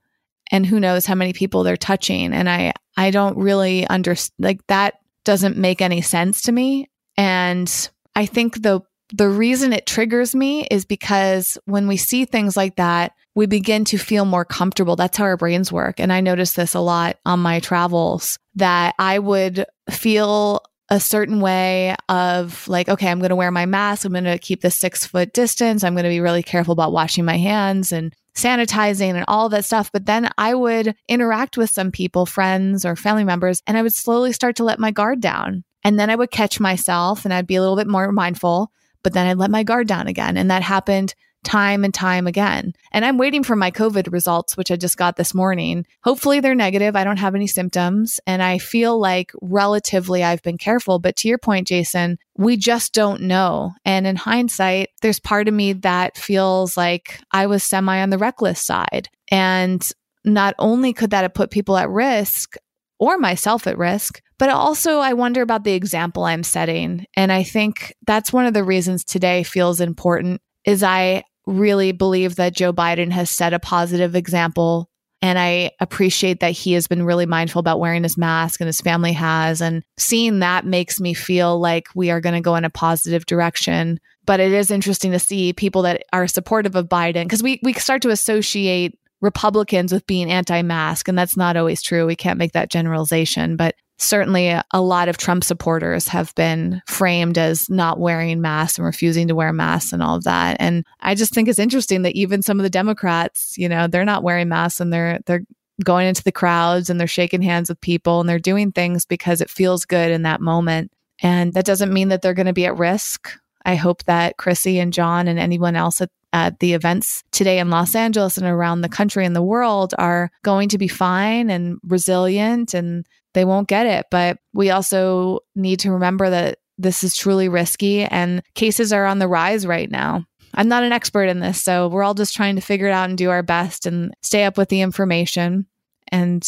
and 0.52 0.64
who 0.64 0.78
knows 0.78 1.06
how 1.06 1.14
many 1.14 1.32
people 1.32 1.62
they're 1.62 1.76
touching. 1.76 2.32
And 2.32 2.48
I, 2.48 2.72
I 2.96 3.10
don't 3.10 3.36
really 3.36 3.86
understand, 3.88 4.34
like, 4.38 4.66
that 4.68 4.94
doesn't 5.24 5.56
make 5.56 5.80
any 5.80 6.00
sense 6.00 6.42
to 6.42 6.52
me. 6.52 6.88
And 7.16 7.90
I 8.14 8.26
think 8.26 8.62
the 8.62 8.80
the 9.12 9.28
reason 9.28 9.72
it 9.72 9.86
triggers 9.86 10.34
me 10.34 10.66
is 10.70 10.84
because 10.84 11.58
when 11.64 11.88
we 11.88 11.96
see 11.96 12.24
things 12.24 12.56
like 12.56 12.76
that, 12.76 13.12
we 13.34 13.46
begin 13.46 13.84
to 13.86 13.98
feel 13.98 14.24
more 14.24 14.44
comfortable. 14.44 14.94
That's 14.94 15.16
how 15.16 15.24
our 15.24 15.36
brains 15.36 15.72
work. 15.72 15.98
And 15.98 16.12
I 16.12 16.20
noticed 16.20 16.54
this 16.54 16.74
a 16.74 16.80
lot 16.80 17.18
on 17.26 17.40
my 17.40 17.58
travels 17.58 18.38
that 18.54 18.94
I 18.98 19.18
would 19.18 19.66
feel 19.90 20.62
a 20.90 21.00
certain 21.00 21.40
way 21.40 21.94
of 22.08 22.66
like, 22.68 22.88
okay, 22.88 23.08
I'm 23.08 23.20
going 23.20 23.30
to 23.30 23.36
wear 23.36 23.50
my 23.50 23.66
mask. 23.66 24.04
I'm 24.04 24.12
going 24.12 24.24
to 24.24 24.38
keep 24.38 24.60
the 24.60 24.70
six 24.70 25.06
foot 25.06 25.32
distance. 25.32 25.84
I'm 25.84 25.94
going 25.94 26.04
to 26.04 26.10
be 26.10 26.20
really 26.20 26.42
careful 26.42 26.72
about 26.72 26.92
washing 26.92 27.24
my 27.24 27.36
hands 27.36 27.92
and 27.92 28.14
sanitizing 28.34 29.14
and 29.14 29.24
all 29.28 29.48
that 29.48 29.64
stuff. 29.64 29.90
But 29.92 30.06
then 30.06 30.30
I 30.38 30.54
would 30.54 30.94
interact 31.08 31.56
with 31.56 31.70
some 31.70 31.90
people, 31.90 32.26
friends 32.26 32.84
or 32.84 32.96
family 32.96 33.24
members, 33.24 33.62
and 33.66 33.76
I 33.76 33.82
would 33.82 33.94
slowly 33.94 34.32
start 34.32 34.56
to 34.56 34.64
let 34.64 34.78
my 34.78 34.90
guard 34.90 35.20
down. 35.20 35.64
And 35.82 35.98
then 35.98 36.10
I 36.10 36.16
would 36.16 36.30
catch 36.30 36.60
myself 36.60 37.24
and 37.24 37.32
I'd 37.32 37.46
be 37.46 37.56
a 37.56 37.60
little 37.60 37.76
bit 37.76 37.88
more 37.88 38.12
mindful, 38.12 38.70
but 39.02 39.12
then 39.12 39.26
I'd 39.26 39.38
let 39.38 39.50
my 39.50 39.62
guard 39.62 39.88
down 39.88 40.06
again. 40.06 40.36
And 40.36 40.50
that 40.50 40.62
happened 40.62 41.14
time 41.44 41.84
and 41.84 41.94
time 41.94 42.26
again. 42.26 42.72
And 42.92 43.04
I'm 43.04 43.18
waiting 43.18 43.42
for 43.42 43.56
my 43.56 43.70
COVID 43.70 44.12
results, 44.12 44.56
which 44.56 44.70
I 44.70 44.76
just 44.76 44.96
got 44.96 45.16
this 45.16 45.34
morning. 45.34 45.86
Hopefully 46.02 46.40
they're 46.40 46.54
negative. 46.54 46.96
I 46.96 47.04
don't 47.04 47.18
have 47.18 47.34
any 47.34 47.46
symptoms. 47.46 48.20
And 48.26 48.42
I 48.42 48.58
feel 48.58 48.98
like 48.98 49.32
relatively 49.40 50.22
I've 50.22 50.42
been 50.42 50.58
careful. 50.58 50.98
But 50.98 51.16
to 51.16 51.28
your 51.28 51.38
point, 51.38 51.68
Jason, 51.68 52.18
we 52.36 52.56
just 52.56 52.92
don't 52.92 53.22
know. 53.22 53.72
And 53.84 54.06
in 54.06 54.16
hindsight, 54.16 54.88
there's 55.02 55.20
part 55.20 55.48
of 55.48 55.54
me 55.54 55.72
that 55.74 56.16
feels 56.16 56.76
like 56.76 57.20
I 57.32 57.46
was 57.46 57.64
semi 57.64 58.00
on 58.00 58.10
the 58.10 58.18
reckless 58.18 58.60
side. 58.60 59.08
And 59.30 59.88
not 60.24 60.54
only 60.58 60.92
could 60.92 61.10
that 61.10 61.22
have 61.22 61.34
put 61.34 61.50
people 61.50 61.76
at 61.76 61.88
risk, 61.88 62.56
or 63.00 63.16
myself 63.16 63.66
at 63.66 63.78
risk. 63.78 64.22
But 64.38 64.50
also, 64.50 64.98
I 64.98 65.14
wonder 65.14 65.42
about 65.42 65.64
the 65.64 65.72
example 65.72 66.24
I'm 66.24 66.44
setting. 66.44 67.06
And 67.16 67.32
I 67.32 67.42
think 67.42 67.94
that's 68.06 68.32
one 68.32 68.46
of 68.46 68.54
the 68.54 68.62
reasons 68.62 69.04
today 69.04 69.42
feels 69.42 69.80
important 69.80 70.40
is 70.64 70.82
I 70.82 71.24
really 71.46 71.92
believe 71.92 72.36
that 72.36 72.54
Joe 72.54 72.72
Biden 72.72 73.10
has 73.10 73.30
set 73.30 73.52
a 73.52 73.58
positive 73.58 74.14
example. 74.14 74.88
And 75.22 75.38
I 75.38 75.72
appreciate 75.80 76.40
that 76.40 76.52
he 76.52 76.72
has 76.72 76.86
been 76.86 77.04
really 77.04 77.26
mindful 77.26 77.60
about 77.60 77.80
wearing 77.80 78.02
his 78.02 78.16
mask 78.16 78.60
and 78.60 78.66
his 78.66 78.80
family 78.80 79.12
has. 79.12 79.60
And 79.60 79.82
seeing 79.98 80.38
that 80.38 80.64
makes 80.64 80.98
me 80.98 81.12
feel 81.12 81.58
like 81.60 81.88
we 81.94 82.10
are 82.10 82.20
going 82.20 82.34
to 82.34 82.40
go 82.40 82.56
in 82.56 82.64
a 82.64 82.70
positive 82.70 83.26
direction. 83.26 84.00
But 84.24 84.40
it 84.40 84.52
is 84.52 84.70
interesting 84.70 85.12
to 85.12 85.18
see 85.18 85.52
people 85.52 85.82
that 85.82 86.04
are 86.12 86.26
supportive 86.26 86.74
of 86.74 86.88
Biden 86.88 87.24
because 87.24 87.42
we, 87.42 87.60
we 87.62 87.74
start 87.74 88.00
to 88.02 88.10
associate 88.10 88.98
Republicans 89.20 89.92
with 89.92 90.06
being 90.06 90.30
anti 90.30 90.62
mask. 90.62 91.08
And 91.08 91.18
that's 91.18 91.36
not 91.36 91.56
always 91.56 91.82
true. 91.82 92.06
We 92.06 92.16
can't 92.16 92.38
make 92.38 92.52
that 92.52 92.70
generalization. 92.70 93.56
But 93.56 93.74
certainly 94.00 94.48
a 94.48 94.80
lot 94.80 95.08
of 95.08 95.18
Trump 95.18 95.44
supporters 95.44 96.08
have 96.08 96.34
been 96.34 96.82
framed 96.86 97.38
as 97.38 97.68
not 97.68 98.00
wearing 98.00 98.40
masks 98.40 98.78
and 98.78 98.86
refusing 98.86 99.28
to 99.28 99.34
wear 99.34 99.52
masks 99.52 99.92
and 99.92 100.02
all 100.02 100.16
of 100.16 100.24
that. 100.24 100.56
And 100.58 100.84
I 101.00 101.14
just 101.14 101.34
think 101.34 101.48
it's 101.48 101.58
interesting 101.58 102.02
that 102.02 102.16
even 102.16 102.42
some 102.42 102.58
of 102.58 102.64
the 102.64 102.70
Democrats, 102.70 103.54
you 103.56 103.68
know, 103.68 103.86
they're 103.86 104.04
not 104.04 104.22
wearing 104.22 104.48
masks 104.48 104.80
and 104.80 104.92
they're 104.92 105.20
they're 105.26 105.44
going 105.84 106.06
into 106.06 106.24
the 106.24 106.32
crowds 106.32 106.90
and 106.90 107.00
they're 107.00 107.06
shaking 107.06 107.42
hands 107.42 107.68
with 107.68 107.80
people 107.80 108.20
and 108.20 108.28
they're 108.28 108.38
doing 108.38 108.72
things 108.72 109.04
because 109.04 109.40
it 109.40 109.50
feels 109.50 109.84
good 109.84 110.10
in 110.10 110.22
that 110.22 110.40
moment. 110.40 110.90
And 111.22 111.52
that 111.54 111.64
doesn't 111.66 111.92
mean 111.92 112.08
that 112.08 112.22
they're 112.22 112.34
going 112.34 112.46
to 112.46 112.52
be 112.52 112.66
at 112.66 112.78
risk. 112.78 113.30
I 113.64 113.74
hope 113.74 114.04
that 114.04 114.36
Chrissy 114.36 114.78
and 114.78 114.92
John 114.92 115.28
and 115.28 115.38
anyone 115.38 115.76
else 115.76 116.00
at, 116.00 116.10
at 116.32 116.60
the 116.60 116.72
events 116.72 117.24
today 117.30 117.58
in 117.58 117.70
Los 117.70 117.94
Angeles 117.94 118.38
and 118.38 118.46
around 118.46 118.80
the 118.80 118.88
country 118.88 119.26
and 119.26 119.36
the 119.36 119.42
world 119.42 119.94
are 119.98 120.30
going 120.42 120.68
to 120.70 120.78
be 120.78 120.88
fine 120.88 121.50
and 121.50 121.78
resilient 121.82 122.72
and 122.72 123.06
they 123.34 123.44
won't 123.44 123.68
get 123.68 123.86
it. 123.86 124.06
But 124.10 124.38
we 124.52 124.70
also 124.70 125.40
need 125.54 125.80
to 125.80 125.92
remember 125.92 126.30
that 126.30 126.58
this 126.78 127.04
is 127.04 127.16
truly 127.16 127.48
risky 127.48 128.04
and 128.04 128.42
cases 128.54 128.92
are 128.92 129.06
on 129.06 129.18
the 129.18 129.28
rise 129.28 129.66
right 129.66 129.90
now. 129.90 130.24
I'm 130.54 130.68
not 130.68 130.82
an 130.82 130.92
expert 130.92 131.24
in 131.24 131.40
this, 131.40 131.62
so 131.62 131.88
we're 131.88 132.02
all 132.02 132.14
just 132.14 132.34
trying 132.34 132.56
to 132.56 132.62
figure 132.62 132.88
it 132.88 132.92
out 132.92 133.08
and 133.08 133.16
do 133.16 133.30
our 133.30 133.42
best 133.42 133.86
and 133.86 134.12
stay 134.22 134.44
up 134.44 134.58
with 134.58 134.68
the 134.68 134.80
information 134.80 135.66
and 136.10 136.44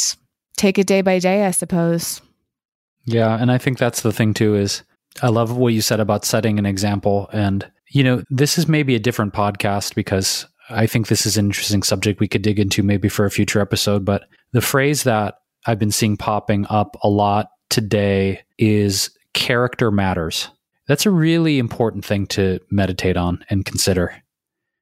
take 0.57 0.79
it 0.79 0.89
day 0.89 1.03
by 1.03 1.19
day, 1.19 1.45
I 1.45 1.53
suppose. 1.53 2.21
Yeah, 3.05 3.37
and 3.41 3.53
I 3.53 3.59
think 3.59 3.79
that's 3.79 4.01
the 4.01 4.13
thing 4.13 4.35
too 4.35 4.57
is 4.57 4.83
I 5.23 5.29
love 5.29 5.57
what 5.57 5.73
you 5.73 5.83
said 5.83 6.01
about 6.01 6.25
setting 6.25 6.59
an 6.59 6.67
example 6.67 7.29
and 7.33 7.71
you 7.93 8.03
know, 8.03 8.25
this 8.31 8.57
is 8.57 8.67
maybe 8.67 8.95
a 8.95 8.99
different 8.99 9.35
podcast 9.35 9.95
because 9.95 10.47
I 10.71 10.87
think 10.87 11.09
this 11.09 11.27
is 11.27 11.37
an 11.37 11.47
interesting 11.47 11.83
subject 11.83 12.21
we 12.21 12.29
could 12.29 12.41
dig 12.41 12.59
into 12.59 12.83
maybe 12.83 13.09
for 13.09 13.27
a 13.27 13.31
future 13.31 13.61
episode, 13.61 14.05
but 14.05 14.25
the 14.53 14.63
phrase 14.63 15.03
that 15.03 15.35
I've 15.67 15.79
been 15.79 15.93
seeing 15.93 16.17
popping 16.17 16.67
up 16.69 16.97
a 17.03 17.09
lot 17.09 17.51
today 17.71 18.43
is 18.59 19.11
character 19.35 19.91
matters. 19.91 20.49
That's 20.89 21.07
a 21.07 21.11
really 21.11 21.59
important 21.59 22.05
thing 22.05 22.27
to 22.29 22.59
meditate 22.71 23.17
on 23.17 23.45
and 23.49 23.65
consider, 23.65 24.15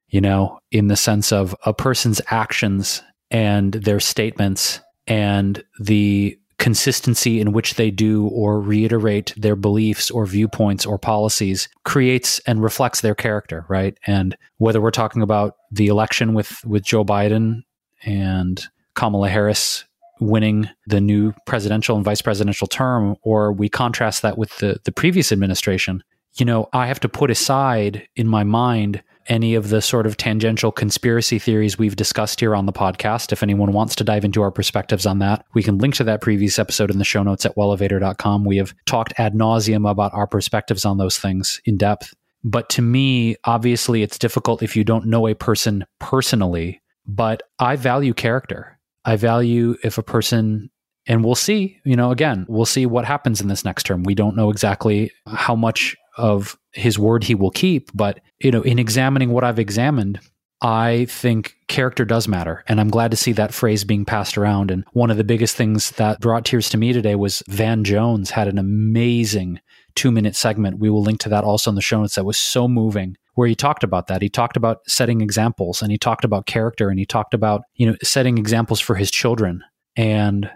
you 0.09 0.21
know, 0.21 0.59
in 0.71 0.87
the 0.87 0.95
sense 0.95 1.31
of 1.31 1.55
a 1.65 1.73
person's 1.73 2.21
actions 2.27 3.01
and 3.29 3.73
their 3.73 3.99
statements 3.99 4.81
and 5.07 5.63
the 5.79 6.37
consistency 6.57 7.39
in 7.39 7.53
which 7.53 7.73
they 7.73 7.89
do 7.89 8.27
or 8.27 8.59
reiterate 8.59 9.33
their 9.35 9.55
beliefs 9.55 10.11
or 10.11 10.27
viewpoints 10.27 10.85
or 10.85 10.99
policies 10.99 11.67
creates 11.85 12.37
and 12.39 12.61
reflects 12.61 13.01
their 13.01 13.15
character, 13.15 13.65
right? 13.67 13.97
And 14.05 14.37
whether 14.57 14.79
we're 14.79 14.91
talking 14.91 15.23
about 15.23 15.55
the 15.71 15.87
election 15.87 16.33
with 16.33 16.63
with 16.65 16.83
Joe 16.83 17.03
Biden 17.03 17.63
and 18.03 18.63
Kamala 18.93 19.29
Harris 19.29 19.85
winning 20.21 20.69
the 20.85 21.01
new 21.01 21.33
presidential 21.45 21.95
and 21.97 22.05
vice 22.05 22.21
presidential 22.21 22.67
term, 22.67 23.15
or 23.23 23.51
we 23.51 23.67
contrast 23.67 24.21
that 24.21 24.37
with 24.37 24.55
the, 24.57 24.79
the 24.85 24.91
previous 24.91 25.31
administration, 25.31 26.01
you 26.35 26.45
know, 26.45 26.69
I 26.71 26.87
have 26.87 27.01
to 27.01 27.09
put 27.09 27.29
aside 27.29 28.07
in 28.15 28.27
my 28.27 28.43
mind 28.43 29.03
any 29.27 29.55
of 29.55 29.69
the 29.69 29.81
sort 29.81 30.05
of 30.05 30.17
tangential 30.17 30.71
conspiracy 30.71 31.39
theories 31.39 31.77
we've 31.77 31.95
discussed 31.95 32.39
here 32.39 32.55
on 32.55 32.65
the 32.65 32.73
podcast. 32.73 33.31
If 33.31 33.43
anyone 33.43 33.71
wants 33.71 33.95
to 33.97 34.03
dive 34.03 34.25
into 34.25 34.41
our 34.41 34.51
perspectives 34.51 35.05
on 35.05 35.19
that, 35.19 35.45
we 35.53 35.63
can 35.63 35.77
link 35.77 35.95
to 35.95 36.03
that 36.05 36.21
previous 36.21 36.57
episode 36.57 36.89
in 36.89 36.97
the 36.97 37.03
show 37.03 37.23
notes 37.23 37.45
at 37.45 37.55
wellevatr.com. 37.55 38.45
We 38.45 38.57
have 38.57 38.73
talked 38.85 39.13
ad 39.17 39.33
nauseum 39.33 39.89
about 39.89 40.13
our 40.13 40.27
perspectives 40.27 40.85
on 40.85 40.97
those 40.97 41.17
things 41.17 41.61
in 41.65 41.77
depth. 41.77 42.13
But 42.43 42.69
to 42.69 42.81
me, 42.81 43.35
obviously, 43.43 44.01
it's 44.01 44.17
difficult 44.17 44.63
if 44.63 44.75
you 44.75 44.83
don't 44.83 45.05
know 45.05 45.27
a 45.27 45.35
person 45.35 45.85
personally. 45.99 46.81
But 47.05 47.43
I 47.59 47.75
value 47.75 48.13
character. 48.13 48.79
I 49.05 49.15
value 49.15 49.75
if 49.83 49.97
a 49.97 50.03
person, 50.03 50.69
and 51.07 51.23
we'll 51.23 51.35
see, 51.35 51.79
you 51.85 51.95
know, 51.95 52.11
again, 52.11 52.45
we'll 52.47 52.65
see 52.65 52.85
what 52.85 53.05
happens 53.05 53.41
in 53.41 53.47
this 53.47 53.65
next 53.65 53.83
term. 53.83 54.03
We 54.03 54.15
don't 54.15 54.35
know 54.35 54.49
exactly 54.49 55.11
how 55.27 55.55
much 55.55 55.95
of 56.17 56.57
his 56.73 56.99
word 56.99 57.23
he 57.23 57.35
will 57.35 57.51
keep, 57.51 57.89
but, 57.93 58.19
you 58.39 58.51
know, 58.51 58.61
in 58.61 58.79
examining 58.79 59.31
what 59.31 59.43
I've 59.43 59.59
examined, 59.59 60.19
I 60.61 61.05
think 61.05 61.55
character 61.67 62.05
does 62.05 62.27
matter. 62.27 62.63
And 62.67 62.79
I'm 62.79 62.89
glad 62.89 63.11
to 63.11 63.17
see 63.17 63.31
that 63.31 63.53
phrase 63.53 63.83
being 63.83 64.05
passed 64.05 64.37
around. 64.37 64.69
And 64.69 64.85
one 64.93 65.09
of 65.09 65.17
the 65.17 65.23
biggest 65.23 65.55
things 65.55 65.91
that 65.91 66.19
brought 66.19 66.45
tears 66.45 66.69
to 66.69 66.77
me 66.77 66.93
today 66.93 67.15
was 67.15 67.41
Van 67.47 67.83
Jones 67.83 68.29
had 68.29 68.47
an 68.47 68.59
amazing 68.59 69.59
two 69.95 70.11
minute 70.11 70.35
segment. 70.35 70.79
We 70.79 70.89
will 70.89 71.01
link 71.01 71.19
to 71.21 71.29
that 71.29 71.43
also 71.43 71.71
in 71.71 71.75
the 71.75 71.81
show 71.81 71.99
notes. 71.99 72.15
That 72.15 72.25
was 72.25 72.37
so 72.37 72.67
moving 72.67 73.17
where 73.35 73.47
he 73.47 73.55
talked 73.55 73.83
about 73.83 74.07
that. 74.07 74.21
He 74.21 74.29
talked 74.29 74.57
about 74.57 74.79
setting 74.87 75.21
examples 75.21 75.81
and 75.81 75.91
he 75.91 75.97
talked 75.97 76.25
about 76.25 76.45
character 76.45 76.89
and 76.89 76.99
he 76.99 77.05
talked 77.05 77.33
about, 77.33 77.61
you 77.75 77.85
know, 77.85 77.95
setting 78.03 78.37
examples 78.37 78.79
for 78.79 78.95
his 78.95 79.09
children. 79.09 79.63
And 79.95 80.49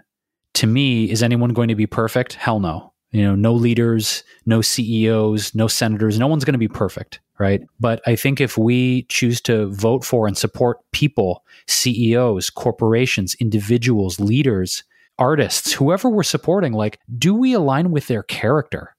to 0.54 0.66
me, 0.66 1.10
is 1.10 1.22
anyone 1.22 1.52
going 1.52 1.68
to 1.68 1.74
be 1.74 1.86
perfect? 1.86 2.34
Hell 2.34 2.60
no. 2.60 2.92
You 3.12 3.22
know, 3.22 3.34
no 3.34 3.54
leaders, 3.54 4.24
no 4.46 4.60
CEOs, 4.60 5.54
no 5.54 5.68
senators, 5.68 6.18
no 6.18 6.26
one's 6.26 6.44
going 6.44 6.54
to 6.54 6.58
be 6.58 6.68
perfect, 6.68 7.20
right? 7.38 7.62
But 7.80 8.02
I 8.06 8.16
think 8.16 8.40
if 8.40 8.58
we 8.58 9.04
choose 9.04 9.40
to 9.42 9.66
vote 9.68 10.04
for 10.04 10.26
and 10.26 10.36
support 10.36 10.78
people, 10.92 11.44
CEOs, 11.68 12.50
corporations, 12.50 13.34
individuals, 13.36 14.18
leaders, 14.18 14.82
artists, 15.18 15.72
whoever 15.72 16.10
we're 16.10 16.24
supporting, 16.24 16.72
like, 16.72 16.98
do 17.16 17.34
we 17.34 17.52
align 17.52 17.90
with 17.90 18.08
their 18.08 18.22
character? 18.24 18.95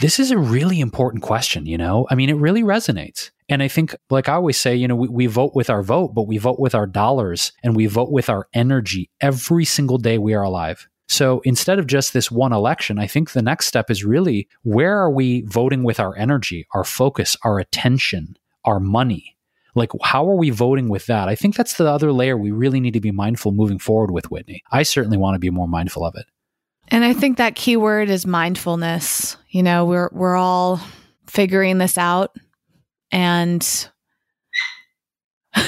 This 0.00 0.20
is 0.20 0.30
a 0.30 0.38
really 0.38 0.80
important 0.80 1.22
question, 1.22 1.66
you 1.66 1.76
know? 1.76 2.06
I 2.10 2.14
mean, 2.14 2.28
it 2.28 2.36
really 2.36 2.62
resonates. 2.62 3.30
And 3.48 3.62
I 3.62 3.68
think, 3.68 3.96
like 4.10 4.28
I 4.28 4.34
always 4.34 4.58
say, 4.58 4.76
you 4.76 4.86
know, 4.86 4.94
we, 4.94 5.08
we, 5.08 5.26
vote 5.26 5.54
with 5.54 5.70
our 5.70 5.82
vote, 5.82 6.14
but 6.14 6.28
we 6.28 6.38
vote 6.38 6.60
with 6.60 6.74
our 6.74 6.86
dollars 6.86 7.52
and 7.62 7.74
we 7.74 7.86
vote 7.86 8.10
with 8.10 8.28
our 8.28 8.46
energy 8.52 9.10
every 9.20 9.64
single 9.64 9.98
day 9.98 10.18
we 10.18 10.34
are 10.34 10.42
alive. 10.42 10.88
So 11.08 11.40
instead 11.44 11.78
of 11.78 11.86
just 11.86 12.12
this 12.12 12.30
one 12.30 12.52
election, 12.52 12.98
I 12.98 13.06
think 13.06 13.32
the 13.32 13.42
next 13.42 13.66
step 13.66 13.90
is 13.90 14.04
really 14.04 14.46
where 14.62 14.98
are 14.98 15.10
we 15.10 15.42
voting 15.42 15.82
with 15.82 15.98
our 15.98 16.14
energy, 16.16 16.66
our 16.74 16.84
focus, 16.84 17.36
our 17.42 17.58
attention, 17.58 18.36
our 18.64 18.78
money? 18.78 19.34
Like, 19.74 19.90
how 20.02 20.28
are 20.28 20.36
we 20.36 20.50
voting 20.50 20.88
with 20.88 21.06
that? 21.06 21.28
I 21.28 21.34
think 21.34 21.56
that's 21.56 21.74
the 21.74 21.86
other 21.86 22.12
layer 22.12 22.36
we 22.36 22.50
really 22.50 22.80
need 22.80 22.94
to 22.94 23.00
be 23.00 23.12
mindful 23.12 23.52
moving 23.52 23.78
forward 23.78 24.10
with 24.10 24.30
Whitney. 24.30 24.62
I 24.70 24.82
certainly 24.82 25.16
want 25.16 25.36
to 25.36 25.38
be 25.38 25.50
more 25.50 25.68
mindful 25.68 26.04
of 26.04 26.14
it. 26.16 26.26
And 26.90 27.04
I 27.04 27.12
think 27.12 27.36
that 27.36 27.54
key 27.54 27.76
word 27.76 28.08
is 28.10 28.26
mindfulness. 28.26 29.36
You 29.50 29.62
know, 29.62 29.84
we're 29.84 30.08
we're 30.12 30.36
all 30.36 30.80
figuring 31.26 31.78
this 31.78 31.98
out. 31.98 32.34
And 33.10 33.88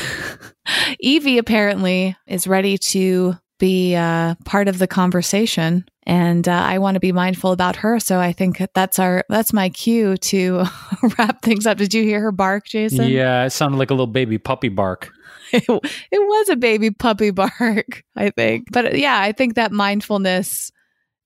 Evie 1.00 1.38
apparently 1.38 2.16
is 2.26 2.46
ready 2.46 2.78
to 2.78 3.34
be 3.58 3.94
uh, 3.94 4.34
part 4.44 4.68
of 4.68 4.78
the 4.78 4.86
conversation. 4.86 5.84
And 6.04 6.48
uh, 6.48 6.52
i 6.52 6.78
want 6.78 6.94
to 6.94 7.00
be 7.00 7.12
mindful 7.12 7.52
about 7.52 7.76
her. 7.76 8.00
So 8.00 8.18
i 8.18 8.32
think 8.32 8.60
that's 8.74 8.98
our 8.98 9.24
that's 9.28 9.52
my 9.52 9.68
cue 9.68 10.16
to 10.16 10.64
wrap 11.18 11.42
things 11.42 11.66
up. 11.66 11.76
Did 11.78 11.94
you 11.94 12.02
hear 12.02 12.20
her 12.20 12.32
bark 12.32 12.66
jason? 12.66 13.08
Yeah 13.08 13.44
it 13.44 13.50
sounded 13.50 13.76
like 13.76 13.90
a 13.90 13.94
little 13.94 14.06
baby 14.06 14.38
puppy 14.38 14.68
bark. 14.68 15.10
It, 15.52 15.64
it 15.68 16.20
was 16.20 16.48
a 16.48 16.54
baby 16.54 16.92
puppy 16.92 17.32
bark 17.32 18.04
i 18.16 18.30
think. 18.30 18.68
But 18.70 18.96
yeah 18.96 19.20
i 19.20 19.32
think 19.32 19.56
that 19.56 19.72
mindfulness 19.72 20.70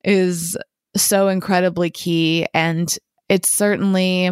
is 0.04 0.56
so 0.96 1.28
incredibly 1.28 1.90
key 1.90 2.46
and 2.54 2.96
it's 3.28 3.48
certainly 3.48 4.30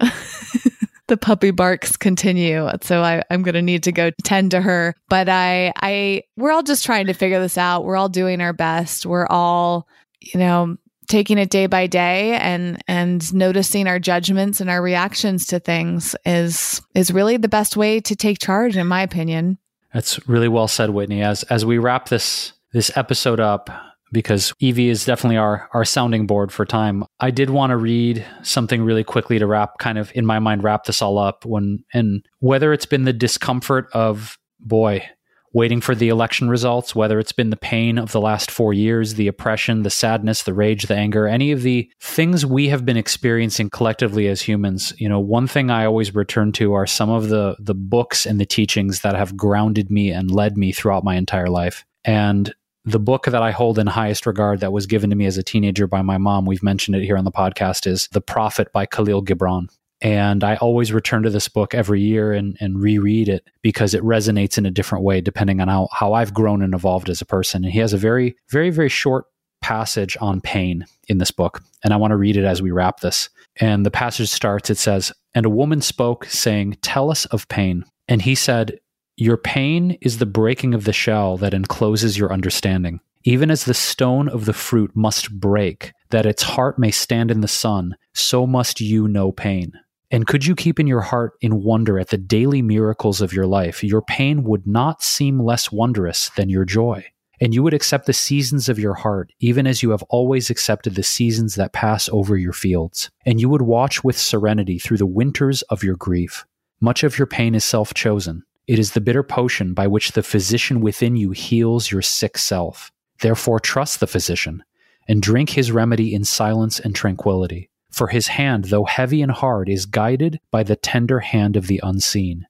the 1.08 1.16
puppy 1.16 1.50
barks 1.50 1.96
continue. 1.96 2.68
So 2.82 3.02
I, 3.02 3.22
I'm 3.30 3.42
going 3.42 3.54
to 3.54 3.62
need 3.62 3.82
to 3.84 3.92
go 3.92 4.10
tend 4.22 4.52
to 4.52 4.60
her. 4.60 4.94
But 5.08 5.28
I, 5.28 5.72
I, 5.76 6.22
we're 6.36 6.52
all 6.52 6.62
just 6.62 6.84
trying 6.84 7.06
to 7.06 7.14
figure 7.14 7.40
this 7.40 7.58
out. 7.58 7.84
We're 7.84 7.96
all 7.96 8.08
doing 8.08 8.40
our 8.40 8.52
best. 8.52 9.06
We're 9.06 9.26
all, 9.26 9.88
you 10.20 10.38
know, 10.38 10.76
taking 11.08 11.38
it 11.38 11.50
day 11.50 11.66
by 11.66 11.86
day 11.86 12.34
and 12.36 12.82
and 12.88 13.32
noticing 13.34 13.86
our 13.86 13.98
judgments 13.98 14.60
and 14.60 14.70
our 14.70 14.80
reactions 14.80 15.46
to 15.46 15.60
things 15.60 16.16
is 16.24 16.80
is 16.94 17.10
really 17.10 17.36
the 17.36 17.48
best 17.48 17.76
way 17.76 18.00
to 18.00 18.16
take 18.16 18.38
charge 18.38 18.74
in 18.74 18.86
my 18.86 19.02
opinion 19.02 19.58
that's 19.92 20.26
really 20.26 20.48
well 20.48 20.66
said 20.66 20.88
whitney 20.88 21.20
as 21.22 21.42
as 21.44 21.62
we 21.62 21.76
wrap 21.76 22.08
this 22.08 22.53
this 22.74 22.94
episode 22.96 23.40
up 23.40 23.70
because 24.12 24.52
Evie 24.58 24.90
is 24.90 25.06
definitely 25.06 25.38
our 25.38 25.68
our 25.72 25.84
sounding 25.84 26.26
board 26.26 26.52
for 26.52 26.66
time. 26.66 27.04
I 27.20 27.30
did 27.30 27.48
want 27.48 27.70
to 27.70 27.76
read 27.76 28.24
something 28.42 28.82
really 28.82 29.04
quickly 29.04 29.38
to 29.38 29.46
wrap 29.46 29.78
kind 29.78 29.96
of 29.96 30.12
in 30.14 30.26
my 30.26 30.38
mind 30.38 30.62
wrap 30.62 30.84
this 30.84 31.00
all 31.00 31.16
up 31.16 31.46
when 31.46 31.84
and 31.94 32.22
whether 32.40 32.72
it's 32.72 32.86
been 32.86 33.04
the 33.04 33.12
discomfort 33.12 33.88
of 33.94 34.38
boy 34.60 35.08
waiting 35.52 35.80
for 35.80 35.94
the 35.94 36.08
election 36.08 36.48
results, 36.48 36.96
whether 36.96 37.20
it's 37.20 37.30
been 37.30 37.50
the 37.50 37.56
pain 37.56 37.96
of 37.96 38.10
the 38.10 38.20
last 38.20 38.50
4 38.50 38.72
years, 38.72 39.14
the 39.14 39.28
oppression, 39.28 39.84
the 39.84 39.90
sadness, 39.90 40.42
the 40.42 40.52
rage, 40.52 40.86
the 40.86 40.96
anger, 40.96 41.28
any 41.28 41.52
of 41.52 41.62
the 41.62 41.88
things 42.00 42.44
we 42.44 42.68
have 42.68 42.84
been 42.84 42.96
experiencing 42.96 43.70
collectively 43.70 44.26
as 44.26 44.42
humans, 44.42 44.92
you 44.98 45.08
know, 45.08 45.20
one 45.20 45.46
thing 45.46 45.70
I 45.70 45.86
always 45.86 46.12
return 46.12 46.50
to 46.52 46.72
are 46.74 46.86
some 46.86 47.08
of 47.08 47.28
the 47.28 47.56
the 47.60 47.74
books 47.74 48.26
and 48.26 48.40
the 48.40 48.46
teachings 48.46 49.00
that 49.02 49.14
have 49.14 49.36
grounded 49.36 49.90
me 49.90 50.10
and 50.10 50.28
led 50.28 50.56
me 50.58 50.72
throughout 50.72 51.04
my 51.04 51.14
entire 51.14 51.48
life. 51.48 51.84
And 52.04 52.52
the 52.84 53.00
book 53.00 53.26
that 53.26 53.42
I 53.42 53.50
hold 53.50 53.78
in 53.78 53.86
highest 53.86 54.26
regard 54.26 54.60
that 54.60 54.72
was 54.72 54.86
given 54.86 55.10
to 55.10 55.16
me 55.16 55.26
as 55.26 55.38
a 55.38 55.42
teenager 55.42 55.86
by 55.86 56.02
my 56.02 56.18
mom, 56.18 56.44
we've 56.44 56.62
mentioned 56.62 56.96
it 56.96 57.04
here 57.04 57.16
on 57.16 57.24
the 57.24 57.32
podcast, 57.32 57.86
is 57.86 58.08
The 58.12 58.20
Prophet 58.20 58.72
by 58.72 58.86
Khalil 58.86 59.24
Gibran. 59.24 59.68
And 60.00 60.44
I 60.44 60.56
always 60.56 60.92
return 60.92 61.22
to 61.22 61.30
this 61.30 61.48
book 61.48 61.74
every 61.74 62.02
year 62.02 62.32
and, 62.32 62.58
and 62.60 62.80
reread 62.80 63.28
it 63.28 63.48
because 63.62 63.94
it 63.94 64.02
resonates 64.02 64.58
in 64.58 64.66
a 64.66 64.70
different 64.70 65.02
way 65.02 65.22
depending 65.22 65.60
on 65.60 65.68
how, 65.68 65.88
how 65.92 66.12
I've 66.12 66.34
grown 66.34 66.62
and 66.62 66.74
evolved 66.74 67.08
as 67.08 67.22
a 67.22 67.26
person. 67.26 67.64
And 67.64 67.72
he 67.72 67.78
has 67.78 67.94
a 67.94 67.98
very, 67.98 68.36
very, 68.50 68.68
very 68.68 68.90
short 68.90 69.26
passage 69.62 70.14
on 70.20 70.42
pain 70.42 70.84
in 71.08 71.16
this 71.16 71.30
book. 71.30 71.62
And 71.82 71.94
I 71.94 71.96
want 71.96 72.10
to 72.10 72.18
read 72.18 72.36
it 72.36 72.44
as 72.44 72.60
we 72.60 72.70
wrap 72.70 73.00
this. 73.00 73.30
And 73.60 73.86
the 73.86 73.90
passage 73.90 74.28
starts 74.28 74.68
it 74.68 74.76
says, 74.76 75.10
And 75.34 75.46
a 75.46 75.50
woman 75.50 75.80
spoke, 75.80 76.26
saying, 76.26 76.76
Tell 76.82 77.10
us 77.10 77.24
of 77.26 77.48
pain. 77.48 77.86
And 78.06 78.20
he 78.20 78.34
said, 78.34 78.78
your 79.16 79.36
pain 79.36 79.96
is 80.00 80.18
the 80.18 80.26
breaking 80.26 80.74
of 80.74 80.84
the 80.84 80.92
shell 80.92 81.36
that 81.36 81.54
encloses 81.54 82.18
your 82.18 82.32
understanding. 82.32 83.00
Even 83.22 83.50
as 83.50 83.64
the 83.64 83.74
stone 83.74 84.28
of 84.28 84.44
the 84.44 84.52
fruit 84.52 84.90
must 84.94 85.40
break, 85.40 85.92
that 86.10 86.26
its 86.26 86.42
heart 86.42 86.78
may 86.78 86.90
stand 86.90 87.30
in 87.30 87.40
the 87.40 87.48
sun, 87.48 87.96
so 88.12 88.46
must 88.46 88.80
you 88.80 89.06
know 89.08 89.32
pain. 89.32 89.72
And 90.10 90.26
could 90.26 90.44
you 90.44 90.54
keep 90.54 90.78
in 90.78 90.86
your 90.86 91.00
heart 91.00 91.34
in 91.40 91.62
wonder 91.62 91.98
at 91.98 92.08
the 92.08 92.18
daily 92.18 92.60
miracles 92.60 93.20
of 93.20 93.32
your 93.32 93.46
life, 93.46 93.82
your 93.82 94.02
pain 94.02 94.44
would 94.44 94.66
not 94.66 95.02
seem 95.02 95.40
less 95.40 95.72
wondrous 95.72 96.30
than 96.30 96.50
your 96.50 96.64
joy. 96.64 97.06
And 97.40 97.54
you 97.54 97.62
would 97.62 97.74
accept 97.74 98.06
the 98.06 98.12
seasons 98.12 98.68
of 98.68 98.78
your 98.78 98.94
heart, 98.94 99.32
even 99.40 99.66
as 99.66 99.82
you 99.82 99.90
have 99.90 100.04
always 100.04 100.50
accepted 100.50 100.94
the 100.94 101.02
seasons 101.02 101.56
that 101.56 101.72
pass 101.72 102.08
over 102.10 102.36
your 102.36 102.52
fields. 102.52 103.10
And 103.26 103.40
you 103.40 103.48
would 103.48 103.62
watch 103.62 104.04
with 104.04 104.18
serenity 104.18 104.78
through 104.78 104.98
the 104.98 105.06
winters 105.06 105.62
of 105.62 105.82
your 105.82 105.96
grief. 105.96 106.46
Much 106.80 107.02
of 107.02 107.18
your 107.18 107.26
pain 107.26 107.54
is 107.54 107.64
self 107.64 107.92
chosen, 107.94 108.44
it 108.66 108.78
is 108.78 108.92
the 108.92 109.00
bitter 109.00 109.22
potion 109.22 109.74
by 109.74 109.86
which 109.86 110.12
the 110.12 110.22
physician 110.22 110.80
within 110.80 111.16
you 111.16 111.32
heals 111.32 111.90
your 111.90 112.02
sick 112.02 112.38
self. 112.38 112.90
Therefore, 113.20 113.60
trust 113.60 114.00
the 114.00 114.06
physician 114.06 114.64
and 115.06 115.22
drink 115.22 115.50
his 115.50 115.70
remedy 115.70 116.14
in 116.14 116.24
silence 116.24 116.80
and 116.80 116.94
tranquility. 116.94 117.70
For 117.90 118.08
his 118.08 118.28
hand, 118.28 118.66
though 118.66 118.84
heavy 118.84 119.22
and 119.22 119.30
hard, 119.30 119.68
is 119.68 119.86
guided 119.86 120.40
by 120.50 120.62
the 120.62 120.76
tender 120.76 121.20
hand 121.20 121.56
of 121.56 121.66
the 121.66 121.80
unseen. 121.82 122.46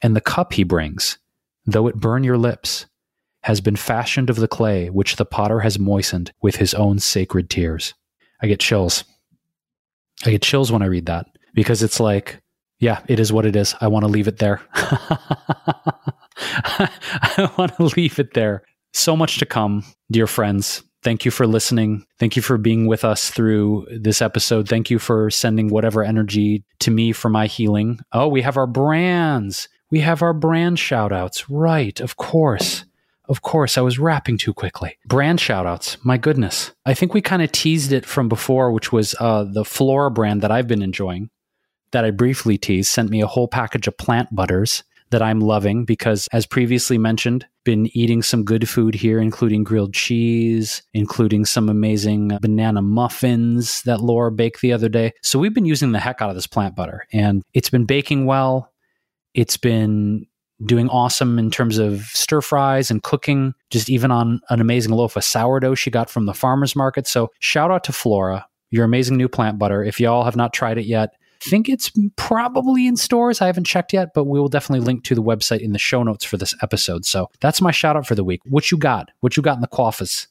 And 0.00 0.14
the 0.14 0.20
cup 0.20 0.52
he 0.52 0.62
brings, 0.62 1.18
though 1.66 1.88
it 1.88 1.96
burn 1.96 2.22
your 2.22 2.38
lips, 2.38 2.86
has 3.42 3.60
been 3.60 3.76
fashioned 3.76 4.30
of 4.30 4.36
the 4.36 4.48
clay 4.48 4.88
which 4.90 5.16
the 5.16 5.24
potter 5.24 5.60
has 5.60 5.78
moistened 5.78 6.32
with 6.42 6.56
his 6.56 6.74
own 6.74 6.98
sacred 6.98 7.48
tears. 7.50 7.94
I 8.40 8.46
get 8.46 8.60
chills. 8.60 9.04
I 10.24 10.30
get 10.30 10.42
chills 10.42 10.70
when 10.70 10.82
I 10.82 10.86
read 10.86 11.06
that 11.06 11.26
because 11.54 11.82
it's 11.82 11.98
like 11.98 12.40
yeah, 12.80 13.00
it 13.08 13.18
is 13.18 13.32
what 13.32 13.46
it 13.46 13.56
is. 13.56 13.74
I 13.80 13.88
want 13.88 14.04
to 14.04 14.10
leave 14.10 14.28
it 14.28 14.38
there. 14.38 14.60
I 16.38 17.50
want 17.58 17.76
to 17.76 17.84
leave 17.96 18.18
it 18.18 18.34
there. 18.34 18.62
So 18.92 19.16
much 19.16 19.38
to 19.38 19.46
come, 19.46 19.84
dear 20.10 20.26
friends. 20.26 20.82
Thank 21.02 21.24
you 21.24 21.30
for 21.30 21.46
listening. 21.46 22.04
Thank 22.18 22.36
you 22.36 22.42
for 22.42 22.58
being 22.58 22.86
with 22.86 23.04
us 23.04 23.30
through 23.30 23.86
this 23.90 24.20
episode. 24.20 24.68
Thank 24.68 24.90
you 24.90 24.98
for 24.98 25.30
sending 25.30 25.68
whatever 25.68 26.02
energy 26.02 26.64
to 26.80 26.90
me 26.90 27.12
for 27.12 27.28
my 27.28 27.46
healing. 27.46 28.00
Oh, 28.12 28.28
we 28.28 28.42
have 28.42 28.56
our 28.56 28.66
brands. 28.66 29.68
We 29.90 30.00
have 30.00 30.22
our 30.22 30.34
brand 30.34 30.78
shout 30.78 31.12
outs. 31.12 31.48
Right, 31.48 32.00
of 32.00 32.16
course. 32.16 32.84
Of 33.28 33.42
course, 33.42 33.76
I 33.76 33.82
was 33.82 33.98
rapping 33.98 34.38
too 34.38 34.54
quickly. 34.54 34.98
Brand 35.06 35.38
shout 35.40 35.66
outs. 35.66 35.98
My 36.02 36.16
goodness. 36.16 36.72
I 36.86 36.94
think 36.94 37.14
we 37.14 37.20
kind 37.20 37.42
of 37.42 37.52
teased 37.52 37.92
it 37.92 38.06
from 38.06 38.28
before, 38.28 38.72
which 38.72 38.90
was 38.90 39.14
uh, 39.20 39.44
the 39.44 39.64
Flora 39.64 40.10
brand 40.10 40.42
that 40.42 40.50
I've 40.50 40.66
been 40.66 40.82
enjoying 40.82 41.30
that 41.92 42.04
I 42.04 42.10
briefly 42.10 42.58
teased 42.58 42.90
sent 42.90 43.10
me 43.10 43.20
a 43.20 43.26
whole 43.26 43.48
package 43.48 43.86
of 43.86 43.96
plant 43.96 44.34
butters 44.34 44.82
that 45.10 45.22
I'm 45.22 45.40
loving 45.40 45.84
because, 45.84 46.28
as 46.32 46.46
previously 46.46 46.98
mentioned, 46.98 47.46
been 47.64 47.88
eating 47.96 48.22
some 48.22 48.44
good 48.44 48.68
food 48.68 48.94
here, 48.94 49.20
including 49.20 49.64
grilled 49.64 49.94
cheese, 49.94 50.82
including 50.92 51.44
some 51.44 51.68
amazing 51.68 52.28
banana 52.40 52.82
muffins 52.82 53.82
that 53.82 54.00
Laura 54.00 54.30
baked 54.30 54.60
the 54.60 54.72
other 54.72 54.88
day. 54.88 55.12
So 55.22 55.38
we've 55.38 55.54
been 55.54 55.64
using 55.64 55.92
the 55.92 55.98
heck 55.98 56.20
out 56.20 56.28
of 56.30 56.34
this 56.34 56.46
plant 56.46 56.76
butter, 56.76 57.06
and 57.12 57.42
it's 57.54 57.70
been 57.70 57.84
baking 57.84 58.26
well. 58.26 58.72
It's 59.34 59.56
been 59.56 60.26
doing 60.64 60.88
awesome 60.88 61.38
in 61.38 61.50
terms 61.50 61.78
of 61.78 62.02
stir 62.06 62.40
fries 62.40 62.90
and 62.90 63.02
cooking, 63.02 63.54
just 63.70 63.88
even 63.88 64.10
on 64.10 64.40
an 64.50 64.60
amazing 64.60 64.92
loaf 64.92 65.16
of 65.16 65.24
sourdough 65.24 65.76
she 65.76 65.90
got 65.90 66.10
from 66.10 66.26
the 66.26 66.34
farmer's 66.34 66.74
market. 66.74 67.06
So 67.06 67.30
shout 67.38 67.70
out 67.70 67.84
to 67.84 67.92
Flora, 67.92 68.46
your 68.70 68.84
amazing 68.84 69.16
new 69.16 69.28
plant 69.28 69.58
butter. 69.58 69.84
If 69.84 70.00
y'all 70.00 70.24
have 70.24 70.36
not 70.36 70.52
tried 70.52 70.78
it 70.78 70.86
yet, 70.86 71.10
think 71.40 71.68
it's 71.68 71.90
probably 72.16 72.86
in 72.86 72.96
stores. 72.96 73.40
I 73.40 73.46
haven't 73.46 73.64
checked 73.64 73.92
yet, 73.92 74.10
but 74.14 74.24
we 74.24 74.40
will 74.40 74.48
definitely 74.48 74.84
link 74.84 75.04
to 75.04 75.14
the 75.14 75.22
website 75.22 75.60
in 75.60 75.72
the 75.72 75.78
show 75.78 76.02
notes 76.02 76.24
for 76.24 76.36
this 76.36 76.54
episode. 76.62 77.04
So 77.04 77.30
that's 77.40 77.60
my 77.60 77.70
shout 77.70 77.96
out 77.96 78.06
for 78.06 78.14
the 78.14 78.24
week. 78.24 78.40
What 78.44 78.70
you 78.70 78.78
got? 78.78 79.10
What 79.20 79.36
you 79.36 79.42
got 79.42 79.56
in 79.56 79.60
the 79.60 79.68
coffers? 79.68 80.28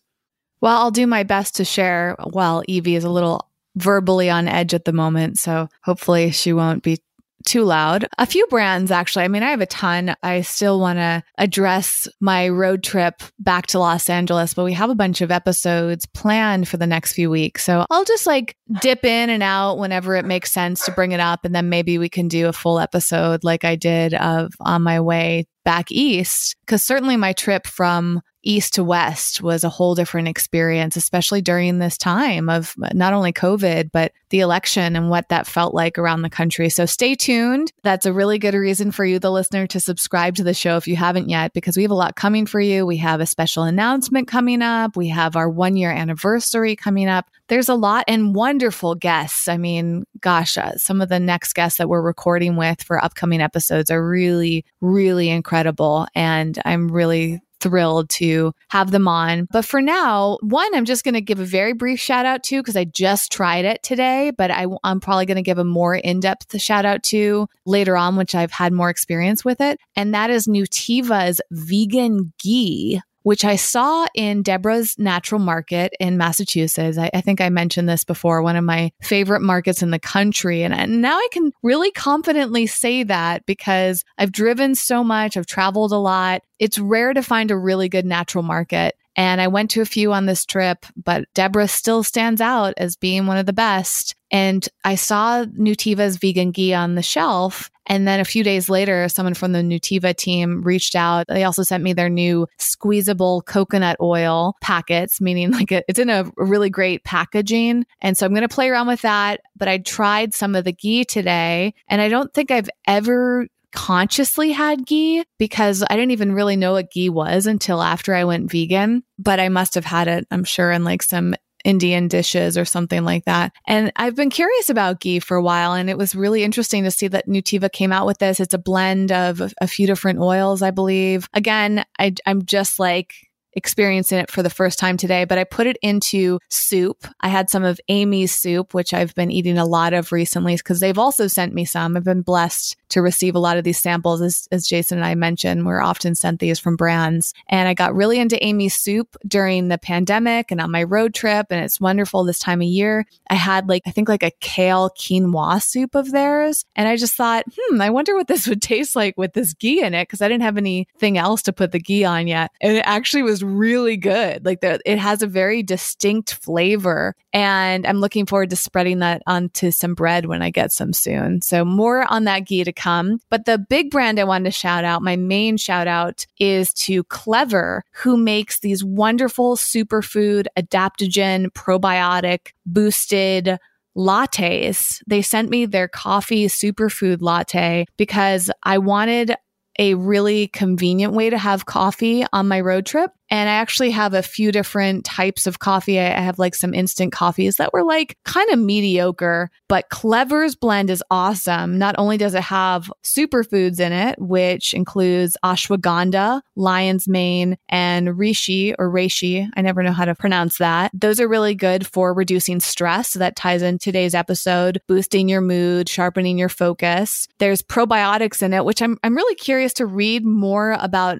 Well, 0.61 0.77
I'll 0.77 0.91
do 0.91 1.07
my 1.07 1.23
best 1.23 1.55
to 1.57 1.65
share 1.65 2.15
while 2.23 2.63
Evie 2.67 2.95
is 2.95 3.03
a 3.03 3.09
little 3.09 3.47
verbally 3.75 4.29
on 4.29 4.47
edge 4.47 4.73
at 4.73 4.85
the 4.85 4.93
moment. 4.93 5.37
So 5.37 5.69
hopefully 5.83 6.31
she 6.31 6.51
won't 6.51 6.83
be 6.83 6.99
too 7.47 7.63
loud. 7.63 8.07
A 8.17 8.25
few 8.25 8.45
brands, 8.47 8.91
actually. 8.91 9.25
I 9.25 9.29
mean, 9.29 9.41
I 9.41 9.49
have 9.49 9.61
a 9.61 9.65
ton. 9.65 10.15
I 10.21 10.41
still 10.41 10.79
want 10.79 10.99
to 10.99 11.23
address 11.37 12.07
my 12.19 12.49
road 12.49 12.83
trip 12.83 13.23
back 13.39 13.67
to 13.67 13.79
Los 13.79 14.09
Angeles, 14.09 14.53
but 14.53 14.65
we 14.65 14.73
have 14.73 14.89
a 14.89 14.95
bunch 14.95 15.21
of 15.21 15.31
episodes 15.31 16.05
planned 16.13 16.67
for 16.67 16.77
the 16.77 16.85
next 16.85 17.13
few 17.13 17.29
weeks. 17.29 17.63
So 17.63 17.85
I'll 17.89 18.05
just 18.05 18.27
like 18.27 18.55
dip 18.81 19.05
in 19.05 19.29
and 19.29 19.41
out 19.41 19.77
whenever 19.77 20.15
it 20.15 20.25
makes 20.25 20.51
sense 20.51 20.85
to 20.85 20.91
bring 20.91 21.13
it 21.13 21.19
up. 21.19 21.45
And 21.45 21.55
then 21.55 21.69
maybe 21.69 21.97
we 21.97 22.09
can 22.09 22.27
do 22.27 22.47
a 22.47 22.53
full 22.53 22.79
episode 22.79 23.43
like 23.43 23.63
I 23.63 23.75
did 23.75 24.13
of 24.13 24.51
on 24.59 24.83
my 24.83 24.99
way 24.99 25.45
back 25.63 25.91
east 25.91 26.55
because 26.65 26.83
certainly 26.83 27.17
my 27.17 27.33
trip 27.33 27.65
from 27.67 28.21
east 28.47 28.75
to 28.75 28.83
west 28.83 29.41
was 29.41 29.63
a 29.63 29.69
whole 29.69 29.93
different 29.93 30.27
experience, 30.27 30.95
especially 30.95 31.41
during 31.41 31.79
this 31.79 31.97
time 31.97 32.49
of 32.49 32.73
not 32.93 33.13
only 33.13 33.33
COVID, 33.33 33.91
but 33.91 34.13
the 34.29 34.39
election 34.39 34.95
and 34.95 35.09
what 35.09 35.29
that 35.29 35.47
felt 35.47 35.73
like 35.73 35.97
around 35.97 36.21
the 36.21 36.29
country. 36.29 36.69
So 36.69 36.85
stay 36.85 37.13
tuned. 37.13 37.71
That's 37.83 38.05
a 38.05 38.13
really 38.13 38.39
good 38.39 38.53
reason 38.53 38.91
for 38.91 39.03
you, 39.03 39.19
the 39.19 39.31
listener, 39.31 39.67
to 39.67 39.79
subscribe 39.79 40.35
to 40.35 40.43
the 40.43 40.53
show 40.53 40.77
if 40.77 40.87
you 40.87 40.95
haven't 40.95 41.29
yet, 41.29 41.53
because 41.53 41.75
we 41.75 41.83
have 41.83 41.91
a 41.91 41.95
lot 41.95 42.15
coming 42.15 42.45
for 42.45 42.59
you. 42.59 42.85
We 42.85 42.97
have 42.97 43.19
a 43.19 43.25
special 43.25 43.63
announcement 43.63 44.27
coming 44.27 44.61
up. 44.61 44.95
We 44.95 45.09
have 45.09 45.35
our 45.35 45.49
one 45.49 45.75
year 45.75 45.91
anniversary 45.91 46.75
coming 46.75 47.09
up. 47.09 47.29
There's 47.49 47.69
a 47.69 47.75
lot 47.75 48.05
and 48.07 48.33
wonderful 48.33 48.95
guests. 48.95 49.47
I 49.47 49.57
mean, 49.57 50.05
gosh, 50.21 50.57
uh, 50.57 50.75
some 50.75 51.01
of 51.01 51.09
the 51.09 51.19
next 51.19 51.53
guests 51.53 51.77
that 51.77 51.89
we're 51.89 52.01
recording 52.01 52.55
with 52.55 52.81
for 52.81 53.03
upcoming 53.03 53.41
episodes 53.41 53.91
are 53.91 54.05
really, 54.05 54.65
really 54.81 55.29
incredible. 55.29 56.07
And 56.15 56.57
I'm 56.65 56.89
really 56.91 57.41
thrilled 57.59 58.09
to 58.09 58.53
have 58.69 58.91
them 58.91 59.07
on. 59.07 59.47
But 59.51 59.65
for 59.65 59.81
now, 59.81 60.37
one, 60.41 60.73
I'm 60.75 60.85
just 60.85 61.03
going 61.03 61.15
to 61.15 61.21
give 61.21 61.39
a 61.39 61.45
very 61.45 61.73
brief 61.73 61.99
shout 61.99 62.25
out 62.25 62.43
to 62.43 62.61
because 62.61 62.75
I 62.75 62.85
just 62.85 63.31
tried 63.31 63.65
it 63.65 63.83
today, 63.83 64.31
but 64.37 64.51
I, 64.51 64.65
am 64.83 64.99
probably 64.99 65.25
going 65.25 65.35
to 65.35 65.41
give 65.41 65.57
a 65.57 65.63
more 65.63 65.95
in 65.95 66.19
depth 66.19 66.59
shout 66.61 66.85
out 66.85 67.03
to 67.03 67.47
later 67.65 67.97
on, 67.97 68.15
which 68.15 68.35
I've 68.35 68.51
had 68.51 68.73
more 68.73 68.89
experience 68.89 69.43
with 69.43 69.61
it. 69.61 69.79
And 69.95 70.13
that 70.13 70.29
is 70.29 70.47
Nutiva's 70.47 71.41
vegan 71.51 72.33
ghee 72.39 73.01
which 73.27 73.43
I 73.43 73.57
saw 73.57 74.07
in 74.15 74.41
Deborah's 74.41 74.97
Natural 74.97 75.39
Market 75.39 75.93
in 75.99 76.15
Massachusetts. 76.15 76.97
I, 76.97 77.11
I, 77.13 77.19
think 77.19 77.41
I 77.41 77.49
mentioned 77.49 77.89
this 77.89 78.05
before, 78.05 78.41
one 78.41 78.55
of 78.55 78.63
my 78.63 78.89
favorite 79.01 79.41
markets 79.41 79.83
in 79.83 79.91
the 79.91 79.99
country. 79.99 80.63
And, 80.63 80.73
and 80.73 81.01
now 81.01 81.17
I 81.17 81.27
can 81.33 81.51
really 81.61 81.91
confidently 81.91 82.67
say 82.67 83.03
that 83.03 83.45
because 83.45 84.05
I've 84.17 84.31
driven 84.31 84.75
so 84.75 85.03
much, 85.03 85.35
I've 85.35 85.45
traveled 85.45 85.91
a 85.91 85.97
lot. 85.97 86.41
It's 86.57 86.79
rare 86.79 87.13
to 87.13 87.21
find 87.21 87.51
a 87.51 87.57
really 87.57 87.89
good 87.89 88.05
natural 88.05 88.45
market. 88.45 88.95
And 89.17 89.41
I 89.41 89.47
went 89.47 89.71
to 89.71 89.81
a 89.81 89.85
few 89.85 90.13
on 90.13 90.27
this 90.27 90.45
trip, 90.45 90.85
but 90.95 91.25
Deborah 91.33 91.67
still 91.67 92.03
stands 92.03 92.39
out 92.39 92.75
as 92.77 92.95
being 92.95 93.25
one 93.25 93.37
of 93.37 93.47
the 93.47 93.53
best. 93.53 94.15
And 94.29 94.67
I 94.83 94.93
saw 94.95 95.43
Nutiva's 95.45 96.17
vegan 96.17 96.51
ghee 96.51 96.73
on 96.73 96.93
the 96.93 97.01
shelf. 97.01 97.71
And 97.87 98.07
then 98.07 98.19
a 98.19 98.25
few 98.25 98.43
days 98.43 98.69
later, 98.69 99.07
someone 99.09 99.33
from 99.33 99.53
the 99.53 99.61
Nutiva 99.61 100.15
team 100.15 100.61
reached 100.61 100.93
out. 100.93 101.25
They 101.29 101.45
also 101.45 101.63
sent 101.63 101.83
me 101.83 101.93
their 101.93 102.09
new 102.09 102.45
squeezable 102.59 103.41
coconut 103.43 103.97
oil 104.01 104.55
packets, 104.61 105.19
meaning 105.19 105.51
like 105.51 105.71
it's 105.71 105.97
in 105.97 106.09
a 106.09 106.29
really 106.35 106.69
great 106.69 107.03
packaging. 107.05 107.85
And 108.01 108.17
so 108.17 108.25
I'm 108.25 108.33
going 108.33 108.47
to 108.47 108.53
play 108.53 108.69
around 108.69 108.87
with 108.87 109.01
that. 109.01 109.39
But 109.55 109.69
I 109.69 109.79
tried 109.79 110.33
some 110.33 110.53
of 110.53 110.65
the 110.65 110.73
ghee 110.73 111.05
today, 111.05 111.73
and 111.87 112.01
I 112.01 112.09
don't 112.09 112.33
think 112.33 112.51
I've 112.51 112.69
ever 112.85 113.47
consciously 113.73 114.51
had 114.51 114.85
ghee 114.85 115.23
because 115.37 115.83
I 115.89 115.95
didn't 115.95 116.11
even 116.11 116.33
really 116.33 116.55
know 116.55 116.73
what 116.73 116.91
ghee 116.91 117.09
was 117.09 117.45
until 117.47 117.81
after 117.81 118.13
I 118.13 118.23
went 118.23 118.51
vegan, 118.51 119.03
but 119.19 119.39
I 119.39 119.49
must 119.49 119.75
have 119.75 119.85
had 119.85 120.07
it, 120.07 120.27
I'm 120.31 120.43
sure, 120.43 120.71
in 120.71 120.83
like 120.83 121.03
some 121.03 121.35
Indian 121.63 122.07
dishes 122.07 122.57
or 122.57 122.65
something 122.65 123.03
like 123.03 123.25
that. 123.25 123.51
And 123.67 123.91
I've 123.95 124.15
been 124.15 124.29
curious 124.29 124.69
about 124.69 125.01
ghee 125.01 125.19
for 125.19 125.35
a 125.35 125.43
while, 125.43 125.73
and 125.73 125.89
it 125.89 125.97
was 125.97 126.15
really 126.15 126.43
interesting 126.43 126.83
to 126.83 126.91
see 126.91 127.07
that 127.09 127.27
Nutiva 127.27 127.71
came 127.71 127.91
out 127.91 128.05
with 128.05 128.19
this. 128.19 128.39
It's 128.39 128.53
a 128.53 128.59
blend 128.59 129.11
of 129.11 129.53
a 129.59 129.67
few 129.67 129.85
different 129.85 130.19
oils, 130.19 130.61
I 130.61 130.71
believe. 130.71 131.27
Again, 131.33 131.83
I, 131.99 132.13
I'm 132.25 132.45
just 132.45 132.79
like 132.79 133.26
experiencing 133.57 134.19
it 134.19 134.29
for 134.29 134.43
the 134.43 134.49
first 134.51 134.77
time 134.77 134.97
today, 134.97 135.25
but 135.25 135.39
I 135.39 135.43
put 135.43 135.65
it 135.65 135.77
into 135.81 136.39
soup. 136.47 137.07
I 137.21 137.27
had 137.27 137.49
some 137.49 137.63
of 137.63 137.81
Amy's 137.89 138.33
soup, 138.33 138.75
which 138.75 138.93
I've 138.93 139.15
been 139.15 139.31
eating 139.31 139.57
a 139.57 139.65
lot 139.65 139.93
of 139.93 140.11
recently 140.11 140.55
because 140.55 140.79
they've 140.79 140.97
also 140.97 141.25
sent 141.25 141.55
me 141.55 141.65
some. 141.65 141.97
I've 141.97 142.03
been 142.03 142.21
blessed 142.21 142.77
to 142.89 143.01
receive 143.01 143.35
a 143.35 143.39
lot 143.39 143.57
of 143.57 143.63
these 143.63 143.81
samples. 143.81 144.21
As, 144.21 144.47
as 144.51 144.67
Jason 144.67 144.99
and 144.99 145.05
I 145.05 145.15
mentioned, 145.15 145.65
we're 145.65 145.81
often 145.81 146.13
sent 146.13 146.39
these 146.39 146.59
from 146.59 146.75
brands. 146.75 147.33
And 147.49 147.67
I 147.67 147.73
got 147.73 147.95
really 147.95 148.19
into 148.19 148.41
Amy's 148.45 148.75
soup 148.75 149.17
during 149.27 149.67
the 149.67 149.79
pandemic 149.79 150.51
and 150.51 150.61
on 150.61 150.71
my 150.71 150.83
road 150.83 151.15
trip. 151.15 151.47
And 151.49 151.63
it's 151.63 151.81
wonderful 151.81 152.23
this 152.23 152.39
time 152.39 152.61
of 152.61 152.67
year. 152.67 153.05
I 153.29 153.35
had 153.35 153.67
like, 153.67 153.81
I 153.87 153.91
think 153.91 154.07
like 154.07 154.23
a 154.23 154.31
kale 154.39 154.91
quinoa 154.91 155.61
soup 155.63 155.95
of 155.95 156.11
theirs. 156.11 156.63
And 156.75 156.87
I 156.87 156.95
just 156.95 157.15
thought, 157.15 157.45
hmm, 157.57 157.81
I 157.81 157.89
wonder 157.89 158.15
what 158.15 158.27
this 158.27 158.47
would 158.47 158.61
taste 158.67 158.95
like 158.95 159.17
with 159.17 159.33
this 159.33 159.55
ghee 159.55 159.81
in 159.81 159.95
it 159.95 160.03
because 160.03 160.21
I 160.21 160.27
didn't 160.27 160.43
have 160.43 160.57
anything 160.57 161.17
else 161.17 161.41
to 161.43 161.53
put 161.53 161.71
the 161.71 161.79
ghee 161.79 162.05
on 162.05 162.27
yet. 162.27 162.51
And 162.61 162.77
it 162.77 162.83
actually 162.85 163.23
was 163.23 163.43
really 163.55 163.97
good. 163.97 164.45
Like 164.45 164.61
the, 164.61 164.79
it 164.85 164.99
has 164.99 165.21
a 165.21 165.27
very 165.27 165.63
distinct 165.63 166.33
flavor. 166.33 167.15
And 167.33 167.85
I'm 167.85 167.99
looking 167.99 168.25
forward 168.25 168.49
to 168.51 168.55
spreading 168.55 168.99
that 168.99 169.21
onto 169.27 169.71
some 169.71 169.93
bread 169.93 170.25
when 170.25 170.41
I 170.41 170.49
get 170.49 170.71
some 170.71 170.93
soon. 170.93 171.41
So 171.41 171.63
more 171.65 172.11
on 172.11 172.25
that 172.25 172.45
ghee 172.45 172.63
to 172.63 172.73
come. 172.73 173.19
But 173.29 173.45
the 173.45 173.57
big 173.57 173.91
brand 173.91 174.19
I 174.19 174.23
wanted 174.23 174.45
to 174.45 174.51
shout 174.51 174.83
out, 174.83 175.01
my 175.01 175.15
main 175.15 175.57
shout 175.57 175.87
out 175.87 176.25
is 176.39 176.73
to 176.73 177.03
Clevr, 177.05 177.81
who 177.91 178.17
makes 178.17 178.59
these 178.59 178.83
wonderful 178.83 179.55
superfood 179.55 180.47
adaptogen 180.57 181.47
probiotic 181.51 182.53
boosted 182.65 183.57
lattes. 183.97 185.01
They 185.07 185.21
sent 185.21 185.49
me 185.49 185.65
their 185.65 185.87
coffee 185.87 186.47
superfood 186.47 187.17
latte 187.21 187.85
because 187.97 188.51
I 188.63 188.77
wanted 188.77 189.35
a 189.79 189.95
really 189.95 190.47
convenient 190.47 191.13
way 191.13 191.29
to 191.29 191.37
have 191.37 191.65
coffee 191.65 192.25
on 192.33 192.47
my 192.47 192.61
road 192.61 192.85
trip. 192.85 193.11
And 193.29 193.49
I 193.49 193.53
actually 193.53 193.91
have 193.91 194.13
a 194.13 194.21
few 194.23 194.51
different 194.51 195.05
types 195.05 195.47
of 195.47 195.59
coffee. 195.59 195.99
I 195.99 196.19
have 196.19 196.39
like 196.39 196.55
some 196.55 196.73
instant 196.73 197.11
coffees 197.11 197.57
that 197.57 197.73
were 197.73 197.83
like 197.83 198.17
kind 198.23 198.49
of 198.49 198.59
mediocre, 198.59 199.49
but 199.67 199.89
Clevr's 199.89 200.55
blend 200.55 200.89
is 200.89 201.03
awesome. 201.11 201.77
Not 201.77 201.95
only 201.97 202.17
does 202.17 202.33
it 202.33 202.43
have 202.43 202.91
superfoods 203.03 203.79
in 203.79 203.91
it, 203.91 204.19
which 204.19 204.73
includes 204.73 205.37
ashwagandha, 205.43 206.41
lion's 206.55 207.07
mane, 207.07 207.57
and 207.69 208.09
reishi 208.09 208.73
or 208.79 208.89
reishi. 208.89 209.49
I 209.55 209.61
never 209.61 209.83
know 209.83 209.91
how 209.91 210.05
to 210.05 210.15
pronounce 210.15 210.57
that. 210.59 210.91
Those 210.93 211.19
are 211.19 211.27
really 211.27 211.55
good 211.55 211.85
for 211.85 212.13
reducing 212.13 212.59
stress. 212.59 213.09
So 213.09 213.19
that 213.19 213.35
ties 213.35 213.61
in 213.61 213.77
today's 213.77 214.15
episode, 214.15 214.81
boosting 214.87 215.29
your 215.29 215.41
mood, 215.41 215.89
sharpening 215.89 216.37
your 216.37 216.49
focus. 216.49 217.27
There's 217.39 217.61
probiotics 217.61 218.41
in 218.41 218.53
it, 218.53 218.65
which 218.65 218.81
I'm, 218.81 218.97
I'm 219.03 219.15
really 219.15 219.35
curious 219.35 219.73
to 219.73 219.85
read 219.85 220.25
more 220.25 220.77
about 220.79 221.19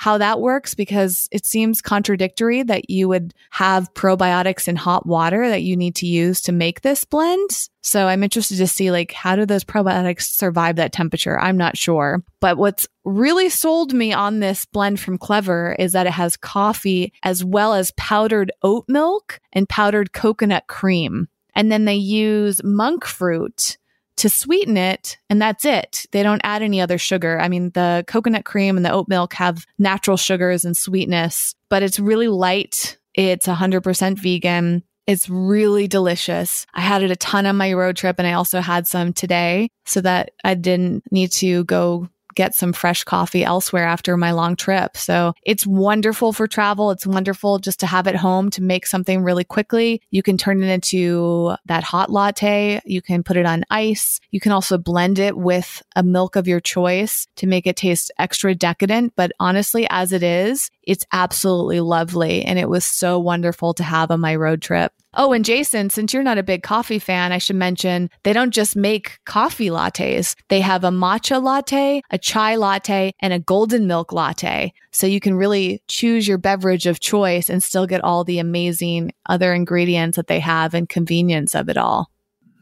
how 0.00 0.16
that 0.16 0.40
works 0.40 0.74
because 0.74 1.28
it 1.30 1.44
seems 1.44 1.82
contradictory 1.82 2.62
that 2.62 2.88
you 2.88 3.06
would 3.06 3.34
have 3.50 3.92
probiotics 3.92 4.66
in 4.66 4.74
hot 4.74 5.04
water 5.04 5.46
that 5.46 5.60
you 5.60 5.76
need 5.76 5.94
to 5.94 6.06
use 6.06 6.40
to 6.40 6.52
make 6.52 6.80
this 6.80 7.04
blend. 7.04 7.50
So 7.82 8.08
I'm 8.08 8.22
interested 8.22 8.56
to 8.56 8.66
see 8.66 8.90
like 8.90 9.12
how 9.12 9.36
do 9.36 9.44
those 9.44 9.62
probiotics 9.62 10.22
survive 10.22 10.76
that 10.76 10.94
temperature? 10.94 11.38
I'm 11.38 11.58
not 11.58 11.76
sure. 11.76 12.24
But 12.40 12.56
what's 12.56 12.88
really 13.04 13.50
sold 13.50 13.92
me 13.92 14.14
on 14.14 14.40
this 14.40 14.64
blend 14.64 15.00
from 15.00 15.18
Clevr 15.18 15.76
is 15.78 15.92
that 15.92 16.06
it 16.06 16.14
has 16.14 16.34
coffee 16.34 17.12
as 17.22 17.44
well 17.44 17.74
as 17.74 17.92
powdered 17.98 18.50
oat 18.62 18.86
milk 18.88 19.38
and 19.52 19.68
powdered 19.68 20.14
coconut 20.14 20.66
cream. 20.66 21.28
And 21.54 21.70
then 21.70 21.84
they 21.84 21.96
use 21.96 22.64
monk 22.64 23.04
fruit 23.04 23.76
to 24.20 24.28
sweeten 24.28 24.76
it, 24.76 25.16
and 25.30 25.40
that's 25.40 25.64
it. 25.64 26.04
They 26.12 26.22
don't 26.22 26.42
add 26.44 26.62
any 26.62 26.80
other 26.80 26.98
sugar. 26.98 27.40
I 27.40 27.48
mean, 27.48 27.70
the 27.70 28.04
coconut 28.06 28.44
cream 28.44 28.76
and 28.76 28.84
the 28.84 28.92
oat 28.92 29.08
milk 29.08 29.32
have 29.34 29.66
natural 29.78 30.18
sugars 30.18 30.64
and 30.64 30.76
sweetness, 30.76 31.54
but 31.70 31.82
it's 31.82 31.98
really 31.98 32.28
light. 32.28 32.98
It's 33.14 33.46
100% 33.46 34.18
vegan. 34.18 34.82
It's 35.06 35.28
really 35.28 35.88
delicious. 35.88 36.66
I 36.74 36.82
had 36.82 37.02
it 37.02 37.10
a 37.10 37.16
ton 37.16 37.46
on 37.46 37.56
my 37.56 37.72
road 37.72 37.96
trip 37.96 38.16
and 38.18 38.28
I 38.28 38.34
also 38.34 38.60
had 38.60 38.86
some 38.86 39.12
today 39.14 39.70
so 39.86 40.02
that 40.02 40.32
I 40.44 40.54
didn't 40.54 41.10
need 41.10 41.32
to 41.32 41.64
go 41.64 42.08
get 42.34 42.54
some 42.54 42.72
fresh 42.72 43.04
coffee 43.04 43.44
elsewhere 43.44 43.84
after 43.84 44.16
my 44.16 44.32
long 44.32 44.56
trip. 44.56 44.96
So 44.96 45.34
it's 45.44 45.66
wonderful 45.66 46.32
for 46.32 46.46
travel. 46.46 46.90
It's 46.90 47.06
wonderful 47.06 47.58
just 47.58 47.80
to 47.80 47.86
have 47.86 48.06
at 48.06 48.16
home 48.16 48.50
to 48.50 48.62
make 48.62 48.86
something 48.86 49.22
really 49.22 49.44
quickly. 49.44 50.02
You 50.10 50.22
can 50.22 50.36
turn 50.36 50.62
it 50.62 50.68
into 50.68 51.54
that 51.66 51.84
hot 51.84 52.10
latte. 52.10 52.80
You 52.84 53.02
can 53.02 53.22
put 53.22 53.36
it 53.36 53.46
on 53.46 53.64
ice. 53.70 54.20
You 54.30 54.40
can 54.40 54.52
also 54.52 54.78
blend 54.78 55.18
it 55.18 55.36
with 55.36 55.82
a 55.96 56.02
milk 56.02 56.36
of 56.36 56.48
your 56.48 56.60
choice 56.60 57.26
to 57.36 57.46
make 57.46 57.66
it 57.66 57.76
taste 57.76 58.12
extra 58.18 58.54
decadent. 58.54 59.14
But 59.16 59.32
honestly, 59.40 59.86
as 59.90 60.12
it 60.12 60.22
is, 60.22 60.70
it's 60.82 61.04
absolutely 61.12 61.80
lovely. 61.80 62.44
And 62.44 62.58
it 62.58 62.68
was 62.68 62.84
so 62.84 63.18
wonderful 63.18 63.74
to 63.74 63.82
have 63.82 64.10
on 64.10 64.20
my 64.20 64.34
road 64.34 64.62
trip. 64.62 64.92
Oh, 65.14 65.32
and 65.32 65.44
Jason, 65.44 65.90
since 65.90 66.14
you're 66.14 66.22
not 66.22 66.38
a 66.38 66.42
big 66.42 66.62
coffee 66.62 67.00
fan, 67.00 67.32
I 67.32 67.38
should 67.38 67.56
mention 67.56 68.10
they 68.22 68.32
don't 68.32 68.54
just 68.54 68.76
make 68.76 69.18
coffee 69.26 69.68
lattes. 69.68 70.36
They 70.48 70.60
have 70.60 70.84
a 70.84 70.90
matcha 70.90 71.42
latte, 71.42 72.02
a 72.10 72.18
chai 72.18 72.54
latte, 72.54 73.12
and 73.20 73.32
a 73.32 73.40
golden 73.40 73.88
milk 73.88 74.12
latte. 74.12 74.72
So 74.92 75.08
you 75.08 75.18
can 75.18 75.34
really 75.34 75.82
choose 75.88 76.28
your 76.28 76.38
beverage 76.38 76.86
of 76.86 77.00
choice 77.00 77.48
and 77.48 77.60
still 77.60 77.86
get 77.86 78.04
all 78.04 78.22
the 78.22 78.38
amazing 78.38 79.10
other 79.26 79.52
ingredients 79.52 80.14
that 80.16 80.28
they 80.28 80.40
have 80.40 80.74
and 80.74 80.88
convenience 80.88 81.56
of 81.56 81.68
it 81.68 81.76
all. 81.76 82.10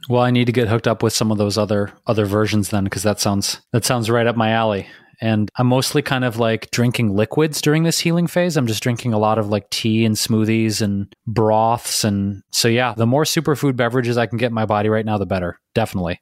Well, 0.09 0.23
I 0.23 0.31
need 0.31 0.47
to 0.47 0.53
get 0.53 0.69
hooked 0.69 0.89
up 0.89 1.03
with 1.03 1.12
some 1.12 1.31
of 1.31 1.37
those 1.37 1.59
other 1.59 1.93
other 2.07 2.25
versions 2.25 2.70
then 2.70 2.85
because 2.85 3.03
that 3.03 3.20
sounds 3.20 3.61
that 3.73 3.85
sounds 3.85 4.09
right 4.09 4.27
up 4.27 4.37
my 4.37 4.51
alley. 4.53 4.87
And 5.20 5.51
I'm 5.57 5.66
mostly 5.66 6.01
kind 6.01 6.24
of 6.24 6.39
like 6.39 6.70
drinking 6.70 7.15
liquids 7.15 7.61
during 7.61 7.82
this 7.82 7.99
healing 7.99 8.27
phase. 8.28 8.57
I'm 8.57 8.66
just 8.66 8.82
drinking 8.82 9.12
a 9.12 9.19
lot 9.19 9.39
of 9.39 9.49
like 9.49 9.69
tea 9.70 10.05
and 10.05 10.15
smoothies 10.15 10.81
and 10.81 11.15
broths. 11.27 12.05
And 12.05 12.43
so, 12.51 12.69
yeah, 12.69 12.95
the 12.97 13.07
more 13.07 13.24
superfood 13.24 13.77
beverages 13.77 14.16
I 14.16 14.27
can 14.27 14.39
get 14.39 14.47
in 14.47 14.55
my 14.55 14.66
body 14.66 14.89
right 14.89 15.05
now, 15.05 15.19
the 15.19 15.27
better. 15.27 15.59
Definitely. 15.74 16.20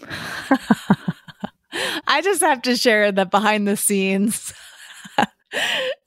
I 2.06 2.22
just 2.22 2.40
have 2.40 2.62
to 2.62 2.76
share 2.76 3.12
that 3.12 3.30
behind 3.30 3.68
the 3.68 3.76
scenes. 3.76 4.54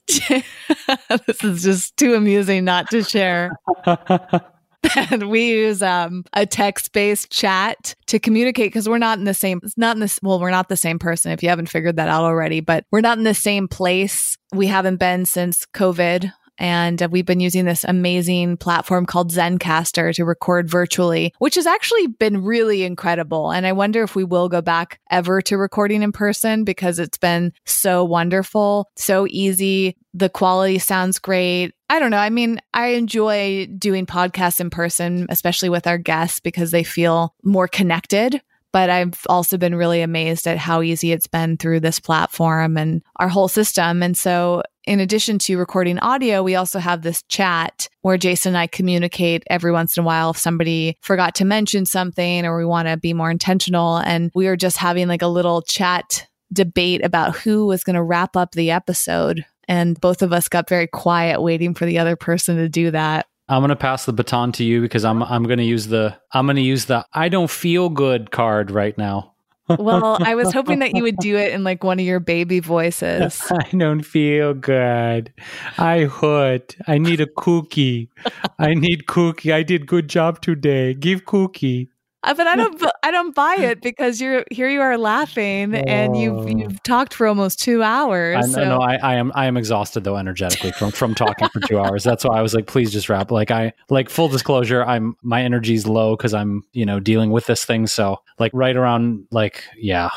this 0.06 1.44
is 1.44 1.62
just 1.62 1.96
too 1.96 2.14
amusing 2.14 2.64
not 2.64 2.90
to 2.90 3.02
share. 3.02 3.52
and 4.96 5.28
we 5.28 5.48
use 5.50 5.82
um, 5.82 6.24
a 6.32 6.46
text-based 6.46 7.30
chat 7.30 7.94
to 8.06 8.18
communicate 8.18 8.68
because 8.68 8.88
we're 8.88 8.98
not 8.98 9.18
in 9.18 9.24
the 9.24 9.34
same 9.34 9.60
it's 9.62 9.76
not 9.76 9.96
in 9.96 10.00
this 10.00 10.18
well 10.22 10.40
we're 10.40 10.50
not 10.50 10.68
the 10.68 10.76
same 10.76 10.98
person 10.98 11.32
if 11.32 11.42
you 11.42 11.48
haven't 11.48 11.68
figured 11.68 11.96
that 11.96 12.08
out 12.08 12.24
already 12.24 12.60
but 12.60 12.84
we're 12.90 13.00
not 13.00 13.18
in 13.18 13.24
the 13.24 13.34
same 13.34 13.68
place. 13.68 14.36
We 14.52 14.66
haven't 14.66 14.96
been 14.96 15.26
since 15.26 15.66
covid 15.74 16.32
and 16.58 17.02
uh, 17.02 17.08
we've 17.10 17.26
been 17.26 17.40
using 17.40 17.64
this 17.64 17.84
amazing 17.84 18.56
platform 18.56 19.06
called 19.06 19.32
Zencastr 19.32 20.14
to 20.14 20.24
record 20.24 20.68
virtually, 20.68 21.32
which 21.38 21.54
has 21.54 21.66
actually 21.66 22.06
been 22.08 22.42
really 22.42 22.82
incredible. 22.82 23.50
And 23.50 23.66
I 23.66 23.72
wonder 23.72 24.02
if 24.02 24.14
we 24.14 24.24
will 24.24 24.48
go 24.48 24.60
back 24.60 25.00
ever 25.10 25.40
to 25.42 25.56
recording 25.56 26.02
in 26.02 26.12
person 26.12 26.64
because 26.64 26.98
it's 26.98 27.18
been 27.18 27.52
so 27.64 28.04
wonderful, 28.04 28.90
so 28.96 29.26
easy. 29.28 29.96
The 30.14 30.28
quality 30.28 30.78
sounds 30.78 31.18
great. 31.18 31.74
I 31.90 31.98
don't 31.98 32.10
know. 32.10 32.18
I 32.18 32.30
mean, 32.30 32.60
I 32.74 32.88
enjoy 32.88 33.66
doing 33.78 34.04
podcasts 34.04 34.60
in 34.60 34.70
person, 34.70 35.26
especially 35.30 35.68
with 35.68 35.86
our 35.86 35.98
guests 35.98 36.40
because 36.40 36.70
they 36.70 36.84
feel 36.84 37.34
more 37.42 37.68
connected 37.68 38.42
but 38.72 38.90
I've 38.90 39.20
also 39.28 39.56
been 39.56 39.74
really 39.74 40.02
amazed 40.02 40.46
at 40.46 40.58
how 40.58 40.82
easy 40.82 41.12
it's 41.12 41.26
been 41.26 41.56
through 41.56 41.80
this 41.80 42.00
platform 42.00 42.76
and 42.76 43.02
our 43.16 43.28
whole 43.28 43.48
system. 43.48 44.02
And 44.02 44.16
so, 44.16 44.62
in 44.88 45.00
addition 45.00 45.38
to 45.40 45.58
recording 45.58 45.98
audio, 45.98 46.42
we 46.42 46.54
also 46.54 46.78
have 46.78 47.02
this 47.02 47.22
chat 47.24 47.88
where 48.00 48.16
Jason 48.16 48.50
and 48.50 48.58
I 48.58 48.66
communicate 48.66 49.42
every 49.50 49.70
once 49.70 49.96
in 49.96 50.02
a 50.02 50.06
while 50.06 50.30
if 50.30 50.38
somebody 50.38 50.96
forgot 51.02 51.34
to 51.36 51.44
mention 51.44 51.84
something 51.84 52.46
or 52.46 52.56
we 52.56 52.64
want 52.64 52.88
to 52.88 52.96
be 52.96 53.12
more 53.12 53.30
intentional. 53.30 53.98
And 53.98 54.30
we 54.34 54.46
are 54.46 54.56
just 54.56 54.78
having 54.78 55.06
like 55.06 55.20
a 55.20 55.26
little 55.26 55.60
chat 55.60 56.26
debate 56.50 57.04
about 57.04 57.36
who 57.36 57.66
was 57.66 57.84
going 57.84 57.96
to 57.96 58.02
wrap 58.02 58.34
up 58.34 58.52
the 58.52 58.70
episode. 58.70 59.44
And 59.68 60.00
both 60.00 60.22
of 60.22 60.32
us 60.32 60.48
got 60.48 60.70
very 60.70 60.86
quiet 60.86 61.42
waiting 61.42 61.74
for 61.74 61.84
the 61.84 61.98
other 61.98 62.16
person 62.16 62.56
to 62.56 62.70
do 62.70 62.90
that. 62.90 63.26
I'm 63.50 63.62
gonna 63.62 63.76
pass 63.76 64.04
the 64.04 64.12
baton 64.12 64.52
to 64.52 64.64
you 64.64 64.82
because 64.82 65.06
I'm 65.06 65.22
I'm 65.22 65.44
gonna 65.44 65.62
use 65.62 65.86
the 65.86 66.14
I'm 66.32 66.46
gonna 66.46 66.60
use 66.60 66.84
the 66.84 67.06
I 67.14 67.30
don't 67.30 67.50
feel 67.50 67.88
good 67.88 68.30
card 68.30 68.70
right 68.70 68.96
now. 68.98 69.32
Well, 69.78 70.18
I 70.20 70.34
was 70.34 70.52
hoping 70.52 70.78
that 70.80 70.94
you 70.94 71.02
would 71.02 71.16
do 71.20 71.36
it 71.36 71.52
in 71.52 71.64
like 71.64 71.84
one 71.84 71.98
of 71.98 72.06
your 72.06 72.20
baby 72.20 72.60
voices. 72.60 73.42
I 73.50 73.76
don't 73.76 74.02
feel 74.02 74.54
good. 74.54 75.32
I 75.76 76.04
hurt. 76.04 76.76
I 76.86 76.98
need 76.98 77.20
a 77.20 77.26
cookie. 77.26 78.10
I 78.58 78.74
need 78.74 79.06
cookie. 79.06 79.52
I 79.52 79.62
did 79.62 79.86
good 79.86 80.08
job 80.08 80.40
today. 80.40 80.94
Give 80.94 81.24
cookie. 81.24 81.90
Uh, 82.24 82.34
but 82.34 82.46
I 82.46 82.56
don't 82.56 82.82
I 83.02 83.10
don't 83.10 83.34
buy 83.34 83.56
it 83.58 83.80
because 83.80 84.20
you're 84.20 84.44
here 84.50 84.68
you 84.68 84.80
are 84.80 84.98
laughing 84.98 85.74
oh. 85.74 85.78
and 85.86 86.16
you've 86.16 86.48
you've 86.48 86.82
talked 86.82 87.14
for 87.14 87.26
almost 87.26 87.60
two 87.60 87.82
hours. 87.82 88.36
I, 88.36 88.48
so. 88.48 88.64
No, 88.64 88.80
I, 88.80 88.96
I 88.96 89.14
am 89.14 89.32
I 89.34 89.46
am 89.46 89.56
exhausted 89.56 90.04
though 90.04 90.16
energetically 90.16 90.72
from 90.72 90.90
from 90.90 91.14
talking 91.14 91.48
for 91.48 91.60
two 91.60 91.78
hours. 91.78 92.02
That's 92.02 92.24
why 92.24 92.38
I 92.38 92.42
was 92.42 92.54
like, 92.54 92.66
please 92.66 92.90
just 92.92 93.08
wrap. 93.08 93.30
Like 93.30 93.50
I 93.50 93.72
like 93.88 94.10
full 94.10 94.28
disclosure, 94.28 94.84
I'm 94.84 95.16
my 95.22 95.42
energy's 95.42 95.86
low 95.86 96.16
because 96.16 96.34
I'm 96.34 96.64
you 96.72 96.84
know 96.84 96.98
dealing 96.98 97.30
with 97.30 97.46
this 97.46 97.64
thing. 97.64 97.86
So 97.86 98.20
like 98.38 98.52
right 98.52 98.76
around 98.76 99.26
like 99.30 99.62
yeah, 99.76 100.10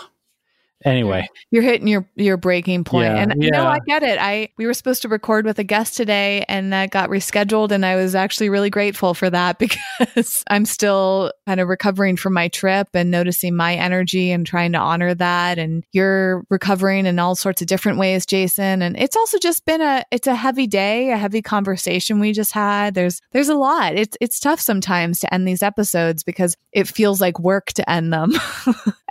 anyway. 0.86 1.28
You're 1.52 1.64
hitting 1.64 1.88
your 1.88 2.08
your 2.16 2.38
breaking 2.38 2.84
point. 2.84 3.06
Yeah, 3.06 3.24
and 3.24 3.44
you 3.44 3.52
know 3.52 3.66
i 3.66 3.80
get 3.86 4.04
it. 4.04 4.18
I 4.20 4.50
we 4.58 4.66
were 4.66 4.74
supposed 4.74 5.02
to 5.04 5.08
record 5.08 5.46
with 5.46 5.60
a 5.60 5.64
guest 5.64 5.96
today 5.96 6.46
and 6.48 6.74
that 6.74 6.92
got 6.92 7.10
rescheduled 7.10 7.72
and 7.72 7.86
i 7.86 7.96
was 7.96 8.16
actually 8.16 8.50
really 8.50 8.70
grateful 8.70 9.14
for 9.14 9.30
that 9.30 9.58
because 9.60 10.44
i'm 10.50 10.66
still 10.66 11.32
kind 11.48 11.60
of 11.60 11.68
recovering 11.68 12.16
from 12.18 12.34
my 12.34 12.48
trip 12.48 12.88
and 12.94 13.12
noticing 13.12 13.56
my 13.56 13.76
energy 13.76 14.32
and 14.32 14.46
trying 14.46 14.72
to 14.72 14.78
honor 14.78 15.14
that. 15.14 15.58
And 15.58 15.84
you're 15.92 16.44
recovering 16.50 17.06
in 17.06 17.20
all 17.20 17.36
sorts 17.36 17.62
of 17.62 17.68
different 17.68 17.98
ways 17.98 18.26
jason. 18.26 18.82
And 18.82 18.98
it's 18.98 19.16
also 19.16 19.38
just 19.38 19.66
been 19.66 19.82
a 19.82 20.04
it's 20.12 20.28
a 20.28 20.36
heavy 20.36 20.68
day 20.68 21.12
a 21.12 21.18
heavy 21.18 21.42
conversation 21.42 22.20
we 22.20 22.34
just 22.34 22.54
had. 22.54 22.94
There's 22.94 23.22
there's 23.32 23.50
a 23.50 23.56
lot. 23.56 23.96
It's 23.96 24.18
it's 24.22 24.40
tough 24.40 24.60
sometimes 24.60 25.20
to 25.20 25.34
end 25.34 25.48
these 25.48 25.64
episodes 25.64 26.24
because 26.24 26.56
it 26.72 26.88
feels 26.88 27.22
like 27.22 27.40
work 27.40 27.68
to 27.74 27.90
end 27.90 28.14
them. 28.14 28.34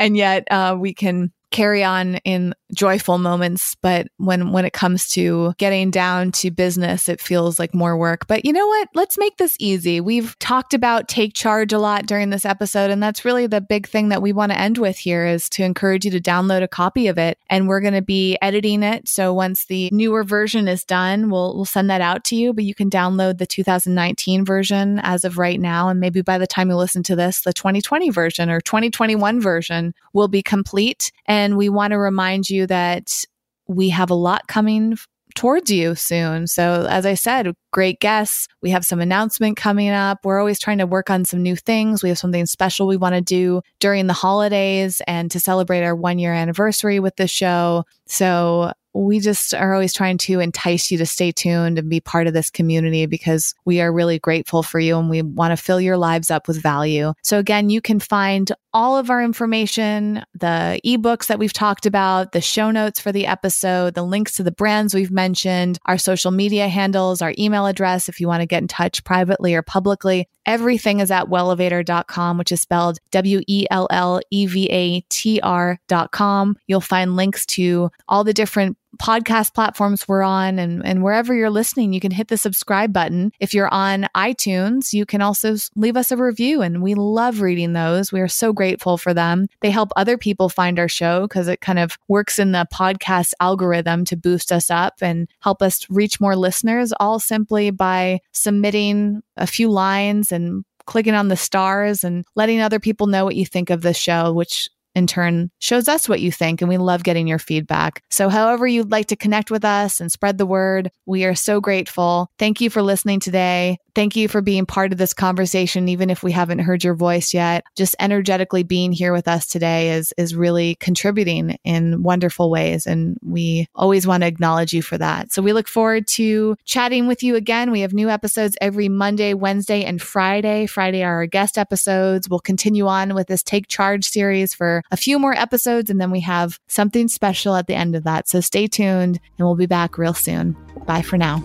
And 0.00 0.16
yet 0.16 0.48
uh, 0.50 0.76
we 0.80 0.94
can 0.94 1.30
carry 1.50 1.82
on 1.84 2.16
in 2.16 2.54
joyful 2.74 3.18
moments 3.18 3.74
but 3.82 4.08
when 4.16 4.52
when 4.52 4.64
it 4.64 4.72
comes 4.72 5.08
to 5.08 5.52
getting 5.58 5.90
down 5.90 6.32
to 6.32 6.50
business 6.50 7.08
it 7.08 7.20
feels 7.20 7.58
like 7.58 7.74
more 7.74 7.96
work. 7.96 8.26
But 8.26 8.44
you 8.44 8.52
know 8.52 8.66
what? 8.66 8.88
Let's 8.94 9.18
make 9.18 9.36
this 9.36 9.56
easy. 9.58 10.00
We've 10.00 10.38
talked 10.38 10.74
about 10.74 11.08
take 11.08 11.34
charge 11.34 11.72
a 11.72 11.78
lot 11.78 12.06
during 12.06 12.30
this 12.30 12.44
episode 12.44 12.90
and 12.90 13.02
that's 13.02 13.24
really 13.24 13.46
the 13.46 13.60
big 13.60 13.88
thing 13.88 14.08
that 14.10 14.22
we 14.22 14.32
want 14.32 14.52
to 14.52 14.58
end 14.58 14.78
with 14.78 14.98
here 14.98 15.26
is 15.26 15.48
to 15.50 15.64
encourage 15.64 16.04
you 16.04 16.10
to 16.12 16.20
download 16.20 16.62
a 16.62 16.68
copy 16.68 17.08
of 17.08 17.18
it 17.18 17.38
and 17.48 17.68
we're 17.68 17.80
going 17.80 17.94
to 17.94 18.02
be 18.02 18.36
editing 18.42 18.82
it. 18.82 19.08
So 19.08 19.32
once 19.32 19.66
the 19.66 19.88
newer 19.92 20.24
version 20.24 20.68
is 20.68 20.84
done 20.84 21.30
we'll 21.30 21.54
we'll 21.54 21.64
send 21.64 21.90
that 21.90 22.00
out 22.00 22.24
to 22.24 22.36
you 22.36 22.52
but 22.52 22.64
you 22.64 22.74
can 22.74 22.90
download 22.90 23.38
the 23.38 23.46
2019 23.46 24.44
version 24.44 24.98
as 25.00 25.24
of 25.24 25.38
right 25.38 25.60
now 25.60 25.88
and 25.88 26.00
maybe 26.00 26.22
by 26.22 26.38
the 26.38 26.46
time 26.46 26.70
you 26.70 26.76
listen 26.76 27.02
to 27.02 27.16
this 27.16 27.42
the 27.42 27.52
2020 27.52 28.10
version 28.10 28.50
or 28.50 28.60
2021 28.60 29.40
version 29.40 29.94
will 30.12 30.28
be 30.28 30.42
complete. 30.42 31.12
And 31.26 31.56
we 31.56 31.68
want 31.68 31.92
to 31.92 31.98
remind 31.98 32.50
you 32.50 32.59
that 32.66 33.24
we 33.66 33.90
have 33.90 34.10
a 34.10 34.14
lot 34.14 34.46
coming 34.48 34.96
towards 35.34 35.70
you 35.70 35.94
soon. 35.94 36.46
So, 36.46 36.86
as 36.88 37.06
I 37.06 37.14
said, 37.14 37.54
great 37.72 38.00
guests. 38.00 38.48
We 38.62 38.70
have 38.70 38.84
some 38.84 39.00
announcement 39.00 39.56
coming 39.56 39.90
up. 39.90 40.18
We're 40.24 40.40
always 40.40 40.58
trying 40.58 40.78
to 40.78 40.86
work 40.86 41.10
on 41.10 41.24
some 41.24 41.42
new 41.42 41.56
things. 41.56 42.02
We 42.02 42.08
have 42.08 42.18
something 42.18 42.46
special 42.46 42.86
we 42.86 42.96
want 42.96 43.14
to 43.14 43.20
do 43.20 43.62
during 43.78 44.06
the 44.06 44.12
holidays 44.12 45.00
and 45.06 45.30
to 45.30 45.40
celebrate 45.40 45.84
our 45.84 45.94
one 45.94 46.18
year 46.18 46.32
anniversary 46.32 47.00
with 47.00 47.16
the 47.16 47.28
show. 47.28 47.84
So, 48.06 48.72
we 48.92 49.20
just 49.20 49.54
are 49.54 49.72
always 49.72 49.92
trying 49.92 50.18
to 50.18 50.40
entice 50.40 50.90
you 50.90 50.98
to 50.98 51.06
stay 51.06 51.30
tuned 51.30 51.78
and 51.78 51.88
be 51.88 52.00
part 52.00 52.26
of 52.26 52.34
this 52.34 52.50
community 52.50 53.06
because 53.06 53.54
we 53.64 53.80
are 53.80 53.92
really 53.92 54.18
grateful 54.18 54.62
for 54.62 54.80
you 54.80 54.98
and 54.98 55.08
we 55.08 55.22
want 55.22 55.56
to 55.56 55.62
fill 55.62 55.80
your 55.80 55.96
lives 55.96 56.30
up 56.30 56.48
with 56.48 56.60
value. 56.60 57.12
So 57.22 57.38
again, 57.38 57.70
you 57.70 57.80
can 57.80 58.00
find 58.00 58.50
all 58.72 58.96
of 58.96 59.10
our 59.10 59.22
information, 59.22 60.24
the 60.34 60.80
ebooks 60.84 61.26
that 61.26 61.38
we've 61.38 61.52
talked 61.52 61.86
about, 61.86 62.32
the 62.32 62.40
show 62.40 62.70
notes 62.70 63.00
for 63.00 63.12
the 63.12 63.26
episode, 63.26 63.94
the 63.94 64.02
links 64.02 64.36
to 64.36 64.42
the 64.42 64.52
brands 64.52 64.94
we've 64.94 65.10
mentioned, 65.10 65.78
our 65.86 65.98
social 65.98 66.30
media 66.30 66.68
handles, 66.68 67.22
our 67.22 67.34
email 67.38 67.66
address 67.66 68.08
if 68.08 68.20
you 68.20 68.28
want 68.28 68.40
to 68.42 68.46
get 68.46 68.62
in 68.62 68.68
touch 68.68 69.02
privately 69.04 69.54
or 69.54 69.62
publicly. 69.62 70.28
Everything 70.46 71.00
is 71.00 71.10
at 71.10 71.26
wellevatr.com, 71.26 72.38
which 72.38 72.52
is 72.52 72.62
spelled 72.62 72.98
W 73.10 73.40
E 73.46 73.66
L 73.70 73.86
L 73.90 74.20
E 74.30 74.46
V 74.46 74.68
A 74.70 75.00
T 75.02 75.40
R.com. 75.42 76.56
You'll 76.66 76.80
find 76.80 77.16
links 77.16 77.46
to 77.46 77.90
all 78.08 78.24
the 78.24 78.32
different 78.32 78.76
podcast 78.98 79.54
platforms 79.54 80.06
we're 80.06 80.22
on 80.22 80.58
and, 80.58 80.84
and 80.84 81.02
wherever 81.02 81.34
you're 81.34 81.50
listening, 81.50 81.92
you 81.92 82.00
can 82.00 82.10
hit 82.10 82.28
the 82.28 82.36
subscribe 82.36 82.92
button. 82.92 83.32
If 83.40 83.54
you're 83.54 83.72
on 83.72 84.08
iTunes, 84.16 84.92
you 84.92 85.06
can 85.06 85.22
also 85.22 85.56
leave 85.76 85.96
us 85.96 86.10
a 86.12 86.16
review 86.16 86.62
and 86.62 86.82
we 86.82 86.94
love 86.94 87.40
reading 87.40 87.72
those. 87.72 88.12
We 88.12 88.20
are 88.20 88.28
so 88.28 88.52
grateful 88.52 88.98
for 88.98 89.14
them. 89.14 89.48
They 89.60 89.70
help 89.70 89.90
other 89.96 90.18
people 90.18 90.48
find 90.48 90.78
our 90.78 90.88
show 90.88 91.22
because 91.22 91.48
it 91.48 91.60
kind 91.60 91.78
of 91.78 91.98
works 92.08 92.38
in 92.38 92.52
the 92.52 92.66
podcast 92.72 93.32
algorithm 93.40 94.04
to 94.06 94.16
boost 94.16 94.52
us 94.52 94.70
up 94.70 94.94
and 95.00 95.28
help 95.40 95.62
us 95.62 95.86
reach 95.88 96.20
more 96.20 96.36
listeners, 96.36 96.92
all 97.00 97.18
simply 97.18 97.70
by 97.70 98.20
submitting 98.32 99.22
a 99.36 99.46
few 99.46 99.70
lines 99.70 100.32
and 100.32 100.64
clicking 100.86 101.14
on 101.14 101.28
the 101.28 101.36
stars 101.36 102.02
and 102.02 102.24
letting 102.34 102.60
other 102.60 102.80
people 102.80 103.06
know 103.06 103.24
what 103.24 103.36
you 103.36 103.46
think 103.46 103.70
of 103.70 103.82
the 103.82 103.94
show, 103.94 104.32
which 104.32 104.68
in 104.94 105.06
turn 105.06 105.50
shows 105.60 105.88
us 105.88 106.08
what 106.08 106.20
you 106.20 106.32
think 106.32 106.60
and 106.60 106.68
we 106.68 106.78
love 106.78 107.04
getting 107.04 107.26
your 107.26 107.38
feedback. 107.38 108.02
So 108.10 108.28
however 108.28 108.66
you'd 108.66 108.90
like 108.90 109.06
to 109.06 109.16
connect 109.16 109.50
with 109.50 109.64
us 109.64 110.00
and 110.00 110.10
spread 110.10 110.38
the 110.38 110.46
word, 110.46 110.90
we 111.06 111.24
are 111.24 111.34
so 111.34 111.60
grateful. 111.60 112.30
Thank 112.38 112.60
you 112.60 112.70
for 112.70 112.82
listening 112.82 113.20
today. 113.20 113.78
Thank 113.94 114.16
you 114.16 114.28
for 114.28 114.40
being 114.40 114.66
part 114.66 114.92
of 114.92 114.98
this 114.98 115.12
conversation 115.12 115.88
even 115.88 116.10
if 116.10 116.22
we 116.22 116.32
haven't 116.32 116.60
heard 116.60 116.84
your 116.84 116.94
voice 116.94 117.34
yet. 117.34 117.64
Just 117.76 117.96
energetically 118.00 118.62
being 118.62 118.92
here 118.92 119.12
with 119.12 119.28
us 119.28 119.46
today 119.46 119.92
is 119.92 120.12
is 120.16 120.34
really 120.34 120.76
contributing 120.76 121.56
in 121.64 122.02
wonderful 122.02 122.50
ways 122.50 122.86
and 122.86 123.16
we 123.22 123.66
always 123.74 124.06
want 124.06 124.22
to 124.22 124.26
acknowledge 124.26 124.72
you 124.72 124.82
for 124.82 124.98
that. 124.98 125.32
So 125.32 125.42
we 125.42 125.52
look 125.52 125.68
forward 125.68 126.06
to 126.08 126.56
chatting 126.64 127.06
with 127.06 127.22
you 127.22 127.36
again. 127.36 127.70
We 127.70 127.80
have 127.80 127.92
new 127.92 128.08
episodes 128.08 128.56
every 128.60 128.88
Monday, 128.88 129.34
Wednesday 129.34 129.84
and 129.84 130.00
Friday. 130.00 130.66
Friday 130.66 131.02
are 131.02 131.14
our 131.14 131.26
guest 131.26 131.58
episodes. 131.58 132.28
We'll 132.28 132.40
continue 132.40 132.86
on 132.86 133.14
with 133.14 133.28
this 133.28 133.42
take 133.42 133.68
charge 133.68 134.04
series 134.04 134.54
for 134.54 134.79
a 134.90 134.96
few 134.96 135.18
more 135.18 135.34
episodes, 135.34 135.90
and 135.90 136.00
then 136.00 136.10
we 136.10 136.20
have 136.20 136.58
something 136.68 137.08
special 137.08 137.56
at 137.56 137.66
the 137.66 137.74
end 137.74 137.94
of 137.94 138.04
that. 138.04 138.28
So 138.28 138.40
stay 138.40 138.66
tuned, 138.66 139.20
and 139.38 139.46
we'll 139.46 139.56
be 139.56 139.66
back 139.66 139.98
real 139.98 140.14
soon. 140.14 140.56
Bye 140.86 141.02
for 141.02 141.16
now. 141.16 141.42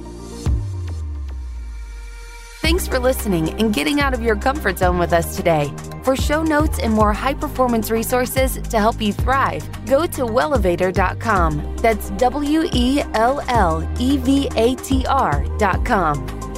Thanks 2.65 2.87
for 2.87 2.97
listening 2.97 3.51
and 3.61 3.71
getting 3.71 4.01
out 4.01 4.15
of 4.15 4.23
your 4.23 4.35
comfort 4.35 4.79
zone 4.79 4.97
with 4.97 5.13
us 5.13 5.35
today. 5.35 5.71
For 6.01 6.15
show 6.15 6.41
notes 6.41 6.79
and 6.79 6.91
more 6.91 7.13
high 7.13 7.35
performance 7.35 7.91
resources 7.91 8.55
to 8.55 8.79
help 8.79 8.99
you 8.99 9.13
thrive, 9.13 9.63
go 9.85 10.07
to 10.07 10.23
wellevatr.com. 10.23 11.75
That's 11.77 12.09
W 12.09 12.67
E 12.73 13.03
L 13.13 13.39
L 13.49 13.87
E 13.99 14.17
V 14.17 14.49
A 14.55 14.73
T 14.77 15.05
R.com. 15.05 16.54